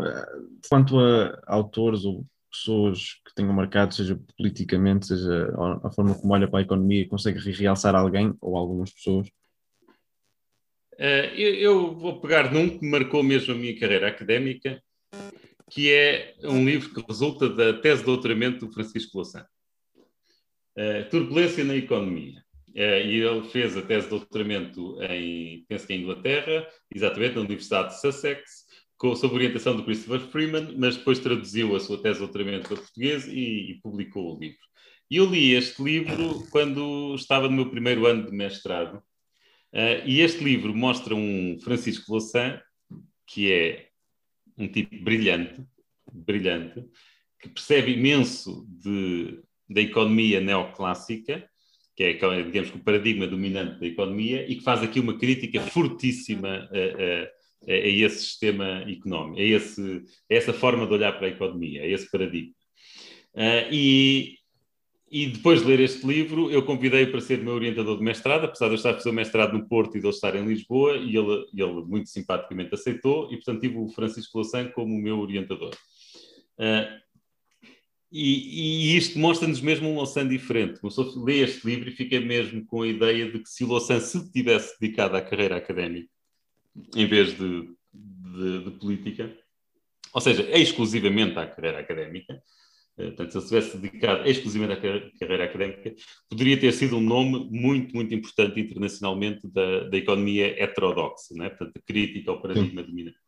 quanto 0.69 0.99
a 0.99 1.43
autores 1.47 2.05
ou 2.05 2.25
pessoas 2.55 3.21
que 3.27 3.35
tenham 3.35 3.53
marcado, 3.53 3.95
seja 3.95 4.19
politicamente, 4.37 5.09
seja 5.09 5.53
a 5.83 5.91
forma 5.91 6.15
como 6.15 6.33
olha 6.33 6.49
para 6.49 6.61
a 6.61 6.63
economia, 6.63 7.09
consegue 7.09 7.39
realçar 7.51 7.95
alguém 7.97 8.33
ou 8.41 8.57
algumas 8.57 8.93
pessoas? 8.93 9.29
Uh, 10.95 11.27
eu, 11.35 11.55
eu, 11.55 11.95
vou 11.97 12.21
pegar 12.21 12.53
num 12.53 12.79
que 12.79 12.87
marcou 12.89 13.23
mesmo 13.23 13.53
a 13.53 13.57
minha 13.57 13.77
carreira 13.79 14.07
académica, 14.07 14.81
que 15.69 15.93
é 15.93 16.37
um 16.45 16.65
livro 16.65 16.95
que 16.95 17.05
resulta 17.07 17.49
da 17.49 17.73
tese 17.73 18.01
de 18.01 18.07
doutoramento 18.07 18.65
do 18.65 18.73
Francisco 18.73 19.17
Louçã. 19.17 19.45
Uh, 20.79 21.09
Turbulência 21.11 21.65
na 21.65 21.75
Economia. 21.75 22.45
Uh, 22.69 23.07
e 23.07 23.21
ele 23.21 23.49
fez 23.49 23.77
a 23.77 23.83
tese 23.83 24.05
de 24.05 24.11
doutoramento 24.11 25.03
em, 25.03 25.65
penso 25.69 25.87
que 25.87 25.95
em 25.95 26.03
Inglaterra, 26.03 26.69
exatamente 26.95 27.35
na 27.35 27.41
Universidade 27.41 27.89
de 27.89 28.01
Sussex, 28.01 28.64
sob 29.15 29.35
orientação 29.35 29.77
do 29.77 29.85
Christopher 29.85 30.21
Freeman, 30.29 30.75
mas 30.79 30.97
depois 30.97 31.19
traduziu 31.19 31.77
a 31.77 31.81
sua 31.81 32.01
tese 32.01 32.21
de 32.21 32.25
doutoramento 32.25 32.69
para 32.69 32.79
português 32.79 33.27
e, 33.27 33.73
e, 33.73 33.81
publicou 33.83 34.35
o 34.35 34.41
livro. 34.41 34.65
E 35.11 35.17
eu 35.17 35.27
li 35.27 35.53
este 35.53 35.83
livro 35.83 36.47
quando 36.51 37.15
estava 37.15 37.49
no 37.49 37.57
meu 37.57 37.71
primeiro 37.71 38.07
ano 38.07 38.25
de 38.25 38.33
mestrado, 38.33 38.97
uh, 38.97 40.07
e 40.07 40.21
este 40.21 40.43
livro 40.43 40.75
mostra 40.75 41.15
um 41.15 41.59
Francisco 41.61 42.11
Louçã, 42.11 42.61
que 43.27 43.53
é 43.53 43.89
um 44.57 44.67
tipo 44.69 44.97
brilhante, 45.03 45.63
brilhante, 46.11 46.85
que 47.41 47.49
percebe 47.49 47.93
imenso 47.93 48.67
de, 48.69 49.41
da 49.69 49.81
economia 49.83 50.41
neoclássica, 50.41 51.47
que 51.95 52.03
é, 52.03 52.13
digamos, 52.15 52.75
o 52.75 52.79
paradigma 52.79 53.27
dominante 53.27 53.79
da 53.79 53.87
economia, 53.87 54.51
e 54.51 54.57
que 54.57 54.65
faz 54.65 54.83
aqui 54.83 54.99
uma 54.99 55.19
crítica 55.19 55.61
fortíssima 55.61 56.49
a, 56.49 57.25
a 57.29 57.44
é, 57.67 57.89
é 57.89 57.91
esse 57.91 58.23
sistema 58.23 58.83
económico, 58.89 59.41
é, 59.41 59.45
esse, 59.45 60.05
é 60.29 60.37
essa 60.37 60.53
forma 60.53 60.87
de 60.87 60.93
olhar 60.93 61.13
para 61.13 61.27
a 61.27 61.31
economia, 61.31 61.83
é 61.83 61.91
esse 61.91 62.11
paradigma. 62.11 62.55
Uh, 63.35 63.73
e, 63.73 64.39
e 65.11 65.27
depois 65.27 65.61
de 65.61 65.67
ler 65.67 65.81
este 65.81 66.07
livro, 66.07 66.51
eu 66.51 66.65
convidei 66.65 67.07
para 67.07 67.21
ser 67.21 67.39
meu 67.39 67.55
orientador 67.55 67.99
de 67.99 68.05
mestrado, 68.05 68.45
apesar 68.45 68.67
de 68.67 68.73
eu 68.73 68.77
estar 68.77 68.91
a 68.91 68.95
fazer 68.95 69.11
o 69.11 69.13
mestrado 69.13 69.53
no 69.53 69.69
Porto 69.69 69.97
e 69.97 70.01
de 70.01 70.07
ele 70.07 70.15
estar 70.15 70.35
em 70.35 70.47
Lisboa, 70.47 70.97
e 70.97 71.17
ele, 71.17 71.47
ele 71.55 71.85
muito 71.85 72.09
simpaticamente 72.09 72.75
aceitou, 72.75 73.27
e 73.33 73.37
portanto 73.37 73.61
tive 73.61 73.77
o 73.77 73.89
Francisco 73.89 74.39
Louçã 74.39 74.69
como 74.69 74.95
o 74.95 75.01
meu 75.01 75.19
orientador. 75.19 75.75
Uh, 76.59 77.05
e, 78.17 78.93
e, 78.93 78.97
isto 78.97 79.19
mostra-nos 79.19 79.61
mesmo 79.61 79.89
um 79.89 79.97
Louçã 79.97 80.27
diferente. 80.27 80.79
A 80.85 81.25
ler 81.25 81.49
este 81.49 81.67
livro 81.67 81.89
e 81.89 81.93
fiquei 81.93 82.21
mesmo 82.21 82.65
com 82.65 82.83
a 82.83 82.87
ideia 82.87 83.29
de 83.29 83.41
que 83.41 83.49
se 83.49 83.65
o 83.65 83.67
Louçã 83.67 83.99
se 83.99 84.31
tivesse 84.31 84.79
dedicado 84.79 85.17
à 85.17 85.21
carreira 85.21 85.57
académica, 85.57 86.09
em 86.95 87.07
vez 87.07 87.37
de, 87.37 87.69
de, 87.93 88.65
de 88.65 88.71
política, 88.73 89.37
ou 90.13 90.21
seja, 90.21 90.43
exclusivamente 90.57 91.39
à 91.39 91.47
carreira 91.47 91.81
académica, 91.81 92.41
eh, 92.97 93.11
portanto, 93.11 93.31
se 93.33 93.37
ele 93.39 93.43
se 93.43 93.49
tivesse 93.49 93.79
dedicado 93.79 94.29
exclusivamente 94.29 94.87
à 94.87 95.19
carreira 95.19 95.45
académica, 95.45 95.95
poderia 96.29 96.59
ter 96.59 96.73
sido 96.73 96.97
um 96.97 97.01
nome 97.01 97.49
muito, 97.51 97.95
muito 97.95 98.15
importante 98.15 98.61
internacionalmente 98.61 99.49
da, 99.49 99.89
da 99.89 99.97
economia 99.97 100.63
heterodoxa, 100.63 101.35
né? 101.35 101.49
portanto, 101.49 101.83
crítica 101.85 102.31
ao 102.31 102.41
paradigma 102.41 102.83
Sim. 102.83 102.89
dominante. 102.89 103.19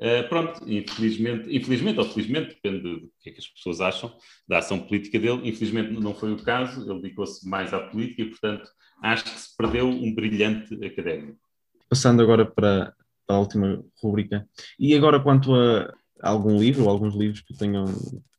Uh, 0.00 0.28
pronto, 0.28 0.62
infelizmente, 0.70 1.54
infelizmente 1.54 1.98
ou 1.98 2.04
felizmente, 2.04 2.50
depende 2.50 2.82
do 2.82 3.12
que 3.20 3.30
é 3.30 3.32
que 3.32 3.40
as 3.40 3.48
pessoas 3.48 3.80
acham 3.80 4.16
da 4.46 4.58
ação 4.58 4.78
política 4.78 5.18
dele, 5.18 5.48
infelizmente 5.48 5.90
não 5.90 6.14
foi 6.14 6.32
o 6.32 6.36
caso, 6.36 6.88
ele 6.88 7.02
dedicou-se 7.02 7.46
mais 7.48 7.74
à 7.74 7.80
política 7.80 8.22
e, 8.22 8.26
portanto, 8.26 8.70
acho 9.02 9.24
que 9.24 9.30
se 9.30 9.56
perdeu 9.56 9.88
um 9.88 10.14
brilhante 10.14 10.72
académico. 10.86 11.47
Passando 11.88 12.22
agora 12.22 12.44
para, 12.44 12.94
para 13.26 13.36
a 13.36 13.40
última 13.40 13.82
rubrica, 14.02 14.46
e 14.78 14.94
agora 14.94 15.20
quanto 15.20 15.54
a 15.54 15.94
algum 16.20 16.58
livro 16.58 16.88
alguns 16.88 17.14
livros 17.14 17.40
que 17.40 17.56
tenham 17.56 17.86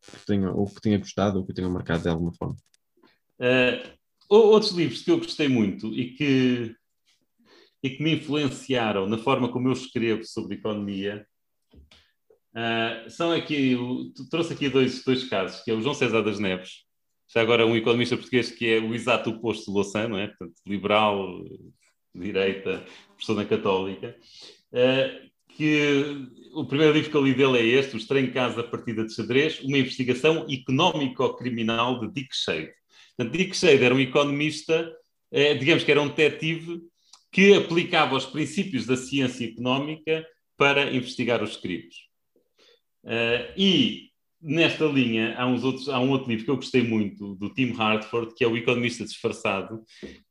que 0.09 0.25
tenha, 0.25 0.51
ou 0.51 0.67
que 0.67 0.81
tenha 0.81 0.97
gostado 0.97 1.39
ou 1.39 1.45
que 1.45 1.53
tenha 1.53 1.69
marcado 1.69 2.03
de 2.03 2.09
alguma 2.09 2.33
forma? 2.33 2.55
Uh, 3.39 3.97
outros 4.27 4.71
livros 4.71 5.01
que 5.01 5.11
eu 5.11 5.17
gostei 5.17 5.47
muito 5.47 5.93
e 5.93 6.13
que, 6.13 6.75
e 7.81 7.89
que 7.89 8.03
me 8.03 8.15
influenciaram 8.15 9.07
na 9.07 9.17
forma 9.17 9.51
como 9.51 9.69
eu 9.69 9.73
escrevo 9.73 10.23
sobre 10.25 10.55
economia 10.55 11.25
uh, 12.53 13.09
são 13.09 13.31
aqui, 13.31 13.77
trouxe 14.29 14.53
aqui 14.53 14.69
dois, 14.69 15.03
dois 15.03 15.23
casos, 15.29 15.61
que 15.61 15.71
é 15.71 15.73
o 15.73 15.81
João 15.81 15.93
César 15.93 16.21
das 16.21 16.39
Neves, 16.39 16.83
já 17.33 17.41
agora 17.41 17.65
um 17.65 17.75
economista 17.75 18.17
português 18.17 18.51
que 18.51 18.67
é 18.67 18.79
o 18.79 18.93
exato 18.93 19.29
oposto 19.29 19.65
de 19.65 19.71
Louçã, 19.71 20.07
não 20.07 20.17
é? 20.17 20.27
Portanto, 20.27 20.55
liberal, 20.65 21.43
direita, 22.13 22.85
professor 23.09 23.35
na 23.35 23.45
católica, 23.45 24.15
uh, 24.73 25.29
que 25.55 26.27
o 26.53 26.65
primeiro 26.65 26.93
livro 26.93 27.11
que 27.11 27.17
eu 27.17 27.23
li 27.23 27.33
dele 27.33 27.57
é 27.57 27.65
este, 27.65 27.95
Os 27.95 28.07
Trem 28.07 28.31
Casa 28.31 28.63
Partida 28.63 29.05
de 29.05 29.13
Xadrez, 29.13 29.59
uma 29.61 29.77
investigação 29.77 30.47
económico-criminal 30.49 31.99
de 31.99 32.13
Dick 32.13 32.35
Shade. 32.35 32.71
Portanto, 33.15 33.37
Dick 33.37 33.55
Shade 33.55 33.83
era 33.83 33.93
um 33.93 33.99
economista, 33.99 34.91
eh, 35.31 35.53
digamos 35.55 35.83
que 35.83 35.91
era 35.91 36.01
um 36.01 36.07
detetive 36.07 36.81
que 37.31 37.53
aplicava 37.53 38.15
os 38.15 38.25
princípios 38.25 38.85
da 38.85 38.95
ciência 38.95 39.45
económica 39.45 40.25
para 40.57 40.91
investigar 40.91 41.43
os 41.43 41.57
crimes. 41.57 41.95
Uh, 43.03 43.53
e 43.55 44.08
nesta 44.41 44.85
linha, 44.85 45.35
há, 45.37 45.45
uns 45.45 45.63
outros, 45.63 45.89
há 45.89 45.99
um 45.99 46.09
outro 46.09 46.29
livro 46.29 46.45
que 46.45 46.51
eu 46.51 46.55
gostei 46.55 46.81
muito, 46.81 47.35
do 47.35 47.49
Tim 47.49 47.73
Hartford, 47.77 48.33
que 48.33 48.43
é 48.43 48.47
O 48.47 48.55
Economista 48.55 49.03
Disfarçado, 49.03 49.83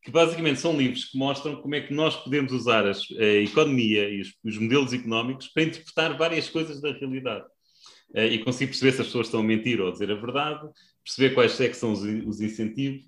que 0.03 0.11
basicamente 0.11 0.61
são 0.61 0.77
livros 0.77 1.07
que 1.07 1.19
mostram 1.19 1.57
como 1.57 1.75
é 1.75 1.81
que 1.81 1.93
nós 1.93 2.17
podemos 2.17 2.53
usar 2.53 2.87
as, 2.87 3.03
a 3.19 3.25
economia 3.25 4.09
e 4.09 4.21
os, 4.21 4.35
os, 4.43 4.59
modelos 4.59 4.93
económicos 4.93 5.49
para 5.49 5.65
interpretar 5.65 6.17
várias 6.17 6.49
coisas 6.49 6.81
da 6.81 6.93
realidade. 6.93 7.45
Uh, 8.15 8.25
e 8.25 8.39
conseguir 8.39 8.69
perceber 8.69 8.93
se 8.93 9.01
as 9.03 9.07
pessoas 9.09 9.27
estão 9.27 9.41
a 9.41 9.45
mentir 9.45 9.83
ou 9.83 9.89
a 9.89 9.93
dizer 9.93 10.11
a 10.11 10.15
verdade, 10.15 10.67
perceber 11.05 11.35
quais 11.35 11.61
é 11.61 11.71
são 11.75 11.93
os, 11.93 12.01
os 12.01 12.41
incentivos 12.41 13.05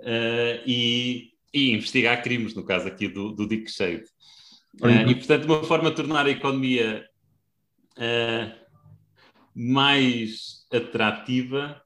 uh, 0.00 0.60
e, 0.66 1.30
e, 1.54 1.70
investigar 1.70 2.20
crimes, 2.24 2.52
no 2.52 2.64
caso 2.64 2.88
aqui 2.88 3.06
do, 3.06 3.30
do 3.30 3.46
Dick 3.46 3.70
Shade. 3.70 4.02
Uh, 4.82 5.08
e, 5.08 5.14
portanto, 5.14 5.44
uma 5.44 5.62
forma 5.62 5.90
de 5.90 5.96
tornar 5.96 6.26
a 6.26 6.30
economia 6.30 7.04
mais 9.58 10.64
atrativa, 10.72 11.82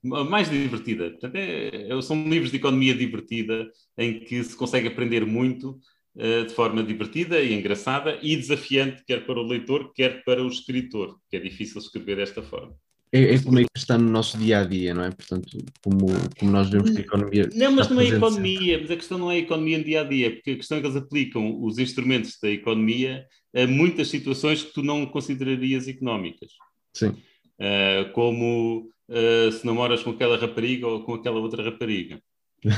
mais 0.00 0.48
divertida. 0.48 1.10
Portanto, 1.10 1.34
é, 1.34 1.88
é, 1.90 2.02
são 2.02 2.28
livros 2.28 2.52
de 2.52 2.58
economia 2.58 2.94
divertida, 2.94 3.68
em 3.98 4.20
que 4.20 4.44
se 4.44 4.56
consegue 4.56 4.86
aprender 4.86 5.26
muito 5.26 5.80
uh, 6.14 6.46
de 6.46 6.54
forma 6.54 6.84
divertida 6.84 7.40
e 7.40 7.52
engraçada 7.52 8.16
e 8.22 8.36
desafiante, 8.36 9.02
quer 9.04 9.26
para 9.26 9.40
o 9.40 9.42
leitor, 9.42 9.92
quer 9.92 10.22
para 10.22 10.40
o 10.40 10.46
escritor, 10.46 11.18
que 11.28 11.36
é 11.36 11.40
difícil 11.40 11.80
escrever 11.80 12.16
desta 12.16 12.42
forma. 12.42 12.76
É, 13.12 13.34
é 13.34 13.42
como 13.42 13.58
é 13.58 13.64
que 13.64 13.70
está 13.76 13.98
no 13.98 14.08
nosso 14.08 14.38
dia 14.38 14.60
a 14.60 14.64
dia, 14.64 14.94
não 14.94 15.02
é? 15.02 15.10
Portanto, 15.10 15.58
como, 15.82 16.06
como 16.38 16.52
nós 16.52 16.70
vemos 16.70 16.90
que 16.90 16.98
a 16.98 17.00
economia. 17.00 17.50
Não, 17.52 17.72
mas 17.72 17.88
não 17.88 18.00
é 18.00 18.06
economia, 18.06 18.78
mas 18.80 18.88
a 18.88 18.96
questão 18.96 19.18
não 19.18 19.32
é 19.32 19.34
a 19.34 19.38
economia 19.38 19.78
no 19.78 19.84
dia 19.84 20.02
a 20.02 20.04
dia, 20.04 20.30
porque 20.30 20.52
a 20.52 20.56
questão 20.56 20.78
é 20.78 20.80
que 20.80 20.86
eles 20.86 20.96
aplicam 20.96 21.60
os 21.60 21.76
instrumentos 21.78 22.38
da 22.40 22.48
economia 22.48 23.26
a 23.52 23.66
muitas 23.66 24.06
situações 24.06 24.62
que 24.62 24.72
tu 24.72 24.84
não 24.84 25.04
considerarias 25.06 25.88
económicas. 25.88 26.52
Sim. 26.92 27.16
Uh, 27.60 28.10
como 28.12 28.90
uh, 29.08 29.52
se 29.52 29.64
namoras 29.66 30.02
com 30.02 30.10
aquela 30.10 30.36
rapariga 30.36 30.86
ou 30.86 31.04
com 31.04 31.14
aquela 31.14 31.40
outra 31.40 31.62
rapariga. 31.62 32.20
uh, 32.64 32.70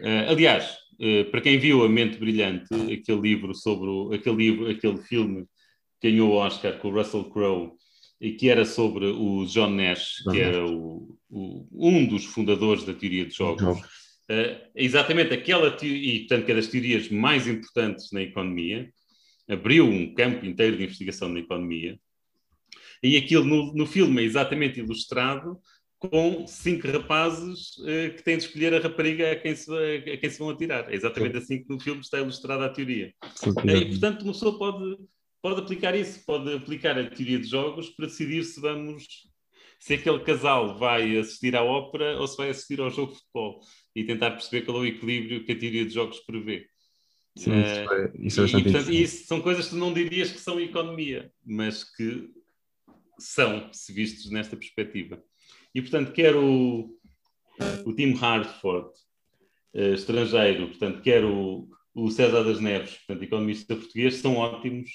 aliás, 0.28 0.78
para 1.30 1.40
quem 1.40 1.58
viu 1.58 1.82
A 1.82 1.88
Mente 1.88 2.18
Brilhante, 2.18 2.74
aquele 2.74 3.20
livro 3.20 3.54
sobre 3.54 3.88
o, 3.88 4.12
aquele 4.12 4.36
livro, 4.36 4.70
aquele 4.70 4.98
filme 4.98 5.46
que 5.98 6.10
ganhou 6.10 6.32
o 6.32 6.34
Oscar 6.34 6.78
com 6.78 6.88
o 6.88 6.94
Russell 6.94 7.24
Crowe 7.30 7.72
e 8.20 8.32
que 8.32 8.50
era 8.50 8.66
sobre 8.66 9.06
o 9.06 9.46
John 9.46 9.70
Nash, 9.70 10.16
que 10.30 10.38
era 10.38 10.62
o, 10.66 11.16
o, 11.30 11.66
um 11.72 12.06
dos 12.06 12.26
fundadores 12.26 12.84
da 12.84 12.92
teoria 12.92 13.24
de 13.24 13.34
jogos. 13.34 13.80
exatamente 14.76 15.32
aquela 15.32 15.74
e 15.82 16.18
portanto 16.18 16.44
que 16.44 16.52
é 16.52 16.54
das 16.54 16.68
teorias 16.68 17.08
mais 17.08 17.48
importantes 17.48 18.12
na 18.12 18.20
economia, 18.20 18.92
abriu 19.48 19.86
um 19.86 20.12
campo 20.12 20.44
inteiro 20.44 20.76
de 20.76 20.84
investigação 20.84 21.30
na 21.30 21.40
economia 21.40 21.98
e 23.02 23.16
aquilo 23.16 23.44
no, 23.44 23.74
no 23.74 23.86
filme 23.86 24.22
é 24.22 24.24
exatamente 24.24 24.80
ilustrado 24.80 25.58
com 25.98 26.46
cinco 26.46 26.88
rapazes 26.88 27.76
uh, 27.78 28.14
que 28.16 28.22
têm 28.22 28.38
de 28.38 28.44
escolher 28.44 28.74
a 28.74 28.80
rapariga 28.80 29.32
a 29.32 29.36
quem 29.36 29.54
se, 29.54 29.70
a 29.70 30.16
quem 30.16 30.30
se 30.30 30.38
vão 30.38 30.48
atirar. 30.48 30.90
É 30.90 30.94
exatamente 30.94 31.32
Sim. 31.32 31.38
assim 31.38 31.62
que 31.62 31.68
no 31.68 31.78
filme 31.78 32.00
está 32.00 32.18
ilustrada 32.18 32.64
a 32.64 32.70
teoria. 32.70 33.12
Sim, 33.34 33.50
uh, 33.50 33.76
e, 33.76 33.90
portanto, 33.90 34.22
uma 34.22 34.32
pessoa 34.32 34.58
pode, 34.58 34.96
pode 35.42 35.60
aplicar 35.60 35.94
isso, 35.94 36.24
pode 36.24 36.54
aplicar 36.54 36.98
a 36.98 37.10
teoria 37.10 37.38
de 37.38 37.46
jogos 37.46 37.90
para 37.90 38.06
decidir 38.06 38.44
se 38.44 38.60
vamos 38.60 39.06
se 39.78 39.94
aquele 39.94 40.20
casal 40.20 40.78
vai 40.78 41.16
assistir 41.16 41.56
à 41.56 41.62
ópera 41.62 42.18
ou 42.18 42.26
se 42.26 42.36
vai 42.36 42.50
assistir 42.50 42.80
ao 42.80 42.90
jogo 42.90 43.12
de 43.12 43.18
futebol 43.18 43.60
e 43.96 44.04
tentar 44.04 44.32
perceber 44.32 44.66
qual 44.66 44.76
é 44.78 44.80
o 44.80 44.86
equilíbrio 44.86 45.44
que 45.44 45.52
a 45.52 45.58
teoria 45.58 45.86
de 45.86 45.94
jogos 45.94 46.20
prevê. 46.20 46.66
Sim, 47.36 47.50
uh, 47.50 47.54
isso, 47.54 47.92
é, 47.92 48.12
isso 48.18 48.40
é 48.40 48.42
bastante 48.42 48.68
e, 48.68 48.72
portanto, 48.72 48.92
isso 48.92 49.26
são 49.26 49.40
coisas 49.40 49.64
que 49.66 49.70
tu 49.70 49.76
não 49.76 49.92
dirias 49.92 50.30
que 50.30 50.40
são 50.40 50.60
economia, 50.60 51.32
mas 51.44 51.84
que 51.84 52.28
são, 53.22 53.72
se 53.72 53.92
vistos 53.92 54.30
nesta 54.30 54.56
perspectiva. 54.56 55.22
E, 55.74 55.80
portanto, 55.80 56.12
quer 56.12 56.34
o, 56.36 56.96
o 57.84 57.94
Tim 57.94 58.14
Hartford, 58.14 58.90
uh, 59.74 59.94
estrangeiro, 59.94 60.68
portanto, 60.68 61.00
quer 61.02 61.24
o, 61.24 61.68
o 61.94 62.10
César 62.10 62.42
das 62.42 62.60
Neves, 62.60 62.96
portanto, 62.98 63.22
economista 63.22 63.76
português, 63.76 64.16
são 64.16 64.36
ótimos 64.36 64.90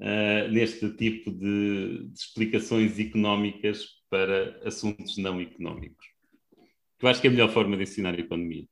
uh, 0.00 0.50
neste 0.50 0.90
tipo 0.96 1.30
de, 1.30 2.08
de, 2.08 2.18
explicações 2.18 2.98
económicas 2.98 3.84
para 4.10 4.60
assuntos 4.66 5.16
não 5.16 5.40
económicos. 5.40 6.06
Eu 7.00 7.08
acho 7.08 7.20
que 7.20 7.28
é 7.28 7.30
a 7.30 7.32
melhor 7.32 7.50
forma 7.50 7.76
de 7.76 7.84
ensinar 7.84 8.14
a 8.14 8.20
economia. 8.20 8.66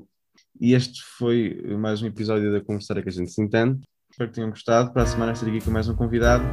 E 0.61 0.75
este 0.75 1.01
foi 1.17 1.63
mais 1.79 2.03
um 2.03 2.07
episódio 2.07 2.53
da 2.53 2.61
Conversar 2.61 3.01
que 3.03 3.09
a 3.09 3.13
gente 3.13 3.31
se 3.31 3.41
entende. 3.41 3.81
Espero 4.11 4.31
que 4.31 4.35
tenham 4.35 4.51
gostado. 4.51 4.93
Para 4.93 5.03
a 5.03 5.07
semana 5.07 5.33
estarei 5.33 5.57
aqui 5.57 5.65
com 5.65 5.71
mais 5.71 5.89
um 5.89 5.95
convidado. 5.95 6.45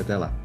Até 0.00 0.16
lá. 0.16 0.41